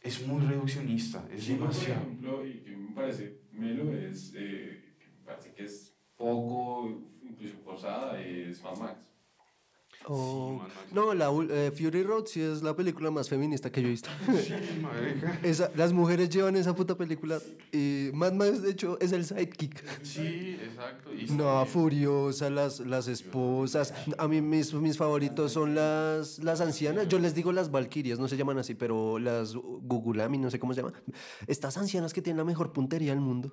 Es 0.00 0.26
muy 0.26 0.44
reduccionista, 0.46 1.26
es 1.30 1.44
Sí, 1.44 1.54
por 1.54 1.68
demasiado. 1.68 2.00
ejemplo, 2.02 2.46
y 2.46 2.60
que 2.62 2.70
me 2.76 2.92
parece 2.94 3.40
melo, 3.52 3.92
es, 3.92 4.32
eh, 4.36 4.94
que 4.98 5.06
me 5.08 5.24
parece 5.24 5.52
que 5.52 5.64
es 5.64 5.96
poco, 6.16 6.88
incluso 7.22 7.56
forzada, 7.64 8.20
es 8.20 8.62
Mad 8.62 8.76
Max. 8.78 9.07
Oh, 10.06 10.60
Max. 10.62 10.72
no, 10.92 11.12
la, 11.12 11.28
eh, 11.50 11.70
Fury 11.70 12.02
Road 12.02 12.24
sí 12.26 12.40
es 12.40 12.62
la 12.62 12.74
película 12.74 13.10
más 13.10 13.28
feminista 13.28 13.70
que 13.70 13.82
yo 13.82 13.88
he 13.88 13.90
visto. 13.90 14.08
Sí. 14.42 14.54
Esa- 15.42 15.70
las 15.74 15.92
mujeres 15.92 16.30
llevan 16.30 16.56
esa 16.56 16.74
puta 16.74 16.96
película 16.96 17.38
y 17.72 18.10
Mad 18.14 18.32
Max 18.32 18.62
de 18.62 18.70
hecho 18.70 18.98
es 19.00 19.12
el 19.12 19.24
sidekick. 19.26 19.82
Sí, 20.02 20.56
exacto. 20.62 21.12
y 21.12 21.26
No, 21.32 21.56
bien. 21.56 21.66
Furiosa, 21.66 22.48
las, 22.48 22.80
las 22.80 23.08
esposas. 23.08 23.92
A 24.16 24.28
mí 24.28 24.40
mis, 24.40 24.72
mis 24.74 24.96
favoritos 24.96 25.52
son 25.52 25.74
las, 25.74 26.38
las 26.38 26.60
ancianas. 26.62 27.08
Yo 27.08 27.18
les 27.18 27.34
digo 27.34 27.52
las 27.52 27.70
Valkyrias, 27.70 28.18
no 28.18 28.28
se 28.28 28.36
llaman 28.36 28.58
así, 28.58 28.74
pero 28.74 29.18
las 29.18 29.54
Gugulami, 29.54 30.38
no 30.38 30.50
sé 30.50 30.58
cómo 30.58 30.72
se 30.72 30.80
llaman. 30.82 30.94
Estas 31.46 31.76
ancianas 31.76 32.14
que 32.14 32.22
tienen 32.22 32.38
la 32.38 32.44
mejor 32.44 32.72
puntería 32.72 33.10
del 33.10 33.20
mundo. 33.20 33.52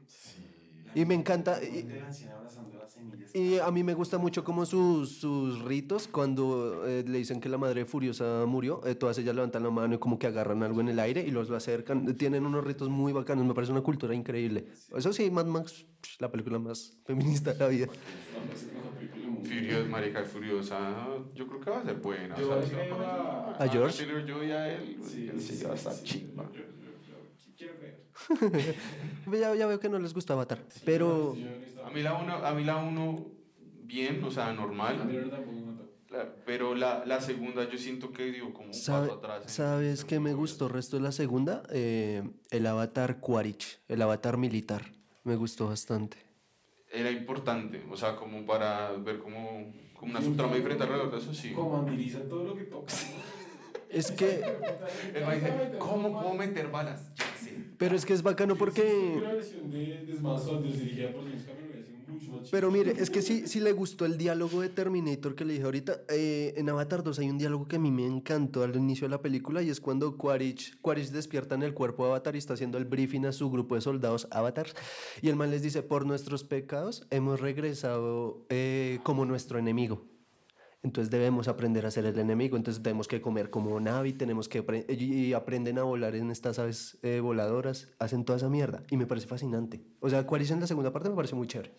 Y 0.94 1.04
me 1.04 1.16
encanta. 1.16 1.62
Y, 1.62 1.86
Y 3.34 3.58
a 3.60 3.70
mí 3.70 3.84
me 3.84 3.94
gusta 3.94 4.18
mucho 4.18 4.44
como 4.46 4.66
sus, 4.66 5.18
sus 5.20 5.62
ritos 5.64 6.08
cuando 6.08 6.88
eh, 6.88 7.04
le 7.06 7.18
dicen 7.18 7.42
que 7.42 7.50
la 7.50 7.58
madre 7.58 7.84
furiosa 7.86 8.46
murió. 8.48 8.80
eh, 8.86 8.96
todas 8.96 9.18
ellas 9.18 9.36
levantan 9.36 9.64
la 9.64 9.70
mano 9.72 9.96
y 9.96 9.98
como 9.98 10.18
que 10.18 10.28
agarran 10.28 10.64
algo 10.64 10.80
en 10.80 10.88
el 10.88 11.00
aire 11.00 11.22
y 11.22 11.32
los 11.32 11.50
lo 11.50 11.58
acercan. 11.58 12.16
Tienen 12.16 12.46
unos 12.46 12.64
ritos 12.64 12.88
muy 12.90 13.12
bacanos. 13.12 13.46
Me 13.46 13.54
parece 13.54 13.74
una 13.74 13.82
cultura 13.82 14.16
increíble. 14.16 14.68
Eso 14.96 15.12
sí, 15.12 15.30
Mad 15.30 15.48
Max, 15.48 15.86
la 16.20 16.32
película 16.32 16.60
más 16.60 16.98
feminista 17.06 17.52
de 17.54 17.60
la 17.60 17.68
vida. 17.68 17.88
Furiosa, 19.44 19.90
marica, 19.90 20.24
furiosa. 20.24 20.96
Yo 21.34 21.48
creo 21.48 21.60
que 21.60 21.70
va 21.70 21.80
a 21.80 21.84
ser 21.84 21.96
buena. 21.98 22.36
Yo 22.38 22.50
o 22.58 22.62
sea, 22.64 22.70
creo 22.70 22.96
poner- 22.96 23.06
a- 23.08 23.56
¿A 23.64 23.68
George? 23.68 24.06
Taylor 24.06 24.26
Joy 24.26 24.52
a 24.52 24.74
él. 24.76 24.98
Sí, 25.04 25.30
sí, 25.40 25.58
sí, 25.58 25.64
va 25.66 25.72
a 25.72 25.76
estar 25.76 25.94
sí, 25.94 26.04
chimba. 26.04 26.44
yo- 26.54 26.60
yo- 26.60 26.66
yo- 27.08 27.56
Quiero 27.58 27.76
creer. 27.78 28.05
Ya, 29.32 29.56
ya 29.56 29.66
veo 29.68 29.80
que 29.80 29.90
no 29.90 30.00
les 30.00 30.14
gusta 30.14 30.34
Avatar. 30.34 30.60
Pero 30.86 31.36
no 31.38 31.50
estaba- 31.66 31.88
A 31.88 31.92
mí 31.92 32.02
la 32.02 32.14
uno, 32.14 32.34
a 32.36 32.54
mí 32.54 32.64
la 32.64 32.78
uno 32.78 33.26
bien, 33.84 34.24
o 34.24 34.32
sea, 34.32 34.54
normal. 34.54 34.98
La- 36.10 36.34
pero 36.46 36.76
la, 36.76 37.04
la 37.06 37.20
segunda 37.20 37.68
yo 37.70 37.78
siento 37.78 38.12
que 38.14 38.32
dio 38.32 38.54
como 38.54 38.68
un 38.68 38.74
¿sabe- 38.74 39.08
paso 39.08 39.20
atrás. 39.20 39.52
¿sabes 39.52 40.06
qué 40.06 40.20
me 40.20 40.34
gustó 40.34 40.68
el 40.68 40.74
resto 40.74 40.96
de 40.98 41.04
la 41.04 41.12
segunda? 41.12 41.64
Eh, 41.72 42.24
el 42.52 42.66
Avatar 42.68 43.20
Quaritch, 43.20 43.80
el 43.88 44.02
Avatar 44.02 44.38
militar. 44.38 44.84
Me 45.24 45.36
gustó 45.36 45.68
bastante. 45.68 46.18
Era 46.92 47.12
importante, 47.12 47.84
o 47.92 47.98
sea, 47.98 48.16
como 48.16 48.46
para 48.46 48.92
ver 48.94 49.18
como, 49.20 49.74
como 49.96 50.12
una 50.12 50.20
Sí, 50.22 50.28
subtrama 50.28 50.56
diferente 50.56 50.84
alrededor 50.84 51.12
de 51.12 51.18
eso, 51.18 51.34
sí. 51.34 51.52
Comandiriza 51.52 52.20
todo 52.30 52.46
lo 52.46 52.56
que 52.56 52.64
toca. 52.66 52.94
Es 53.96 54.12
que, 54.12 54.44
El 55.14 55.26
man 55.26 55.40
dice, 55.40 55.72
¿cómo 55.80 56.22
puedo 56.22 56.34
meter 56.34 56.70
balas? 56.70 57.10
Sé. 57.42 57.56
pero 57.78 57.96
es 57.96 58.06
que 58.06 58.12
es 58.12 58.22
bacano 58.22 58.58
porque... 58.58 59.24
Pero 62.52 62.72
mire, 62.72 62.92
es 62.98 63.10
que 63.10 63.22
sí, 63.22 63.48
sí 63.48 63.62
le 63.62 63.72
gustó 63.72 64.06
el 64.06 64.18
diálogo 64.18 64.60
de 64.60 64.68
Terminator 64.68 65.34
que 65.34 65.46
le 65.46 65.54
dije 65.54 65.66
ahorita. 65.66 66.02
Eh, 66.10 66.54
en 66.58 66.70
Avatar 66.70 67.04
2 67.04 67.20
hay 67.20 67.30
un 67.30 67.38
diálogo 67.38 67.70
que 67.70 67.78
a 67.78 67.80
mí 67.80 67.90
me 67.90 68.06
encantó 68.06 68.64
al 68.64 68.76
inicio 68.76 69.08
de 69.08 69.12
la 69.12 69.22
película 69.22 69.62
y 69.62 69.70
es 69.70 69.80
cuando 69.80 70.18
Quaritch, 70.18 70.78
Quaritch 70.82 71.12
despierta 71.12 71.56
en 71.56 71.64
el 71.64 71.74
cuerpo 71.74 72.04
de 72.04 72.10
Avatar 72.12 72.36
y 72.36 72.40
está 72.40 72.54
haciendo 72.54 72.78
el 72.78 72.86
briefing 72.86 73.26
a 73.26 73.32
su 73.32 73.50
grupo 73.50 73.76
de 73.76 73.82
soldados 73.82 74.28
Avatars. 74.32 74.76
Y 75.22 75.30
el 75.30 75.38
man 75.38 75.52
les 75.52 75.62
dice, 75.62 75.84
por 75.84 76.06
nuestros 76.06 76.44
pecados 76.44 77.08
hemos 77.12 77.40
regresado 77.40 78.46
eh, 78.50 79.00
como 79.04 79.26
nuestro 79.26 79.58
enemigo. 79.58 80.15
Entonces 80.86 81.10
debemos 81.10 81.48
aprender 81.48 81.84
a 81.88 81.90
ser 81.90 82.06
el 82.06 82.20
enemigo. 82.20 82.58
Entonces 82.58 82.84
tenemos 82.84 83.08
que 83.08 83.20
comer 83.20 83.50
como 83.50 83.80
Navi, 83.80 84.14
tenemos 84.14 84.48
que 84.48 84.64
y 84.88 85.34
aprenden 85.34 85.80
a 85.80 85.84
volar 85.84 86.16
en 86.16 86.30
estas 86.30 86.60
aves 86.60 87.00
eh, 87.02 87.22
voladoras, 87.22 87.92
hacen 87.98 88.24
toda 88.24 88.38
esa 88.38 88.50
mierda. 88.50 88.84
Y 88.92 88.98
me 88.98 89.08
parece 89.08 89.26
fascinante. 89.26 89.82
O 90.00 90.10
sea, 90.12 90.28
Quaritch 90.28 90.52
en 90.52 90.60
la 90.60 90.68
segunda 90.68 90.94
parte 90.94 91.10
me 91.10 91.16
parece 91.16 91.34
muy 91.34 91.48
chévere. 91.48 91.72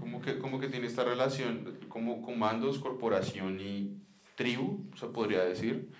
Como 0.00 0.22
que, 0.22 0.38
como 0.38 0.58
que 0.58 0.68
tiene 0.68 0.86
esta 0.86 1.04
relación 1.04 1.80
como 1.90 2.22
comandos, 2.22 2.78
corporación 2.78 3.60
y 3.60 4.00
tribu, 4.36 4.86
se 4.98 5.06
podría 5.08 5.44
decir. 5.44 5.90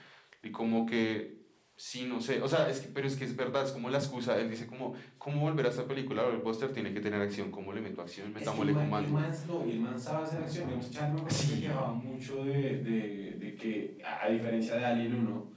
Y 0.42 0.50
como 0.50 0.86
que, 0.86 1.35
sí, 1.76 2.06
no 2.06 2.20
sé, 2.20 2.40
o 2.42 2.48
sea, 2.48 2.68
es 2.70 2.80
que, 2.80 2.88
pero 2.88 3.06
es 3.06 3.16
que 3.16 3.24
es 3.24 3.36
verdad, 3.36 3.64
es 3.64 3.72
como 3.72 3.90
la 3.90 3.98
excusa. 3.98 4.38
Él 4.38 4.50
dice 4.50 4.66
como, 4.66 4.94
¿cómo 5.18 5.40
volver 5.42 5.66
a 5.66 5.70
esta 5.70 5.86
película? 5.86 6.26
El 6.28 6.40
póster 6.42 6.72
tiene 6.72 6.92
que 6.92 7.00
tener 7.00 7.20
acción. 7.20 7.50
¿Cómo 7.50 7.72
le 7.72 7.80
meto 7.80 8.00
acción? 8.02 8.32
Metámosle 8.32 8.72
el 8.72 8.78
comando. 8.78 9.12
man, 9.12 9.30
no, 9.46 9.66
y 9.66 9.70
el 9.72 9.80
man 9.80 9.98
sabe 10.00 10.24
hacer 10.24 10.40
acción. 10.42 10.66
Digamos, 10.66 10.90
Chandler 10.90 11.30
se 11.32 11.60
quejaba 11.60 11.92
mucho 11.92 12.44
de, 12.44 12.78
de, 12.82 13.36
de 13.38 13.54
que, 13.56 13.98
a, 14.04 14.28
diferencia 14.28 14.76
de 14.76 14.84
Alien 14.84 15.14
1, 15.14 15.52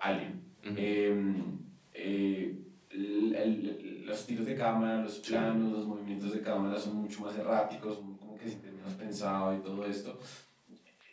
Alien, 0.00 0.42
Ujú. 0.64 0.74
eh, 0.78 1.32
eh, 1.92 2.58
el- 2.90 3.34
el- 3.34 4.06
los 4.06 4.26
tiros 4.26 4.46
de 4.46 4.54
cámara, 4.56 5.02
los 5.02 5.18
planos, 5.20 5.72
los 5.72 5.86
movimientos 5.86 6.32
de 6.32 6.40
cámara 6.40 6.78
son 6.78 6.96
mucho 6.96 7.20
más 7.20 7.36
erráticos, 7.36 7.98
como 8.18 8.36
que 8.36 8.48
sienten 8.48 8.76
menos 8.76 8.94
pensado 8.94 9.54
y 9.56 9.60
todo 9.60 9.84
esto. 9.86 10.18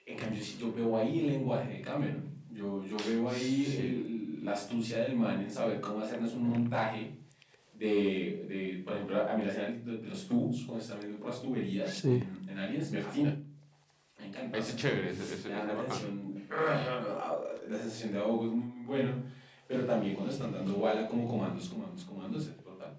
En 0.06 0.18
cambio, 0.18 0.42
si 0.44 0.58
yo 0.58 0.72
veo 0.74 0.98
ahí 0.98 1.20
el 1.20 1.28
lenguaje 1.28 1.74
de 1.74 1.82
Cameron, 1.82 2.37
yo, 2.58 2.84
yo 2.86 2.98
veo 3.08 3.30
ahí 3.30 3.66
el- 3.80 4.46
la 4.46 4.54
astucia 4.54 5.00
del 5.04 5.16
man 5.16 5.42
en 5.42 5.52
saber 5.52 5.80
cómo 5.82 6.00
hacernos 6.02 6.34
un 6.34 6.50
montaje 6.50 7.12
de, 7.74 8.46
de 8.50 8.82
por 8.84 8.94
ejemplo, 8.94 9.30
a 9.30 9.36
mí 9.38 9.44
la 9.46 9.52
escena 9.52 9.70
de, 9.86 9.98
de 9.98 10.08
los 10.08 10.28
tubos, 10.28 10.64
cuando 10.66 10.84
están 10.84 11.00
viendo 11.00 11.20
por 11.20 11.30
las 11.30 11.42
tuberías 11.42 11.94
Sí. 11.94 12.24
en, 12.44 12.50
en 12.50 12.58
Aliens, 12.58 12.92
me 12.92 13.02
fascina. 13.02 13.38
Me 14.20 14.26
encanta. 14.28 14.58
Ese 14.58 14.72
es 14.72 14.78
chévere, 14.78 15.12
ese, 15.12 15.24
ese, 15.36 15.50
la 15.50 15.64
bacán. 15.66 15.86
tensión, 15.88 16.48
la 17.70 17.78
sensación 17.78 18.14
de 18.14 18.20
ahogo 18.20 18.46
es 18.46 18.52
muy 18.54 18.86
bueno, 18.86 19.12
pero 19.68 19.86
también 19.86 20.16
cuando 20.16 20.32
están 20.34 20.52
dando 20.54 20.80
bala 20.80 21.08
como 21.08 21.28
comandos, 21.28 21.70
comandos, 21.70 22.04
comandos, 22.06 22.48
es 22.48 22.58
brutal. 22.64 22.98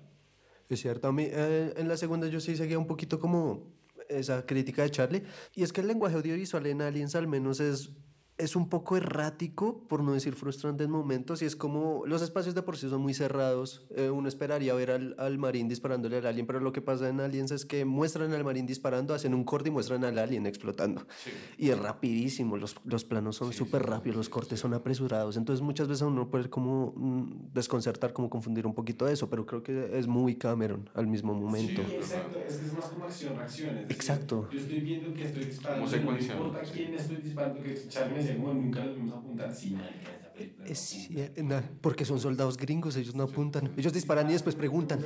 Es 0.69 0.81
cierto, 0.81 1.09
a 1.09 1.13
mí 1.13 1.25
eh, 1.27 1.73
en 1.77 1.89
la 1.89 1.97
segunda 1.97 2.29
yo 2.29 2.39
sí 2.41 2.57
seguía 2.57 2.79
un 2.79 2.87
poquito 2.87 3.19
como 3.19 3.73
esa 4.09 4.45
crítica 4.47 4.83
de 4.83 4.91
Charlie. 4.91 5.23
Y 5.55 5.63
es 5.63 5.73
que 5.73 5.81
el 5.81 5.87
lenguaje 5.89 6.15
audiovisual 6.17 6.67
en 6.67 6.83
Aliens 6.83 7.15
al 7.15 7.27
menos 7.27 7.59
es 7.61 7.91
es 8.39 8.55
un 8.55 8.69
poco 8.69 8.97
errático, 8.97 9.83
por 9.89 10.03
no 10.05 10.13
decir 10.13 10.35
frustrante 10.35 10.85
en 10.85 10.91
momentos, 10.93 11.43
y 11.43 11.45
es 11.45 11.57
como 11.57 12.05
los 12.07 12.23
espacios 12.23 12.55
de 12.55 12.63
por 12.63 12.77
sí 12.77 12.89
son 12.89 13.03
muy 13.03 13.13
cerrados. 13.13 13.85
Eh, 13.91 14.11
uno 14.11 14.29
esperaría 14.29 14.73
ver 14.75 14.93
al, 14.93 15.17
al, 15.19 15.39
marín 15.39 15.69
disparándole 15.69 16.19
al 16.19 16.27
alien, 16.27 16.47
pero 16.47 16.61
lo 16.61 16.73
que 16.73 16.81
pasa 16.81 17.09
en 17.09 17.19
Aliens 17.21 17.51
es 17.51 17.67
que 17.67 17.85
muestran 17.85 18.33
al 18.33 18.45
marín 18.45 18.65
disparando, 18.65 19.13
hacen 19.13 19.35
un 19.35 19.43
corte 19.43 19.71
y 19.71 19.73
muestran 19.73 20.05
al 20.05 20.19
alien 20.19 20.47
explotando. 20.47 21.05
Sí. 21.23 21.31
Y 21.59 21.71
es 21.71 21.79
rapidísimo, 21.79 22.57
los, 22.57 22.77
los 22.85 23.05
planos 23.05 23.37
son 23.37 23.53
súper 23.53 23.83
sí, 23.83 23.89
rápidos, 23.89 24.17
los 24.17 24.29
cortes 24.29 24.61
son 24.61 24.73
apresurados. 24.73 25.37
Entonces 25.37 25.61
muchas 25.61 25.89
veces 25.89 26.03
uno 26.03 26.31
puede 26.31 26.49
como 26.49 26.93
mm, 26.97 27.53
desconcertar, 27.53 28.13
como 28.13 28.31
confundir 28.31 28.67
un 28.67 28.75
poquito 28.75 29.05
de 29.05 29.15
eso, 29.15 29.29
pero 29.29 29.47
creo 29.47 29.65
que 29.65 29.99
es 29.99 30.07
muy 30.07 30.37
Cameron 30.37 30.89
al 30.95 31.09
mismo 31.09 31.35
momento. 31.35 31.83
Sí, 31.83 31.97
exacto, 31.97 32.39
es 32.49 32.57
que 32.57 32.67
es 32.67 32.73
más 32.73 32.85
como 32.87 33.05
acción-reacción. 33.07 33.81
Exacto. 33.89 34.49
Yo 34.53 34.61
estoy 34.61 34.79
viendo 34.81 35.13
que 35.13 35.25
estoy 35.25 35.45
disparando, 35.45 35.87
no 35.87 36.19
importa 36.21 36.63
quién 36.73 36.95
estoy 36.95 37.17
disparando, 37.17 37.61
que 37.61 37.89
Charlie 37.89 38.28
bueno, 38.37 38.61
nunca 38.61 38.85
los 38.85 38.97
vimos 38.97 39.15
apuntar. 39.15 39.55
Sí, 39.55 39.71
marica, 39.71 40.17
esa 40.19 40.33
película. 40.33 40.67
Es, 40.67 40.79
sí, 40.79 41.17
na, 41.43 41.63
porque 41.81 42.05
son 42.05 42.21
soldados 42.21 42.57
gringos, 42.57 42.97
ellos 42.97 43.15
no 43.15 43.25
apuntan. 43.25 43.71
Ellos 43.77 43.93
disparan 43.93 44.29
y 44.29 44.33
después 44.33 44.55
preguntan. 44.55 45.01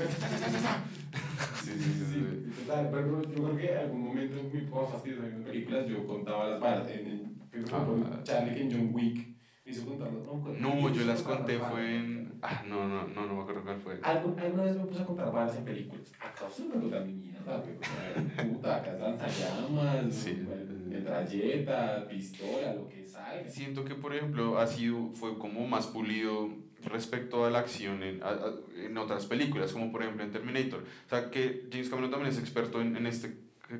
sí, 1.65 1.71
sí, 1.71 1.81
sí. 1.81 2.05
sí. 2.13 2.63
Total, 2.65 2.89
pero 2.91 3.23
yo 3.23 3.29
creo 3.29 3.57
que 3.57 3.73
en 3.73 3.79
algún 3.79 4.01
momento 4.03 4.43
muy 4.43 4.63
poco 4.63 4.89
fastidioso 4.89 5.27
en 5.27 5.43
películas 5.43 5.87
yo 5.87 6.07
contaba 6.07 6.49
las 6.49 6.61
balas. 6.61 6.89
En, 6.91 7.07
en, 7.53 7.65
ah, 7.73 8.21
Charlie 8.25 8.55
que 8.55 8.63
en 8.63 8.71
John 8.71 8.91
Wick 8.93 9.33
hizo 9.73 9.87
contarlas. 9.87 10.23
No, 10.61 10.75
no 10.75 10.93
yo 10.93 11.05
las 11.05 11.23
conté 11.23 11.59
fue 11.59 11.97
en... 11.97 12.33
Ah, 12.43 12.63
no, 12.67 12.89
no, 12.89 13.07
no, 13.09 13.27
no 13.27 13.35
me 13.35 13.43
acuerdo 13.43 13.63
cuál 13.63 13.81
fue. 13.81 13.99
¿Algún, 14.03 14.39
alguna 14.39 14.65
vez 14.65 14.77
me 14.77 14.85
puse 14.85 15.03
a 15.03 15.07
contar 15.07 15.33
balas 15.33 15.57
en 15.57 15.65
películas. 15.65 16.13
Acá 16.21 16.47
usted 16.49 16.65
me 16.65 16.81
contar 16.81 17.05
mi 17.05 17.13
mierda, 17.13 17.63
puta, 17.63 18.77
acá 18.77 18.93
lanzallamas, 18.95 20.15
sí. 20.15 20.45
metralleta, 20.89 22.09
pistola, 22.09 22.75
lo 22.75 22.89
que 22.89 23.07
salga. 23.07 23.49
Siento 23.49 23.85
que, 23.85 23.95
por 23.95 24.15
ejemplo, 24.15 24.59
ha 24.59 24.67
sido, 24.67 25.11
fue 25.13 25.39
como 25.39 25.67
más 25.67 25.87
pulido 25.87 26.51
respecto 26.85 27.45
a 27.45 27.51
la 27.51 27.61
acción 27.61 28.03
en, 28.03 28.23
a, 28.23 28.31
a, 28.31 28.53
en 28.77 28.99
otras 28.99 29.27
películas, 29.27 29.73
como 29.73 29.93
por 29.93 30.03
ejemplo 30.03 30.25
en 30.25 30.33
Terminator. 30.33 30.81
O 30.81 31.09
sea, 31.09 31.31
que 31.31 31.69
James 31.71 31.89
Cameron 31.89 32.11
también 32.11 32.33
es 32.33 32.41
experto 32.41 32.81
en, 32.81 32.97
en 32.97 33.07
esta 33.07 33.29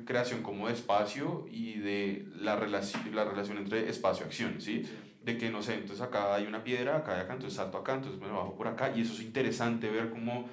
creación 0.05 0.41
como 0.41 0.67
de 0.67 0.73
espacio 0.73 1.45
y 1.51 1.79
de 1.79 2.25
la, 2.35 2.55
relación 2.55 3.13
la 3.13 3.25
relación 3.25 3.57
entre 3.57 3.89
espacio-acción, 3.89 4.59
¿sí? 4.59 4.83
sí 4.85 4.91
de 5.23 5.37
que 5.37 5.49
no 5.49 5.61
sé, 5.61 5.75
entonces 5.75 6.01
acá 6.01 6.35
hay 6.35 6.45
una 6.45 6.63
piedra, 6.63 6.97
acá 6.97 7.15
hay 7.15 7.21
acá, 7.21 7.33
entonces 7.33 7.55
salto 7.57 7.77
acá, 7.77 7.95
entonces 7.95 8.19
me 8.19 8.27
bajo 8.27 8.55
por 8.55 8.67
acá, 8.67 8.91
y 8.95 9.01
eso 9.01 9.13
es 9.13 9.21
interesante 9.21 9.89
ver 9.89 10.09
cómo 10.09 10.49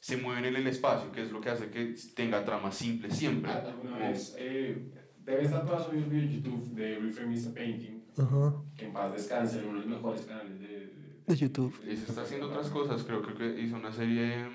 se 0.00 0.16
mueven 0.16 0.46
en 0.46 0.56
el 0.56 0.66
espacio, 0.66 1.12
que 1.12 1.22
es 1.22 1.30
lo 1.30 1.40
que 1.40 1.50
hace 1.50 1.70
que 1.70 1.94
tenga 2.14 2.44
tramas 2.44 2.74
simples 2.74 3.16
siempre. 3.16 3.50
Ah, 3.50 3.62
alguna 3.66 3.98
vez, 3.98 4.34
eh, 4.38 4.92
debe 5.18 5.42
estar 5.44 5.64
todo 5.64 5.82
subido 5.82 6.06
en 6.10 6.30
YouTube 6.30 6.74
de 6.74 6.98
Reframe 6.98 7.34
is 7.34 7.46
a 7.46 7.54
Painting, 7.54 8.04
uh 8.16 8.22
-huh. 8.22 8.76
que 8.76 8.86
en 8.86 8.92
paz 8.92 9.12
descanse, 9.12 9.58
uno 9.62 9.80
de 9.80 9.86
los 9.86 9.86
mejores 9.86 10.22
canales 10.22 10.58
de, 10.60 10.68
de, 10.68 11.22
de 11.26 11.36
YouTube. 11.36 11.74
Y 11.86 11.96
se 11.96 12.06
está 12.10 12.22
haciendo 12.22 12.48
otras 12.48 12.68
cosas, 12.70 13.02
creo, 13.04 13.22
creo 13.22 13.36
que 13.36 13.60
hizo 13.60 13.76
una 13.76 13.92
serie 13.92 14.46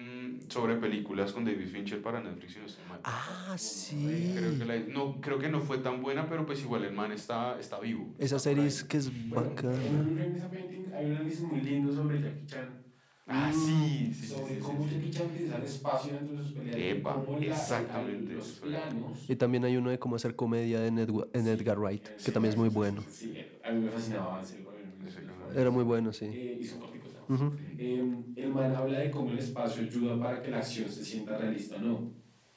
sobre 0.50 0.76
películas 0.78 1.32
con 1.32 1.45
David 1.45 1.68
Fincher 1.68 2.02
para 2.02 2.22
Netflix, 2.22 2.54
si 2.54 2.60
no 2.60 2.66
estoy 2.66 2.86
mal. 2.86 3.00
Ah, 3.04 3.56
sí. 3.58 4.32
Creo 4.36 4.58
que, 4.58 4.66
la, 4.66 4.80
no, 4.80 5.20
creo 5.22 5.39
que 5.39 5.50
no 5.50 5.62
fue 5.62 5.78
tan 5.80 6.02
buena, 6.02 6.28
pero 6.30 6.45
pues 6.45 6.62
igual 6.62 6.84
el 6.84 6.93
man 6.93 7.12
está, 7.12 7.60
está 7.60 7.80
vivo. 7.80 8.14
Esa 8.18 8.38
está 8.38 8.39
serie 8.39 8.68
es 8.68 8.84
que 8.84 8.97
es 8.97 9.12
bueno, 9.12 9.54
bacana. 9.54 10.14
Hay 10.95 11.06
un 11.06 11.12
análisis 11.12 11.41
muy 11.41 11.62
lindo 11.62 11.91
sobre 11.93 12.22
Jackie 12.22 12.45
Chan. 12.45 12.84
Ah, 13.28 13.52
sí, 13.54 14.14
sí. 14.14 14.28
Sobre 14.28 14.54
sí, 14.54 14.60
cómo 14.60 14.88
sí, 14.88 14.93
Jackie 14.93 15.10
Chan 15.12 15.28
utiliza 15.28 15.56
el 15.56 15.64
espacio 15.64 16.18
dentro 16.18 16.38
de 16.38 16.43
sus 16.43 16.58
peleas. 16.60 16.97
Epa, 16.97 17.14
cómo 17.26 17.38
la, 17.39 17.47
exactamente. 17.47 18.34
los 18.34 18.52
planos. 18.54 19.26
Y 19.28 19.36
también 19.36 19.66
hay 19.66 19.78
uno 19.78 19.89
de 19.91 20.00
cómo 20.00 20.16
hacer 20.16 20.36
comedia 20.36 20.86
en 20.86 20.97
Edgar, 21.00 21.28
en 21.34 21.47
Edgar 21.47 21.78
Wright, 21.80 22.08
Sí, 22.08 22.14
que 22.24 22.32
también 22.32 22.50
es 22.52 22.58
muy 22.58 22.70
bueno. 22.70 23.06
Sí, 23.08 23.47
a 23.64 23.72
mí 23.72 23.80
me 23.80 23.91
fascinaba 23.91 24.43
ese 24.43 24.60
Era 25.54 25.70
muy 25.72 25.84
bueno, 25.84 26.12
sí. 26.14 26.26
Eh, 26.26 26.58
y 26.60 26.68
corticos. 26.70 26.99
Uh 27.30 27.36
-huh. 27.36 27.51
eh, 27.77 28.03
el 28.36 28.49
man 28.49 28.75
habla 28.75 28.99
de 28.99 29.11
cómo 29.11 29.32
el 29.32 29.39
espacio 29.39 29.84
ayuda 29.84 30.19
para 30.19 30.41
que 30.41 30.49
la 30.51 30.57
acción 30.57 30.89
se 30.89 31.05
sienta 31.05 31.38
realista 31.38 31.75
o 31.77 31.80
no. 31.82 32.13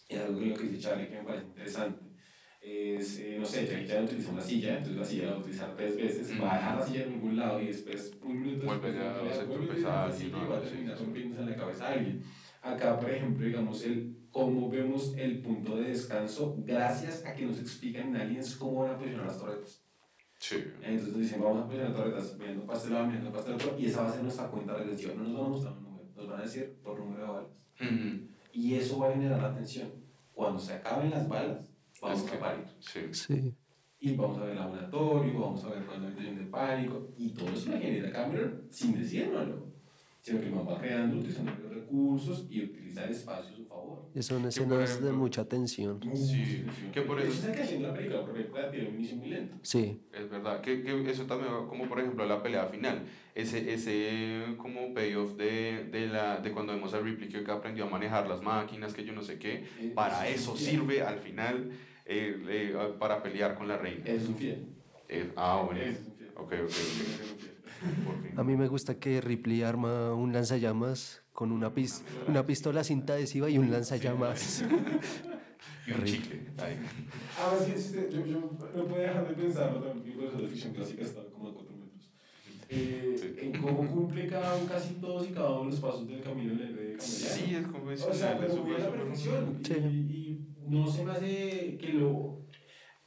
Y 0.08 0.16
algo 0.16 0.38
que 0.40 0.46
lo 0.46 0.56
que 0.56 0.62
dice 0.64 0.78
Charlie 0.80 1.08
que 1.08 1.16
me 1.18 1.24
parece 1.24 1.46
interesante 1.46 2.00
es, 2.60 3.18
eh, 3.18 3.36
no 3.40 3.44
sé, 3.44 3.66
Jackie 3.66 3.86
Chan 3.86 4.04
utiliza 4.04 4.30
una 4.32 4.40
silla, 4.40 4.70
entonces 4.78 4.96
la 4.96 5.04
silla 5.04 5.24
la 5.24 5.30
va 5.32 5.36
a 5.36 5.40
utilizar 5.40 5.74
tres 5.76 5.96
veces, 5.96 6.30
Mm. 6.34 6.42
va 6.42 6.52
a 6.52 6.56
dejar 6.56 6.78
la 6.78 6.86
silla 6.86 7.02
en 7.04 7.12
algún 7.14 7.36
lado 7.36 7.60
y 7.60 7.66
después, 7.66 8.12
un 8.22 8.40
minuto 8.40 8.66
Vuelve 8.66 8.92
después, 8.92 8.94
ya 9.04 9.10
a 9.10 9.14
vuelve 9.18 9.30
hacer 9.34 9.46
vuelve 9.46 9.66
tropezar 9.66 9.90
a 9.90 10.04
a 10.04 10.08
la 10.08 10.14
silla 10.14 10.36
alguien, 10.36 10.46
y 10.46 10.50
va 10.50 10.58
a 10.58 10.62
terminar 10.62 10.98
rompiéndose 10.98 11.40
en 11.42 11.50
la 11.50 11.56
cabeza 11.56 11.86
a 11.86 11.92
alguien. 11.92 12.22
Acá, 12.62 13.00
por 13.00 13.10
ejemplo, 13.10 13.44
digamos, 13.46 13.84
el 13.84 14.16
cómo 14.30 14.70
vemos 14.70 15.14
el 15.18 15.42
punto 15.42 15.76
de 15.76 15.88
descanso 15.88 16.56
gracias 16.64 17.26
a 17.26 17.34
que 17.34 17.44
nos 17.46 17.58
explican 17.60 18.08
en 18.08 18.16
Aliens 18.16 18.54
cómo 18.56 18.82
van 18.82 18.92
a 18.92 18.96
posicionar 18.96 19.26
las 19.26 19.38
torretas. 19.40 19.81
Sí. 20.42 20.56
Entonces 20.82 21.16
dicen, 21.16 21.40
vamos 21.40 21.60
a 21.62 21.66
posicionar 21.66 21.94
torretas 21.94 22.36
mirando 22.36 22.66
para 22.66 22.76
este 22.78 22.90
lado, 22.90 23.06
mirando 23.06 23.30
otro, 23.38 23.78
y 23.78 23.86
esa 23.86 24.02
va 24.02 24.08
a 24.08 24.12
ser 24.12 24.22
nuestra 24.24 24.48
cuenta 24.48 24.74
regresiva. 24.74 25.14
No 25.14 25.22
nos 25.22 25.32
van 25.34 25.44
a 25.44 25.48
mostrar 25.48 25.72
un 25.74 25.82
número, 25.84 26.04
nos 26.16 26.26
van 26.28 26.40
a 26.40 26.42
decir 26.42 26.78
por 26.82 26.98
número 26.98 27.22
de 27.24 27.30
balas. 27.32 27.50
Y 28.52 28.74
eso 28.74 28.98
va 28.98 29.08
a 29.08 29.12
generar 29.12 29.40
la 29.40 29.54
tensión. 29.54 29.88
Cuando 30.32 30.58
se 30.58 30.72
acaben 30.74 31.10
las 31.10 31.28
balas, 31.28 31.70
vamos 32.00 32.24
Es 32.24 32.30
que- 32.30 32.36
a 32.36 32.40
parir. 32.40 32.64
Sí. 32.80 33.00
Sí. 33.12 33.54
Y 34.00 34.16
vamos 34.16 34.36
a 34.38 34.40
ver 34.42 34.50
el 34.50 34.56
laboratorio, 34.58 35.40
vamos 35.40 35.62
a 35.62 35.68
ver 35.68 35.84
cuando 35.86 36.08
hay 36.08 36.34
de 36.34 36.44
pánico, 36.46 37.08
y 37.16 37.30
todo 37.30 37.48
eso 37.50 37.70
lo 37.70 37.78
genera 37.78 38.10
Cameron 38.10 38.66
sin 38.68 38.98
decírnoslo. 38.98 39.71
Sino 40.22 40.40
que 40.40 40.46
el 40.46 40.52
man 40.52 40.68
va 40.70 40.78
creando, 40.78 41.16
utilizando 41.18 41.50
los 41.60 41.72
recursos 41.74 42.46
y 42.48 42.62
utiliza 42.62 43.04
el 43.04 43.10
espacio 43.10 43.52
a 43.52 43.56
su 43.56 43.66
favor. 43.66 44.08
Son 44.20 44.44
escenas 44.46 44.78
de 44.78 44.84
ejemplo- 44.84 45.12
mucha 45.18 45.44
tensión. 45.48 46.00
Sí, 46.14 46.64
que 46.92 47.02
por 47.02 47.18
eso- 47.20 47.32
Eso 47.32 47.48
es 47.50 47.56
que 47.56 47.62
haciendo 47.62 47.88
la 47.88 47.94
película, 47.94 48.20
porque 48.20 48.38
la 48.38 48.44
película 48.46 48.70
tiene 48.70 48.88
un 48.88 48.94
inicio 48.94 49.16
muy 49.16 49.28
lento. 49.30 49.56
Sí. 49.62 50.00
Es 50.12 50.30
verdad, 50.30 50.60
que, 50.60 50.82
que 50.84 51.10
eso 51.10 51.26
también 51.26 51.52
va 51.52 51.66
como 51.68 51.88
por 51.88 51.98
ejemplo 51.98 52.24
la 52.24 52.40
pelea 52.40 52.66
final, 52.66 53.02
ese, 53.34 53.72
ese 53.74 54.54
como 54.58 54.94
payoff 54.94 55.36
de, 55.36 55.88
de, 55.90 56.06
la, 56.06 56.36
de 56.38 56.52
cuando 56.52 56.72
vemos 56.72 56.94
a 56.94 57.00
Ripley 57.00 57.28
que 57.28 57.50
aprendió 57.50 57.86
a 57.86 57.90
manejar 57.90 58.28
las 58.28 58.42
máquinas, 58.42 58.94
que 58.94 59.04
yo 59.04 59.12
no 59.12 59.22
sé 59.22 59.38
qué, 59.40 59.54
Eh, 59.54 59.92
para 59.94 60.28
es 60.28 60.40
eso 60.42 60.56
sirve 60.56 61.02
al 61.02 61.18
final 61.18 61.72
eh, 62.06 62.40
eh, 62.48 62.94
para 63.00 63.22
pelear 63.22 63.56
con 63.56 63.66
la 63.66 63.76
reina. 63.76 64.04
Es 64.06 64.28
un 64.28 64.36
fiel. 64.36 64.66
Eh, 65.08 65.32
ah, 65.36 65.62
bueno, 65.66 65.80
Es 65.82 65.98
un 65.98 66.14
fiel. 66.14 66.30
ok, 66.36 66.52
ok, 66.64 66.68
Es 66.68 67.32
ok. 67.32 67.51
A 68.36 68.42
mí 68.44 68.56
me 68.56 68.68
gusta 68.68 68.98
que 68.98 69.20
Ripley 69.20 69.62
arma 69.62 70.14
un 70.14 70.32
lanzallamas 70.32 71.22
con 71.32 71.52
una, 71.52 71.74
pis 71.74 72.02
una 72.28 72.46
pistola 72.46 72.82
cinta 72.84 73.14
adhesiva 73.14 73.48
y 73.50 73.58
un 73.58 73.70
lanzallamas. 73.70 74.64
Y 75.86 75.90
un 75.92 76.04
chicle. 76.04 76.40
ahí. 76.58 76.76
Ah, 77.38 77.56
sí, 77.58 77.72
sí, 77.76 77.82
sí, 77.90 77.96
yo, 78.12 78.24
yo 78.24 78.40
no 78.40 78.84
puedo 78.86 78.96
dejar 79.02 79.26
de 79.28 79.34
pensarlo 79.34 79.80
también, 79.80 80.16
por 80.16 80.26
eso 80.26 80.38
la 80.40 80.48
ficción 80.48 80.72
clásica 80.74 81.02
está 81.02 81.22
como 81.32 81.48
a 81.48 81.54
4 81.54 81.72
metros. 81.76 82.10
Eh, 82.68 83.16
Sí. 83.18 83.34
En 83.46 83.52
cómo 83.60 83.86
cumple 83.88 84.28
cada 84.28 84.54
uno, 84.56 84.66
casi 84.68 84.94
todos 84.94 85.28
y 85.28 85.32
cada 85.32 85.50
uno 85.58 85.64
de 85.64 85.70
los 85.72 85.80
pasos 85.80 86.06
del 86.08 86.20
camino 86.20 86.54
del 86.54 86.68
héroe 86.78 86.96
Sí, 87.00 87.54
es 87.56 87.66
O 87.66 87.72
convencional. 87.72 88.16
sea, 88.16 88.32
es 88.34 88.38
pero 88.38 88.62
muy 88.64 88.74
a 88.74 88.78
súper, 88.78 88.80
la 88.80 88.90
perfección. 88.92 89.58
Sí. 89.64 89.74
Y, 89.74 90.16
y 90.16 90.56
no 90.68 90.86
se 90.86 91.04
me 91.04 91.10
hace 91.12 91.78
que 91.78 91.92
lo. 91.94 92.38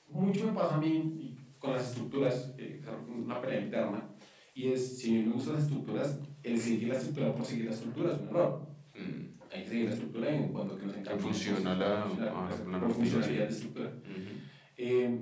Mucho 0.09 0.45
me 0.47 0.51
pasa 0.53 0.76
a 0.76 0.80
mí 0.80 0.88
y 1.17 1.38
con 1.57 1.71
las 1.73 1.89
estructuras, 1.89 2.53
eh, 2.57 2.82
una 3.07 3.41
pelea 3.41 3.61
interna, 3.61 4.09
y 4.56 4.70
es, 4.72 4.99
si 4.99 5.12
me 5.20 5.34
gustan 5.34 5.56
las 5.56 5.64
estructuras, 5.66 6.18
el 6.41 6.60
seguir 6.60 6.88
la 6.88 6.95
estructura 6.95 7.36
por 7.36 7.45
seguir 7.45 7.66
la 7.66 7.72
estructura 7.72 8.14
es 8.14 8.20
un 8.22 8.28
error. 8.30 8.68
Mm, 8.95 9.53
Hay 9.53 9.62
que 9.64 9.70
seguir 9.70 9.86
la 9.86 9.91
estructura 9.93 10.34
en 10.34 10.53
cuanto 10.53 10.78
que 10.78 10.86
nos 10.86 10.95
encanta. 10.95 11.20
funciona 11.22 11.76
la- 11.76 12.03
ah, 12.06 12.49
la 12.49 12.80
por 12.80 12.88
rutina, 12.88 12.93
funcionalidad 12.93 13.43
sí. 13.43 13.47
de 13.49 13.53
estructura. 13.53 13.88
ujú. 13.89 14.36
Eh, 14.78 15.20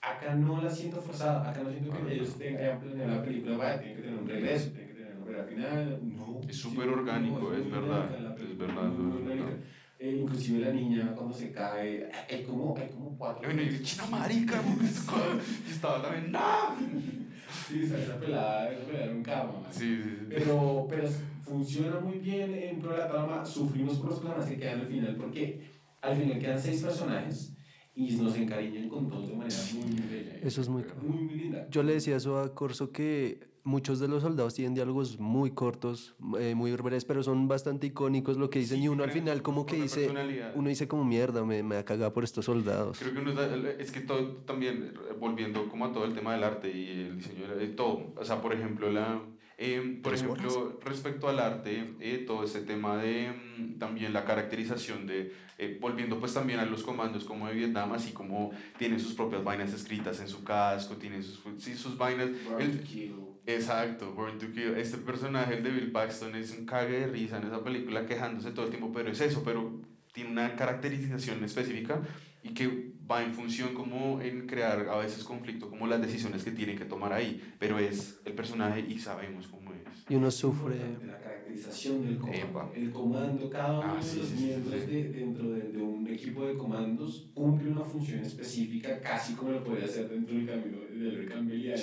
acá 0.00 0.34
no 0.34 0.62
la 0.62 0.70
siento 0.70 1.00
forzada, 1.02 1.50
acá 1.50 1.62
no 1.64 1.70
siento 1.70 1.90
que 1.90 2.14
ellos 2.14 2.38
tengan, 2.38 2.80
planeado 2.80 3.16
la 3.16 3.22
película, 3.24 3.56
vaya, 3.56 3.80
tiene 3.80 3.96
que 3.96 4.02
tener 4.02 4.18
un 4.18 4.28
regreso, 4.28 4.70
tiene 4.70 4.86
que 4.86 4.94
tener 4.94 5.16
una 5.16 5.24
pelea 5.26 5.44
final, 5.44 6.00
no. 6.16 6.40
Es 6.48 6.56
súper 6.56 6.88
orgánico, 6.88 7.52
es 7.52 7.62
muy 7.64 7.70
verdad, 7.72 8.04
orgánica 8.04 8.42
es 8.44 8.58
verdad, 8.58 8.88
muy 8.92 9.22
es 9.22 9.38
verdad. 9.38 9.52
Eh, 10.00 10.18
inclusive 10.22 10.60
la 10.60 10.72
niña 10.72 11.12
cuando 11.16 11.34
se 11.34 11.50
cae, 11.50 12.08
hay 12.30 12.44
como, 12.44 12.76
hay 12.78 12.88
como 12.90 13.18
cuatro. 13.18 13.42
Bueno, 13.48 13.60
y 13.62 13.82
china 13.82 14.06
marica, 14.06 14.62
estaba 15.68 16.00
también, 16.00 16.30
¡no! 16.30 17.17
Sí, 17.68 17.82
esa, 17.82 17.98
esa 17.98 18.18
pelada, 18.18 18.72
esa 18.72 18.84
pelada 18.86 19.04
era 19.04 19.14
un 19.14 19.22
man. 19.22 19.62
Sí, 19.70 20.02
sí, 20.02 20.10
sí. 20.18 20.26
Pero, 20.30 20.86
pero 20.88 21.08
funciona 21.42 22.00
muy 22.00 22.18
bien 22.18 22.54
en 22.54 22.78
pro 22.80 22.92
de 22.92 22.98
la 22.98 23.08
trama. 23.08 23.44
Sufrimos 23.44 23.98
por 23.98 24.10
los 24.10 24.20
personajes 24.20 24.54
que 24.54 24.60
quedan 24.60 24.80
al 24.80 24.86
final, 24.86 25.16
porque 25.16 25.60
al 26.00 26.16
final 26.16 26.38
quedan 26.38 26.58
seis 26.58 26.82
personajes 26.82 27.54
y 27.94 28.16
nos 28.16 28.36
encariñan 28.36 28.88
con 28.88 29.08
todos 29.08 29.28
de 29.28 29.36
manera 29.36 29.60
muy, 29.74 29.90
muy 29.90 30.08
bella. 30.08 30.38
Eso 30.40 30.60
es 30.60 30.68
muy... 30.68 30.84
Muy, 31.02 31.18
muy 31.18 31.34
linda. 31.34 31.68
Yo 31.70 31.82
le 31.82 31.94
decía 31.94 32.16
eso 32.16 32.38
a 32.38 32.54
Corso 32.54 32.90
que 32.90 33.47
muchos 33.68 34.00
de 34.00 34.08
los 34.08 34.22
soldados 34.22 34.54
tienen 34.54 34.74
diálogos 34.74 35.20
muy 35.20 35.50
cortos, 35.52 36.14
eh, 36.38 36.54
muy 36.54 36.72
breves, 36.72 37.04
pero 37.04 37.22
son 37.22 37.46
bastante 37.46 37.86
icónicos 37.86 38.36
lo 38.36 38.48
que 38.48 38.58
dicen 38.60 38.78
Sí, 38.78 38.84
y 38.84 38.88
uno 38.88 39.04
al 39.04 39.10
final 39.10 39.42
como 39.42 39.66
que 39.66 39.76
dice, 39.76 40.10
uno 40.54 40.68
dice 40.68 40.88
como 40.88 41.04
mierda, 41.04 41.44
me, 41.44 41.62
me 41.62 41.76
ha 41.76 41.84
cagado 41.84 42.12
por 42.12 42.24
estos 42.24 42.46
soldados. 42.46 42.98
Creo 42.98 43.12
que 43.12 43.20
uno 43.20 43.40
es, 43.78 43.92
que 43.92 44.00
todo 44.00 44.38
también, 44.46 44.94
eh, 45.08 45.14
volviendo 45.20 45.68
como 45.68 45.84
a 45.84 45.92
todo 45.92 46.04
el 46.04 46.14
tema 46.14 46.32
del 46.32 46.44
arte 46.44 46.70
y 46.70 47.02
el 47.02 47.16
diseño, 47.16 47.46
de 47.54 47.68
todo. 47.68 48.12
O 48.16 48.24
sea, 48.24 48.40
por 48.40 48.52
ejemplo, 48.52 48.90
la, 48.90 49.20
Em, 49.60 50.00
por 50.02 50.14
ejemplo, 50.14 50.78
respecto 50.84 51.28
al 51.28 51.40
arte, 51.40 51.94
eh, 51.98 52.22
todo 52.24 52.44
este 52.44 52.60
tema 52.60 52.96
de 52.96 53.32
mm, 53.32 53.78
también 53.80 54.12
la 54.12 54.24
caracterización 54.24 55.04
de, 55.08 55.34
eh, 55.58 55.76
volviendo 55.80 56.20
pues 56.20 56.32
también 56.32 56.60
a 56.60 56.64
los 56.64 56.84
comandos 56.84 57.24
como 57.24 57.48
de 57.48 57.54
Vietnam, 57.54 57.92
así 57.92 58.12
como 58.12 58.52
tienen 58.78 59.00
sus 59.00 59.14
propias 59.14 59.42
vainas 59.42 59.72
escritas 59.72 60.20
en 60.20 60.28
su 60.28 60.44
casco, 60.44 60.94
tienen 60.94 61.24
sus, 61.24 61.42
sí, 61.58 61.74
sus 61.74 61.98
vainas. 61.98 62.28
el, 62.60 62.84
exacto, 63.54 64.12
Born 64.12 64.38
to 64.38 64.52
Kill. 64.52 64.76
Este 64.76 64.98
personaje, 64.98 65.56
el 65.56 65.62
de 65.62 65.70
Bill 65.70 65.90
Paxton, 65.90 66.34
es 66.34 66.56
un 66.56 66.66
cague 66.66 67.00
de 67.00 67.06
risa 67.06 67.38
en 67.38 67.44
esa 67.44 67.62
película 67.64 68.06
quejándose 68.06 68.50
todo 68.52 68.66
el 68.66 68.70
tiempo, 68.70 68.92
pero 68.92 69.10
es 69.10 69.20
eso, 69.20 69.42
pero 69.44 69.80
tiene 70.12 70.30
una 70.30 70.54
caracterización 70.54 71.42
específica 71.44 72.00
y 72.42 72.54
que 72.54 72.92
va 73.10 73.22
en 73.22 73.32
función 73.32 73.74
como 73.74 74.20
en 74.20 74.46
crear 74.46 74.88
a 74.88 74.98
veces 74.98 75.24
conflicto, 75.24 75.68
como 75.68 75.86
las 75.86 76.00
decisiones 76.00 76.44
que 76.44 76.50
tiene 76.50 76.76
que 76.76 76.84
tomar 76.84 77.12
ahí, 77.12 77.54
pero 77.58 77.78
es 77.78 78.20
el 78.24 78.34
personaje 78.34 78.84
y 78.86 78.98
sabemos 78.98 79.48
cómo 79.48 79.72
es. 79.72 79.78
Y 80.08 80.14
uno 80.14 80.30
sufre... 80.30 80.76
La 81.04 81.18
caracterización 81.18 82.04
del 82.04 82.18
comando, 82.18 82.74
el 82.74 82.90
comando, 82.90 83.50
cada 83.50 83.78
uno 83.78 83.96
ah, 83.98 84.04
de 84.04 84.16
los 84.16 84.30
miembros 84.32 84.86
De, 84.86 85.02
dentro 85.04 85.50
de, 85.50 85.62
de, 85.62 85.82
un 85.82 86.06
equipo 86.06 86.46
de 86.46 86.56
comandos 86.56 87.30
cumple 87.34 87.70
una 87.70 87.84
función 87.84 88.20
específica, 88.20 89.00
casi 89.00 89.34
como 89.34 89.52
lo 89.52 89.64
podría 89.64 89.86
hacer 89.86 90.08
dentro 90.08 90.34
del 90.34 90.46
camino 90.46 90.78
del 90.90 91.28
cambiario. 91.28 91.74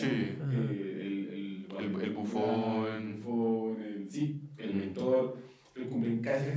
Sí. 1.77 1.83
El, 1.83 1.89
el, 1.89 1.95
el, 1.95 2.01
el, 2.01 2.13
bufón. 2.13 2.87
El 2.87 3.13
bufón, 3.13 3.81
el, 3.81 4.11
sí, 4.11 4.41
el 4.57 4.75
mentor, 4.75 5.37
lo 5.75 5.89
cumplen 5.89 6.21
casi 6.21 6.49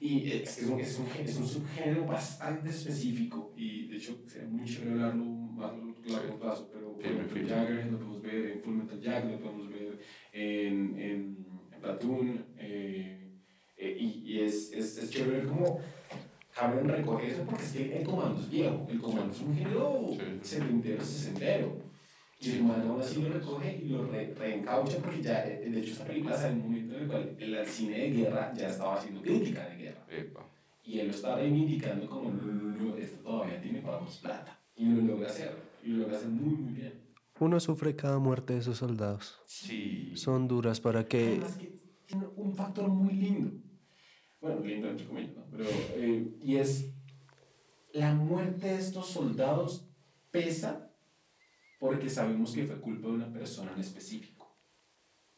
y 0.00 0.30
es, 0.32 0.58
es, 0.58 0.66
un, 0.66 0.80
es, 0.80 0.98
un, 0.98 1.06
es 1.22 1.36
un 1.36 1.46
subgénero 1.46 2.06
bastante 2.06 2.70
específico 2.70 3.52
y 3.54 3.86
de 3.88 3.96
hecho 3.96 4.16
sería 4.26 4.48
muy 4.48 4.64
chévere 4.64 4.92
hablarlo 4.92 5.24
más 5.24 5.72
a 5.72 6.12
largo 6.12 6.38
plazo, 6.38 6.70
pero 6.72 6.94
por 6.94 7.04
ejemplo 7.04 7.42
Jagger 7.46 7.86
lo 7.92 7.98
podemos 7.98 8.22
ver 8.22 8.46
en 8.52 8.60
Full 8.62 8.74
Metal 8.74 9.00
Jacket, 9.00 9.30
lo 9.30 9.38
podemos 9.40 9.68
ver 9.68 9.98
en, 10.32 10.98
en, 10.98 11.46
en 11.70 11.80
Platoon 11.82 12.44
eh, 12.58 13.28
eh, 13.76 13.96
y, 14.00 14.22
y, 14.24 14.40
es, 14.40 14.72
es, 14.72 14.96
es 14.96 15.10
chévere 15.10 15.38
ver 15.38 15.46
cómo 15.46 15.80
Cameron 16.54 16.88
recoge 16.88 17.32
eso 17.32 17.42
porque 17.44 17.62
es 17.62 17.72
que 17.72 17.98
el 17.98 18.04
comando 18.04 18.40
es 18.40 18.50
viejo, 18.50 18.86
el 18.90 19.00
comando 19.00 19.34
es 19.34 19.40
un 19.42 19.54
género 19.54 20.06
sí. 20.12 20.18
setentero, 20.42 21.04
sesentero 21.04 21.89
y 22.42 22.50
el 22.52 22.64
man 22.64 22.80
aún 22.88 23.00
así 23.00 23.20
lo 23.20 23.28
recoge 23.28 23.82
y 23.84 23.88
lo 23.88 24.06
re, 24.06 24.34
reencaucha 24.34 24.96
porque 24.96 25.22
ya, 25.22 25.46
eh, 25.46 25.68
de 25.68 25.78
hecho, 25.78 25.92
esta 25.92 26.06
película 26.06 26.34
sale 26.34 26.54
en 26.54 26.60
un 26.60 26.62
momento 26.68 26.94
en 26.96 27.02
el 27.02 27.08
cual 27.08 27.36
el 27.38 27.66
cine 27.66 27.98
de 27.98 28.10
guerra 28.10 28.52
ya 28.54 28.68
estaba 28.68 28.96
haciendo 28.96 29.20
crítica 29.20 29.68
de 29.68 29.76
guerra. 29.76 30.06
Epa. 30.08 30.48
Y 30.82 31.00
él 31.00 31.08
lo 31.08 31.12
está 31.12 31.36
reivindicando 31.36 32.08
como, 32.08 32.30
no, 32.30 32.96
esto 32.96 33.22
todavía 33.22 33.60
tiene 33.60 33.82
para 33.82 34.00
más 34.00 34.16
plata. 34.16 34.58
Y 34.74 34.86
lo 34.86 35.02
logra 35.02 35.28
hacer. 35.28 35.54
Y 35.84 35.90
lo 35.90 35.98
logra 35.98 36.16
hacer 36.16 36.30
muy, 36.30 36.54
muy 36.54 36.72
bien. 36.72 36.94
Uno 37.38 37.60
sufre 37.60 37.94
cada 37.94 38.18
muerte 38.18 38.54
de 38.54 38.60
esos 38.60 38.78
soldados. 38.78 39.38
Sí. 39.44 40.12
Son 40.14 40.48
duras 40.48 40.80
para 40.80 41.06
que... 41.06 41.26
Además 41.26 41.56
que 41.56 41.74
tiene 42.06 42.26
un 42.36 42.54
factor 42.54 42.88
muy 42.88 43.12
lindo. 43.12 43.52
Bueno, 44.40 44.60
lindo 44.60 44.88
entre 44.88 45.06
comillas, 45.06 45.36
¿no? 45.36 45.44
Pero, 45.50 45.64
eh, 45.68 46.38
y 46.42 46.56
es 46.56 46.94
la 47.92 48.14
muerte 48.14 48.68
de 48.68 48.78
estos 48.78 49.08
soldados 49.08 49.86
pesa 50.30 50.89
porque 51.80 52.10
sabemos 52.10 52.52
que 52.52 52.66
fue 52.66 52.76
culpa 52.76 53.08
de 53.08 53.14
una 53.14 53.32
persona 53.32 53.72
en 53.72 53.80
específico. 53.80 54.54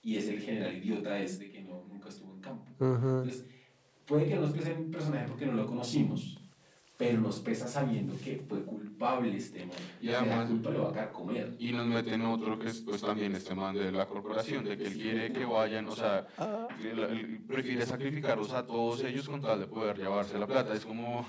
Y 0.03 0.16
es 0.16 0.28
el 0.28 0.40
general 0.40 0.76
idiota 0.76 1.16
este 1.20 1.51
que 1.51 1.62
no, 1.62 1.84
nunca 1.88 2.09
estuvo 2.09 2.34
en 2.34 2.40
campo. 2.40 2.66
Entonces, 2.80 3.47
puede 4.05 4.26
que 4.26 4.34
no 4.34 4.43
nos 4.43 4.51
pese 4.51 4.72
un 4.72 4.90
personaje 4.90 5.28
porque 5.28 5.47
no 5.47 5.53
lo 5.53 5.64
conocimos, 5.64 6.36
pero 6.99 7.20
nos 7.20 7.38
pesa 7.38 7.68
sabiendo 7.68 8.16
que 8.18 8.45
fue 8.49 8.64
culpable 8.64 9.36
este 9.36 9.64
man. 9.64 9.76
Y, 10.01 10.09
además, 10.09 10.38
la 10.38 10.47
culpa 10.49 10.70
lo 10.70 10.93
va 10.93 11.03
a 11.03 11.12
comer. 11.12 11.55
Y 11.61 11.70
nos 11.70 11.86
meten 11.86 12.22
otro 12.22 12.59
que 12.59 12.68
es 12.68 12.80
pues, 12.80 13.01
también 13.03 13.36
este 13.36 13.55
man 13.55 13.76
de 13.76 13.93
la 13.93 14.07
corporación, 14.07 14.64
de 14.64 14.76
que 14.76 14.86
él 14.86 14.95
quiere 14.95 15.32
que 15.32 15.45
vayan, 15.45 15.86
o 15.86 15.95
sea, 15.95 16.26
él, 16.82 17.45
prefiere 17.47 17.86
sacrificarlos 17.86 18.53
a 18.53 18.66
todos 18.66 19.05
ellos 19.05 19.28
con 19.28 19.40
tal 19.40 19.61
de 19.61 19.68
poder 19.68 19.97
llevarse 19.97 20.36
la 20.36 20.49
plata. 20.49 20.74
Es 20.74 20.84
como, 20.84 21.24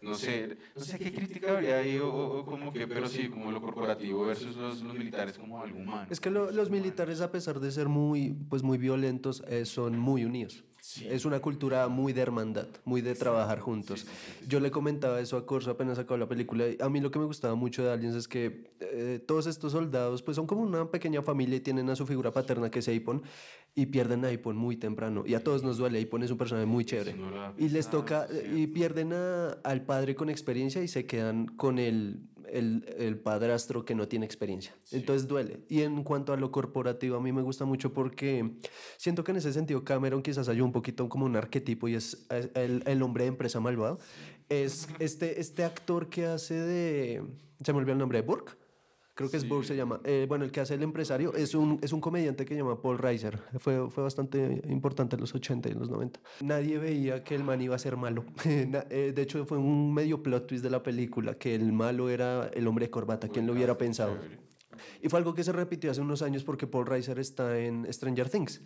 no 0.00 0.14
sé, 0.14 0.56
no 0.76 0.82
sé 0.82 0.98
qué 0.98 1.12
crítica 1.12 1.52
habría 1.52 1.78
ahí, 1.78 1.98
o, 1.98 2.44
como 2.44 2.72
que, 2.72 2.86
pero 2.86 3.08
sí, 3.08 3.28
como 3.28 3.50
lo 3.50 3.60
corporativo 3.60 4.26
versus 4.26 4.56
los, 4.56 4.82
los 4.82 4.94
militares 4.94 5.38
como 5.38 5.60
algo 5.60 5.78
humano. 5.78 6.06
Es 6.10 6.20
que 6.20 6.30
lo, 6.30 6.50
los 6.50 6.70
militares, 6.70 7.20
a 7.20 7.30
pesar 7.30 7.60
de 7.60 7.70
ser 7.70 7.88
muy, 7.88 8.34
pues 8.48 8.62
muy 8.62 8.78
violentos, 8.78 9.42
eh, 9.48 9.64
son 9.64 9.98
muy 9.98 10.24
unidos. 10.24 10.64
Es 11.08 11.24
una 11.24 11.40
cultura 11.40 11.88
muy 11.88 12.12
de 12.12 12.22
hermandad, 12.22 12.68
muy 12.84 13.02
de 13.02 13.14
trabajar 13.14 13.60
juntos. 13.60 14.06
Yo 14.46 14.58
le 14.60 14.70
comentaba 14.70 15.20
eso 15.20 15.36
a 15.36 15.44
Corso 15.44 15.70
apenas 15.70 15.98
acabó 15.98 16.16
la 16.16 16.28
película. 16.28 16.64
A 16.80 16.88
mí 16.88 17.00
lo 17.00 17.10
que 17.10 17.18
me 17.18 17.26
gustaba 17.26 17.54
mucho 17.54 17.84
de 17.84 17.92
Aliens 17.92 18.16
es 18.16 18.28
que 18.28 18.70
eh, 18.80 19.22
todos 19.26 19.46
estos 19.46 19.72
soldados 19.72 20.22
pues 20.22 20.36
son 20.36 20.46
como 20.46 20.62
una 20.62 20.90
pequeña 20.90 21.22
familia 21.22 21.56
y 21.56 21.60
tienen 21.60 21.90
a 21.90 21.96
su 21.96 22.06
figura 22.06 22.30
paterna 22.30 22.70
que 22.70 22.78
es 22.78 22.88
Aipon 22.88 23.22
y 23.74 23.86
pierden 23.86 24.24
a 24.24 24.28
Aipon 24.28 24.56
muy 24.56 24.76
temprano. 24.76 25.24
Y 25.26 25.34
a 25.34 25.44
todos 25.44 25.62
nos 25.62 25.76
duele, 25.76 25.98
Aipon 25.98 26.22
es 26.22 26.30
un 26.30 26.38
personaje 26.38 26.66
muy 26.66 26.84
chévere. 26.84 27.14
Y 27.58 27.68
les 27.68 27.90
toca, 27.90 28.26
y 28.54 28.66
pierden 28.68 29.12
a, 29.12 29.50
al 29.64 29.82
padre 29.82 30.14
con 30.14 30.30
experiencia 30.30 30.82
y 30.82 30.88
se 30.88 31.06
quedan 31.06 31.46
con 31.46 31.78
el 31.78 32.20
el, 32.52 32.84
el, 32.98 33.18
padrastro 33.18 33.84
que 33.84 33.94
no 33.94 34.08
tiene 34.08 34.26
experiencia. 34.26 34.74
Entonces 34.90 35.28
duele. 35.28 35.60
Y 35.68 35.82
en 35.82 36.02
cuanto 36.04 36.32
a 36.32 36.36
lo 36.36 36.50
corporativo, 36.50 37.16
a 37.16 37.20
mí 37.20 37.32
me 37.32 37.42
gusta 37.42 37.64
mucho 37.64 37.92
porque 37.92 38.50
siento 38.96 39.24
que 39.24 39.32
en 39.32 39.38
ese 39.38 39.52
sentido 39.52 39.84
Cameron 39.84 40.22
quizás 40.22 40.48
hay 40.48 40.60
un 40.60 40.72
poquito 40.72 41.08
como 41.08 41.26
un 41.26 41.36
arquetipo 41.36 41.88
y 41.88 41.94
es 41.94 42.26
el, 42.54 42.82
el 42.86 43.02
hombre 43.02 43.24
de 43.24 43.28
empresa 43.28 43.60
malvado. 43.60 43.98
Es 44.48 44.88
este, 44.98 45.40
este 45.40 45.64
actor 45.64 46.08
que 46.08 46.26
hace 46.26 46.54
de... 46.54 47.22
Se 47.62 47.72
me 47.72 47.78
olvidó 47.78 47.92
el 47.92 47.98
nombre 47.98 48.20
de 48.20 48.26
Burke 48.26 48.56
creo 49.18 49.28
que 49.28 49.36
es 49.36 49.48
Burke 49.48 49.66
se 49.66 49.74
llama. 49.74 50.00
Eh, 50.04 50.26
bueno, 50.28 50.44
el 50.44 50.52
que 50.52 50.60
hace 50.60 50.74
el 50.74 50.82
empresario 50.84 51.34
es 51.34 51.52
un, 51.56 51.80
es 51.82 51.92
un 51.92 52.00
comediante 52.00 52.44
que 52.44 52.54
se 52.54 52.60
llama 52.60 52.80
Paul 52.80 52.98
Reiser. 52.98 53.40
Fue, 53.58 53.90
fue 53.90 54.04
bastante 54.04 54.62
importante 54.68 55.16
en 55.16 55.20
los 55.20 55.34
80 55.34 55.68
y 55.68 55.72
en 55.72 55.80
los 55.80 55.90
90. 55.90 56.20
Nadie 56.42 56.78
veía 56.78 57.24
que 57.24 57.34
el 57.34 57.42
man 57.42 57.60
iba 57.60 57.74
a 57.74 57.78
ser 57.78 57.96
malo. 57.96 58.24
Eh, 58.90 59.12
de 59.14 59.22
hecho, 59.22 59.44
fue 59.44 59.58
un 59.58 59.92
medio 59.92 60.22
plot 60.22 60.46
twist 60.46 60.62
de 60.62 60.70
la 60.70 60.82
película, 60.82 61.34
que 61.34 61.54
el 61.54 61.72
malo 61.72 62.08
era 62.10 62.48
el 62.54 62.66
hombre 62.66 62.86
de 62.86 62.90
corbata. 62.90 63.28
¿Quién 63.28 63.46
lo 63.46 63.52
hubiera 63.52 63.76
pensado? 63.76 64.16
Y 65.02 65.08
fue 65.08 65.18
algo 65.18 65.34
que 65.34 65.42
se 65.42 65.52
repitió 65.52 65.90
hace 65.90 66.00
unos 66.00 66.22
años 66.22 66.44
porque 66.44 66.66
Paul 66.66 66.86
Reiser 66.86 67.18
está 67.18 67.58
en 67.58 67.92
Stranger 67.92 68.28
Things. 68.28 68.62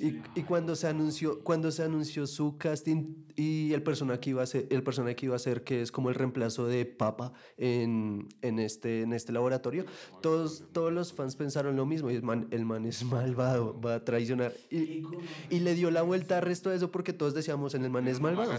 Y, 0.00 0.20
y, 0.36 0.42
cuando 0.44 0.76
se 0.76 0.86
anunció 0.86 1.40
cuando 1.40 1.72
se 1.72 1.82
anunció 1.82 2.28
su 2.28 2.56
casting 2.56 3.16
y 3.34 3.72
el 3.72 3.82
personaje 3.82 4.20
que 4.20 4.30
iba 4.30 4.44
a 4.44 4.46
ser 4.46 4.68
el 4.70 4.84
personaje 4.84 5.16
que 5.16 5.26
iba 5.26 5.34
a 5.34 5.40
ser 5.40 5.64
que 5.64 5.82
es 5.82 5.90
como 5.90 6.08
el 6.08 6.14
reemplazo 6.14 6.68
de 6.68 6.84
Papa 6.86 7.32
en, 7.56 8.28
en 8.40 8.60
este 8.60 9.02
en 9.02 9.12
este 9.12 9.32
laboratorio 9.32 9.86
todos 10.22 10.62
todos 10.70 10.92
los 10.92 11.12
fans 11.12 11.34
pensaron 11.34 11.74
lo 11.74 11.84
mismo 11.84 12.12
y 12.12 12.14
el 12.14 12.22
man, 12.22 12.46
el 12.52 12.64
man 12.64 12.86
es 12.86 13.02
malvado 13.02 13.80
va 13.80 13.96
a 13.96 14.04
traicionar. 14.04 14.52
Y, 14.70 15.02
y 15.50 15.58
le 15.58 15.74
dio 15.74 15.90
la 15.90 16.02
vuelta 16.02 16.36
al 16.36 16.42
resto 16.42 16.70
de 16.70 16.76
eso 16.76 16.92
porque 16.92 17.12
todos 17.12 17.34
decíamos 17.34 17.74
en 17.74 17.84
el 17.84 17.90
man 17.90 18.06
es 18.06 18.20
malvado 18.20 18.52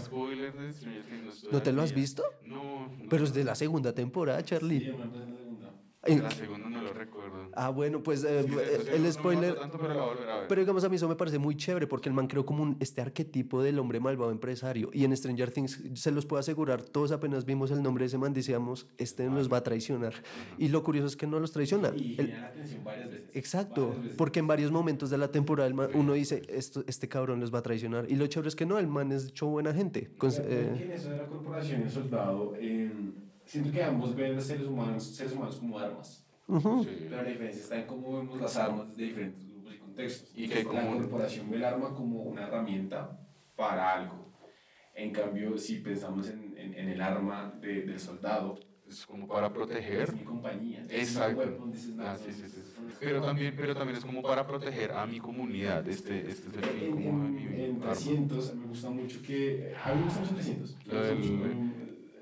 ¿no 1.50 1.62
te 1.62 1.72
lo 1.72 1.80
has 1.80 1.94
visto? 1.94 2.22
no, 2.44 2.90
pero 3.08 3.24
es 3.24 3.32
de 3.32 3.44
la 3.44 3.54
segunda 3.54 3.94
temporada 3.94 4.42
Charlie. 4.44 4.94
La 6.06 6.30
segunda 6.30 6.70
no 6.70 6.79
lo 6.92 6.98
recuerdo. 6.98 7.48
Ah, 7.54 7.70
bueno, 7.70 8.02
pues 8.02 8.24
eh, 8.24 8.46
el 8.92 9.12
spoiler. 9.12 9.56
pero, 10.48 10.60
digamos, 10.60 10.84
a 10.84 10.88
mí 10.88 10.96
eso 10.96 11.08
me 11.08 11.16
parece 11.16 11.38
muy 11.38 11.56
chévere 11.56 11.86
porque 11.86 12.08
el 12.08 12.14
man 12.14 12.26
creó 12.26 12.44
como 12.44 12.62
un, 12.62 12.76
este 12.80 13.00
arquetipo 13.00 13.62
del 13.62 13.78
hombre 13.78 14.00
malvado 14.00 14.30
empresario. 14.30 14.90
Y 14.92 15.04
en 15.04 15.16
Stranger 15.16 15.50
Things, 15.50 15.82
se 15.94 16.10
los 16.10 16.26
puedo 16.26 16.40
asegurar, 16.40 16.82
todos 16.82 17.12
apenas 17.12 17.44
vimos 17.44 17.70
el 17.70 17.82
nombre 17.82 18.02
de 18.02 18.06
ese 18.08 18.18
man, 18.18 18.32
decíamos, 18.32 18.86
este 18.98 19.28
nos 19.28 19.50
va 19.52 19.58
a 19.58 19.62
traicionar. 19.62 20.14
Y 20.58 20.68
lo 20.68 20.82
curioso 20.82 21.06
es 21.06 21.16
que 21.16 21.26
no 21.26 21.38
los 21.40 21.52
traiciona. 21.52 21.92
Y 21.94 22.16
la 22.16 22.46
atención 22.46 22.84
varias 22.84 23.10
veces. 23.10 23.30
Exacto, 23.34 23.94
porque 24.16 24.40
en 24.40 24.46
varios 24.46 24.70
momentos 24.70 25.10
de 25.10 25.18
la 25.18 25.30
temporada 25.30 25.70
uno 25.94 26.12
dice, 26.14 26.42
Esto, 26.48 26.84
este 26.86 27.08
cabrón 27.08 27.40
los 27.40 27.54
va 27.54 27.60
a 27.60 27.62
traicionar. 27.62 28.10
Y 28.10 28.16
lo 28.16 28.26
chévere 28.26 28.48
es 28.48 28.56
que 28.56 28.66
no, 28.66 28.78
el 28.78 28.86
man 28.86 29.12
es 29.12 29.28
hecho 29.28 29.46
buena 29.46 29.72
gente. 29.72 30.10
Con, 30.18 30.30
eh, 30.38 30.74
¿Quién 30.76 30.92
es 30.92 31.06
la 31.06 31.26
corporación 31.26 31.82
el 31.82 31.90
soldado? 31.90 32.54
En 32.56 33.30
siento 33.50 33.72
que 33.72 33.82
ambos 33.82 34.14
ven 34.14 34.38
a 34.38 34.40
seres 34.40 34.66
humanos, 34.66 35.02
seres 35.02 35.32
humanos 35.32 35.56
como 35.56 35.78
armas. 35.78 36.24
Pero 36.50 37.16
la 37.16 37.24
diferencia 37.24 37.62
está 37.62 37.76
en 37.78 37.86
cómo 37.86 38.18
vemos 38.18 38.40
las 38.40 38.56
armas 38.56 38.96
de 38.96 39.04
diferentes 39.04 39.46
grupos 39.48 39.74
y 39.74 39.78
contextos. 39.78 40.30
Y 40.34 40.48
que 40.48 40.64
la 40.64 40.86
corporación 40.86 41.50
ve 41.50 41.56
el 41.56 41.64
arma 41.64 41.94
como 41.94 42.22
una 42.22 42.46
herramienta 42.46 43.18
para 43.56 43.94
algo. 43.94 44.32
En 44.94 45.12
cambio, 45.12 45.56
si 45.56 45.78
pensamos 45.78 46.28
en, 46.28 46.56
en, 46.58 46.74
en 46.74 46.88
el 46.88 47.00
arma 47.00 47.54
de, 47.60 47.82
del 47.82 48.00
soldado, 48.00 48.58
es 48.90 49.06
como 49.06 49.28
para 49.28 49.52
proteger. 49.52 50.02
Es 50.02 50.14
mi 50.14 50.24
compañía. 50.24 50.84
Exacto. 50.90 51.70
ah, 52.00 52.16
sí, 52.16 52.32
sí, 52.32 52.42
sí. 52.48 52.60
Pero 52.98 53.22
también, 53.22 53.54
pero 53.56 53.74
también 53.74 53.98
es 53.98 54.04
como 54.04 54.20
para 54.20 54.44
proteger 54.46 54.90
a 54.90 55.06
mi 55.06 55.20
comunidad. 55.20 55.86
Este, 55.88 56.28
este 56.28 56.48
es 56.48 56.56
el 56.56 56.64
fin 56.64 56.90
como 56.90 57.26
en, 57.26 57.34
mi, 57.34 57.64
en 57.64 57.80
300 57.80 58.54
me 58.56 58.66
gusta 58.66 58.90
mucho 58.90 59.22
que... 59.22 59.74
A 59.82 59.94
mí 59.94 60.00
me 60.00 60.04
gustan 60.06 60.22
mucho 60.22 60.34
300. 60.34 60.76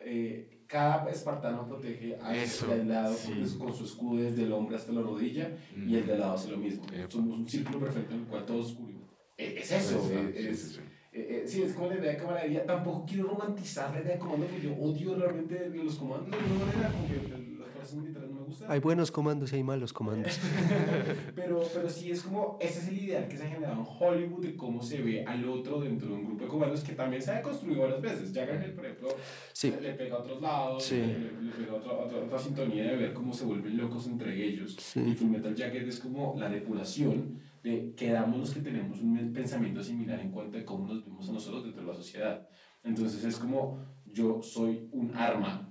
Eh, 0.03 0.57
cada 0.69 1.11
espartano 1.11 1.66
protege 1.66 2.16
a 2.23 2.36
el 2.36 2.89
lado 2.89 3.16
con, 3.59 3.74
su 3.74 3.85
escudo 3.85 4.23
desde 4.23 4.43
el 4.43 4.53
hombro 4.53 4.77
hasta 4.77 4.93
la 4.93 5.01
rodilla 5.01 5.51
y 5.74 5.97
el 5.97 6.07
de 6.07 6.19
lado 6.19 6.35
hace 6.35 6.51
lo 6.51 6.59
mismo. 6.59 6.85
Somos 7.09 7.39
un 7.39 7.49
círculo 7.49 7.81
perfecto 7.81 8.15
en 8.15 8.20
el 8.20 8.27
cual 8.27 8.45
todos 8.45 8.74
cubrimos. 8.74 9.09
E, 9.36 9.61
es, 9.61 9.73
eso, 9.73 9.99
es, 10.35 10.61
sí, 10.61 10.81
es, 11.12 11.51
sí, 11.51 11.62
es 11.62 11.73
como 11.73 11.89
la 11.89 11.97
idea 11.97 12.12
de 12.12 12.19
camaradería. 12.19 12.66
Tampoco 12.66 13.07
quiero 13.07 13.28
romantizar 13.28 13.95
la 13.95 14.03
idea 14.03 14.12
de 14.12 14.19
comando 14.19 14.47
porque 14.47 14.62
yo 14.62 14.74
odio 14.77 15.15
realmente 15.16 15.70
los 15.70 15.97
comandos 15.97 16.31
de 16.31 16.36
alguna 16.36 16.66
manera, 16.66 16.93
como 16.93 17.09
que 17.09 17.59
las 17.59 17.69
fuerzas 17.70 17.95
militares 17.95 18.18
no 18.18 18.18
gusta. 18.49 18.66
Hay 18.70 18.81
buenos 18.81 19.11
comandos 19.11 19.53
y 19.53 19.57
hay 19.57 19.62
malos 19.62 19.93
comandos. 19.93 20.39
pero, 21.35 21.62
pero 21.73 21.89
sí 21.89 22.11
es 22.11 22.23
como, 22.23 22.59
ese 22.61 22.81
es 22.81 22.89
el 22.89 22.99
ideal 22.99 23.29
que 23.29 23.37
se 23.37 23.45
ha 23.45 23.49
generado 23.49 23.81
en 23.81 23.87
Hollywood 23.89 24.43
de 24.45 24.57
cómo 24.57 24.83
se 24.83 25.01
ve 25.03 25.25
al 25.25 25.49
otro 25.49 25.81
dentro 25.81 26.09
de 26.09 26.15
un 26.15 26.25
grupo 26.27 26.45
de 26.45 26.51
comandos 26.51 26.83
que 26.83 26.93
también 26.93 27.23
se 27.23 27.31
ha 27.31 27.43
construido 27.43 27.83
varias 27.83 28.03
veces. 28.03 28.33
Jack 28.33 28.51
Angel, 28.51 28.73
por 28.73 28.85
ejemplo, 28.87 29.09
Sí. 29.53 29.73
le 29.81 29.93
pega 29.95 30.16
a 30.16 30.19
otros 30.19 30.43
lados, 30.43 30.83
Sí. 30.85 30.97
le, 30.97 31.43
le 31.43 31.53
pega 31.53 31.73
a 31.73 31.77
otra, 31.77 31.93
otra, 31.93 32.19
otra 32.19 32.39
sintonía 32.39 32.85
de 32.85 32.97
ver 32.97 33.12
cómo 33.12 33.33
se 33.33 33.45
vuelven 33.45 33.77
locos 33.77 34.07
entre 34.07 34.45
ellos. 34.45 34.77
Sí. 34.79 35.01
Y 35.01 35.15
Full 35.15 35.29
Metal 35.31 35.55
Jacket 35.55 35.87
es 35.89 36.01
como 36.01 36.35
la 36.39 36.49
depuración 36.49 37.41
de 37.62 37.93
quedamos 37.97 38.39
los 38.39 38.55
que 38.55 38.61
tenemos 38.61 39.01
un 39.01 39.33
pensamiento 39.33 39.83
similar 39.83 40.20
en 40.20 40.31
cuanto 40.31 40.59
a 40.59 40.65
cómo 40.65 40.87
nos 40.93 41.05
vemos 41.05 41.29
a 41.29 41.33
nosotros 41.33 41.65
dentro 41.65 41.83
de 41.83 41.89
la 41.89 41.95
sociedad. 41.95 42.49
Entonces 42.85 43.25
es 43.25 43.37
como 43.37 43.79
yo 44.07 44.41
soy 44.43 44.89
un 44.93 45.15
arma 45.15 45.68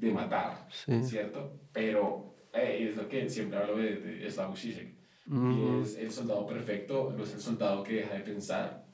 de 0.00 0.10
matar, 0.12 0.66
Sí. 0.70 1.02
¿cierto? 1.02 1.60
Pero 1.72 2.34
eh, 2.52 2.88
es 2.90 2.96
lo 2.96 3.08
que 3.08 3.28
siempre 3.28 3.58
hablo 3.58 3.76
de, 3.76 3.96
de 3.96 4.30
Slavoj 4.30 4.56
Žižek. 4.56 4.96
Mm, 5.26 5.52
Y 5.52 5.82
es 5.82 5.96
el 5.98 6.10
soldado 6.10 6.46
perfecto, 6.46 7.12
no 7.16 7.22
es 7.24 7.34
el 7.34 7.40
soldado 7.40 7.82
que 7.82 7.94
deja 7.94 8.14
de 8.14 8.20
pensar, 8.20 8.86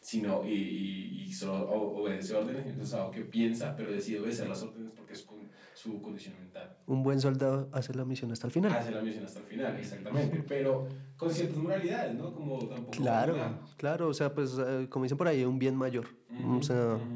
sino 0.00 0.44
y, 0.44 0.52
y, 0.52 1.22
y 1.24 1.32
solo 1.32 1.68
obedece 1.70 2.34
órdenes, 2.34 2.66
es 2.66 2.76
el 2.78 2.86
soldado 2.86 3.10
que 3.10 3.22
piensa, 3.22 3.74
pero 3.76 3.90
decide 3.92 4.20
obedecer 4.20 4.48
las 4.48 4.62
órdenes 4.62 4.92
porque 4.92 5.14
es 5.14 5.22
con 5.22 5.38
su 5.74 6.00
condición 6.02 6.34
mental. 6.38 6.76
Un 6.86 7.02
buen 7.02 7.20
soldado 7.20 7.68
hace 7.72 7.92
la 7.94 8.04
misión 8.04 8.30
hasta 8.30 8.46
el 8.46 8.52
final. 8.52 8.72
Hace 8.72 8.92
la 8.92 9.02
misión 9.02 9.24
hasta 9.24 9.40
el 9.40 9.46
final, 9.46 9.76
exactamente, 9.78 10.44
pero 10.46 10.86
con 11.16 11.30
ciertas 11.32 11.56
moralidades, 11.56 12.14
¿no? 12.14 12.32
Como 12.34 12.58
tampoco... 12.68 12.90
Claro, 12.92 13.58
claro, 13.76 14.08
o 14.08 14.14
sea, 14.14 14.32
pues 14.34 14.56
eh, 14.58 14.86
como 14.88 15.04
dicen 15.04 15.18
por 15.18 15.26
ahí, 15.28 15.44
un 15.44 15.58
bien 15.58 15.74
mayor. 15.74 16.06
Ujú, 16.38 16.58
O 16.58 16.62
sea, 16.62 16.76
el 16.76 16.88
huevo. 16.90 17.06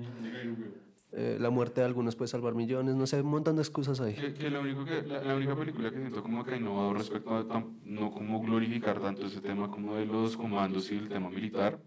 Eh, 1.12 1.38
la 1.40 1.50
muerte 1.50 1.80
de 1.80 1.86
algunos 1.86 2.14
puede 2.14 2.28
salvar 2.28 2.54
millones, 2.54 2.94
no 2.94 3.06
sé, 3.06 3.20
un 3.20 3.30
montón 3.30 3.56
de 3.56 3.62
excusas 3.62 4.00
ahí. 4.00 4.14
Que, 4.14 4.32
que 4.32 4.50
la, 4.50 4.60
único 4.60 4.84
que 4.84 5.02
la, 5.02 5.22
la 5.22 5.34
única 5.34 5.56
película 5.56 5.90
que 5.90 5.98
siento 5.98 6.22
como 6.22 6.44
que 6.44 6.54
ha 6.54 6.56
innovado 6.56 6.94
respecto 6.94 7.34
a 7.34 7.64
no 7.84 8.10
como 8.12 8.40
glorificar 8.40 9.00
tanto 9.00 9.26
ese 9.26 9.40
tema 9.40 9.70
como 9.70 9.96
de 9.96 10.06
los 10.06 10.36
comandos 10.36 10.90
y 10.92 10.96
el 10.96 11.08
tema 11.08 11.28
militar. 11.28 11.80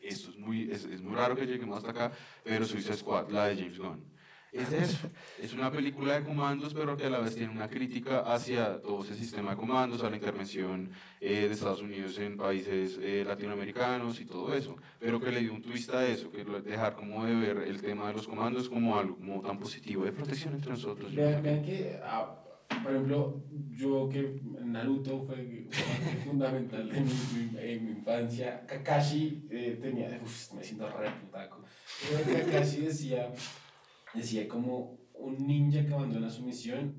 Esto 0.00 0.30
es 0.30 0.38
muy, 0.38 0.70
es, 0.70 0.84
es 0.84 1.00
muy 1.00 1.14
raro 1.14 1.36
que 1.36 1.46
lleguemos 1.46 1.78
hasta 1.78 1.90
acá, 1.90 2.12
pero 2.42 2.64
Suicide 2.64 2.96
Squad, 2.96 3.30
la 3.30 3.46
de 3.46 3.56
James 3.56 3.78
Gunn. 3.78 4.11
Es 4.52 4.70
eso. 4.70 5.08
Es 5.40 5.54
una 5.54 5.70
película 5.70 6.20
de 6.20 6.26
comandos, 6.26 6.74
pero 6.74 6.94
que 6.94 7.06
a 7.06 7.10
la 7.10 7.20
vez 7.20 7.34
tiene 7.34 7.50
una 7.50 7.68
crítica 7.68 8.20
hacia 8.20 8.80
todo 8.82 9.02
ese 9.02 9.14
sistema 9.14 9.52
de 9.52 9.56
comandos, 9.56 10.04
a 10.04 10.10
la 10.10 10.16
intervención 10.16 10.90
eh, 11.20 11.46
de 11.48 11.54
Estados 11.54 11.80
Unidos 11.80 12.18
en 12.18 12.36
países 12.36 12.98
eh, 13.00 13.24
latinoamericanos 13.26 14.20
y 14.20 14.26
todo 14.26 14.54
eso. 14.54 14.76
Pero 15.00 15.18
que 15.18 15.32
le 15.32 15.40
dio 15.40 15.54
un 15.54 15.62
twist 15.62 15.92
a 15.94 16.06
eso, 16.06 16.30
que 16.30 16.44
dejar 16.44 16.96
como 16.96 17.24
de 17.24 17.34
ver 17.34 17.58
el 17.66 17.80
tema 17.80 18.08
de 18.08 18.12
los 18.12 18.28
comandos 18.28 18.68
como 18.68 18.98
algo 18.98 19.16
como 19.16 19.40
tan 19.40 19.58
positivo 19.58 20.04
de 20.04 20.12
protección 20.12 20.52
entre 20.52 20.72
nosotros. 20.72 21.14
Vean, 21.14 21.42
vean 21.42 21.62
que, 21.62 21.98
ah, 22.04 22.38
por 22.82 22.92
ejemplo, 22.92 23.42
yo 23.70 24.08
que 24.10 24.38
Naruto 24.64 25.22
fue 25.22 25.36
parte 25.36 26.22
fundamental 26.26 26.90
de 26.90 27.00
mi, 27.00 27.58
en 27.58 27.84
mi 27.84 27.90
infancia, 27.92 28.66
Kakashi 28.66 29.46
eh, 29.50 29.78
tenía, 29.80 30.20
uf, 30.22 30.52
me 30.52 30.62
siento 30.62 30.88
re 30.90 31.10
putaco, 31.10 31.64
Kakashi 32.26 32.82
decía, 32.82 33.30
decía 34.14 34.48
como 34.48 34.98
un 35.14 35.46
ninja 35.46 35.84
que 35.86 35.94
abandona 35.94 36.28
su 36.30 36.42
misión 36.42 36.94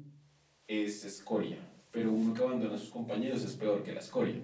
es 0.67 1.03
escoria, 1.05 1.57
pero 1.91 2.11
uno 2.11 2.33
que 2.33 2.41
abandona 2.43 2.75
a 2.75 2.77
sus 2.77 2.89
compañeros 2.89 3.43
es 3.43 3.55
peor 3.55 3.83
que 3.83 3.91
la 3.93 3.99
escoria. 3.99 4.35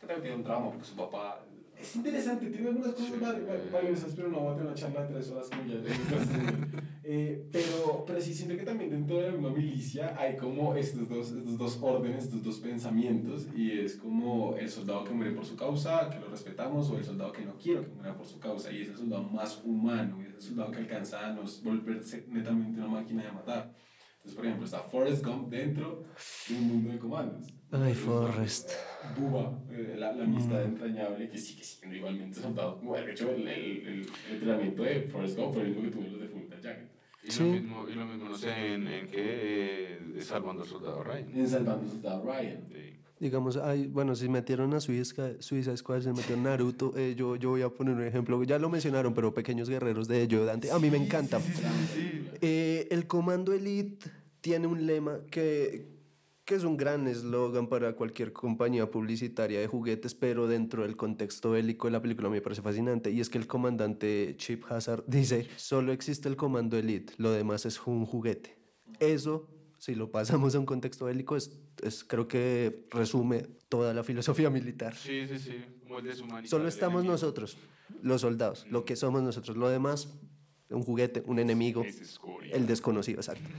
Que 0.00 0.06
también 0.06 0.22
tiene 0.22 0.36
un 0.36 0.44
trauma 0.44 0.70
porque 0.70 0.84
su 0.86 0.96
papá... 0.96 1.44
Es 1.78 1.94
interesante, 1.94 2.46
tiene 2.50 2.68
algunas 2.70 2.92
cosas 2.92 3.12
Sí. 3.12 3.70
valiosas, 3.72 4.12
pero 4.16 4.28
no 4.28 4.40
voy 4.40 4.48
a 4.52 4.56
tener 4.56 4.66
una 4.66 4.74
charla 4.74 5.02
de 5.02 5.14
tres 5.14 5.30
horas 5.30 5.48
con 5.48 5.68
ya. 5.68 5.76
Eh, 7.10 7.48
pero, 7.50 8.04
pero 8.06 8.20
sí 8.20 8.34
siento 8.34 8.54
que 8.54 8.64
también 8.64 8.90
dentro 8.90 9.16
de 9.18 9.30
una 9.30 9.48
milicia 9.48 10.14
hay 10.18 10.36
como 10.36 10.74
estos 10.74 11.08
dos, 11.08 11.30
estos 11.32 11.56
dos 11.56 11.78
órdenes, 11.80 12.24
estos 12.24 12.42
dos 12.42 12.58
pensamientos, 12.58 13.48
y 13.56 13.70
es 13.78 13.96
como 13.96 14.54
el 14.56 14.68
soldado 14.68 15.04
que 15.04 15.12
muere 15.14 15.30
por 15.32 15.46
su 15.46 15.56
causa, 15.56 16.10
que 16.10 16.18
lo 16.18 16.28
respetamos, 16.28 16.90
o 16.90 16.98
el 16.98 17.04
soldado 17.06 17.32
que 17.32 17.46
no 17.46 17.54
quiere 17.56 17.80
que 17.80 17.94
muera 17.94 18.14
por 18.14 18.26
su 18.26 18.38
causa, 18.38 18.70
y 18.70 18.82
es 18.82 18.88
el 18.88 18.96
soldado 18.98 19.22
más 19.22 19.62
humano, 19.64 20.18
es 20.38 20.44
soldado 20.44 20.70
que 20.70 20.78
alcanza 20.78 21.26
a 21.28 21.32
no 21.32 21.42
volverse 21.64 22.24
netamente 22.28 22.78
una 22.80 22.88
máquina 22.88 23.24
de 23.24 23.32
matar. 23.32 23.74
Entonces, 24.16 24.34
por 24.36 24.44
ejemplo, 24.46 24.64
está 24.66 24.80
Forrest 24.82 25.24
Gump 25.24 25.48
dentro 25.48 26.04
de 26.48 26.54
un 26.56 26.68
mundo 26.68 26.90
de 26.92 26.98
comandos. 26.98 27.46
Ay, 27.70 27.94
Forrest. 27.94 28.72
Buba, 29.16 29.62
eh, 29.70 29.94
la, 29.98 30.12
la 30.12 30.24
amistad 30.24 30.64
entrañable 30.64 31.28
que 31.28 31.38
sigue 31.38 31.62
siendo 31.62 31.96
igualmente 31.96 32.40
soldado. 32.40 32.78
Bueno, 32.82 33.06
de 33.06 33.12
hecho, 33.12 33.30
el, 33.30 33.46
el, 33.46 33.48
el, 33.86 33.86
el 34.00 34.06
entrenamiento 34.34 34.82
de 34.82 35.02
Forrest 35.02 35.38
Gump 35.38 35.52
fue 35.54 35.62
el 35.62 35.68
mismo 35.68 35.82
que 35.84 35.90
tuvo 35.90 36.02
los 36.08 36.20
de 36.20 36.28
Fullmetal 36.28 36.60
Jacket. 36.60 36.88
Y, 37.24 37.30
Sí. 37.30 37.42
lo 37.44 37.48
mismo, 37.50 37.88
y 37.88 37.94
lo 37.94 38.06
mismo, 38.06 38.28
no 38.30 38.36
sé, 38.36 38.74
en, 38.74 38.86
en 38.88 39.06
qué, 39.08 39.98
eh, 40.16 40.20
Salvando 40.20 40.62
al 40.62 40.68
Soldado 40.68 41.02
Ryan. 41.04 41.30
En 41.36 41.48
Salvando 41.48 41.82
al 41.84 41.90
Soldado 41.90 42.24
Ryan. 42.24 42.64
Sí. 42.72 42.97
Digamos, 43.20 43.56
hay, 43.56 43.86
bueno, 43.88 44.14
si 44.14 44.28
metieron 44.28 44.72
a 44.74 44.80
Suiza, 44.80 45.32
Suiza 45.40 45.76
Squad, 45.76 46.02
si 46.02 46.08
metieron 46.10 46.44
Naruto, 46.44 46.92
eh, 46.96 47.14
yo, 47.16 47.34
yo 47.36 47.50
voy 47.50 47.62
a 47.62 47.68
poner 47.68 47.94
un 47.94 48.04
ejemplo, 48.04 48.42
ya 48.44 48.58
lo 48.58 48.68
mencionaron, 48.68 49.12
pero 49.12 49.34
Pequeños 49.34 49.68
Guerreros 49.68 50.06
de 50.06 50.28
Joe 50.30 50.44
Dante, 50.44 50.70
a 50.70 50.78
mí 50.78 50.90
me 50.90 50.98
encanta. 50.98 51.40
Eh, 52.40 52.86
el 52.90 53.08
Comando 53.08 53.52
Elite 53.52 54.08
tiene 54.40 54.68
un 54.68 54.86
lema 54.86 55.18
que, 55.30 55.88
que 56.44 56.54
es 56.54 56.64
un 56.64 56.76
gran 56.76 57.08
eslogan 57.08 57.66
para 57.68 57.94
cualquier 57.94 58.32
compañía 58.32 58.90
publicitaria 58.90 59.58
de 59.60 59.66
juguetes, 59.66 60.14
pero 60.14 60.46
dentro 60.46 60.82
del 60.84 60.96
contexto 60.96 61.50
bélico 61.50 61.88
de 61.88 61.92
la 61.92 62.00
película 62.00 62.30
me 62.30 62.40
parece 62.40 62.62
fascinante. 62.62 63.10
Y 63.10 63.20
es 63.20 63.28
que 63.28 63.38
el 63.38 63.46
comandante 63.46 64.34
Chip 64.38 64.64
Hazard 64.70 65.04
dice, 65.06 65.48
solo 65.56 65.92
existe 65.92 66.28
el 66.28 66.36
Comando 66.36 66.78
Elite, 66.78 67.14
lo 67.16 67.32
demás 67.32 67.66
es 67.66 67.84
un 67.84 68.06
juguete. 68.06 68.56
Eso, 69.00 69.48
si 69.78 69.94
lo 69.94 70.10
pasamos 70.10 70.54
a 70.54 70.58
un 70.58 70.66
contexto 70.66 71.06
bélico, 71.06 71.36
es, 71.36 71.52
es- 71.82 72.04
creo 72.04 72.28
que 72.28 72.86
resume 72.90 73.46
toda 73.68 73.94
la 73.94 74.02
filosofía 74.04 74.50
militar. 74.50 74.94
Sí, 74.94 75.26
sí, 75.26 75.38
sí. 75.38 75.64
Como 75.82 75.98
el 76.00 76.04
deshumanizar 76.06 76.48
Solo 76.50 76.68
estamos 76.68 77.04
nosotros, 77.04 77.56
los 78.02 78.20
soldados, 78.20 78.66
lo 78.70 78.84
que 78.84 78.96
somos 78.96 79.22
nosotros. 79.22 79.56
Lo 79.56 79.68
demás, 79.68 80.08
un 80.70 80.82
juguete, 80.82 81.22
un 81.26 81.38
enemigo, 81.38 81.86
el 82.50 82.66
desconocido, 82.66 83.20
exacto. 83.20 83.50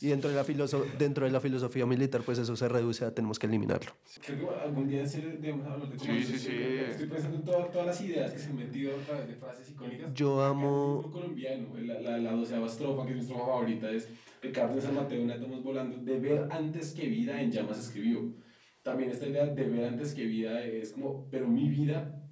Y 0.00 0.08
dentro 0.08 0.30
de, 0.30 0.36
la 0.36 0.44
filoso- 0.44 0.88
dentro 0.92 1.24
de 1.26 1.32
la 1.32 1.40
filosofía 1.40 1.86
militar, 1.86 2.24
pues 2.24 2.38
eso 2.38 2.56
se 2.56 2.68
reduce 2.68 3.04
a 3.04 3.14
tenemos 3.14 3.38
que 3.38 3.46
eliminarlo. 3.46 3.92
Creo 4.20 4.38
que 4.38 4.64
algún 4.64 4.88
día 4.88 5.02
en 5.02 5.10
debemos 5.38 5.68
hablar 5.70 5.88
de 5.90 5.98
Sí, 5.98 6.24
sí, 6.24 6.38
sí. 6.38 6.52
Estoy 6.90 7.08
pensando 7.08 7.38
en 7.38 7.44
todas, 7.44 7.70
todas 7.70 7.86
las 7.86 8.00
ideas 8.00 8.32
que 8.32 8.40
se 8.40 8.50
han 8.50 8.56
metido 8.56 8.96
a 8.96 9.04
través 9.04 9.28
de 9.28 9.36
frases 9.36 9.68
icónicas. 9.70 10.12
Yo 10.14 10.42
amo- 10.44 11.04
el 11.04 11.10
colombiano, 11.10 11.78
la, 11.78 12.00
la, 12.00 12.18
la 12.18 12.32
doceava 12.32 12.66
estrofa, 12.66 13.06
que 13.06 13.12
es 13.12 13.16
mi 13.16 13.22
estrofa 13.22 13.44
favorita, 13.46 13.90
es 13.90 14.08
Ricardo 14.42 14.74
de 14.76 14.82
San 14.82 14.94
Mateo, 14.94 15.22
un 15.22 15.30
átomos 15.30 15.62
volando, 15.62 15.98
de 16.04 16.18
ver 16.20 16.48
antes 16.52 16.92
que 16.92 17.08
vida 17.08 17.40
en 17.40 17.50
llamas 17.52 17.78
escribió. 17.78 18.34
También 18.82 19.10
esta 19.10 19.26
idea 19.26 19.44
de 19.46 19.68
ver 19.68 19.84
antes 19.84 20.14
que 20.14 20.26
vida 20.26 20.64
es 20.64 20.92
como, 20.92 21.28
pero 21.30 21.46
mi 21.46 21.68
vida 21.68 22.22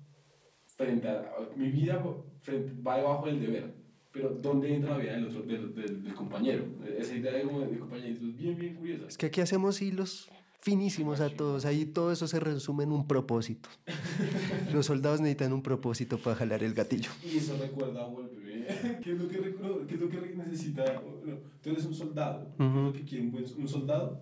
frente 0.76 1.08
a, 1.08 1.34
mi 1.56 1.68
vida 1.70 2.04
frente, 2.40 2.80
va 2.82 2.96
debajo 2.96 3.26
del 3.26 3.40
deber, 3.40 3.75
pero 4.16 4.30
¿dónde 4.30 4.74
entra 4.74 4.92
la 4.92 4.98
vida 4.98 5.12
del 5.12 5.26
otro, 5.26 5.42
del, 5.42 5.74
del, 5.74 6.02
del 6.02 6.14
compañero? 6.14 6.64
Esa 6.98 7.14
idea 7.14 7.32
de, 7.32 7.42
como 7.42 7.60
de 7.60 7.78
compañerismo 7.78 8.28
es 8.28 8.36
bien, 8.36 8.58
bien 8.58 8.74
curiosa. 8.74 9.06
Es 9.08 9.16
que 9.18 9.26
aquí 9.26 9.40
hacemos 9.40 9.82
hilos 9.82 10.30
finísimos 10.60 11.20
a 11.20 11.30
todos. 11.30 11.64
Ahí 11.66 11.84
todo 11.84 12.10
eso 12.12 12.26
se 12.26 12.40
resume 12.40 12.84
en 12.84 12.92
un 12.92 13.06
propósito. 13.06 13.68
Los 14.72 14.86
soldados 14.86 15.20
necesitan 15.20 15.52
un 15.52 15.62
propósito 15.62 16.18
para 16.18 16.36
jalar 16.36 16.62
el 16.64 16.74
gatillo. 16.74 17.10
Y 17.32 17.36
eso 17.38 17.56
recuerda 17.60 18.02
a 18.02 18.06
Wolverine. 18.08 18.66
¿Qué 19.02 19.12
es 19.12 19.18
lo 19.18 19.28
que, 19.28 19.36
recuerdo- 19.38 19.86
qué 19.86 19.94
es 19.94 20.00
lo 20.00 20.08
que 20.08 20.16
necesita? 20.34 20.84
No, 20.94 21.36
tú 21.62 21.70
eres 21.70 21.84
un 21.84 21.94
soldado. 21.94 22.54
¿Qué 22.56 22.64
es 22.64 22.70
lo 22.72 22.92
que 22.92 23.04
quiere 23.04 23.24
un, 23.24 23.32
buen, 23.32 23.44
un 23.44 23.68
soldado? 23.68 24.20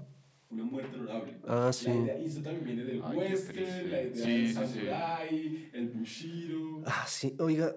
Una 0.50 0.64
muerte 0.64 0.96
honorable. 0.96 1.32
Ah, 1.48 1.70
sí. 1.72 1.90
La 1.90 1.96
idea, 1.96 2.18
y 2.18 2.26
eso 2.26 2.42
también 2.42 2.64
viene 2.64 2.84
del 2.84 3.00
Ay, 3.02 3.16
western, 3.18 3.90
la 3.90 4.02
idea 4.02 4.12
Sí, 4.12 4.54
del 4.54 4.66
sí, 4.66 5.70
el 5.72 5.88
bushiro. 5.88 6.82
Ah, 6.86 7.04
sí. 7.08 7.34
Oiga, 7.40 7.74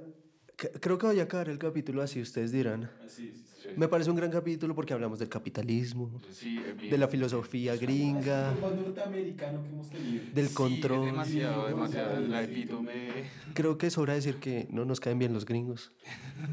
creo 0.57 0.97
que 0.97 1.05
voy 1.07 1.19
a 1.19 1.23
acabar 1.23 1.49
el 1.49 1.57
capítulo 1.59 2.01
así, 2.01 2.21
ustedes 2.21 2.51
dirán. 2.51 2.89
Así, 3.05 3.27
sí, 3.27 3.31
sí. 3.35 3.43
Sí. 3.63 3.69
Me 3.75 3.87
parece 3.87 4.09
un 4.11 4.15
gran 4.15 4.31
capítulo 4.31 4.73
porque 4.75 4.93
hablamos 4.93 5.19
del 5.19 5.27
capitalismo, 5.29 6.09
de 6.89 6.97
la 6.97 7.07
filosofía 7.07 7.75
gringa, 7.75 8.53
Es 8.53 8.61
norteamericano 8.61 9.61
que 9.63 9.69
hemos 9.69 9.89
tenido. 9.89 10.23
del 10.33 10.47
Sí, 10.47 10.53
control. 10.53 10.99
es 10.99 11.05
demasiado, 11.11 11.67
demasiado. 11.67 12.19
La 12.21 12.43
epítome. 12.43 12.91
Creo 13.53 13.77
que 13.77 13.89
sobra 13.89 14.13
decir 14.13 14.35
que 14.35 14.67
no 14.71 14.85
nos 14.85 14.99
caen 14.99 15.19
bien 15.19 15.33
los 15.33 15.43
gringos. 15.45 15.91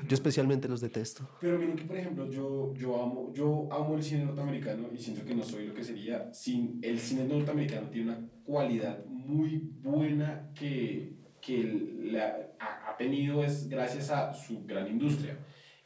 Yo 0.09 0.15
especialmente 0.15 0.67
los 0.67 0.81
detesto. 0.81 1.29
Pero 1.41 1.59
miren 1.59 1.77
que, 1.77 1.85
por 1.85 1.97
ejemplo, 1.97 2.29
yo, 2.31 2.75
yo, 2.75 3.01
amo, 3.03 3.33
yo 3.35 3.69
amo 3.71 3.97
el 3.97 4.03
cine 4.03 4.25
norteamericano 4.25 4.89
y 4.93 4.99
siento 4.99 5.25
que 5.25 5.35
no 5.35 5.45
soy 5.45 5.67
lo 5.69 5.75
que 5.75 5.85
sería 5.85 6.33
sin... 6.33 6.81
El 6.83 6.99
cine 6.99 7.25
norteamericano 7.27 7.89
tiene 7.91 8.11
una 8.13 8.29
cualidad 8.45 9.05
muy 9.07 9.71
buena 9.83 10.51
que, 10.55 11.17
que 11.45 11.89
la, 12.13 12.37
ha, 12.59 12.91
ha 12.91 12.97
tenido 12.97 13.43
es 13.45 13.69
gracias 13.69 14.11
a 14.11 14.33
su 14.33 14.65
gran 14.65 14.87
industria 14.89 15.37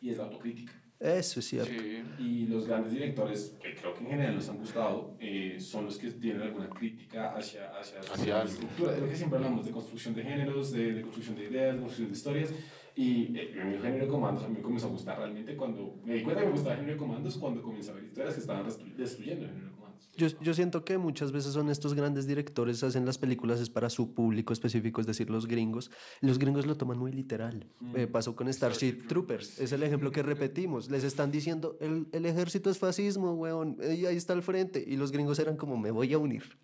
y 0.01 0.11
es 0.11 0.19
la 0.19 0.25
autocrítica. 0.25 0.73
Eso 1.01 1.39
es 1.39 1.47
cierto. 1.47 1.71
Sí. 1.71 2.03
Y 2.19 2.47
los 2.47 2.67
grandes 2.67 2.93
directores, 2.93 3.57
que 3.63 3.73
creo 3.75 3.95
que 3.95 4.01
en 4.01 4.07
general 4.11 4.35
nos 4.35 4.49
han 4.49 4.59
gustado, 4.59 5.17
eh, 5.21 5.57
son 5.61 5.85
los 5.85 5.97
que 5.97 6.11
tienen 6.11 6.43
alguna 6.43 6.69
crítica 6.69 7.37
hacia, 7.37 7.69
hacia, 7.79 8.01
Hacia 8.01 8.35
la 8.35 8.41
algo. 8.41 8.53
estructura. 8.53 8.95
Es 8.95 9.01
lo 9.01 9.09
que 9.09 9.15
siempre 9.17 9.39
hablamos 9.39 9.65
de 9.65 9.71
construcción 9.71 10.15
de 10.15 10.23
géneros, 10.25 10.73
de, 10.73 10.95
de 10.95 11.03
construcción 11.03 11.37
de 11.37 11.45
ideas, 11.45 11.75
de 11.75 11.81
construcción 11.81 12.09
de 12.09 12.17
historias. 12.17 12.51
Y 12.97 13.39
eh, 13.39 13.55
mi 13.65 13.79
género 13.79 14.07
de 14.07 14.11
comandos 14.11 14.43
a 14.43 14.49
mí 14.49 14.57
me 14.57 14.63
comenzó 14.63 14.89
a 14.89 14.91
gustar 14.91 15.19
realmente 15.19 15.55
cuando 15.57 16.01
me 16.05 16.15
di 16.15 16.23
cuenta 16.23 16.41
que 16.41 16.47
me 16.49 16.53
gustaba 16.53 16.73
el 16.75 16.81
género 16.81 16.95
de 16.95 16.99
comandos 16.99 17.37
cuando 17.39 17.63
comencé 17.63 17.93
a 17.93 17.95
ver 17.95 18.03
historias 18.05 18.35
que 18.35 18.41
estaban 18.41 18.67
destruyendo 18.97 19.45
el 19.45 19.51
género. 19.53 19.68
Yo, 20.17 20.29
yo 20.41 20.55
siento 20.55 20.85
que 20.85 20.99
muchas 20.99 21.33
veces 21.33 21.53
son 21.53 21.71
estos 21.71 21.95
grandes 21.95 22.27
directores, 22.27 22.83
hacen 22.83 23.07
las 23.07 23.19
películas 23.19 23.61
es 23.61 23.71
para 23.71 23.91
su 23.91 24.15
público 24.15 24.53
específico, 24.53 25.01
es 25.01 25.07
decir, 25.07 25.31
los 25.31 25.47
gringos. 25.47 25.91
Los 26.21 26.39
gringos 26.39 26.67
lo 26.67 26.77
toman 26.77 26.99
muy 26.99 27.13
literal. 27.13 27.67
Eh, 27.95 28.07
pasó 28.07 28.35
con 28.35 28.53
Starship 28.53 29.07
Troopers, 29.09 29.61
es 29.61 29.73
el 29.73 29.83
ejemplo 29.83 30.11
que 30.11 30.23
repetimos. 30.23 30.91
Les 30.91 31.05
están 31.05 31.31
diciendo, 31.31 31.77
el, 31.81 32.09
el 32.13 32.27
ejército 32.27 32.71
es 32.71 32.79
fascismo, 32.79 33.35
weón, 33.35 33.77
y 33.81 34.07
ahí 34.07 34.17
está 34.17 34.33
al 34.33 34.43
frente. 34.43 34.85
Y 34.87 34.97
los 34.97 35.13
gringos 35.13 35.39
eran 35.39 35.57
como, 35.57 35.77
me 35.77 35.91
voy 35.91 36.13
a 36.13 36.19
unir. 36.19 36.59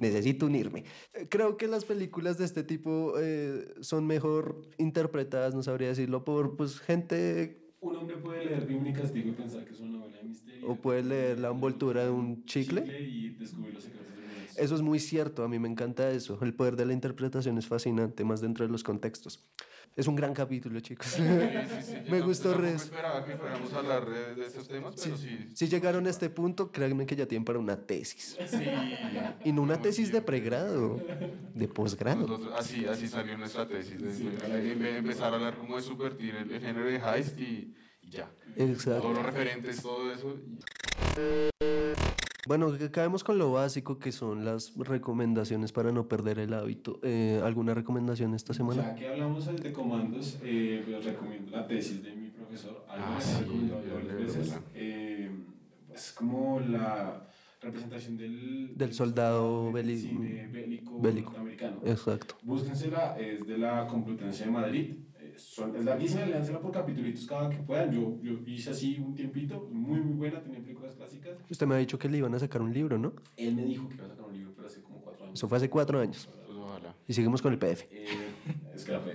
Necesito 0.00 0.46
unirme. 0.46 0.84
Eh, 1.14 1.26
Creo 1.28 1.56
que 1.56 1.66
las 1.66 1.84
películas 1.84 2.38
de 2.38 2.44
este 2.44 2.62
tipo 2.62 3.14
eh, 3.18 3.74
son 3.80 4.06
mejor 4.06 4.62
interpretadas, 4.78 5.54
no 5.54 5.62
sabría 5.62 5.88
decirlo, 5.88 6.24
por 6.24 6.56
pues, 6.56 6.78
gente 6.78 7.64
Un 7.80 7.96
hombre 7.96 8.16
puede 8.18 8.44
leer 8.44 8.68
y 8.70 8.92
Castigo 8.92 9.30
y 9.30 9.32
pensar 9.32 9.64
que 9.64 9.72
es 9.72 9.80
una 9.80 9.98
novela 9.98 10.16
de 10.18 10.24
misterio. 10.24 10.57
O 10.68 10.76
puede 10.76 11.02
leer 11.02 11.38
la 11.40 11.48
envoltura 11.48 12.04
de 12.04 12.10
un 12.10 12.44
chicle. 12.44 12.82
y 13.00 13.30
descubrir 13.30 13.74
los 13.74 13.82
secretos 13.84 14.06
del 14.16 14.24
universo. 14.24 14.60
Eso 14.60 14.74
es 14.74 14.82
muy 14.82 14.98
cierto, 15.00 15.42
a 15.44 15.48
mí 15.48 15.58
me 15.58 15.68
encanta 15.68 16.10
eso. 16.10 16.38
El 16.42 16.54
poder 16.54 16.76
de 16.76 16.86
la 16.86 16.92
interpretación 16.92 17.58
es 17.58 17.66
fascinante, 17.66 18.24
más 18.24 18.40
dentro 18.40 18.66
de 18.66 18.72
los 18.72 18.82
contextos. 18.84 19.44
Es 19.96 20.06
un 20.06 20.14
gran 20.14 20.32
capítulo, 20.32 20.78
chicos. 20.78 21.06
Sí, 21.08 21.22
sí, 21.22 21.82
sí, 21.82 21.96
Me 22.10 22.20
gustó 22.20 22.50
tampoco 22.50 22.70
res. 22.70 22.82
esperaba 22.84 23.24
que 23.24 23.36
fuéramos 23.36 23.72
a 23.72 23.78
hablar 23.78 24.08
de, 24.08 24.34
de 24.36 24.46
estos 24.46 24.68
temas, 24.68 24.94
pero 25.02 25.16
sí. 25.16 25.48
Si 25.54 25.66
llegaron 25.68 26.06
a 26.06 26.10
este 26.10 26.30
punto, 26.30 26.70
créanme 26.70 27.04
que 27.04 27.16
ya 27.16 27.26
tienen 27.26 27.44
para 27.44 27.58
una 27.58 27.76
tesis. 27.84 28.36
Sí. 28.48 28.64
Y 29.44 29.50
no 29.52 29.62
una 29.62 29.80
tesis 29.82 30.12
de 30.12 30.22
pregrado, 30.22 31.00
de 31.54 31.66
posgrado. 31.66 32.20
Nosotros- 32.28 32.54
así, 32.56 32.86
así 32.86 33.08
salió 33.08 33.36
nuestra 33.36 33.66
tesis. 33.66 33.98
de 34.00 34.98
empezar 34.98 35.32
a 35.32 35.36
hablar 35.36 35.56
como 35.56 35.74
de 35.76 35.82
subvertir 35.82 36.34
el, 36.36 36.52
el 36.52 36.60
género 36.60 36.86
de 36.86 36.96
heist 36.98 37.36
y, 37.40 37.74
y 38.08 38.10
ya. 38.10 38.30
Todos 38.56 38.68
Exacto. 38.70 39.12
los 39.12 39.22
referentes, 39.24 39.82
todo 39.82 40.12
eso. 40.12 40.34
y- 40.36 40.58
Bueno, 42.46 42.72
caemos 42.90 43.24
con 43.24 43.36
lo 43.36 43.52
básico 43.52 43.98
que 43.98 44.10
son 44.10 44.44
las 44.44 44.74
recomendaciones 44.76 45.70
para 45.70 45.92
no 45.92 46.08
perder 46.08 46.38
el 46.38 46.54
hábito. 46.54 46.98
Eh, 47.02 47.40
¿Alguna 47.44 47.74
recomendación 47.74 48.34
esta 48.34 48.54
semana? 48.54 48.82
Ya 48.82 48.94
que 48.94 49.08
hablamos 49.08 49.44
de 49.54 49.72
comandos, 49.72 50.38
eh, 50.42 50.82
les 50.88 51.04
recomiendo 51.04 51.50
la 51.54 51.66
tesis 51.66 52.02
de 52.02 52.12
mi 52.14 52.30
profesor. 52.30 52.86
Algo 52.88 53.04
Ah, 53.06 53.20
sí, 53.20 53.70
varias 53.94 54.16
veces. 54.16 54.58
Eh, 54.74 55.30
es 55.94 56.12
como 56.12 56.58
la 56.60 57.28
representación 57.60 58.16
del, 58.16 58.78
Del 58.78 58.94
soldado 58.94 59.64
del 59.64 59.74
beli- 59.74 59.98
cine 60.00 60.46
bélico, 60.50 61.00
bélico. 61.00 61.30
norteamericano. 61.32 61.80
Exacto. 61.84 62.36
Búsquensela, 62.42 63.18
es 63.18 63.46
de 63.46 63.58
la 63.58 63.86
Complutense 63.86 64.44
de 64.46 64.50
Madrid. 64.50 64.94
Eh, 65.38 65.40
son- 65.40 65.76
es 65.76 65.84
larguísima, 65.84 66.26
léansela 66.26 66.60
por 66.60 66.72
capítulos 66.72 67.26
cada 67.26 67.48
que 67.50 67.58
puedan. 67.58 67.92
Yo, 67.92 68.18
yo 68.22 68.32
hice 68.46 68.70
así 68.70 68.98
un 68.98 69.14
tiempito, 69.14 69.68
muy, 69.70 70.00
muy 70.00 70.14
buena, 70.16 70.42
tenía 70.42 70.60
películas 70.60 70.94
clásicas. 70.94 71.32
Usted 71.50 71.66
me 71.66 71.74
ha 71.76 71.78
dicho 71.78 71.98
que 71.98 72.08
le 72.08 72.18
iban 72.18 72.34
a 72.34 72.38
sacar 72.38 72.60
un 72.62 72.72
libro, 72.72 72.98
¿no? 72.98 73.12
Él 73.36 73.54
me 73.54 73.64
dijo 73.64 73.88
que 73.88 73.96
iba 73.96 74.06
a 74.06 74.08
sacar 74.08 74.26
un 74.26 74.32
libro, 74.32 74.52
pero 74.56 74.66
hace 74.66 74.82
como 74.82 75.00
cuatro 75.00 75.24
años. 75.26 75.38
Eso 75.38 75.48
fue 75.48 75.58
hace 75.58 75.70
cuatro 75.70 76.00
años. 76.00 76.28
Ojalá. 76.48 76.94
Y 77.06 77.12
seguimos 77.12 77.40
con 77.40 77.52
el 77.52 77.58
PDF. 77.58 77.86
Eh, 77.90 78.06
es 78.74 78.84
que 78.84 78.92
la 78.92 79.00
fea. 79.00 79.14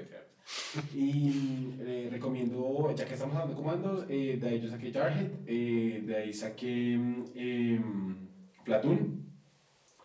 Y 0.96 1.76
eh, 1.80 2.08
recomiendo, 2.12 2.94
ya 2.96 3.06
que 3.06 3.14
estamos 3.14 3.36
hablando 3.36 3.56
de 3.56 3.62
comandos, 3.62 4.06
eh, 4.10 4.38
de 4.42 4.48
ahí 4.48 4.62
yo 4.62 4.70
saqué 4.70 4.92
Jarhead, 4.92 5.32
eh, 5.46 6.04
de 6.06 6.16
ahí 6.16 6.34
saqué 6.34 6.98
mm, 6.98 7.26
em, 7.36 8.28
Platoon 8.64 9.33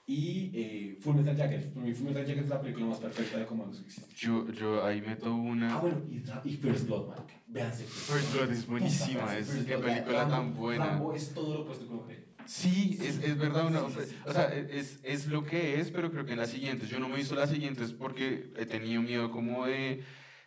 y 0.08 0.50
eh, 0.54 0.98
Full 1.02 1.16
Metal 1.16 1.36
Jacket. 1.36 1.72
Para 1.74 1.84
mí 1.86 1.92
Full 1.92 2.06
Metal 2.08 2.24
Jacket 2.26 2.44
es 2.44 2.48
la 2.48 2.60
película 2.60 2.86
más 2.86 2.98
perfecta 2.98 3.38
de 3.38 3.44
comandos 3.46 3.78
que 3.80 3.86
existe. 3.86 4.14
Yo, 4.16 4.50
yo 4.50 4.82
ahí 4.84 5.02
meto 5.02 5.26
Ah, 5.26 5.34
una. 5.34 5.78
bueno, 5.78 6.02
y, 6.10 6.48
y 6.48 6.56
First 6.56 6.86
Blood, 6.86 7.08
man. 7.08 7.18
Véanse 7.46 7.84
First 7.84 8.32
Blood 8.34 8.50
es 8.50 8.66
buenísima, 8.66 9.36
es 9.36 9.48
qué 9.66 9.76
película 9.76 10.24
Rambo- 10.24 10.30
tan 10.30 10.54
buena. 10.56 10.86
Rambo 10.86 11.12
es 11.14 11.32
todo 11.34 11.54
lo 11.54 11.60
opuesto 11.60 11.86
que 11.86 11.92
uno 11.92 12.02
cree. 12.06 12.26
Sí, 12.46 12.96
es, 13.02 13.22
es 13.22 13.36
verdad, 13.36 13.66
una- 13.66 13.80
Sí, 13.80 13.94
sí, 14.00 14.06
sí. 14.08 14.16
o 14.24 14.32
sea, 14.32 14.44
es, 14.54 15.00
es 15.02 15.26
lo 15.26 15.44
que 15.44 15.78
es, 15.80 15.90
pero 15.90 16.10
creo 16.10 16.24
que 16.24 16.32
en 16.32 16.38
las 16.38 16.48
siguientes, 16.48 16.88
yo 16.88 16.98
no 16.98 17.06
me 17.08 17.14
he 17.16 17.18
visto 17.18 17.34
las 17.34 17.50
siguientes 17.50 17.92
porque 17.92 18.50
he 18.56 18.64
tenido 18.64 19.02
miedo 19.02 19.30
como 19.30 19.66
de, 19.66 20.02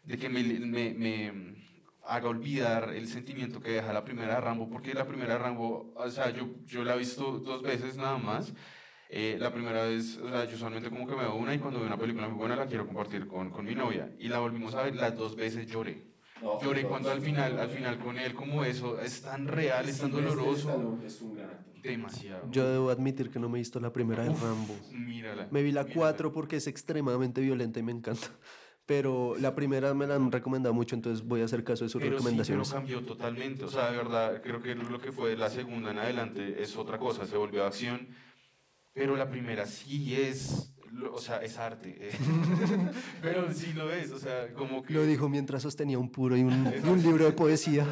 de 0.06 0.18
que 0.18 0.28
me, 0.28 0.42
me, 0.44 0.96
me 0.96 1.32
haga 2.08 2.28
olvidar 2.30 2.94
el 2.96 3.08
sentimiento 3.08 3.62
que 3.62 3.70
deja 3.74 3.94
la 3.94 4.04
primera 4.04 4.42
Rambo, 4.42 4.68
porque 4.68 4.96
la 4.96 5.06
primera 5.06 5.38
Rambo, 5.38 5.94
o 5.96 6.10
sea, 6.10 6.32
yo, 6.32 6.50
yo 6.66 6.84
la 6.84 6.96
he 6.96 6.98
visto 6.98 7.38
dos 7.38 7.62
veces 7.62 7.98
nada 7.98 8.18
más. 8.18 8.52
Eh, 9.14 9.36
la 9.38 9.52
primera 9.52 9.84
vez, 9.84 10.18
o 10.20 10.30
sea, 10.30 10.46
yo 10.46 10.56
usualmente 10.56 10.90
como 10.90 11.06
que 11.06 11.14
me 11.16 11.24
veo 11.24 11.36
una 11.36 11.54
y 11.54 11.60
cuando 11.60 11.80
veo 11.80 11.88
una 11.88 11.98
película 11.98 12.30
muy 12.30 12.38
buena 12.38 12.56
la 12.56 12.66
quiero 12.66 12.88
compartir 12.88 13.28
con, 13.28 13.50
con 13.50 13.66
mi 13.66 13.76
novia. 13.76 14.10
Y 14.20 14.30
la 14.30 14.40
volvimos 14.40 14.74
a 14.74 14.84
ver, 14.84 14.96
las 14.96 15.18
dos 15.18 15.36
veces 15.36 15.68
lloré. 15.68 16.10
No, 16.42 16.60
Lloré 16.62 16.80
First 16.80 16.90
cuando 16.90 17.12
al 17.12 17.22
final, 17.22 17.60
al 17.60 17.70
final 17.70 18.00
con 18.00 18.18
él 18.18 18.34
como 18.34 18.64
eso, 18.64 19.00
es 19.02 19.22
tan 19.22 19.48
real, 19.48 19.88
es 19.90 20.00
tan 20.00 20.12
doloroso. 20.12 20.98
Es 21.06 21.22
un 21.22 21.36
gran 21.36 21.50
actor. 21.50 21.82
Demasiado. 21.84 22.48
Yo 22.52 22.68
debo 22.72 22.90
admitir 22.90 23.30
que 23.30 23.40
no 23.40 23.50
me 23.50 23.58
he 23.58 23.62
visto 23.62 23.80
la 23.82 23.92
primera 23.92 24.24
de. 24.24 24.30
Rambo. 24.30 24.76
Mírala. 24.94 25.48
Me 25.52 25.62
vi 25.62 25.72
la 25.72 25.84
mírala. 25.84 26.00
4 26.00 26.32
porque 26.32 26.56
es 26.56 26.68
extremadamente 26.68 27.42
violenta 27.42 27.80
y 27.80 27.84
me 27.84 27.92
encanta. 27.92 28.28
Pero 28.86 29.36
la 29.40 29.56
primera 29.56 29.94
me 29.94 30.08
la 30.08 30.16
han 30.16 30.32
recomendado 30.32 30.74
mucho, 30.74 30.96
entonces 30.96 31.26
voy 31.26 31.42
a 31.42 31.46
hacer 31.46 31.64
caso 31.64 31.84
de 31.84 31.90
sus 31.90 32.02
Pero 32.02 32.14
sí, 32.14 32.18
recomendaciones. 32.18 32.68
pero 32.70 32.80
cambió 32.82 33.02
totalmente. 33.04 33.64
O 33.64 33.70
sea, 33.70 33.92
de 33.92 33.98
verdad, 33.98 34.42
creo 34.42 34.62
que 34.62 34.74
lo 34.76 35.00
que 35.00 35.12
fue 35.12 35.38
la 35.38 35.50
segunda 35.50 35.92
en 35.92 36.00
adelante 36.00 36.62
es 36.62 36.76
otra 36.76 36.98
cosa, 36.98 37.26
se 37.26 37.38
volvió 37.38 37.66
acción. 37.66 38.08
Pero 38.94 39.16
la 39.16 39.30
primera 39.30 39.66
sí 39.66 40.16
es, 40.16 40.74
o 41.12 41.20
sea, 41.20 41.38
es 41.38 41.58
arte. 41.58 41.98
eh. 42.00 42.12
pero 43.22 43.52
sí 43.54 43.74
lo 43.74 43.92
es, 43.92 44.12
o 44.12 44.20
sea, 44.20 44.54
como 44.54 44.84
que... 44.84 44.94
Lo 44.94 45.04
dijo 45.04 45.30
mientras 45.30 45.64
sostenía 45.64 45.98
un 45.98 46.10
puro 46.12 46.36
y 46.36 46.42
un, 46.44 46.72
y 46.84 46.88
un 46.88 47.02
libro 47.02 47.26
de 47.26 47.32
poesía. 47.32 47.86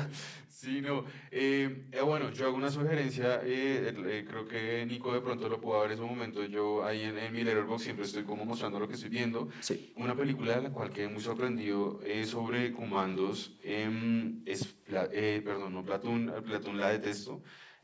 Sí, 0.49 0.81
no. 0.81 1.05
Eh, 1.31 1.88
eh, 1.93 2.01
bueno, 2.01 2.31
yo 2.31 2.47
hago 2.47 2.57
una 2.57 2.69
sugerencia, 2.69 3.39
eh, 3.45 3.93
eh, 3.95 4.26
creo 4.27 4.45
que 4.45 4.85
Nico 4.85 5.13
de 5.13 5.21
pronto 5.21 5.47
lo 5.47 5.61
pudo 5.61 5.80
ver 5.80 5.91
en 5.91 5.97
ese 5.97 6.05
momento. 6.05 6.43
Yo 6.43 6.84
ahí 6.84 7.03
en, 7.03 7.17
en 7.17 7.31
mi 7.31 7.45
Letterboxd 7.45 7.85
siempre 7.85 8.05
estoy 8.05 8.23
como 8.23 8.43
mostrando 8.43 8.77
lo 8.77 8.85
que 8.85 8.95
estoy 8.95 9.09
viendo. 9.09 9.47
Sí. 9.61 9.93
Una 9.95 10.15
película 10.15 10.57
de 10.57 10.63
la 10.63 10.69
cual 10.71 10.89
quedé 10.89 11.07
muy 11.07 11.21
sorprendido 11.21 12.01
es 12.05 12.31
sobre 12.31 12.73
comandos. 12.73 13.57
es, 13.63 14.76
eh, 15.13 15.41
perdón, 15.45 15.76
no 15.76 15.85
Platón, 15.85 16.34
Platón 16.45 16.77
la 16.77 16.89
detesto. 16.89 17.41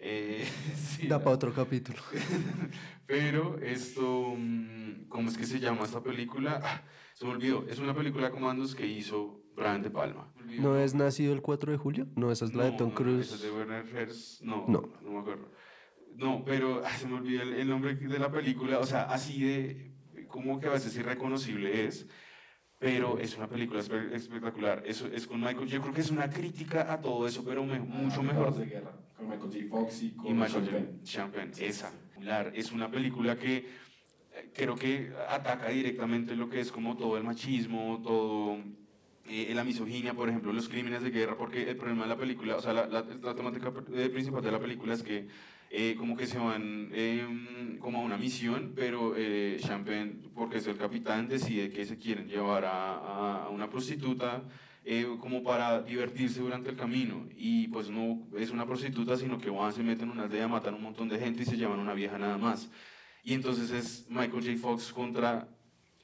Eh, 0.08 0.46
sí, 0.76 1.08
Da 1.08 1.18
para 1.20 1.32
otro 1.36 1.54
capítulo. 1.54 2.00
pero 3.08 3.58
esto, 3.60 4.34
mm, 4.38 5.08
¿cómo 5.10 5.30
es 5.30 5.38
que 5.38 5.46
se 5.46 5.60
llama 5.60 5.84
esta 5.84 6.02
película? 6.04 6.60
Ah, 6.64 6.82
se 7.14 7.26
me 7.26 7.32
olvidó. 7.32 7.66
Es 7.68 7.80
una 7.80 7.94
película 7.96 8.28
de 8.28 8.32
comandos 8.32 8.76
que 8.76 8.86
hizo 8.88 9.42
Brian 9.56 9.82
De 9.82 9.90
Palma. 9.90 10.32
¿No 10.60 10.78
es 10.78 10.94
nacido 10.94 11.34
el 11.34 11.42
4 11.42 11.72
de 11.72 11.78
julio? 11.78 12.08
No, 12.16 12.32
esa 12.32 12.46
es 12.46 12.54
la 12.54 12.66
de 12.66 12.72
No, 12.72 12.78
Tom 12.78 12.90
no, 12.90 12.96
Cruise. 12.96 13.26
esa 13.26 13.36
es 13.36 13.42
de 13.42 13.52
Werner 13.52 13.86
Herzog. 13.96 14.46
No, 14.48 14.66
No. 14.68 14.94
no, 15.02 15.12
me 15.12 15.20
acuerdo. 15.20 15.50
No, 16.16 16.44
pero 16.46 16.82
ah, 16.86 16.92
se 16.98 17.08
me 17.08 17.16
olvidó 17.16 17.42
el, 17.42 17.54
el 17.54 17.68
nombre 17.68 17.96
de 17.96 18.20
la 18.20 18.32
película. 18.32 18.80
O 18.80 18.86
sea, 18.86 19.04
así 19.04 19.42
de 19.44 19.96
como 20.28 20.60
que 20.60 20.68
a 20.68 20.72
veces 20.72 20.96
irreconocible 20.98 21.86
es. 21.88 22.08
Pero 22.78 23.18
es 23.20 23.36
una 23.38 23.48
película 23.48 23.80
espe- 23.82 24.12
espectacular. 24.14 24.84
Eso 24.86 25.08
es 25.08 25.26
con 25.28 25.40
Michael. 25.40 25.68
Yo 25.68 25.82
creo 25.82 25.94
que 25.94 26.02
es 26.02 26.12
una 26.12 26.30
crítica 26.30 26.92
a 26.92 27.02
todo 27.02 27.26
eso, 27.28 27.44
pero 27.46 27.66
me- 27.66 27.80
mucho 27.80 28.22
mejor. 28.22 28.54
de 28.56 28.66
guerra. 28.66 28.98
Con 29.18 29.30
Michael 29.30 29.52
J. 29.52 29.66
Fox 29.70 30.04
y 30.04 30.12
con 30.12 30.28
Y 30.28 30.34
Michael. 30.34 30.66
J- 30.66 31.04
Champagne, 31.04 31.52
esa. 31.60 31.92
Es 32.54 32.72
una 32.72 32.90
película 32.92 33.38
que 33.38 33.58
eh, 33.58 34.50
creo 34.54 34.76
que 34.76 35.12
ataca 35.30 35.70
directamente 35.70 36.36
lo 36.36 36.50
que 36.50 36.60
es 36.60 36.72
como 36.72 36.98
todo 36.98 37.18
el 37.18 37.24
machismo, 37.24 38.02
todo 38.04 38.58
eh, 39.28 39.52
la 39.56 39.64
misoginia, 39.64 40.14
por 40.14 40.30
ejemplo, 40.30 40.52
los 40.54 40.68
crímenes 40.70 41.02
de 41.02 41.12
guerra, 41.12 41.38
porque 41.38 41.70
el 41.70 41.78
problema 41.78 42.04
de 42.04 42.10
la 42.10 42.18
película, 42.18 42.58
o 42.58 42.62
sea, 42.62 42.74
la, 42.74 42.88
la- 42.88 43.06
la 43.22 43.36
temática 43.36 43.72
eh, 43.94 44.10
principal 44.10 44.44
de 44.44 44.52
la 44.52 44.60
película 44.60 44.94
es 44.94 45.04
que 45.04 45.28
eh, 45.72 45.96
como 45.98 46.16
que 46.16 46.28
se 46.28 46.38
van 46.38 46.90
eh, 46.94 47.78
como 47.80 48.00
a 48.00 48.02
una 48.04 48.18
misión, 48.18 48.74
pero 48.76 49.14
eh, 49.18 49.58
Champagne, 49.60 50.22
porque 50.34 50.58
es 50.58 50.68
el 50.68 50.78
capitán, 50.78 51.28
decide 51.28 51.70
que 51.72 51.86
se 51.86 51.98
quieren 51.98 52.28
llevar 52.28 52.66
a, 52.66 52.94
a- 52.98 53.44
a 53.46 53.50
una 53.50 53.70
prostituta 53.70 54.44
eh, 54.86 55.08
como 55.20 55.44
para 55.44 55.82
divertirse 55.82 56.40
durante 56.40 56.70
el 56.70 56.76
camino. 56.78 57.28
Y 57.36 57.68
pues 57.70 57.90
no 57.90 58.28
es 58.38 58.52
una 58.52 58.66
prostituta, 58.66 59.18
sino 59.18 59.38
que 59.40 59.50
van, 59.50 59.74
se 59.74 59.84
meten 59.84 60.06
en 60.06 60.12
una 60.12 60.24
aldea, 60.24 60.48
matan 60.48 60.76
un 60.76 60.84
montón 60.84 61.10
de 61.10 61.20
gente 61.20 61.42
y 61.42 61.46
se 61.46 61.58
llevan 61.58 61.80
una 61.80 61.94
vieja 61.94 62.18
nada 62.18 62.38
más. 62.38 62.70
Y 63.24 63.34
entonces 63.34 63.72
es 63.72 64.06
Michael 64.10 64.44
J. 64.46 64.58
Fox 64.58 64.94
contra 64.94 65.48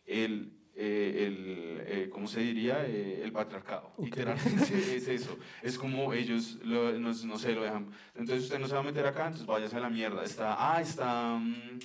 el, 0.07 0.51
eh, 0.75 1.25
el 1.27 1.81
eh, 1.85 2.09
¿cómo 2.11 2.27
se 2.27 2.39
diría? 2.41 2.83
Eh, 2.87 3.21
el 3.23 3.31
patriarcado. 3.31 3.93
Ok. 3.97 4.05
Literalmente 4.05 4.63
es 4.95 5.07
eso. 5.07 5.37
Es 5.61 5.77
como 5.77 6.13
ellos, 6.13 6.57
lo- 6.63 6.93
no, 6.93 7.11
no 7.13 7.37
sé, 7.37 7.53
lo 7.53 7.61
dejan. 7.61 7.91
Entonces 8.15 8.45
usted 8.45 8.59
no 8.59 8.67
se 8.67 8.73
va 8.73 8.79
a 8.79 8.83
meter 8.83 9.05
acá, 9.05 9.25
entonces 9.25 9.45
váyase 9.45 9.77
a 9.77 9.81
la 9.81 9.89
mierda. 9.91 10.23
Está, 10.23 10.55
ah, 10.57 10.81
está 10.81 11.35
mm, 11.37 11.79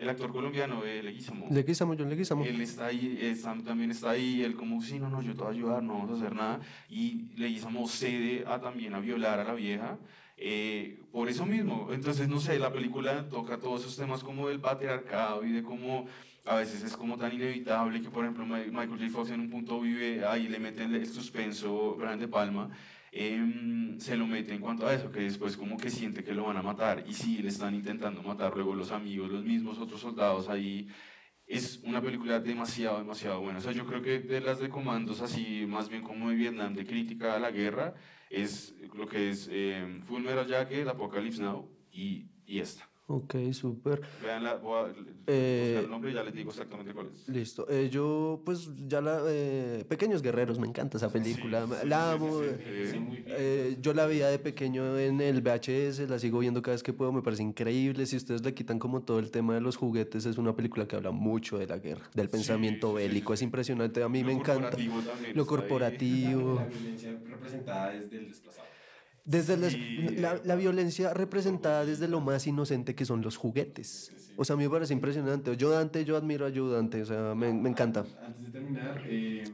el 0.00 0.08
actor 0.08 0.32
colombiano, 0.32 0.84
eh, 0.84 1.02
Leguizamo. 1.02 1.46
Leguizamo, 1.50 1.94
John 1.96 2.08
Leguizamo. 2.08 2.44
Él 2.44 2.60
está 2.60 2.86
ahí, 2.86 3.18
eh, 3.20 3.36
también 3.64 3.90
está 3.90 4.10
ahí, 4.10 4.42
él 4.42 4.54
como, 4.56 4.80
sí, 4.80 4.98
no, 4.98 5.08
no, 5.10 5.20
yo 5.22 5.32
te 5.34 5.42
voy 5.42 5.48
a 5.48 5.50
ayudar, 5.50 5.82
no 5.82 5.92
vamos 5.94 6.10
a 6.10 6.14
hacer 6.24 6.34
nada. 6.34 6.60
Y 6.88 7.26
Leguizamo 7.36 7.86
cede 7.86 8.44
a 8.46 8.60
también 8.60 8.94
a 8.94 9.00
violar 9.00 9.38
a 9.40 9.44
la 9.44 9.54
vieja. 9.54 9.98
eh, 10.42 10.98
por 11.12 11.28
eso 11.28 11.44
mismo, 11.44 11.88
entonces 11.92 12.28
no 12.28 12.40
sé, 12.40 12.58
la 12.58 12.72
película 12.72 13.28
toca 13.28 13.58
todos 13.58 13.82
esos 13.82 13.96
temas 13.96 14.24
como 14.24 14.48
del 14.48 14.58
patriarcado 14.60 15.44
y 15.44 15.52
de 15.52 15.62
cómo 15.62 16.06
a 16.46 16.54
veces 16.56 16.82
es 16.82 16.96
como 16.96 17.18
tan 17.18 17.34
inevitable 17.34 18.00
que 18.00 18.08
por 18.08 18.24
ejemplo 18.24 18.46
Michael 18.46 18.88
J. 18.98 19.10
Fox 19.10 19.30
en 19.30 19.40
un 19.40 19.50
punto 19.50 19.78
vive 19.80 20.24
ahí 20.24 20.48
le 20.48 20.58
mete 20.58 20.84
el, 20.84 20.94
el 20.94 21.06
suspenso 21.06 21.94
Brian 21.98 22.18
De 22.18 22.26
Palma 22.28 22.70
em, 23.12 23.98
se 23.98 24.16
lo 24.16 24.26
mete 24.26 24.54
en 24.54 24.60
cuanto 24.60 24.86
a 24.86 24.94
eso, 24.94 25.10
que 25.10 25.20
después 25.20 25.56
como 25.56 25.76
que 25.76 25.90
siente 25.90 26.24
que 26.24 26.34
lo 26.34 26.44
van 26.44 26.56
a 26.56 26.62
matar 26.62 27.04
y 27.06 27.14
sí, 27.14 27.38
le 27.38 27.48
están 27.48 27.74
intentando 27.74 28.22
matar 28.22 28.54
luego 28.54 28.74
los 28.74 28.92
amigos, 28.92 29.30
los 29.30 29.44
mismos 29.44 29.78
otros 29.78 30.00
soldados 30.00 30.48
ahí. 30.48 30.88
Es 31.46 31.80
una 31.84 32.00
película 32.00 32.38
demasiado, 32.40 32.98
demasiado 32.98 33.40
buena. 33.40 33.58
O 33.58 33.62
sea, 33.62 33.72
yo 33.72 33.84
creo 33.86 34.02
que 34.02 34.20
de 34.20 34.40
las 34.40 34.60
de 34.60 34.68
comandos, 34.68 35.20
así 35.20 35.66
más 35.66 35.88
bien 35.88 36.02
como 36.02 36.30
de 36.30 36.36
Vietnam, 36.36 36.74
de 36.74 36.86
crítica 36.86 37.34
a 37.34 37.40
la 37.40 37.50
guerra, 37.50 37.94
es 38.30 38.74
lo 38.94 39.06
que 39.08 39.30
es 39.30 39.48
eh, 39.50 40.00
Full 40.06 40.22
Metal 40.22 40.46
Jacket, 40.46 40.86
Apocalypse 40.88 41.42
Now 41.42 41.68
y, 41.90 42.30
y 42.46 42.60
esta. 42.60 42.89
Ok, 43.12 43.34
súper. 43.52 44.00
Veanla, 44.22 44.54
voy 44.54 44.88
a 44.88 44.94
Eh, 45.26 45.72
buscar 45.72 45.84
el 45.84 45.90
nombre 45.90 46.10
y 46.12 46.14
ya 46.14 46.22
les 46.22 46.32
digo 46.32 46.50
exactamente 46.50 46.94
cuál 46.94 47.08
es. 47.08 47.28
Listo. 47.28 47.66
Eh, 47.68 47.88
yo, 47.90 48.40
pues, 48.44 48.70
ya 48.86 49.00
la... 49.00 49.20
eh, 49.26 49.84
Pequeños 49.88 50.22
Guerreros, 50.22 50.60
me 50.60 50.68
encanta 50.68 50.96
esa 50.96 51.10
película. 51.10 51.66
Sí, 51.66 51.72
sí, 51.82 51.88
la 51.88 52.06
sí, 52.10 52.14
amo. 52.16 52.40
sí, 52.40 52.46
eh. 52.50 53.24
Eh, 53.26 53.76
yo 53.80 53.94
la 53.94 54.06
veía 54.06 54.28
de 54.28 54.38
pequeño 54.38 54.96
en 54.96 55.20
el 55.20 55.42
VHS, 55.42 56.08
la 56.08 56.20
sigo 56.20 56.38
viendo 56.38 56.62
cada 56.62 56.76
vez 56.76 56.84
que 56.84 56.92
puedo, 56.92 57.10
me 57.12 57.20
parece 57.20 57.42
increíble. 57.42 58.06
Si 58.06 58.16
ustedes 58.16 58.44
le 58.44 58.54
quitan 58.54 58.78
como 58.78 59.02
todo 59.02 59.18
el 59.18 59.32
tema 59.32 59.54
de 59.54 59.60
los 59.60 59.74
juguetes, 59.76 60.24
es 60.26 60.38
una 60.38 60.54
película 60.54 60.86
que 60.86 60.94
habla 60.94 61.10
mucho 61.10 61.58
de 61.58 61.66
la 61.66 61.78
guerra, 61.78 62.08
del 62.14 62.28
pensamiento 62.28 62.92
bélico. 62.94 63.32
sí. 63.34 63.40
Es 63.40 63.42
impresionante, 63.42 64.04
a 64.04 64.08
mí 64.08 64.20
Lo 64.20 64.26
me 64.28 64.32
encanta. 64.34 64.70
corporativo 64.70 65.00
también 65.00 65.36
Lo 65.36 65.46
corporativo. 65.46 66.54
La, 66.54 66.62
la 66.62 66.68
violencia 66.68 67.18
representada 67.28 67.90
desde 67.90 68.18
el 68.18 68.28
desplazado. 68.28 68.68
Desde 69.24 69.70
Sí. 69.70 70.08
la, 70.16 70.40
la 70.44 70.56
violencia 70.56 71.12
representada 71.14 71.84
desde 71.84 72.08
lo 72.08 72.20
más 72.20 72.46
inocente 72.46 72.94
que 72.94 73.04
son 73.04 73.22
los 73.22 73.36
juguetes. 73.36 74.32
O 74.36 74.44
sea, 74.44 74.54
a 74.54 74.56
mí 74.56 74.64
me 74.64 74.70
parece 74.70 74.92
impresionante. 74.94 75.56
Yo 75.56 75.70
Dante, 75.70 76.04
yo 76.04 76.16
admiro 76.16 76.46
a 76.46 76.50
Joe 76.54 76.72
Dante, 76.72 77.02
o 77.02 77.06
sea, 77.06 77.34
me, 77.34 77.52
me 77.52 77.68
encanta. 77.68 78.04
Antes 78.24 78.44
de 78.46 78.50
terminar, 78.50 79.02
eh, 79.06 79.44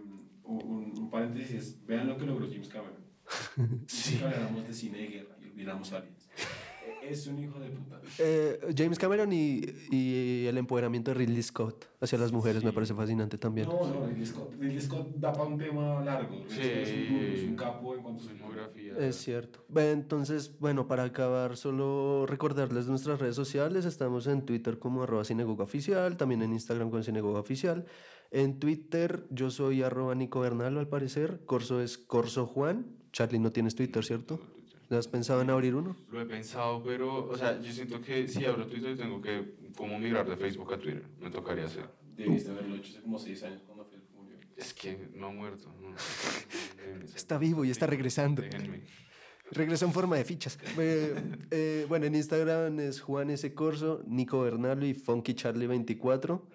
un, 0.45 0.95
un 0.97 1.11
paréntesis. 1.11 1.77
Vean 1.87 2.07
lo 2.09 2.17
que 2.17 2.25
logró 2.27 2.47
James 2.49 2.69
Cameron. 2.69 2.97
Si 3.89 4.17
habláramos 4.23 4.67
de 4.69 4.73
cine 4.73 4.99
de 4.99 5.07
guerra 5.09 5.37
y 5.43 5.47
olvidamos 5.47 5.93
aliens. 5.93 6.26
Es 7.09 7.27
un 7.27 7.39
hijo 7.39 7.59
de 7.59 7.71
puta. 7.71 8.01
Eh, 8.19 8.59
James 8.77 8.99
Cameron 8.99 9.33
y, 9.33 9.63
y 9.91 10.47
el 10.47 10.59
empoderamiento 10.59 11.11
de 11.11 11.15
Ridley 11.15 11.43
Scott 11.43 11.87
hacia 12.01 12.19
las 12.19 12.33
mujeres 12.33 12.65
me 12.65 12.73
parece 12.73 12.95
fascinante 12.95 13.39
también. 13.39 13.69
No, 13.69 13.87
no, 13.87 14.07
Ridley 14.07 14.27
Scott. 14.27 14.53
Ridley 14.59 14.81
Scott 14.81 15.15
da 15.17 15.33
para 15.33 15.45
un 15.45 15.59
tema 15.59 16.03
largo. 16.05 16.45
Sí. 16.49 16.61
Es 16.63 16.89
un, 16.89 17.17
es 17.17 17.43
un 17.45 17.57
capo 17.57 17.95
en 17.95 18.03
cuanto 18.03 18.21
a 18.21 18.25
su 18.25 18.31
Filmografía. 18.31 18.97
Es 18.99 19.17
cierto. 19.17 19.65
Entonces, 19.75 20.59
bueno, 20.59 20.87
para 20.89 21.05
acabar, 21.05 21.57
solo 21.57 22.27
recordarles 22.27 22.87
nuestras 22.87 23.21
redes 23.21 23.37
sociales. 23.37 23.85
Estamos 23.85 24.27
en 24.27 24.45
Twitter 24.45 24.79
como 24.79 25.03
arroba 25.03 25.25
Sinagoga 25.25 25.65
Oficial, 25.65 26.17
también 26.17 26.43
en 26.43 26.53
Instagram 26.53 26.91
con 26.91 27.05
Sinagoga 27.05 27.41
Oficial. 27.41 27.85
En 28.31 28.59
Twitter 28.59 29.27
yo 29.31 29.51
soy 29.51 29.83
arroba 29.83 30.15
Nico 30.15 30.41
Bernalo, 30.41 30.81
al 30.81 30.89
parecer. 30.89 31.43
Corso 31.47 31.81
es 31.81 31.99
Corso 31.99 32.47
Juan. 32.47 32.87
Charlie, 33.13 33.39
no 33.39 33.53
tienes 33.53 33.75
Twitter, 33.75 34.05
¿cierto? 34.05 34.41
¿Ya 34.89 34.99
has 34.99 35.09
pensado 35.09 35.43
en 35.43 35.51
abrir 35.51 35.75
uno? 35.75 35.97
Lo 36.11 36.21
he 36.21 36.27
pensado, 36.27 36.83
pero, 36.83 37.29
o 37.29 37.37
sea, 37.37 37.61
yo 37.61 37.73
siento 37.73 38.01
que 38.01 38.29
si 38.29 38.45
abro 38.45 38.67
Twitter 38.67 38.97
tengo 38.97 39.21
que 39.21 39.57
como 39.77 39.99
migrar 39.99 40.29
de 40.29 40.37
Facebook 40.37 40.73
a 40.73 40.79
Twitter. 40.79 41.05
Me 41.21 41.31
tocaría 41.31 41.65
hacer. 41.65 41.89
Debiste 42.17 42.51
haberlo 42.51 42.77
hecho 42.77 42.91
hace 42.91 43.03
como 43.03 43.19
6 43.19 43.43
años 43.43 43.63
cuando 43.67 43.85
Felipe 43.85 44.13
murió. 44.15 44.39
Es 44.57 44.73
que 44.73 45.11
no 45.15 45.27
ha 45.27 45.33
muerto. 45.33 45.75
no. 45.81 45.95
Está 47.15 47.37
vivo 47.39 47.65
y 47.65 47.71
está 47.71 47.87
regresando. 47.87 48.43
Déjenme. 48.43 48.85
Regresa 49.51 49.85
en 49.85 49.93
forma 49.93 50.17
de 50.17 50.25
fichas. 50.25 50.59
Eh, 50.79 51.15
eh, 51.51 51.87
bueno, 51.89 52.07
en 52.07 52.15
Instagram 52.15 52.81
es 52.81 53.01
Juan 53.01 53.31
S. 53.31 53.55
Corso, 53.55 54.03
Nico 54.07 54.41
Bernalo 54.41 54.85
y 54.87 54.95
Funky 54.95 55.35
Charlie 55.35 55.67
24. 55.67 56.49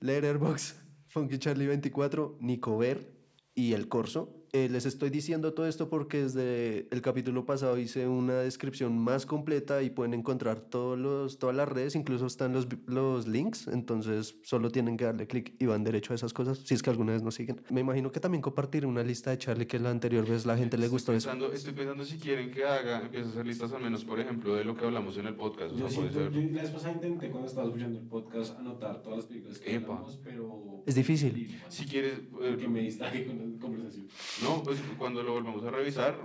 Letterboxd, 0.00 0.76
Funky 1.08 1.38
Charlie 1.38 1.66
24, 1.66 2.38
Nico 2.40 2.78
Ver 2.78 3.14
y 3.54 3.72
El 3.74 3.88
Corso. 3.88 4.43
Eh, 4.56 4.68
les 4.70 4.86
estoy 4.86 5.10
diciendo 5.10 5.52
todo 5.52 5.66
esto 5.66 5.88
porque 5.88 6.22
desde 6.22 6.86
el 6.92 7.02
capítulo 7.02 7.44
pasado 7.44 7.76
hice 7.76 8.06
una 8.06 8.34
descripción 8.34 8.96
más 8.96 9.26
completa 9.26 9.82
y 9.82 9.90
pueden 9.90 10.14
encontrar 10.14 10.60
todos 10.60 10.96
los, 10.96 11.40
todas 11.40 11.56
las 11.56 11.68
redes, 11.68 11.96
incluso 11.96 12.26
están 12.26 12.52
los, 12.52 12.68
los 12.86 13.26
links, 13.26 13.66
entonces 13.66 14.36
solo 14.44 14.70
tienen 14.70 14.96
que 14.96 15.06
darle 15.06 15.26
clic 15.26 15.56
y 15.58 15.66
van 15.66 15.82
derecho 15.82 16.12
a 16.12 16.14
esas 16.14 16.32
cosas, 16.32 16.58
si 16.58 16.72
es 16.74 16.84
que 16.84 16.90
alguna 16.90 17.14
vez 17.14 17.22
nos 17.24 17.34
siguen. 17.34 17.62
Me 17.68 17.80
imagino 17.80 18.12
que 18.12 18.20
también 18.20 18.42
compartir 18.42 18.86
una 18.86 19.02
lista 19.02 19.30
de 19.32 19.38
Charlie 19.38 19.66
que 19.66 19.80
la 19.80 19.90
anterior 19.90 20.24
vez 20.24 20.46
la 20.46 20.56
gente 20.56 20.78
le 20.78 20.86
gustó 20.86 21.12
estoy 21.12 21.16
eso. 21.16 21.30
pensando, 21.30 21.52
estoy 21.52 21.72
pensando 21.72 22.04
si 22.04 22.18
quieren 22.18 22.52
que 22.52 22.64
haga, 22.64 23.00
empiece 23.02 23.26
a 23.26 23.30
hacer 23.32 23.46
listas 23.46 23.72
al 23.72 23.82
menos, 23.82 24.04
por 24.04 24.20
ejemplo, 24.20 24.54
de 24.54 24.64
lo 24.64 24.76
que 24.76 24.84
hablamos 24.84 25.18
en 25.18 25.26
el 25.26 25.34
podcast. 25.34 25.72
O 25.74 25.78
Yo 25.78 25.88
sea, 25.88 25.98
puede 25.98 26.12
siento, 26.12 26.32
ser. 26.32 26.46
yo 26.48 26.54
la 26.54 26.62
vez 26.62 26.70
pasada 26.70 26.92
intenté 26.94 27.28
cuando 27.28 27.48
estaba 27.48 27.66
escuchando 27.66 27.98
el 27.98 28.06
podcast 28.06 28.56
anotar 28.56 29.02
todas 29.02 29.18
las 29.18 29.26
películas 29.26 29.58
que 29.58 29.74
Epa. 29.74 29.94
hablamos, 29.94 30.20
pero... 30.22 30.82
Es 30.86 30.94
difícil. 30.94 31.60
Si 31.68 31.86
quieres, 31.86 32.20
eh, 32.40 32.56
Que 32.56 32.68
me 32.68 32.82
distraje 32.82 33.26
con 33.26 33.36
la 33.38 33.58
conversación. 33.58 34.06
No, 34.44 34.62
pues 34.62 34.78
cuando 34.98 35.22
lo 35.22 35.32
volvamos 35.32 35.64
a 35.64 35.70
revisar, 35.70 36.16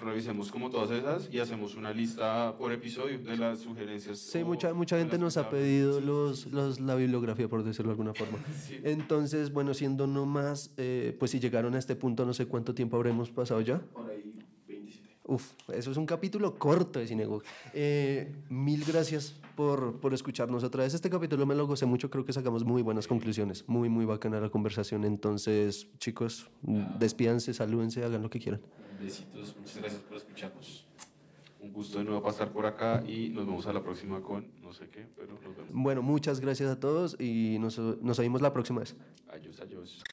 revisemos 0.00 0.50
como 0.50 0.68
todas 0.68 0.90
esas 0.90 1.32
y 1.32 1.38
hacemos 1.38 1.76
una 1.76 1.92
lista 1.92 2.54
por 2.58 2.72
episodio 2.72 3.18
de 3.18 3.36
las 3.36 3.60
sugerencias. 3.60 4.18
Sí, 4.18 4.44
mucha, 4.44 4.74
mucha 4.74 4.98
gente 4.98 5.16
nos 5.16 5.36
ha 5.36 5.48
pedido 5.48 6.00
los, 6.00 6.46
los, 6.46 6.80
la 6.80 6.94
bibliografía, 6.96 7.48
por 7.48 7.62
decirlo 7.62 7.90
de 7.90 7.92
alguna 7.92 8.14
forma. 8.14 8.38
Sí. 8.66 8.80
Entonces, 8.82 9.52
bueno, 9.52 9.72
siendo 9.72 10.06
no 10.06 10.26
más, 10.26 10.72
eh, 10.76 11.16
pues 11.18 11.30
si 11.30 11.40
llegaron 11.40 11.74
a 11.74 11.78
este 11.78 11.96
punto, 11.96 12.26
no 12.26 12.34
sé 12.34 12.46
cuánto 12.46 12.74
tiempo 12.74 12.96
habremos 12.96 13.30
pasado 13.30 13.60
ya. 13.60 13.78
Por 13.78 14.10
ahí, 14.10 14.32
27. 14.66 15.08
Uf, 15.24 15.52
eso 15.72 15.90
es 15.90 15.96
un 15.96 16.04
capítulo 16.04 16.58
corto 16.58 16.98
de 16.98 17.06
Cinegog. 17.06 17.42
Eh, 17.72 18.34
mil 18.50 18.84
gracias 18.84 19.36
por, 19.58 19.98
por 19.98 20.14
escucharnos 20.14 20.62
otra 20.62 20.84
vez. 20.84 20.94
Este 20.94 21.10
capítulo 21.10 21.44
me 21.44 21.56
lo 21.56 21.66
gocé 21.66 21.84
mucho, 21.84 22.10
creo 22.10 22.24
que 22.24 22.32
sacamos 22.32 22.62
muy 22.64 22.80
buenas 22.80 23.08
conclusiones. 23.08 23.64
Muy, 23.66 23.88
muy 23.88 24.04
bacana 24.04 24.40
la 24.40 24.50
conversación. 24.50 25.04
Entonces, 25.04 25.88
chicos, 25.98 26.48
despídanse, 26.62 27.52
salúdense, 27.52 28.04
hagan 28.04 28.22
lo 28.22 28.30
que 28.30 28.38
quieran. 28.38 28.60
Besitos, 29.02 29.56
muchas 29.58 29.78
gracias 29.78 30.00
por 30.02 30.16
escucharnos. 30.16 30.86
Un 31.60 31.72
gusto 31.72 31.98
de 31.98 32.04
nuevo 32.04 32.22
pasar 32.22 32.52
por 32.52 32.66
acá 32.66 33.02
y 33.04 33.30
nos 33.30 33.46
vemos 33.46 33.66
a 33.66 33.72
la 33.72 33.82
próxima 33.82 34.22
con 34.22 34.46
no 34.62 34.72
sé 34.72 34.88
qué, 34.90 35.08
pero 35.16 35.32
nos 35.32 35.56
vemos. 35.56 35.72
Bueno, 35.72 36.02
muchas 36.02 36.38
gracias 36.38 36.70
a 36.70 36.78
todos 36.78 37.16
y 37.18 37.58
nos, 37.58 37.80
nos 37.80 38.16
oímos 38.20 38.40
la 38.40 38.52
próxima 38.52 38.78
vez. 38.78 38.94
Adiós, 39.28 39.60
adiós. 39.60 40.04